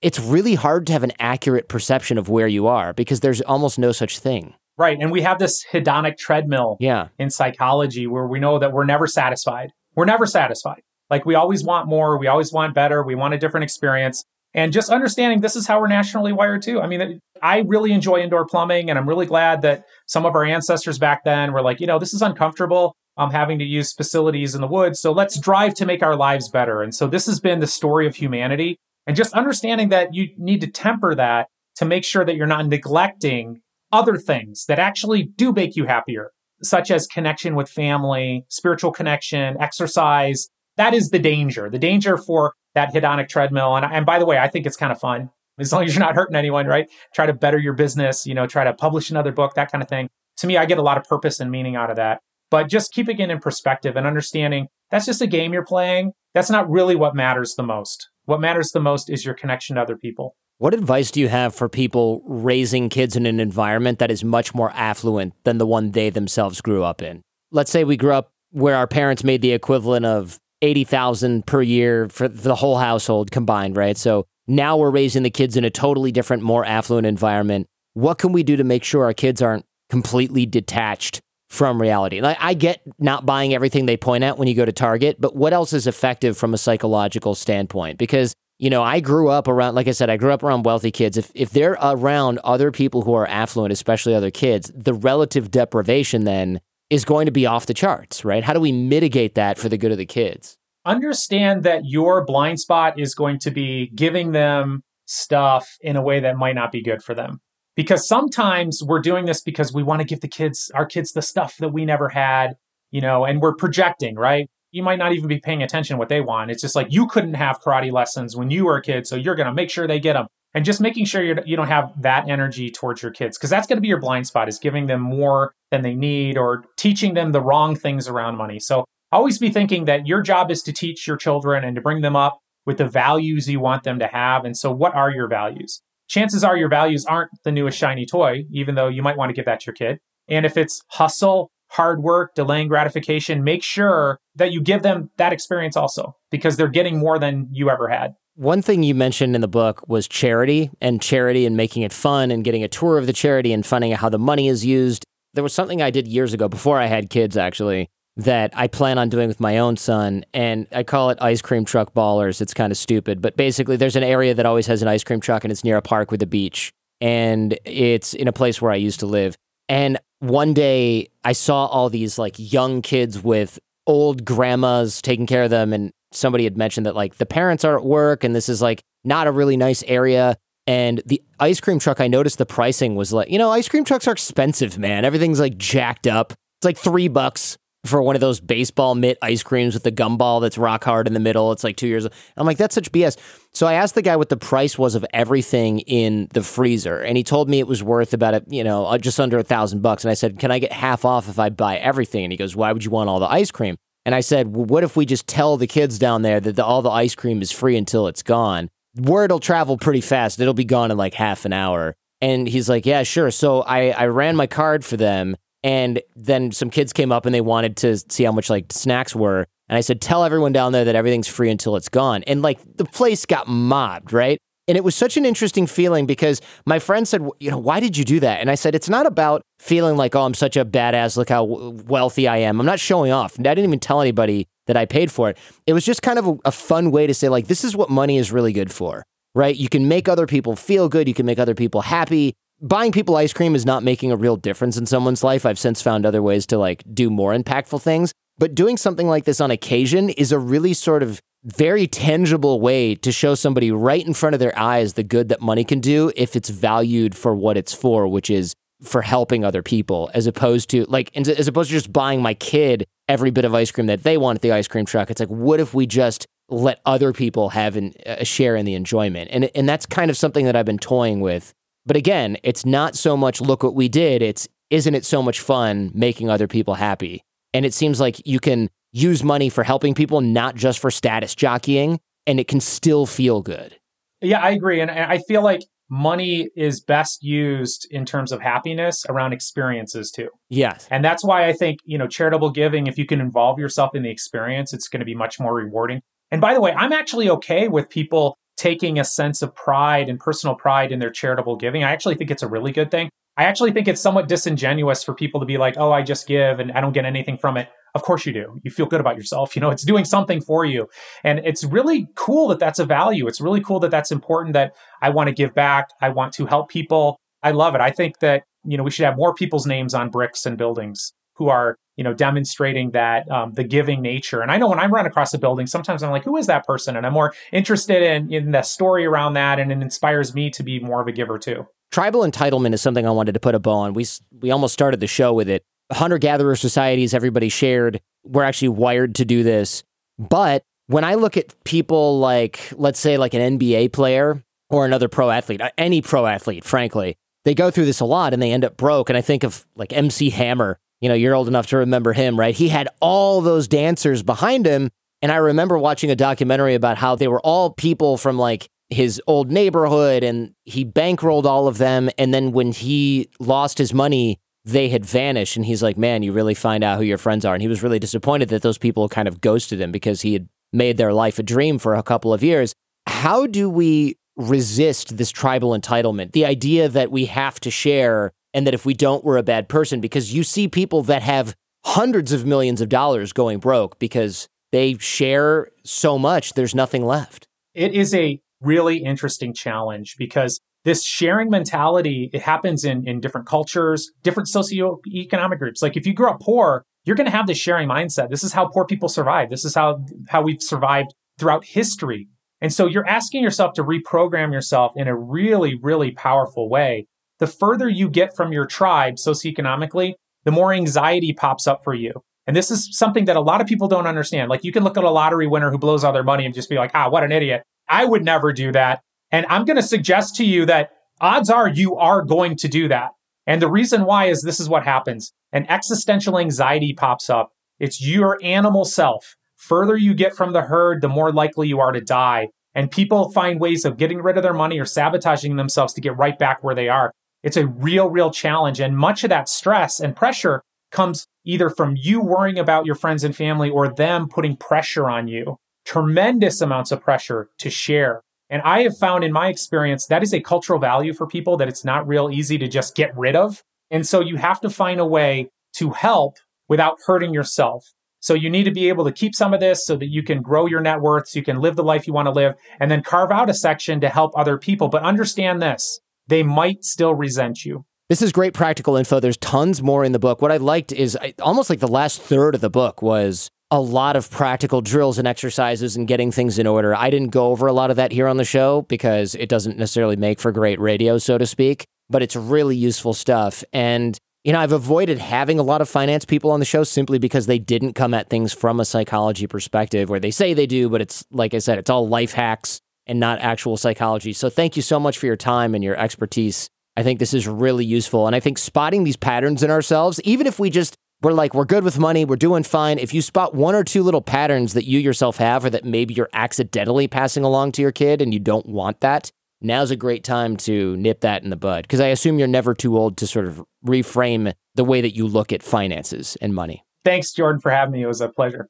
it's 0.00 0.18
really 0.18 0.54
hard 0.54 0.86
to 0.88 0.92
have 0.92 1.04
an 1.04 1.12
accurate 1.20 1.68
perception 1.68 2.18
of 2.18 2.28
where 2.28 2.48
you 2.48 2.66
are 2.66 2.92
because 2.92 3.20
there's 3.20 3.40
almost 3.42 3.78
no 3.78 3.92
such 3.92 4.18
thing. 4.18 4.54
Right. 4.76 4.98
And 4.98 5.12
we 5.12 5.22
have 5.22 5.38
this 5.38 5.64
hedonic 5.70 6.18
treadmill 6.18 6.76
yeah. 6.80 7.08
in 7.18 7.30
psychology 7.30 8.06
where 8.06 8.26
we 8.26 8.40
know 8.40 8.58
that 8.58 8.72
we're 8.72 8.84
never 8.84 9.06
satisfied. 9.06 9.72
We're 9.94 10.06
never 10.06 10.26
satisfied. 10.26 10.82
Like 11.10 11.26
we 11.26 11.34
always 11.34 11.62
want 11.62 11.88
more, 11.88 12.18
we 12.18 12.26
always 12.26 12.52
want 12.52 12.74
better, 12.74 13.02
we 13.04 13.14
want 13.14 13.34
a 13.34 13.38
different 13.38 13.64
experience. 13.64 14.24
And 14.54 14.72
just 14.72 14.90
understanding 14.90 15.40
this 15.40 15.56
is 15.56 15.66
how 15.66 15.80
we're 15.80 15.88
nationally 15.88 16.32
wired 16.32 16.62
too. 16.62 16.80
I 16.80 16.86
mean, 16.86 17.20
I 17.42 17.64
really 17.66 17.92
enjoy 17.92 18.20
indoor 18.20 18.46
plumbing, 18.46 18.90
and 18.90 18.98
I'm 18.98 19.08
really 19.08 19.26
glad 19.26 19.62
that 19.62 19.84
some 20.06 20.26
of 20.26 20.34
our 20.34 20.44
ancestors 20.44 20.98
back 20.98 21.24
then 21.24 21.52
were 21.52 21.62
like, 21.62 21.80
you 21.80 21.86
know, 21.86 21.98
this 21.98 22.12
is 22.12 22.22
uncomfortable. 22.22 22.94
I'm 23.16 23.30
having 23.30 23.58
to 23.58 23.64
use 23.64 23.92
facilities 23.92 24.54
in 24.54 24.60
the 24.60 24.66
woods. 24.66 25.00
So 25.00 25.12
let's 25.12 25.38
drive 25.38 25.74
to 25.74 25.86
make 25.86 26.02
our 26.02 26.16
lives 26.16 26.48
better. 26.48 26.82
And 26.82 26.94
so 26.94 27.06
this 27.06 27.26
has 27.26 27.40
been 27.40 27.60
the 27.60 27.66
story 27.66 28.06
of 28.06 28.16
humanity. 28.16 28.78
And 29.06 29.16
just 29.16 29.34
understanding 29.34 29.88
that 29.88 30.14
you 30.14 30.28
need 30.38 30.60
to 30.60 30.66
temper 30.66 31.14
that 31.14 31.48
to 31.76 31.84
make 31.84 32.04
sure 32.04 32.24
that 32.24 32.36
you're 32.36 32.46
not 32.46 32.66
neglecting 32.66 33.60
other 33.90 34.16
things 34.16 34.64
that 34.66 34.78
actually 34.78 35.24
do 35.24 35.52
make 35.52 35.76
you 35.76 35.86
happier 35.86 36.30
such 36.62 36.90
as 36.90 37.06
connection 37.06 37.54
with 37.54 37.68
family, 37.68 38.44
spiritual 38.48 38.92
connection, 38.92 39.56
exercise. 39.60 40.48
That 40.76 40.94
is 40.94 41.10
the 41.10 41.18
danger. 41.18 41.68
The 41.68 41.78
danger 41.78 42.16
for 42.16 42.54
that 42.74 42.92
hedonic 42.92 43.28
treadmill. 43.28 43.76
And, 43.76 43.84
and 43.84 44.06
by 44.06 44.18
the 44.18 44.26
way, 44.26 44.38
I 44.38 44.48
think 44.48 44.66
it's 44.66 44.76
kind 44.76 44.92
of 44.92 44.98
fun 44.98 45.30
as 45.58 45.72
long 45.72 45.84
as 45.84 45.94
you're 45.94 46.04
not 46.04 46.14
hurting 46.14 46.36
anyone, 46.36 46.66
right? 46.66 46.90
Try 47.14 47.26
to 47.26 47.32
better 47.32 47.58
your 47.58 47.74
business, 47.74 48.26
you 48.26 48.34
know, 48.34 48.46
try 48.46 48.64
to 48.64 48.72
publish 48.72 49.10
another 49.10 49.32
book, 49.32 49.54
that 49.54 49.70
kind 49.70 49.82
of 49.82 49.88
thing. 49.88 50.08
To 50.38 50.46
me, 50.46 50.56
I 50.56 50.64
get 50.64 50.78
a 50.78 50.82
lot 50.82 50.96
of 50.96 51.04
purpose 51.04 51.40
and 51.40 51.50
meaning 51.50 51.76
out 51.76 51.90
of 51.90 51.96
that. 51.96 52.20
But 52.50 52.68
just 52.68 52.92
keeping 52.92 53.18
it 53.18 53.30
in 53.30 53.38
perspective 53.38 53.96
and 53.96 54.06
understanding 54.06 54.68
that's 54.90 55.06
just 55.06 55.22
a 55.22 55.26
game 55.26 55.52
you're 55.52 55.64
playing. 55.64 56.12
That's 56.34 56.50
not 56.50 56.68
really 56.68 56.94
what 56.94 57.14
matters 57.14 57.54
the 57.54 57.62
most. 57.62 58.10
What 58.24 58.40
matters 58.40 58.70
the 58.72 58.80
most 58.80 59.10
is 59.10 59.24
your 59.24 59.34
connection 59.34 59.76
to 59.76 59.82
other 59.82 59.96
people. 59.96 60.36
What 60.58 60.74
advice 60.74 61.10
do 61.10 61.20
you 61.20 61.28
have 61.28 61.54
for 61.54 61.68
people 61.68 62.22
raising 62.26 62.88
kids 62.88 63.16
in 63.16 63.26
an 63.26 63.40
environment 63.40 63.98
that 63.98 64.10
is 64.10 64.22
much 64.22 64.54
more 64.54 64.70
affluent 64.72 65.34
than 65.44 65.58
the 65.58 65.66
one 65.66 65.90
they 65.90 66.10
themselves 66.10 66.60
grew 66.60 66.84
up 66.84 67.02
in? 67.02 67.22
Let's 67.50 67.70
say 67.70 67.84
we 67.84 67.96
grew 67.96 68.12
up 68.12 68.32
where 68.50 68.76
our 68.76 68.86
parents 68.86 69.24
made 69.24 69.42
the 69.42 69.52
equivalent 69.52 70.06
of 70.06 70.38
80,000 70.62 71.46
per 71.46 71.60
year 71.60 72.08
for 72.08 72.28
the 72.28 72.54
whole 72.54 72.78
household 72.78 73.30
combined, 73.30 73.76
right? 73.76 73.96
So 73.96 74.26
now 74.46 74.76
we're 74.76 74.90
raising 74.90 75.22
the 75.22 75.30
kids 75.30 75.56
in 75.56 75.64
a 75.64 75.70
totally 75.70 76.12
different, 76.12 76.42
more 76.42 76.64
affluent 76.64 77.06
environment. 77.06 77.66
What 77.94 78.18
can 78.18 78.32
we 78.32 78.42
do 78.42 78.56
to 78.56 78.64
make 78.64 78.84
sure 78.84 79.04
our 79.04 79.12
kids 79.12 79.42
aren't 79.42 79.66
completely 79.90 80.46
detached 80.46 81.20
from 81.50 81.80
reality? 81.80 82.20
Like, 82.20 82.38
I 82.40 82.54
get 82.54 82.80
not 82.98 83.26
buying 83.26 83.54
everything 83.54 83.86
they 83.86 83.96
point 83.96 84.24
at 84.24 84.38
when 84.38 84.48
you 84.48 84.54
go 84.54 84.64
to 84.64 84.72
Target, 84.72 85.20
but 85.20 85.36
what 85.36 85.52
else 85.52 85.72
is 85.72 85.86
effective 85.86 86.38
from 86.38 86.54
a 86.54 86.58
psychological 86.58 87.34
standpoint? 87.34 87.98
Because 87.98 88.34
you 88.62 88.70
know, 88.70 88.84
I 88.84 89.00
grew 89.00 89.28
up 89.28 89.48
around, 89.48 89.74
like 89.74 89.88
I 89.88 89.90
said, 89.90 90.08
I 90.08 90.16
grew 90.16 90.30
up 90.30 90.44
around 90.44 90.64
wealthy 90.64 90.92
kids. 90.92 91.16
If, 91.16 91.32
if 91.34 91.50
they're 91.50 91.76
around 91.82 92.38
other 92.44 92.70
people 92.70 93.02
who 93.02 93.12
are 93.12 93.26
affluent, 93.26 93.72
especially 93.72 94.14
other 94.14 94.30
kids, 94.30 94.70
the 94.72 94.94
relative 94.94 95.50
deprivation 95.50 96.22
then 96.22 96.60
is 96.92 97.04
going 97.04 97.26
to 97.26 97.32
be 97.32 97.46
off 97.46 97.66
the 97.66 97.74
charts, 97.74 98.24
right? 98.24 98.44
How 98.44 98.52
do 98.52 98.60
we 98.60 98.70
mitigate 98.70 99.34
that 99.34 99.58
for 99.58 99.68
the 99.68 99.78
good 99.78 99.92
of 99.92 99.98
the 99.98 100.06
kids? 100.06 100.58
Understand 100.84 101.62
that 101.62 101.86
your 101.86 102.24
blind 102.24 102.60
spot 102.60 102.98
is 102.98 103.14
going 103.14 103.38
to 103.40 103.50
be 103.50 103.90
giving 103.94 104.32
them 104.32 104.82
stuff 105.06 105.76
in 105.80 105.96
a 105.96 106.02
way 106.02 106.20
that 106.20 106.36
might 106.36 106.54
not 106.54 106.70
be 106.70 106.82
good 106.82 107.02
for 107.02 107.14
them. 107.14 107.40
Because 107.76 108.06
sometimes 108.06 108.82
we're 108.84 109.00
doing 109.00 109.24
this 109.24 109.40
because 109.40 109.72
we 109.72 109.82
want 109.82 110.00
to 110.00 110.06
give 110.06 110.20
the 110.20 110.28
kids, 110.28 110.70
our 110.74 110.84
kids, 110.84 111.12
the 111.12 111.22
stuff 111.22 111.56
that 111.58 111.70
we 111.70 111.86
never 111.86 112.10
had, 112.10 112.56
you 112.90 113.00
know, 113.00 113.24
and 113.24 113.40
we're 113.40 113.54
projecting, 113.54 114.16
right? 114.16 114.50
you 114.72 114.82
might 114.82 114.98
not 114.98 115.12
even 115.12 115.28
be 115.28 115.38
paying 115.38 115.62
attention 115.62 115.98
what 115.98 116.08
they 116.08 116.20
want. 116.20 116.50
It's 116.50 116.62
just 116.62 116.74
like 116.74 116.88
you 116.90 117.06
couldn't 117.06 117.34
have 117.34 117.60
karate 117.60 117.92
lessons 117.92 118.34
when 118.34 118.50
you 118.50 118.64
were 118.64 118.76
a 118.76 118.82
kid, 118.82 119.06
so 119.06 119.14
you're 119.14 119.34
going 119.34 119.46
to 119.46 119.52
make 119.52 119.70
sure 119.70 119.86
they 119.86 120.00
get 120.00 120.14
them. 120.14 120.26
And 120.54 120.64
just 120.64 120.80
making 120.80 121.06
sure 121.06 121.22
you 121.22 121.56
don't 121.56 121.68
have 121.68 121.92
that 122.02 122.28
energy 122.28 122.70
towards 122.70 123.02
your 123.02 123.12
kids, 123.12 123.38
because 123.38 123.48
that's 123.48 123.66
going 123.66 123.76
to 123.76 123.80
be 123.80 123.88
your 123.88 124.00
blind 124.00 124.26
spot 124.26 124.48
is 124.48 124.58
giving 124.58 124.86
them 124.86 125.00
more 125.00 125.54
than 125.72 125.82
they 125.82 125.96
need 125.96 126.38
or 126.38 126.64
teaching 126.76 127.14
them 127.14 127.32
the 127.32 127.40
wrong 127.40 127.74
things 127.74 128.06
around 128.06 128.36
money. 128.36 128.60
So 128.60 128.84
always 129.10 129.38
be 129.38 129.50
thinking 129.50 129.86
that 129.86 130.06
your 130.06 130.22
job 130.22 130.52
is 130.52 130.62
to 130.62 130.72
teach 130.72 131.08
your 131.08 131.16
children 131.16 131.64
and 131.64 131.74
to 131.74 131.82
bring 131.82 132.02
them 132.02 132.14
up 132.14 132.38
with 132.64 132.78
the 132.78 132.86
values 132.86 133.48
you 133.48 133.58
want 133.58 133.82
them 133.82 133.98
to 133.98 134.06
have. 134.06 134.44
And 134.44 134.56
so, 134.56 134.70
what 134.70 134.94
are 134.94 135.10
your 135.10 135.26
values? 135.26 135.82
Chances 136.08 136.44
are 136.44 136.56
your 136.56 136.68
values 136.68 137.04
aren't 137.06 137.30
the 137.42 137.50
newest 137.50 137.78
shiny 137.78 138.06
toy, 138.06 138.44
even 138.52 138.74
though 138.74 138.88
you 138.88 139.02
might 139.02 139.16
want 139.16 139.30
to 139.30 139.34
give 139.34 139.46
that 139.46 139.60
to 139.60 139.66
your 139.66 139.74
kid. 139.74 139.98
And 140.28 140.46
if 140.46 140.56
it's 140.56 140.80
hustle, 140.88 141.50
hard 141.70 142.02
work, 142.02 142.34
delaying 142.34 142.68
gratification, 142.68 143.42
make 143.42 143.62
sure 143.62 144.18
that 144.36 144.52
you 144.52 144.60
give 144.60 144.82
them 144.82 145.10
that 145.16 145.32
experience 145.32 145.76
also 145.76 146.14
because 146.30 146.56
they're 146.56 146.68
getting 146.68 146.98
more 146.98 147.18
than 147.18 147.48
you 147.50 147.70
ever 147.70 147.88
had. 147.88 148.14
One 148.34 148.62
thing 148.62 148.82
you 148.82 148.94
mentioned 148.94 149.34
in 149.34 149.40
the 149.40 149.48
book 149.48 149.86
was 149.88 150.08
charity 150.08 150.70
and 150.80 151.02
charity 151.02 151.44
and 151.44 151.56
making 151.56 151.82
it 151.82 151.92
fun 151.92 152.30
and 152.30 152.44
getting 152.44 152.62
a 152.62 152.68
tour 152.68 152.98
of 152.98 153.06
the 153.06 153.12
charity 153.12 153.52
and 153.52 153.64
finding 153.64 153.92
out 153.92 153.98
how 153.98 154.08
the 154.08 154.18
money 154.18 154.48
is 154.48 154.64
used. 154.64 155.04
There 155.34 155.42
was 155.42 155.52
something 155.52 155.80
I 155.80 155.90
did 155.90 156.06
years 156.06 156.34
ago 156.34 156.48
before 156.48 156.78
I 156.78 156.86
had 156.86 157.10
kids 157.10 157.36
actually 157.36 157.88
that 158.16 158.52
I 158.54 158.66
plan 158.66 158.98
on 158.98 159.08
doing 159.08 159.28
with 159.28 159.40
my 159.40 159.58
own 159.58 159.76
son 159.76 160.24
and 160.34 160.66
I 160.72 160.82
call 160.82 161.10
it 161.10 161.18
ice 161.20 161.40
cream 161.40 161.64
truck 161.64 161.94
ballers. 161.94 162.40
It's 162.42 162.52
kind 162.52 162.70
of 162.70 162.76
stupid, 162.76 163.22
but 163.22 163.36
basically 163.36 163.76
there's 163.76 163.96
an 163.96 164.02
area 164.02 164.34
that 164.34 164.44
always 164.44 164.66
has 164.66 164.82
an 164.82 164.88
ice 164.88 165.02
cream 165.02 165.20
truck 165.20 165.44
and 165.44 165.50
it's 165.50 165.64
near 165.64 165.78
a 165.78 165.82
park 165.82 166.10
with 166.10 166.22
a 166.22 166.26
beach 166.26 166.72
and 167.00 167.58
it's 167.64 168.12
in 168.12 168.28
a 168.28 168.32
place 168.32 168.60
where 168.60 168.70
I 168.70 168.76
used 168.76 169.00
to 169.00 169.06
live. 169.06 169.36
And 169.68 169.98
one 170.18 170.52
day 170.52 171.08
I 171.24 171.32
saw 171.32 171.66
all 171.66 171.88
these 171.88 172.18
like 172.18 172.34
young 172.36 172.82
kids 172.82 173.22
with 173.22 173.58
old 173.86 174.24
grandmas 174.24 175.00
taking 175.00 175.26
care 175.26 175.44
of 175.44 175.50
them. 175.50 175.72
And 175.72 175.90
somebody 176.12 176.44
had 176.44 176.56
mentioned 176.56 176.86
that 176.86 176.94
like 176.94 177.16
the 177.16 177.26
parents 177.26 177.64
are 177.64 177.78
at 177.78 177.84
work 177.84 178.22
and 178.22 178.36
this 178.36 178.48
is 178.48 178.60
like 178.60 178.82
not 179.04 179.26
a 179.26 179.32
really 179.32 179.56
nice 179.56 179.82
area. 179.84 180.36
And 180.66 181.02
the 181.06 181.22
ice 181.40 181.60
cream 181.60 181.78
truck, 181.78 182.00
I 182.00 182.06
noticed 182.06 182.38
the 182.38 182.46
pricing 182.46 182.94
was 182.94 183.12
like, 183.12 183.30
you 183.30 183.38
know, 183.38 183.50
ice 183.50 183.68
cream 183.68 183.84
trucks 183.84 184.06
are 184.06 184.12
expensive, 184.12 184.78
man. 184.78 185.04
Everything's 185.04 185.40
like 185.40 185.58
jacked 185.58 186.06
up. 186.06 186.32
It's 186.32 186.64
like 186.64 186.78
three 186.78 187.08
bucks 187.08 187.56
for 187.84 188.00
one 188.00 188.14
of 188.14 188.20
those 188.20 188.40
baseball 188.40 188.94
mitt 188.94 189.18
ice 189.22 189.42
creams 189.42 189.74
with 189.74 189.82
the 189.82 189.90
gumball 189.90 190.40
that's 190.40 190.56
rock 190.56 190.84
hard 190.84 191.08
in 191.08 191.14
the 191.14 191.20
middle. 191.20 191.50
It's 191.50 191.64
like 191.64 191.76
two 191.76 191.88
years. 191.88 192.06
I'm 192.36 192.46
like, 192.46 192.58
that's 192.58 192.74
such 192.74 192.92
BS. 192.92 193.18
So 193.52 193.66
I 193.66 193.74
asked 193.74 193.96
the 193.96 194.02
guy 194.02 194.16
what 194.16 194.28
the 194.28 194.36
price 194.36 194.78
was 194.78 194.94
of 194.94 195.04
everything 195.12 195.80
in 195.80 196.28
the 196.32 196.42
freezer, 196.42 197.00
and 197.00 197.16
he 197.16 197.24
told 197.24 197.50
me 197.50 197.58
it 197.58 197.66
was 197.66 197.82
worth 197.82 198.14
about 198.14 198.34
a 198.34 198.44
you 198.48 198.62
know 198.62 198.86
uh, 198.86 198.98
just 198.98 199.18
under 199.18 199.38
a 199.38 199.42
thousand 199.42 199.82
bucks. 199.82 200.04
And 200.04 200.10
I 200.10 200.14
said, 200.14 200.38
can 200.38 200.50
I 200.50 200.58
get 200.58 200.72
half 200.72 201.04
off 201.04 201.28
if 201.28 201.38
I 201.38 201.50
buy 201.50 201.76
everything? 201.78 202.24
And 202.24 202.32
he 202.32 202.36
goes, 202.36 202.54
why 202.54 202.72
would 202.72 202.84
you 202.84 202.90
want 202.90 203.10
all 203.10 203.18
the 203.18 203.26
ice 203.26 203.50
cream? 203.50 203.76
And 204.04 204.14
I 204.14 204.20
said, 204.20 204.54
well, 204.54 204.64
what 204.64 204.84
if 204.84 204.96
we 204.96 205.06
just 205.06 205.26
tell 205.26 205.56
the 205.56 205.66
kids 205.66 205.98
down 205.98 206.22
there 206.22 206.40
that 206.40 206.56
the, 206.56 206.64
all 206.64 206.82
the 206.82 206.90
ice 206.90 207.14
cream 207.14 207.40
is 207.40 207.52
free 207.52 207.76
until 207.76 208.06
it's 208.08 208.22
gone? 208.22 208.68
Word 208.96 209.30
will 209.30 209.40
travel 209.40 209.78
pretty 209.78 210.00
fast. 210.00 210.40
It'll 210.40 210.54
be 210.54 210.64
gone 210.64 210.90
in 210.90 210.96
like 210.96 211.14
half 211.14 211.44
an 211.44 211.52
hour. 211.52 211.94
And 212.20 212.48
he's 212.48 212.68
like, 212.68 212.86
yeah, 212.86 213.02
sure. 213.02 213.30
So 213.30 213.62
I, 213.62 213.90
I 213.90 214.06
ran 214.06 214.36
my 214.36 214.46
card 214.46 214.84
for 214.84 214.96
them 214.96 215.36
and 215.64 216.00
then 216.14 216.52
some 216.52 216.70
kids 216.70 216.92
came 216.92 217.12
up 217.12 217.26
and 217.26 217.34
they 217.34 217.40
wanted 217.40 217.76
to 217.78 217.96
see 217.96 218.24
how 218.24 218.32
much 218.32 218.50
like 218.50 218.72
snacks 218.72 219.14
were. 219.14 219.46
And 219.68 219.76
I 219.76 219.80
said, 219.80 220.00
tell 220.00 220.24
everyone 220.24 220.52
down 220.52 220.72
there 220.72 220.84
that 220.84 220.94
everything's 220.94 221.28
free 221.28 221.50
until 221.50 221.76
it's 221.76 221.88
gone. 221.88 222.22
And 222.24 222.42
like 222.42 222.58
the 222.76 222.84
place 222.84 223.26
got 223.26 223.48
mobbed, 223.48 224.12
right? 224.12 224.38
And 224.68 224.76
it 224.76 224.84
was 224.84 224.94
such 224.94 225.16
an 225.16 225.26
interesting 225.26 225.66
feeling 225.66 226.06
because 226.06 226.40
my 226.66 226.78
friend 226.78 227.06
said, 227.06 227.26
you 227.40 227.50
know, 227.50 227.58
why 227.58 227.80
did 227.80 227.96
you 227.96 228.04
do 228.04 228.20
that? 228.20 228.40
And 228.40 228.50
I 228.50 228.54
said, 228.54 228.74
it's 228.74 228.88
not 228.88 229.06
about 229.06 229.42
feeling 229.58 229.96
like, 229.96 230.14
oh, 230.14 230.22
I'm 230.22 230.34
such 230.34 230.56
a 230.56 230.64
badass. 230.64 231.16
Look 231.16 231.28
how 231.28 231.44
wealthy 231.44 232.28
I 232.28 232.38
am. 232.38 232.60
I'm 232.60 232.66
not 232.66 232.78
showing 232.78 233.10
off. 233.10 233.38
I 233.38 233.42
didn't 233.42 233.64
even 233.64 233.80
tell 233.80 234.00
anybody 234.00 234.46
that 234.68 234.76
I 234.76 234.86
paid 234.86 235.10
for 235.10 235.28
it. 235.28 235.38
It 235.66 235.72
was 235.72 235.84
just 235.84 236.02
kind 236.02 236.18
of 236.18 236.26
a, 236.26 236.36
a 236.44 236.52
fun 236.52 236.92
way 236.92 237.06
to 237.06 237.14
say, 237.14 237.28
like, 237.28 237.48
this 237.48 237.64
is 237.64 237.76
what 237.76 237.90
money 237.90 238.18
is 238.18 238.30
really 238.30 238.52
good 238.52 238.70
for, 238.70 239.02
right? 239.34 239.56
You 239.56 239.68
can 239.68 239.88
make 239.88 240.08
other 240.08 240.26
people 240.26 240.54
feel 240.54 240.88
good. 240.88 241.08
You 241.08 241.14
can 241.14 241.26
make 241.26 241.40
other 241.40 241.54
people 241.56 241.82
happy 241.82 242.34
buying 242.62 242.92
people 242.92 243.16
ice 243.16 243.32
cream 243.32 243.54
is 243.54 243.66
not 243.66 243.82
making 243.82 244.12
a 244.12 244.16
real 244.16 244.36
difference 244.36 244.76
in 244.76 244.86
someone's 244.86 245.24
life. 245.24 245.44
I've 245.44 245.58
since 245.58 245.82
found 245.82 246.06
other 246.06 246.22
ways 246.22 246.46
to 246.46 246.58
like 246.58 246.84
do 246.94 247.10
more 247.10 247.34
impactful 247.34 247.82
things. 247.82 248.12
But 248.38 248.54
doing 248.54 248.76
something 248.76 249.08
like 249.08 249.24
this 249.24 249.40
on 249.40 249.50
occasion 249.50 250.08
is 250.10 250.32
a 250.32 250.38
really 250.38 250.72
sort 250.72 251.02
of 251.02 251.20
very 251.44 251.86
tangible 251.86 252.60
way 252.60 252.94
to 252.94 253.10
show 253.10 253.34
somebody 253.34 253.70
right 253.70 254.06
in 254.06 254.14
front 254.14 254.34
of 254.34 254.40
their 254.40 254.56
eyes 254.58 254.92
the 254.92 255.02
good 255.02 255.28
that 255.28 255.40
money 255.40 255.64
can 255.64 255.80
do 255.80 256.12
if 256.16 256.36
it's 256.36 256.48
valued 256.48 257.14
for 257.14 257.34
what 257.34 257.56
it's 257.56 257.74
for, 257.74 258.06
which 258.06 258.30
is 258.30 258.54
for 258.82 259.02
helping 259.02 259.44
other 259.44 259.62
people, 259.62 260.10
as 260.14 260.26
opposed 260.26 260.68
to 260.70 260.84
like, 260.86 261.16
as 261.16 261.48
opposed 261.48 261.70
to 261.70 261.76
just 261.76 261.92
buying 261.92 262.22
my 262.22 262.34
kid 262.34 262.84
every 263.08 263.30
bit 263.30 263.44
of 263.44 263.54
ice 263.54 263.70
cream 263.70 263.86
that 263.86 264.02
they 264.02 264.16
want 264.16 264.36
at 264.36 264.42
the 264.42 264.52
ice 264.52 264.68
cream 264.68 264.84
truck. 264.84 265.10
It's 265.10 265.20
like, 265.20 265.28
what 265.28 265.60
if 265.60 265.74
we 265.74 265.86
just 265.86 266.26
let 266.48 266.80
other 266.84 267.12
people 267.12 267.50
have 267.50 267.76
an, 267.76 267.94
a 268.06 268.24
share 268.24 268.56
in 268.56 268.64
the 268.64 268.74
enjoyment? 268.74 269.30
And, 269.32 269.50
and 269.54 269.68
that's 269.68 269.86
kind 269.86 270.10
of 270.10 270.16
something 270.16 270.46
that 270.46 270.56
I've 270.56 270.66
been 270.66 270.78
toying 270.78 271.20
with 271.20 271.52
but 271.84 271.96
again, 271.96 272.36
it's 272.42 272.64
not 272.64 272.94
so 272.94 273.16
much 273.16 273.40
look 273.40 273.62
what 273.62 273.74
we 273.74 273.88
did, 273.88 274.22
it's 274.22 274.48
isn't 274.70 274.94
it 274.94 275.04
so 275.04 275.22
much 275.22 275.40
fun 275.40 275.90
making 275.94 276.30
other 276.30 276.48
people 276.48 276.74
happy? 276.74 277.22
And 277.52 277.66
it 277.66 277.74
seems 277.74 278.00
like 278.00 278.26
you 278.26 278.40
can 278.40 278.70
use 278.92 279.24
money 279.24 279.48
for 279.48 279.64
helping 279.64 279.94
people, 279.94 280.20
not 280.20 280.54
just 280.54 280.78
for 280.78 280.90
status 280.90 281.34
jockeying, 281.34 281.98
and 282.26 282.38
it 282.38 282.46
can 282.46 282.60
still 282.60 283.06
feel 283.06 283.42
good. 283.42 283.78
Yeah, 284.20 284.40
I 284.40 284.50
agree. 284.50 284.80
And 284.80 284.90
I 284.90 285.18
feel 285.26 285.42
like 285.42 285.62
money 285.90 286.48
is 286.56 286.80
best 286.80 287.22
used 287.22 287.86
in 287.90 288.06
terms 288.06 288.32
of 288.32 288.40
happiness 288.40 289.04
around 289.08 289.32
experiences 289.32 290.10
too. 290.10 290.28
Yes. 290.48 290.86
And 290.90 291.04
that's 291.04 291.24
why 291.24 291.46
I 291.46 291.52
think, 291.52 291.80
you 291.84 291.98
know, 291.98 292.06
charitable 292.06 292.50
giving, 292.50 292.86
if 292.86 292.96
you 292.96 293.04
can 293.04 293.20
involve 293.20 293.58
yourself 293.58 293.94
in 293.94 294.02
the 294.02 294.10
experience, 294.10 294.72
it's 294.72 294.88
going 294.88 295.00
to 295.00 295.06
be 295.06 295.14
much 295.14 295.40
more 295.40 295.54
rewarding. 295.54 296.00
And 296.30 296.40
by 296.40 296.54
the 296.54 296.60
way, 296.60 296.72
I'm 296.72 296.92
actually 296.92 297.28
okay 297.28 297.68
with 297.68 297.90
people 297.90 298.38
taking 298.56 298.98
a 298.98 299.04
sense 299.04 299.42
of 299.42 299.54
pride 299.54 300.08
and 300.08 300.18
personal 300.18 300.54
pride 300.54 300.92
in 300.92 300.98
their 300.98 301.10
charitable 301.10 301.56
giving. 301.56 301.84
I 301.84 301.92
actually 301.92 302.14
think 302.14 302.30
it's 302.30 302.42
a 302.42 302.48
really 302.48 302.72
good 302.72 302.90
thing. 302.90 303.10
I 303.36 303.44
actually 303.44 303.72
think 303.72 303.88
it's 303.88 304.00
somewhat 304.00 304.28
disingenuous 304.28 305.02
for 305.02 305.14
people 305.14 305.40
to 305.40 305.46
be 305.46 305.58
like, 305.58 305.74
oh, 305.76 305.92
I 305.92 306.02
just 306.02 306.26
give 306.26 306.60
and 306.60 306.72
I 306.72 306.80
don't 306.80 306.92
get 306.92 307.04
anything 307.04 307.36
from 307.36 307.56
it. 307.56 307.68
Of 307.94 308.02
course 308.02 308.24
you 308.24 308.32
do. 308.32 308.58
You 308.62 308.70
feel 308.70 308.86
good 308.86 309.00
about 309.00 309.16
yourself. 309.16 309.54
You 309.54 309.60
know, 309.60 309.70
it's 309.70 309.84
doing 309.84 310.04
something 310.04 310.40
for 310.40 310.64
you. 310.64 310.88
And 311.24 311.40
it's 311.40 311.62
really 311.62 312.08
cool 312.14 312.48
that 312.48 312.58
that's 312.58 312.78
a 312.78 312.86
value. 312.86 313.26
It's 313.26 313.40
really 313.40 313.60
cool 313.60 313.80
that 313.80 313.90
that's 313.90 314.10
important 314.10 314.54
that 314.54 314.74
I 315.02 315.10
want 315.10 315.28
to 315.28 315.34
give 315.34 315.54
back. 315.54 315.88
I 316.00 316.08
want 316.08 316.32
to 316.34 316.46
help 316.46 316.70
people. 316.70 317.18
I 317.42 317.50
love 317.50 317.74
it. 317.74 317.80
I 317.80 317.90
think 317.90 318.20
that, 318.20 318.44
you 318.64 318.76
know, 318.76 318.82
we 318.82 318.90
should 318.90 319.04
have 319.04 319.16
more 319.16 319.34
people's 319.34 319.66
names 319.66 319.92
on 319.92 320.08
bricks 320.08 320.46
and 320.46 320.56
buildings 320.56 321.12
who 321.34 321.48
are 321.48 321.76
you 321.96 322.04
know 322.04 322.14
demonstrating 322.14 322.92
that 322.92 323.30
um, 323.30 323.52
the 323.52 323.64
giving 323.64 324.00
nature 324.00 324.40
and 324.40 324.50
i 324.50 324.56
know 324.56 324.68
when 324.68 324.78
i 324.78 324.86
run 324.86 325.06
across 325.06 325.34
a 325.34 325.38
building 325.38 325.66
sometimes 325.66 326.02
i'm 326.02 326.10
like 326.10 326.24
who 326.24 326.36
is 326.36 326.46
that 326.46 326.66
person 326.66 326.96
and 326.96 327.06
i'm 327.06 327.12
more 327.12 327.34
interested 327.52 328.02
in 328.02 328.32
in 328.32 328.50
the 328.50 328.62
story 328.62 329.04
around 329.04 329.34
that 329.34 329.58
and 329.58 329.70
it 329.70 329.80
inspires 329.82 330.34
me 330.34 330.50
to 330.50 330.62
be 330.62 330.80
more 330.80 331.02
of 331.02 331.08
a 331.08 331.12
giver 331.12 331.38
too 331.38 331.66
tribal 331.90 332.22
entitlement 332.22 332.72
is 332.72 332.80
something 332.80 333.06
i 333.06 333.10
wanted 333.10 333.32
to 333.32 333.40
put 333.40 333.54
a 333.54 333.58
bow 333.58 333.72
on 333.72 333.92
we 333.92 334.06
we 334.40 334.50
almost 334.50 334.72
started 334.72 335.00
the 335.00 335.06
show 335.06 335.32
with 335.32 335.48
it 335.48 335.64
hunter 335.92 336.18
gatherer 336.18 336.56
societies 336.56 337.14
everybody 337.14 337.48
shared 337.48 338.00
we're 338.24 338.44
actually 338.44 338.68
wired 338.68 339.14
to 339.14 339.24
do 339.24 339.42
this 339.42 339.82
but 340.18 340.62
when 340.86 341.04
i 341.04 341.14
look 341.14 341.36
at 341.36 341.54
people 341.64 342.18
like 342.18 342.72
let's 342.76 343.00
say 343.00 343.16
like 343.16 343.34
an 343.34 343.58
nba 343.58 343.92
player 343.92 344.42
or 344.70 344.84
another 344.84 345.08
pro 345.08 345.30
athlete 345.30 345.60
uh, 345.60 345.70
any 345.78 346.02
pro 346.02 346.26
athlete 346.26 346.64
frankly 346.64 347.16
they 347.44 347.54
go 347.54 347.70
through 347.70 347.84
this 347.84 348.00
a 348.00 348.04
lot 348.04 348.32
and 348.32 348.40
they 348.42 348.52
end 348.52 348.64
up 348.64 348.76
broke 348.76 349.08
and 349.08 349.16
i 349.16 349.20
think 349.20 349.42
of 349.42 349.66
like 349.76 349.92
mc 349.92 350.30
hammer 350.30 350.78
you 351.02 351.08
know, 351.08 351.16
you're 351.16 351.34
old 351.34 351.48
enough 351.48 351.66
to 351.66 351.78
remember 351.78 352.12
him, 352.12 352.38
right? 352.38 352.54
He 352.54 352.68
had 352.68 352.88
all 353.00 353.40
those 353.40 353.66
dancers 353.66 354.22
behind 354.22 354.64
him. 354.64 354.88
And 355.20 355.32
I 355.32 355.36
remember 355.36 355.76
watching 355.76 356.12
a 356.12 356.16
documentary 356.16 356.74
about 356.74 356.96
how 356.96 357.16
they 357.16 357.26
were 357.26 357.40
all 357.40 357.70
people 357.70 358.16
from 358.16 358.38
like 358.38 358.68
his 358.88 359.20
old 359.26 359.50
neighborhood 359.50 360.22
and 360.22 360.54
he 360.64 360.84
bankrolled 360.84 361.44
all 361.44 361.66
of 361.66 361.78
them. 361.78 362.08
And 362.18 362.32
then 362.32 362.52
when 362.52 362.70
he 362.70 363.28
lost 363.40 363.78
his 363.78 363.92
money, 363.92 364.38
they 364.64 364.88
had 364.88 365.04
vanished. 365.04 365.56
And 365.56 365.66
he's 365.66 365.82
like, 365.82 365.96
man, 365.96 366.22
you 366.22 366.32
really 366.32 366.54
find 366.54 366.84
out 366.84 366.98
who 366.98 367.04
your 367.04 367.18
friends 367.18 367.44
are. 367.44 367.54
And 367.54 367.62
he 367.62 367.68
was 367.68 367.82
really 367.82 367.98
disappointed 367.98 368.48
that 368.50 368.62
those 368.62 368.78
people 368.78 369.08
kind 369.08 369.28
of 369.28 369.40
ghosted 369.40 369.80
him 369.80 369.92
because 369.92 370.22
he 370.22 370.32
had 370.34 370.48
made 370.72 370.96
their 370.96 371.12
life 371.12 371.38
a 371.38 371.42
dream 371.42 371.78
for 371.78 371.94
a 371.94 372.02
couple 372.02 372.32
of 372.32 372.42
years. 372.42 372.74
How 373.06 373.46
do 373.46 373.68
we 373.68 374.16
resist 374.36 375.16
this 375.16 375.30
tribal 375.30 375.70
entitlement? 375.70 376.32
The 376.32 376.46
idea 376.46 376.88
that 376.88 377.10
we 377.10 377.26
have 377.26 377.60
to 377.60 377.70
share 377.70 378.32
and 378.54 378.66
that 378.66 378.74
if 378.74 378.86
we 378.86 378.94
don't, 378.94 379.24
we're 379.24 379.38
a 379.38 379.42
bad 379.42 379.68
person 379.68 380.00
because 380.00 380.32
you 380.32 380.42
see 380.44 380.68
people 380.68 381.02
that 381.04 381.22
have 381.22 381.54
hundreds 381.84 382.32
of 382.32 382.46
millions 382.46 382.80
of 382.80 382.88
dollars 382.88 383.32
going 383.32 383.58
broke 383.58 383.98
because 383.98 384.48
they 384.70 384.96
share 384.98 385.68
so 385.84 386.18
much, 386.18 386.54
there's 386.54 386.74
nothing 386.74 387.04
left. 387.04 387.46
It 387.74 387.94
is 387.94 388.14
a 388.14 388.40
really 388.60 388.98
interesting 388.98 389.52
challenge 389.52 390.16
because 390.16 390.60
this 390.84 391.04
sharing 391.04 391.50
mentality 391.50 392.30
it 392.32 392.42
happens 392.42 392.84
in 392.84 393.06
in 393.06 393.20
different 393.20 393.46
cultures 393.46 394.10
different 394.22 394.48
socioeconomic 394.48 395.58
groups 395.58 395.82
like 395.82 395.96
if 395.96 396.06
you 396.06 396.14
grew 396.14 396.28
up 396.28 396.40
poor 396.40 396.84
you're 397.04 397.16
going 397.16 397.30
to 397.30 397.36
have 397.36 397.46
this 397.46 397.58
sharing 397.58 397.88
mindset 397.88 398.30
this 398.30 398.44
is 398.44 398.52
how 398.52 398.66
poor 398.66 398.84
people 398.84 399.08
survive 399.08 399.50
this 399.50 399.64
is 399.64 399.74
how 399.74 400.04
how 400.28 400.42
we've 400.42 400.62
survived 400.62 401.14
throughout 401.38 401.64
history 401.64 402.28
and 402.60 402.72
so 402.72 402.86
you're 402.86 403.06
asking 403.08 403.42
yourself 403.42 403.74
to 403.74 403.82
reprogram 403.82 404.52
yourself 404.52 404.92
in 404.96 405.08
a 405.08 405.16
really 405.16 405.78
really 405.82 406.10
powerful 406.10 406.68
way 406.68 407.06
the 407.42 407.48
further 407.48 407.88
you 407.88 408.08
get 408.08 408.36
from 408.36 408.52
your 408.52 408.66
tribe 408.66 409.14
socioeconomically, 409.14 410.14
the 410.44 410.52
more 410.52 410.72
anxiety 410.72 411.32
pops 411.32 411.66
up 411.66 411.82
for 411.82 411.92
you. 411.92 412.12
And 412.46 412.54
this 412.54 412.70
is 412.70 412.96
something 412.96 413.24
that 413.24 413.34
a 413.34 413.40
lot 413.40 413.60
of 413.60 413.66
people 413.66 413.88
don't 413.88 414.06
understand. 414.06 414.48
Like 414.48 414.62
you 414.62 414.70
can 414.70 414.84
look 414.84 414.96
at 414.96 415.02
a 415.02 415.10
lottery 415.10 415.48
winner 415.48 415.72
who 415.72 415.76
blows 415.76 416.04
all 416.04 416.12
their 416.12 416.22
money 416.22 416.46
and 416.46 416.54
just 416.54 416.70
be 416.70 416.76
like, 416.76 416.92
ah, 416.94 417.10
what 417.10 417.24
an 417.24 417.32
idiot. 417.32 417.64
I 417.88 418.04
would 418.04 418.24
never 418.24 418.52
do 418.52 418.70
that. 418.70 419.00
And 419.32 419.46
I'm 419.48 419.64
going 419.64 419.76
to 419.76 419.82
suggest 419.82 420.36
to 420.36 420.44
you 420.44 420.66
that 420.66 420.90
odds 421.20 421.50
are 421.50 421.68
you 421.68 421.96
are 421.96 422.22
going 422.22 422.56
to 422.58 422.68
do 422.68 422.86
that. 422.88 423.08
And 423.46 423.60
the 423.60 423.70
reason 423.70 424.04
why 424.04 424.26
is 424.26 424.42
this 424.42 424.60
is 424.60 424.68
what 424.68 424.84
happens. 424.84 425.32
An 425.52 425.66
existential 425.68 426.38
anxiety 426.38 426.94
pops 426.94 427.28
up. 427.28 427.50
It's 427.80 428.06
your 428.06 428.38
animal 428.42 428.84
self. 428.84 429.34
Further 429.56 429.96
you 429.96 430.14
get 430.14 430.36
from 430.36 430.52
the 430.52 430.62
herd, 430.62 431.00
the 431.00 431.08
more 431.08 431.32
likely 431.32 431.68
you 431.68 431.80
are 431.80 431.92
to 431.92 432.00
die. 432.00 432.48
And 432.74 432.90
people 432.90 433.32
find 433.32 433.60
ways 433.60 433.84
of 433.84 433.96
getting 433.96 434.22
rid 434.22 434.36
of 434.36 434.42
their 434.42 434.54
money 434.54 434.78
or 434.78 434.86
sabotaging 434.86 435.56
themselves 435.56 435.92
to 435.94 436.00
get 436.00 436.16
right 436.16 436.38
back 436.38 436.62
where 436.62 436.74
they 436.74 436.88
are. 436.88 437.12
It's 437.42 437.56
a 437.56 437.66
real, 437.66 438.08
real 438.08 438.30
challenge. 438.30 438.80
And 438.80 438.96
much 438.96 439.24
of 439.24 439.30
that 439.30 439.48
stress 439.48 439.98
and 440.00 440.14
pressure 440.14 440.62
comes 440.90 441.26
either 441.44 441.68
from 441.68 441.96
you 441.96 442.20
worrying 442.20 442.58
about 442.58 442.86
your 442.86 442.94
friends 442.94 443.24
and 443.24 443.34
family 443.34 443.68
or 443.68 443.92
them 443.92 444.28
putting 444.28 444.56
pressure 444.56 445.10
on 445.10 445.26
you. 445.26 445.56
Tremendous 445.84 446.60
amounts 446.60 446.92
of 446.92 447.00
pressure 447.00 447.48
to 447.58 447.68
share. 447.68 448.22
And 448.52 448.60
I 448.62 448.82
have 448.82 448.98
found 448.98 449.24
in 449.24 449.32
my 449.32 449.48
experience 449.48 450.06
that 450.08 450.22
is 450.22 450.34
a 450.34 450.40
cultural 450.40 450.78
value 450.78 451.14
for 451.14 451.26
people 451.26 451.56
that 451.56 451.68
it's 451.68 451.86
not 451.86 452.06
real 452.06 452.28
easy 452.30 452.58
to 452.58 452.68
just 452.68 452.94
get 452.94 453.16
rid 453.16 453.34
of. 453.34 453.62
And 453.90 454.06
so 454.06 454.20
you 454.20 454.36
have 454.36 454.60
to 454.60 454.68
find 454.68 455.00
a 455.00 455.06
way 455.06 455.48
to 455.76 455.90
help 455.90 456.36
without 456.68 456.98
hurting 457.06 457.32
yourself. 457.32 457.82
So 458.20 458.34
you 458.34 458.50
need 458.50 458.64
to 458.64 458.70
be 458.70 458.90
able 458.90 459.06
to 459.06 459.12
keep 459.12 459.34
some 459.34 459.54
of 459.54 459.60
this 459.60 459.86
so 459.86 459.96
that 459.96 460.10
you 460.10 460.22
can 460.22 460.42
grow 460.42 460.66
your 460.66 460.82
net 460.82 461.00
worth, 461.00 461.28
so 461.28 461.38
you 461.38 461.44
can 461.44 461.62
live 461.62 461.76
the 461.76 461.82
life 461.82 462.06
you 462.06 462.12
want 462.12 462.26
to 462.26 462.32
live, 462.32 462.54
and 462.78 462.90
then 462.90 463.02
carve 463.02 463.30
out 463.30 463.48
a 463.48 463.54
section 463.54 464.02
to 464.02 464.10
help 464.10 464.36
other 464.36 464.58
people. 464.58 464.88
But 464.88 465.02
understand 465.02 465.62
this 465.62 465.98
they 466.28 466.42
might 466.42 466.84
still 466.84 467.14
resent 467.14 467.64
you. 467.64 467.86
This 468.10 468.20
is 468.20 468.32
great 468.32 468.52
practical 468.52 468.96
info. 468.96 469.18
There's 469.18 469.38
tons 469.38 469.82
more 469.82 470.04
in 470.04 470.12
the 470.12 470.18
book. 470.18 470.42
What 470.42 470.52
I 470.52 470.58
liked 470.58 470.92
is 470.92 471.16
I, 471.16 471.32
almost 471.40 471.70
like 471.70 471.80
the 471.80 471.88
last 471.88 472.20
third 472.20 472.54
of 472.54 472.60
the 472.60 472.68
book 472.68 473.00
was 473.00 473.50
a 473.72 473.80
lot 473.80 474.16
of 474.16 474.30
practical 474.30 474.82
drills 474.82 475.18
and 475.18 475.26
exercises 475.26 475.96
and 475.96 476.06
getting 476.06 476.30
things 476.30 476.58
in 476.58 476.66
order. 476.66 476.94
I 476.94 477.08
didn't 477.08 477.30
go 477.30 477.46
over 477.46 477.66
a 477.66 477.72
lot 477.72 477.90
of 477.90 477.96
that 477.96 478.12
here 478.12 478.28
on 478.28 478.36
the 478.36 478.44
show 478.44 478.82
because 478.82 479.34
it 479.34 479.48
doesn't 479.48 479.78
necessarily 479.78 480.14
make 480.14 480.40
for 480.40 480.52
great 480.52 480.78
radio, 480.78 481.16
so 481.16 481.38
to 481.38 481.46
speak, 481.46 481.86
but 482.10 482.22
it's 482.22 482.36
really 482.36 482.76
useful 482.76 483.14
stuff. 483.14 483.64
And 483.72 484.18
You 484.44 484.52
know, 484.52 484.58
I've 484.58 484.72
avoided 484.72 485.18
having 485.18 485.60
a 485.60 485.62
lot 485.62 485.80
of 485.80 485.88
finance 485.88 486.24
people 486.24 486.50
on 486.50 486.58
the 486.58 486.66
show 486.66 486.82
simply 486.82 487.20
because 487.20 487.46
they 487.46 487.60
didn't 487.60 487.92
come 487.92 488.12
at 488.12 488.28
things 488.28 488.52
from 488.52 488.80
a 488.80 488.84
psychology 488.84 489.46
perspective 489.46 490.08
where 490.08 490.18
they 490.18 490.32
say 490.32 490.52
they 490.52 490.66
do, 490.66 490.88
but 490.88 491.00
it's 491.00 491.24
like 491.30 491.54
I 491.54 491.58
said, 491.58 491.78
it's 491.78 491.90
all 491.90 492.08
life 492.08 492.32
hacks 492.32 492.80
and 493.06 493.20
not 493.20 493.38
actual 493.38 493.76
psychology. 493.76 494.32
So 494.32 494.50
thank 494.50 494.74
you 494.74 494.82
so 494.82 494.98
much 494.98 495.16
for 495.16 495.26
your 495.26 495.36
time 495.36 495.76
and 495.76 495.84
your 495.84 495.96
expertise. 495.96 496.68
I 496.96 497.04
think 497.04 497.20
this 497.20 497.32
is 497.32 497.46
really 497.46 497.84
useful. 497.84 498.26
And 498.26 498.34
I 498.34 498.40
think 498.40 498.58
spotting 498.58 499.04
these 499.04 499.16
patterns 499.16 499.62
in 499.62 499.70
ourselves, 499.70 500.20
even 500.22 500.48
if 500.48 500.58
we 500.58 500.70
just 500.70 500.96
we're 501.22 501.32
like, 501.32 501.54
we're 501.54 501.64
good 501.64 501.84
with 501.84 501.98
money, 501.98 502.24
we're 502.24 502.36
doing 502.36 502.64
fine. 502.64 502.98
If 502.98 503.14
you 503.14 503.22
spot 503.22 503.54
one 503.54 503.74
or 503.74 503.84
two 503.84 504.02
little 504.02 504.22
patterns 504.22 504.74
that 504.74 504.86
you 504.86 504.98
yourself 504.98 505.36
have 505.36 505.64
or 505.64 505.70
that 505.70 505.84
maybe 505.84 506.14
you're 506.14 506.28
accidentally 506.32 507.06
passing 507.08 507.44
along 507.44 507.72
to 507.72 507.82
your 507.82 507.92
kid 507.92 508.20
and 508.20 508.34
you 508.34 508.40
don't 508.40 508.66
want 508.66 509.00
that, 509.00 509.30
now's 509.60 509.90
a 509.90 509.96
great 509.96 510.24
time 510.24 510.56
to 510.58 510.96
nip 510.96 511.20
that 511.20 511.44
in 511.44 511.50
the 511.50 511.56
bud. 511.56 511.82
Because 511.82 512.00
I 512.00 512.08
assume 512.08 512.38
you're 512.38 512.48
never 512.48 512.74
too 512.74 512.98
old 512.98 513.16
to 513.18 513.26
sort 513.26 513.46
of 513.46 513.62
reframe 513.86 514.52
the 514.74 514.84
way 514.84 515.00
that 515.00 515.14
you 515.14 515.26
look 515.26 515.52
at 515.52 515.62
finances 515.62 516.36
and 516.40 516.54
money. 516.54 516.84
Thanks, 517.04 517.32
Jordan, 517.32 517.60
for 517.60 517.70
having 517.70 517.92
me. 517.92 518.02
It 518.02 518.06
was 518.06 518.20
a 518.20 518.28
pleasure. 518.28 518.68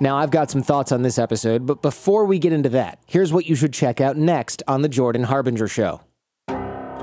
Now, 0.00 0.16
I've 0.16 0.30
got 0.30 0.48
some 0.48 0.62
thoughts 0.62 0.92
on 0.92 1.02
this 1.02 1.18
episode, 1.18 1.66
but 1.66 1.82
before 1.82 2.24
we 2.24 2.38
get 2.38 2.52
into 2.52 2.68
that, 2.68 3.00
here's 3.06 3.32
what 3.32 3.46
you 3.46 3.56
should 3.56 3.72
check 3.72 4.00
out 4.00 4.16
next 4.16 4.62
on 4.68 4.82
The 4.82 4.88
Jordan 4.88 5.24
Harbinger 5.24 5.66
Show. 5.66 6.00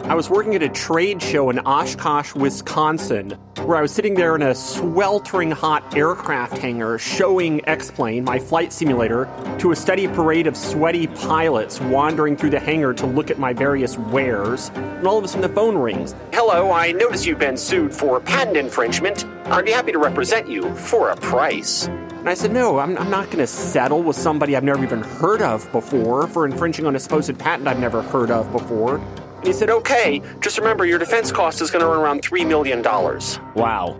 I 0.08 0.14
was 0.14 0.30
working 0.30 0.54
at 0.54 0.62
a 0.62 0.70
trade 0.70 1.20
show 1.20 1.50
in 1.50 1.58
Oshkosh, 1.58 2.36
Wisconsin, 2.36 3.32
where 3.64 3.76
I 3.76 3.82
was 3.82 3.92
sitting 3.92 4.14
there 4.14 4.36
in 4.36 4.44
a 4.44 4.54
sweltering 4.54 5.50
hot 5.50 5.98
aircraft 5.98 6.60
hangar 6.60 7.00
showing 7.00 7.68
X-Plane, 7.68 8.24
my 8.24 8.38
flight 8.38 8.72
simulator, 8.72 9.28
to 9.58 9.72
a 9.72 9.76
steady 9.76 10.08
parade 10.08 10.46
of 10.46 10.56
sweaty 10.56 11.08
pilots 11.08 11.82
wandering 11.82 12.38
through 12.38 12.52
the 12.52 12.60
hangar 12.60 12.94
to 12.94 13.08
look 13.08 13.32
at 13.32 13.40
my 13.40 13.52
various 13.52 13.98
wares. 13.98 14.70
And 14.76 15.08
all 15.08 15.18
of 15.18 15.24
a 15.24 15.28
sudden 15.28 15.42
the 15.42 15.56
phone 15.56 15.76
rings. 15.76 16.14
Hello, 16.32 16.72
I 16.72 16.92
notice 16.92 17.26
you've 17.26 17.40
been 17.40 17.58
sued 17.58 17.92
for 17.92 18.20
patent 18.20 18.58
infringement. 18.58 19.26
I'd 19.46 19.66
be 19.66 19.72
happy 19.72 19.92
to 19.92 20.00
represent 20.00 20.48
you 20.48 20.76
for 20.76 21.10
a 21.10 21.16
price. 21.16 21.88
And 21.88 22.30
I 22.30 22.36
said, 22.36 22.52
No, 22.52 22.78
I'm, 22.78 22.96
I'm 23.00 23.10
not 23.10 23.26
going 23.26 23.40
to 23.40 23.48
settle 23.48 24.04
with 24.04 24.16
somebody 24.16 24.56
I've 24.56 24.64
never 24.64 24.84
even 24.84 25.02
heard 25.02 25.42
of 25.42 25.72
before 25.72 26.28
for 26.28 26.46
infringing 26.46 26.86
on 26.86 26.96
a 26.96 27.00
supposed 27.00 27.40
patent 27.40 27.68
I've 27.68 27.80
never 27.80 28.04
heard 28.04 28.30
of 28.30 28.52
before. 28.52 29.02
And 29.46 29.54
he 29.54 29.60
said, 29.60 29.70
Okay, 29.70 30.24
just 30.40 30.58
remember 30.58 30.88
your 30.88 30.98
defense 30.98 31.32
cost 31.32 31.62
is 31.62 31.70
going 31.70 31.84
to 31.84 31.88
run 31.88 32.00
around 32.00 32.24
$3 32.24 32.48
million. 32.48 32.82
Wow. 32.82 34.00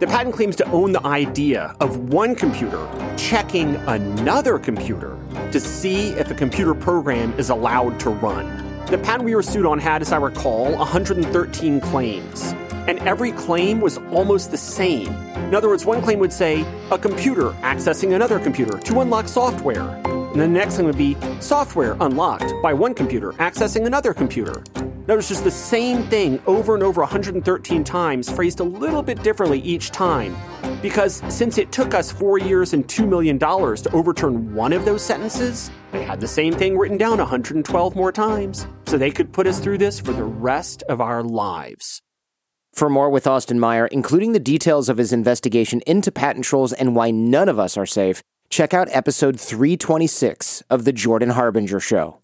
The 0.00 0.06
patent 0.06 0.34
claims 0.34 0.54
to 0.56 0.70
own 0.70 0.92
the 0.92 1.02
idea 1.06 1.74
of 1.80 2.12
one 2.12 2.34
computer 2.34 2.86
checking 3.16 3.76
another 3.88 4.58
computer 4.58 5.18
to 5.50 5.60
see 5.60 6.10
if 6.10 6.30
a 6.30 6.34
computer 6.34 6.74
program 6.74 7.32
is 7.38 7.48
allowed 7.48 7.98
to 8.00 8.10
run. 8.10 8.44
The 8.90 8.98
patent 8.98 9.24
we 9.24 9.34
were 9.34 9.42
sued 9.42 9.64
on 9.64 9.78
had, 9.78 10.02
as 10.02 10.12
I 10.12 10.18
recall, 10.18 10.76
113 10.76 11.80
claims 11.80 12.54
and 12.86 12.98
every 13.00 13.32
claim 13.32 13.80
was 13.80 13.96
almost 14.12 14.50
the 14.50 14.58
same. 14.58 15.08
In 15.36 15.54
other 15.54 15.68
words, 15.68 15.86
one 15.86 16.02
claim 16.02 16.18
would 16.18 16.34
say, 16.34 16.66
a 16.90 16.98
computer 16.98 17.52
accessing 17.62 18.14
another 18.14 18.38
computer 18.38 18.78
to 18.78 19.00
unlock 19.00 19.26
software. 19.26 20.02
And 20.36 20.42
the 20.42 20.48
next 20.48 20.76
thing 20.76 20.84
would 20.84 20.98
be, 20.98 21.16
software 21.40 21.96
unlocked 21.98 22.52
by 22.62 22.74
one 22.74 22.92
computer 22.92 23.32
accessing 23.38 23.86
another 23.86 24.12
computer. 24.12 24.62
Notice 25.08 25.30
just 25.30 25.44
the 25.44 25.50
same 25.50 26.02
thing 26.10 26.42
over 26.46 26.74
and 26.74 26.82
over 26.82 27.00
113 27.00 27.82
times, 27.82 28.30
phrased 28.30 28.60
a 28.60 28.64
little 28.64 29.02
bit 29.02 29.22
differently 29.22 29.60
each 29.60 29.92
time. 29.92 30.36
Because 30.82 31.22
since 31.34 31.56
it 31.56 31.72
took 31.72 31.94
us 31.94 32.12
four 32.12 32.36
years 32.36 32.74
and 32.74 32.86
$2 32.86 33.08
million 33.08 33.38
to 33.38 33.90
overturn 33.94 34.54
one 34.54 34.74
of 34.74 34.84
those 34.84 35.00
sentences, 35.00 35.70
they 35.90 36.04
had 36.04 36.20
the 36.20 36.28
same 36.28 36.52
thing 36.52 36.76
written 36.76 36.98
down 36.98 37.16
112 37.16 37.96
more 37.96 38.12
times. 38.12 38.66
So 38.84 38.98
they 38.98 39.12
could 39.12 39.32
put 39.32 39.46
us 39.46 39.58
through 39.58 39.78
this 39.78 39.98
for 39.98 40.12
the 40.12 40.24
rest 40.24 40.82
of 40.82 41.00
our 41.00 41.22
lives. 41.22 42.02
For 42.74 42.90
more 42.90 43.08
with 43.08 43.26
Austin 43.26 43.58
Meyer, 43.58 43.86
including 43.86 44.32
the 44.32 44.38
details 44.38 44.90
of 44.90 44.98
his 44.98 45.14
investigation 45.14 45.80
into 45.86 46.12
patent 46.12 46.44
trolls 46.44 46.74
and 46.74 46.94
why 46.94 47.10
none 47.10 47.48
of 47.48 47.58
us 47.58 47.78
are 47.78 47.86
safe, 47.86 48.22
check 48.48 48.74
out 48.74 48.88
episode 48.90 49.40
326 49.40 50.62
of 50.70 50.84
The 50.84 50.92
Jordan 50.92 51.30
Harbinger 51.30 51.80
Show. 51.80 52.18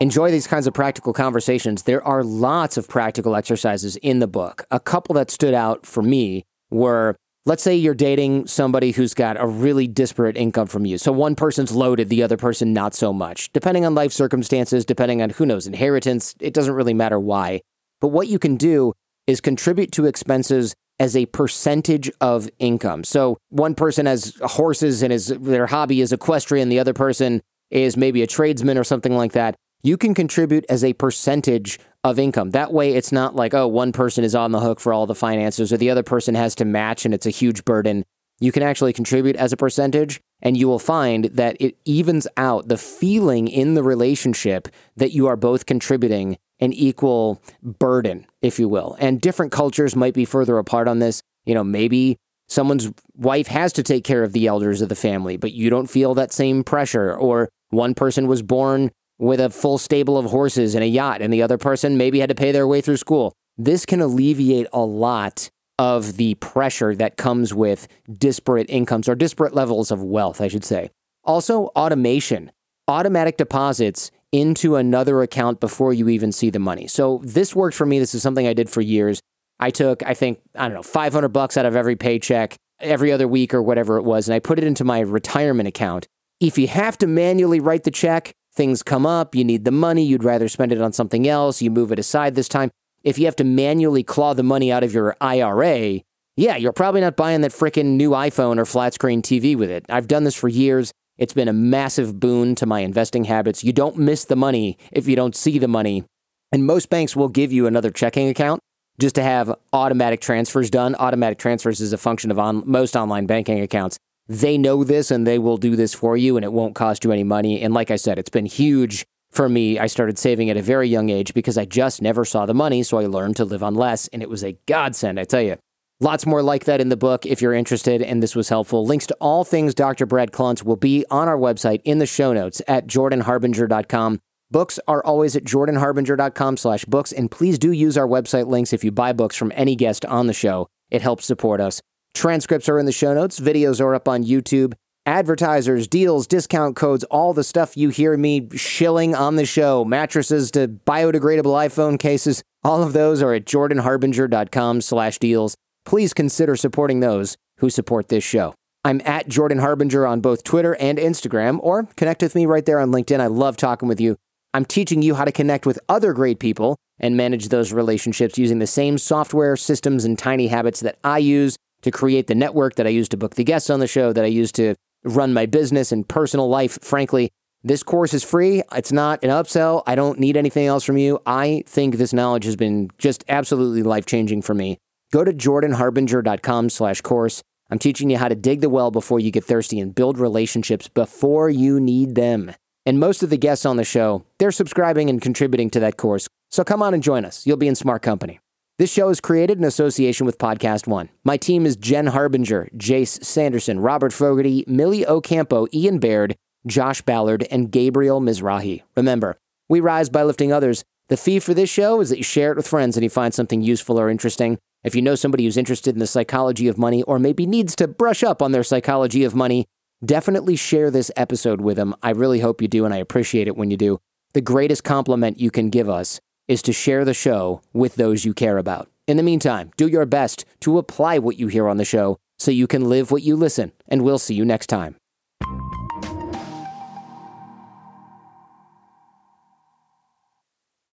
Enjoy 0.00 0.30
these 0.30 0.46
kinds 0.46 0.66
of 0.66 0.74
practical 0.74 1.12
conversations. 1.12 1.84
There 1.84 2.02
are 2.02 2.22
lots 2.22 2.76
of 2.76 2.88
practical 2.88 3.36
exercises 3.36 3.96
in 3.96 4.18
the 4.18 4.26
book. 4.26 4.66
A 4.70 4.80
couple 4.80 5.14
that 5.14 5.30
stood 5.30 5.54
out 5.54 5.86
for 5.86 6.02
me 6.02 6.44
were 6.70 7.16
let's 7.46 7.62
say 7.62 7.74
you're 7.74 7.94
dating 7.94 8.46
somebody 8.46 8.90
who's 8.90 9.14
got 9.14 9.40
a 9.40 9.46
really 9.46 9.86
disparate 9.86 10.36
income 10.36 10.66
from 10.66 10.86
you. 10.86 10.98
So 10.98 11.12
one 11.12 11.34
person's 11.34 11.72
loaded, 11.72 12.08
the 12.08 12.22
other 12.22 12.36
person 12.36 12.72
not 12.72 12.94
so 12.94 13.12
much. 13.12 13.52
Depending 13.52 13.84
on 13.84 13.94
life 13.94 14.12
circumstances, 14.12 14.84
depending 14.84 15.20
on 15.20 15.30
who 15.30 15.46
knows, 15.46 15.66
inheritance, 15.66 16.34
it 16.40 16.54
doesn't 16.54 16.74
really 16.74 16.94
matter 16.94 17.20
why. 17.20 17.60
But 18.00 18.08
what 18.08 18.28
you 18.28 18.38
can 18.38 18.56
do 18.56 18.92
is 19.26 19.40
contribute 19.40 19.92
to 19.92 20.06
expenses 20.06 20.74
as 20.98 21.16
a 21.16 21.26
percentage 21.26 22.10
of 22.20 22.48
income. 22.58 23.04
So 23.04 23.38
one 23.48 23.74
person 23.74 24.06
has 24.06 24.36
horses 24.42 25.02
and 25.02 25.12
his 25.12 25.28
their 25.28 25.66
hobby 25.66 26.00
is 26.00 26.12
equestrian, 26.12 26.68
the 26.68 26.78
other 26.78 26.92
person 26.92 27.42
is 27.70 27.96
maybe 27.96 28.22
a 28.22 28.26
tradesman 28.26 28.78
or 28.78 28.84
something 28.84 29.16
like 29.16 29.32
that. 29.32 29.56
You 29.82 29.96
can 29.96 30.14
contribute 30.14 30.64
as 30.68 30.82
a 30.82 30.94
percentage 30.94 31.78
of 32.04 32.18
income. 32.18 32.50
That 32.50 32.72
way 32.72 32.94
it's 32.94 33.12
not 33.12 33.34
like, 33.34 33.54
oh, 33.54 33.66
one 33.66 33.92
person 33.92 34.24
is 34.24 34.34
on 34.34 34.52
the 34.52 34.60
hook 34.60 34.80
for 34.80 34.92
all 34.92 35.06
the 35.06 35.14
finances 35.14 35.72
or 35.72 35.76
the 35.76 35.90
other 35.90 36.02
person 36.02 36.34
has 36.34 36.54
to 36.56 36.64
match 36.64 37.04
and 37.04 37.12
it's 37.12 37.26
a 37.26 37.30
huge 37.30 37.64
burden. 37.64 38.04
You 38.40 38.52
can 38.52 38.62
actually 38.62 38.92
contribute 38.92 39.36
as 39.36 39.52
a 39.52 39.56
percentage 39.56 40.20
and 40.42 40.56
you 40.56 40.68
will 40.68 40.78
find 40.78 41.26
that 41.26 41.56
it 41.60 41.76
evens 41.84 42.26
out 42.36 42.68
the 42.68 42.78
feeling 42.78 43.48
in 43.48 43.74
the 43.74 43.82
relationship 43.82 44.68
that 44.96 45.12
you 45.12 45.26
are 45.26 45.36
both 45.36 45.66
contributing 45.66 46.38
an 46.60 46.72
equal 46.72 47.42
burden, 47.62 48.26
if 48.42 48.58
you 48.58 48.68
will. 48.68 48.96
And 49.00 49.20
different 49.20 49.52
cultures 49.52 49.96
might 49.96 50.14
be 50.14 50.24
further 50.24 50.58
apart 50.58 50.88
on 50.88 50.98
this. 50.98 51.22
You 51.44 51.54
know, 51.54 51.64
maybe 51.64 52.16
someone's 52.48 52.90
wife 53.16 53.48
has 53.48 53.72
to 53.74 53.82
take 53.82 54.04
care 54.04 54.22
of 54.22 54.32
the 54.32 54.46
elders 54.46 54.80
of 54.80 54.88
the 54.88 54.94
family, 54.94 55.36
but 55.36 55.52
you 55.52 55.70
don't 55.70 55.90
feel 55.90 56.14
that 56.14 56.32
same 56.32 56.64
pressure. 56.64 57.14
Or 57.14 57.48
one 57.70 57.94
person 57.94 58.26
was 58.26 58.42
born 58.42 58.90
with 59.18 59.40
a 59.40 59.50
full 59.50 59.78
stable 59.78 60.18
of 60.18 60.26
horses 60.26 60.74
and 60.74 60.82
a 60.82 60.88
yacht, 60.88 61.22
and 61.22 61.32
the 61.32 61.42
other 61.42 61.58
person 61.58 61.96
maybe 61.96 62.20
had 62.20 62.28
to 62.28 62.34
pay 62.34 62.52
their 62.52 62.66
way 62.66 62.80
through 62.80 62.96
school. 62.96 63.32
This 63.56 63.86
can 63.86 64.00
alleviate 64.00 64.66
a 64.72 64.80
lot 64.80 65.50
of 65.78 66.16
the 66.16 66.34
pressure 66.36 66.94
that 66.94 67.16
comes 67.16 67.52
with 67.52 67.88
disparate 68.12 68.68
incomes 68.68 69.08
or 69.08 69.14
disparate 69.14 69.54
levels 69.54 69.90
of 69.90 70.02
wealth, 70.02 70.40
I 70.40 70.48
should 70.48 70.64
say. 70.64 70.90
Also, 71.24 71.66
automation. 71.76 72.50
Automatic 72.86 73.36
deposits 73.36 74.10
into 74.34 74.74
another 74.74 75.22
account 75.22 75.60
before 75.60 75.92
you 75.92 76.08
even 76.08 76.32
see 76.32 76.50
the 76.50 76.58
money. 76.58 76.88
So 76.88 77.20
this 77.22 77.54
worked 77.54 77.76
for 77.76 77.86
me. 77.86 78.00
This 78.00 78.16
is 78.16 78.22
something 78.22 78.48
I 78.48 78.52
did 78.52 78.68
for 78.68 78.80
years. 78.80 79.20
I 79.60 79.70
took, 79.70 80.02
I 80.02 80.14
think, 80.14 80.40
I 80.56 80.66
don't 80.66 80.74
know, 80.74 80.82
500 80.82 81.28
bucks 81.28 81.56
out 81.56 81.66
of 81.66 81.76
every 81.76 81.94
paycheck 81.94 82.56
every 82.80 83.12
other 83.12 83.28
week 83.28 83.54
or 83.54 83.62
whatever 83.62 83.96
it 83.96 84.02
was, 84.02 84.26
and 84.26 84.34
I 84.34 84.40
put 84.40 84.58
it 84.58 84.64
into 84.64 84.82
my 84.82 84.98
retirement 84.98 85.68
account. 85.68 86.08
If 86.40 86.58
you 86.58 86.66
have 86.66 86.98
to 86.98 87.06
manually 87.06 87.60
write 87.60 87.84
the 87.84 87.92
check, 87.92 88.32
things 88.52 88.82
come 88.82 89.06
up, 89.06 89.36
you 89.36 89.44
need 89.44 89.64
the 89.64 89.70
money, 89.70 90.04
you'd 90.04 90.24
rather 90.24 90.48
spend 90.48 90.72
it 90.72 90.82
on 90.82 90.92
something 90.92 91.28
else, 91.28 91.62
you 91.62 91.70
move 91.70 91.92
it 91.92 92.00
aside 92.00 92.34
this 92.34 92.48
time. 92.48 92.72
If 93.04 93.16
you 93.18 93.26
have 93.26 93.36
to 93.36 93.44
manually 93.44 94.02
claw 94.02 94.34
the 94.34 94.42
money 94.42 94.72
out 94.72 94.82
of 94.82 94.92
your 94.92 95.16
IRA, 95.20 96.00
yeah, 96.36 96.56
you're 96.56 96.72
probably 96.72 97.02
not 97.02 97.16
buying 97.16 97.42
that 97.42 97.52
freaking 97.52 97.96
new 97.96 98.10
iPhone 98.10 98.58
or 98.58 98.64
flat 98.64 98.94
screen 98.94 99.22
TV 99.22 99.56
with 99.56 99.70
it. 99.70 99.86
I've 99.88 100.08
done 100.08 100.24
this 100.24 100.34
for 100.34 100.48
years. 100.48 100.92
It's 101.16 101.32
been 101.32 101.48
a 101.48 101.52
massive 101.52 102.18
boon 102.18 102.54
to 102.56 102.66
my 102.66 102.80
investing 102.80 103.24
habits. 103.24 103.62
You 103.62 103.72
don't 103.72 103.96
miss 103.96 104.24
the 104.24 104.36
money 104.36 104.78
if 104.90 105.06
you 105.06 105.14
don't 105.14 105.36
see 105.36 105.58
the 105.58 105.68
money. 105.68 106.04
And 106.50 106.66
most 106.66 106.90
banks 106.90 107.14
will 107.14 107.28
give 107.28 107.52
you 107.52 107.66
another 107.66 107.90
checking 107.90 108.28
account 108.28 108.60
just 108.98 109.14
to 109.14 109.22
have 109.22 109.54
automatic 109.72 110.20
transfers 110.20 110.70
done. 110.70 110.94
Automatic 110.96 111.38
transfers 111.38 111.80
is 111.80 111.92
a 111.92 111.98
function 111.98 112.30
of 112.30 112.38
on, 112.38 112.62
most 112.68 112.96
online 112.96 113.26
banking 113.26 113.60
accounts. 113.60 113.96
They 114.28 114.58
know 114.58 114.82
this 114.82 115.10
and 115.10 115.26
they 115.26 115.38
will 115.38 115.56
do 115.56 115.76
this 115.76 115.94
for 115.94 116.16
you 116.16 116.36
and 116.36 116.44
it 116.44 116.52
won't 116.52 116.74
cost 116.74 117.04
you 117.04 117.12
any 117.12 117.24
money. 117.24 117.60
And 117.62 117.74
like 117.74 117.90
I 117.90 117.96
said, 117.96 118.18
it's 118.18 118.30
been 118.30 118.46
huge 118.46 119.04
for 119.30 119.48
me. 119.48 119.78
I 119.78 119.86
started 119.86 120.18
saving 120.18 120.50
at 120.50 120.56
a 120.56 120.62
very 120.62 120.88
young 120.88 121.10
age 121.10 121.34
because 121.34 121.58
I 121.58 121.64
just 121.64 122.00
never 122.00 122.24
saw 122.24 122.46
the 122.46 122.54
money. 122.54 122.82
So 122.82 122.98
I 122.98 123.06
learned 123.06 123.36
to 123.36 123.44
live 123.44 123.62
on 123.62 123.74
less 123.74 124.08
and 124.08 124.22
it 124.22 124.30
was 124.30 124.42
a 124.42 124.56
godsend, 124.66 125.20
I 125.20 125.24
tell 125.24 125.42
you. 125.42 125.58
Lots 126.04 126.26
more 126.26 126.42
like 126.42 126.66
that 126.66 126.82
in 126.82 126.90
the 126.90 126.98
book 126.98 127.24
if 127.24 127.40
you're 127.40 127.54
interested 127.54 128.02
and 128.02 128.22
this 128.22 128.36
was 128.36 128.50
helpful. 128.50 128.84
Links 128.84 129.06
to 129.06 129.16
all 129.22 129.42
things 129.42 129.74
Dr. 129.74 130.04
Brad 130.04 130.32
Klontz 130.32 130.62
will 130.62 130.76
be 130.76 131.06
on 131.10 131.28
our 131.28 131.38
website 131.38 131.80
in 131.82 131.98
the 131.98 132.04
show 132.04 132.34
notes 132.34 132.60
at 132.68 132.86
jordanharbinger.com. 132.86 134.20
Books 134.50 134.78
are 134.86 135.02
always 135.02 135.34
at 135.34 135.44
jordanharbinger.com 135.44 136.58
slash 136.58 136.84
books, 136.84 137.10
and 137.10 137.30
please 137.30 137.58
do 137.58 137.72
use 137.72 137.96
our 137.96 138.06
website 138.06 138.48
links 138.48 138.74
if 138.74 138.84
you 138.84 138.92
buy 138.92 139.14
books 139.14 139.34
from 139.34 139.50
any 139.54 139.74
guest 139.74 140.04
on 140.04 140.26
the 140.26 140.34
show. 140.34 140.68
It 140.90 141.00
helps 141.00 141.24
support 141.24 141.62
us. 141.62 141.80
Transcripts 142.12 142.68
are 142.68 142.78
in 142.78 142.84
the 142.84 142.92
show 142.92 143.14
notes, 143.14 143.40
videos 143.40 143.80
are 143.80 143.94
up 143.94 144.06
on 144.06 144.24
YouTube, 144.24 144.74
advertisers, 145.06 145.88
deals, 145.88 146.26
discount 146.26 146.76
codes, 146.76 147.04
all 147.04 147.32
the 147.32 147.42
stuff 147.42 147.78
you 147.78 147.88
hear 147.88 148.14
me 148.18 148.50
shilling 148.54 149.14
on 149.14 149.36
the 149.36 149.46
show, 149.46 149.86
mattresses 149.86 150.50
to 150.50 150.68
biodegradable 150.68 151.56
iPhone 151.66 151.98
cases, 151.98 152.42
all 152.62 152.82
of 152.82 152.92
those 152.92 153.22
are 153.22 153.32
at 153.32 153.46
jordanharbinger.com 153.46 154.82
slash 154.82 155.18
deals 155.18 155.56
please 155.84 156.12
consider 156.12 156.56
supporting 156.56 157.00
those 157.00 157.36
who 157.58 157.70
support 157.70 158.08
this 158.08 158.24
show. 158.24 158.54
I'm 158.84 159.00
at 159.04 159.28
Jordan 159.28 159.58
Harbinger 159.58 160.06
on 160.06 160.20
both 160.20 160.44
Twitter 160.44 160.76
and 160.76 160.98
Instagram, 160.98 161.58
or 161.62 161.84
connect 161.96 162.20
with 162.22 162.34
me 162.34 162.44
right 162.44 162.66
there 162.66 162.78
on 162.78 162.90
LinkedIn. 162.90 163.20
I 163.20 163.28
love 163.28 163.56
talking 163.56 163.88
with 163.88 164.00
you. 164.00 164.16
I'm 164.52 164.64
teaching 164.64 165.02
you 165.02 165.14
how 165.14 165.24
to 165.24 165.32
connect 165.32 165.66
with 165.66 165.80
other 165.88 166.12
great 166.12 166.38
people 166.38 166.76
and 167.00 167.16
manage 167.16 167.48
those 167.48 167.72
relationships 167.72 168.38
using 168.38 168.58
the 168.58 168.66
same 168.66 168.98
software, 168.98 169.56
systems, 169.56 170.04
and 170.04 170.18
tiny 170.18 170.48
habits 170.48 170.80
that 170.80 170.98
I 171.02 171.18
use 171.18 171.56
to 171.82 171.90
create 171.90 172.26
the 172.26 172.34
network 172.34 172.76
that 172.76 172.86
I 172.86 172.90
use 172.90 173.08
to 173.10 173.16
book 173.16 173.34
the 173.34 173.44
guests 173.44 173.70
on 173.70 173.80
the 173.80 173.86
show, 173.86 174.12
that 174.12 174.24
I 174.24 174.28
use 174.28 174.52
to 174.52 174.74
run 175.02 175.32
my 175.32 175.46
business 175.46 175.90
and 175.90 176.06
personal 176.06 176.48
life. 176.48 176.78
Frankly, 176.82 177.30
this 177.62 177.82
course 177.82 178.14
is 178.14 178.22
free. 178.22 178.62
It's 178.72 178.92
not 178.92 179.24
an 179.24 179.30
upsell. 179.30 179.82
I 179.86 179.94
don't 179.94 180.20
need 180.20 180.36
anything 180.36 180.66
else 180.66 180.84
from 180.84 180.98
you. 180.98 181.20
I 181.26 181.64
think 181.66 181.96
this 181.96 182.12
knowledge 182.12 182.44
has 182.44 182.56
been 182.56 182.90
just 182.98 183.24
absolutely 183.28 183.82
life 183.82 184.06
changing 184.06 184.42
for 184.42 184.54
me. 184.54 184.78
Go 185.14 185.22
to 185.22 185.32
jordanharbinger.com 185.32 186.70
slash 186.70 187.00
course. 187.00 187.40
I'm 187.70 187.78
teaching 187.78 188.10
you 188.10 188.18
how 188.18 188.26
to 188.26 188.34
dig 188.34 188.60
the 188.60 188.68
well 188.68 188.90
before 188.90 189.20
you 189.20 189.30
get 189.30 189.44
thirsty 189.44 189.78
and 189.78 189.94
build 189.94 190.18
relationships 190.18 190.88
before 190.88 191.48
you 191.48 191.78
need 191.78 192.16
them. 192.16 192.52
And 192.84 192.98
most 192.98 193.22
of 193.22 193.30
the 193.30 193.36
guests 193.36 193.64
on 193.64 193.76
the 193.76 193.84
show, 193.84 194.24
they're 194.40 194.50
subscribing 194.50 195.08
and 195.08 195.22
contributing 195.22 195.70
to 195.70 195.78
that 195.78 195.96
course. 195.96 196.26
So 196.50 196.64
come 196.64 196.82
on 196.82 196.94
and 196.94 197.00
join 197.00 197.24
us. 197.24 197.46
You'll 197.46 197.56
be 197.56 197.68
in 197.68 197.76
smart 197.76 198.02
company. 198.02 198.40
This 198.78 198.92
show 198.92 199.08
is 199.08 199.20
created 199.20 199.56
in 199.56 199.62
association 199.62 200.26
with 200.26 200.36
Podcast 200.36 200.88
One. 200.88 201.10
My 201.22 201.36
team 201.36 201.64
is 201.64 201.76
Jen 201.76 202.08
Harbinger, 202.08 202.68
Jace 202.76 203.22
Sanderson, 203.22 203.78
Robert 203.78 204.12
Fogarty, 204.12 204.64
Millie 204.66 205.06
Ocampo, 205.06 205.68
Ian 205.72 206.00
Baird, 206.00 206.34
Josh 206.66 207.02
Ballard, 207.02 207.46
and 207.52 207.70
Gabriel 207.70 208.20
Mizrahi. 208.20 208.82
Remember, 208.96 209.36
we 209.68 209.78
rise 209.78 210.08
by 210.08 210.24
lifting 210.24 210.52
others. 210.52 210.82
The 211.06 211.16
fee 211.16 211.38
for 211.38 211.54
this 211.54 211.70
show 211.70 212.00
is 212.00 212.10
that 212.10 212.18
you 212.18 212.24
share 212.24 212.50
it 212.50 212.56
with 212.56 212.66
friends 212.66 212.96
and 212.96 213.04
you 213.04 213.10
find 213.10 213.32
something 213.32 213.62
useful 213.62 214.00
or 214.00 214.10
interesting. 214.10 214.58
If 214.84 214.94
you 214.94 215.00
know 215.00 215.14
somebody 215.14 215.44
who's 215.44 215.56
interested 215.56 215.94
in 215.94 215.98
the 215.98 216.06
psychology 216.06 216.68
of 216.68 216.76
money 216.76 217.02
or 217.04 217.18
maybe 217.18 217.46
needs 217.46 217.74
to 217.76 217.88
brush 217.88 218.22
up 218.22 218.42
on 218.42 218.52
their 218.52 218.62
psychology 218.62 219.24
of 219.24 219.34
money, 219.34 219.64
definitely 220.04 220.56
share 220.56 220.90
this 220.90 221.10
episode 221.16 221.62
with 221.62 221.78
them. 221.78 221.94
I 222.02 222.10
really 222.10 222.40
hope 222.40 222.60
you 222.60 222.68
do, 222.68 222.84
and 222.84 222.92
I 222.92 222.98
appreciate 222.98 223.48
it 223.48 223.56
when 223.56 223.70
you 223.70 223.78
do. 223.78 223.98
The 224.34 224.42
greatest 224.42 224.84
compliment 224.84 225.40
you 225.40 225.50
can 225.50 225.70
give 225.70 225.88
us 225.88 226.20
is 226.48 226.60
to 226.62 226.72
share 226.74 227.06
the 227.06 227.14
show 227.14 227.62
with 227.72 227.94
those 227.94 228.26
you 228.26 228.34
care 228.34 228.58
about. 228.58 228.90
In 229.06 229.16
the 229.16 229.22
meantime, 229.22 229.70
do 229.78 229.86
your 229.86 230.04
best 230.04 230.44
to 230.60 230.76
apply 230.76 231.18
what 231.18 231.38
you 231.38 231.48
hear 231.48 231.66
on 231.66 231.78
the 231.78 231.84
show 231.86 232.18
so 232.38 232.50
you 232.50 232.66
can 232.66 232.88
live 232.88 233.10
what 233.10 233.22
you 233.22 233.36
listen, 233.36 233.72
and 233.88 234.02
we'll 234.02 234.18
see 234.18 234.34
you 234.34 234.44
next 234.44 234.66
time. 234.66 234.96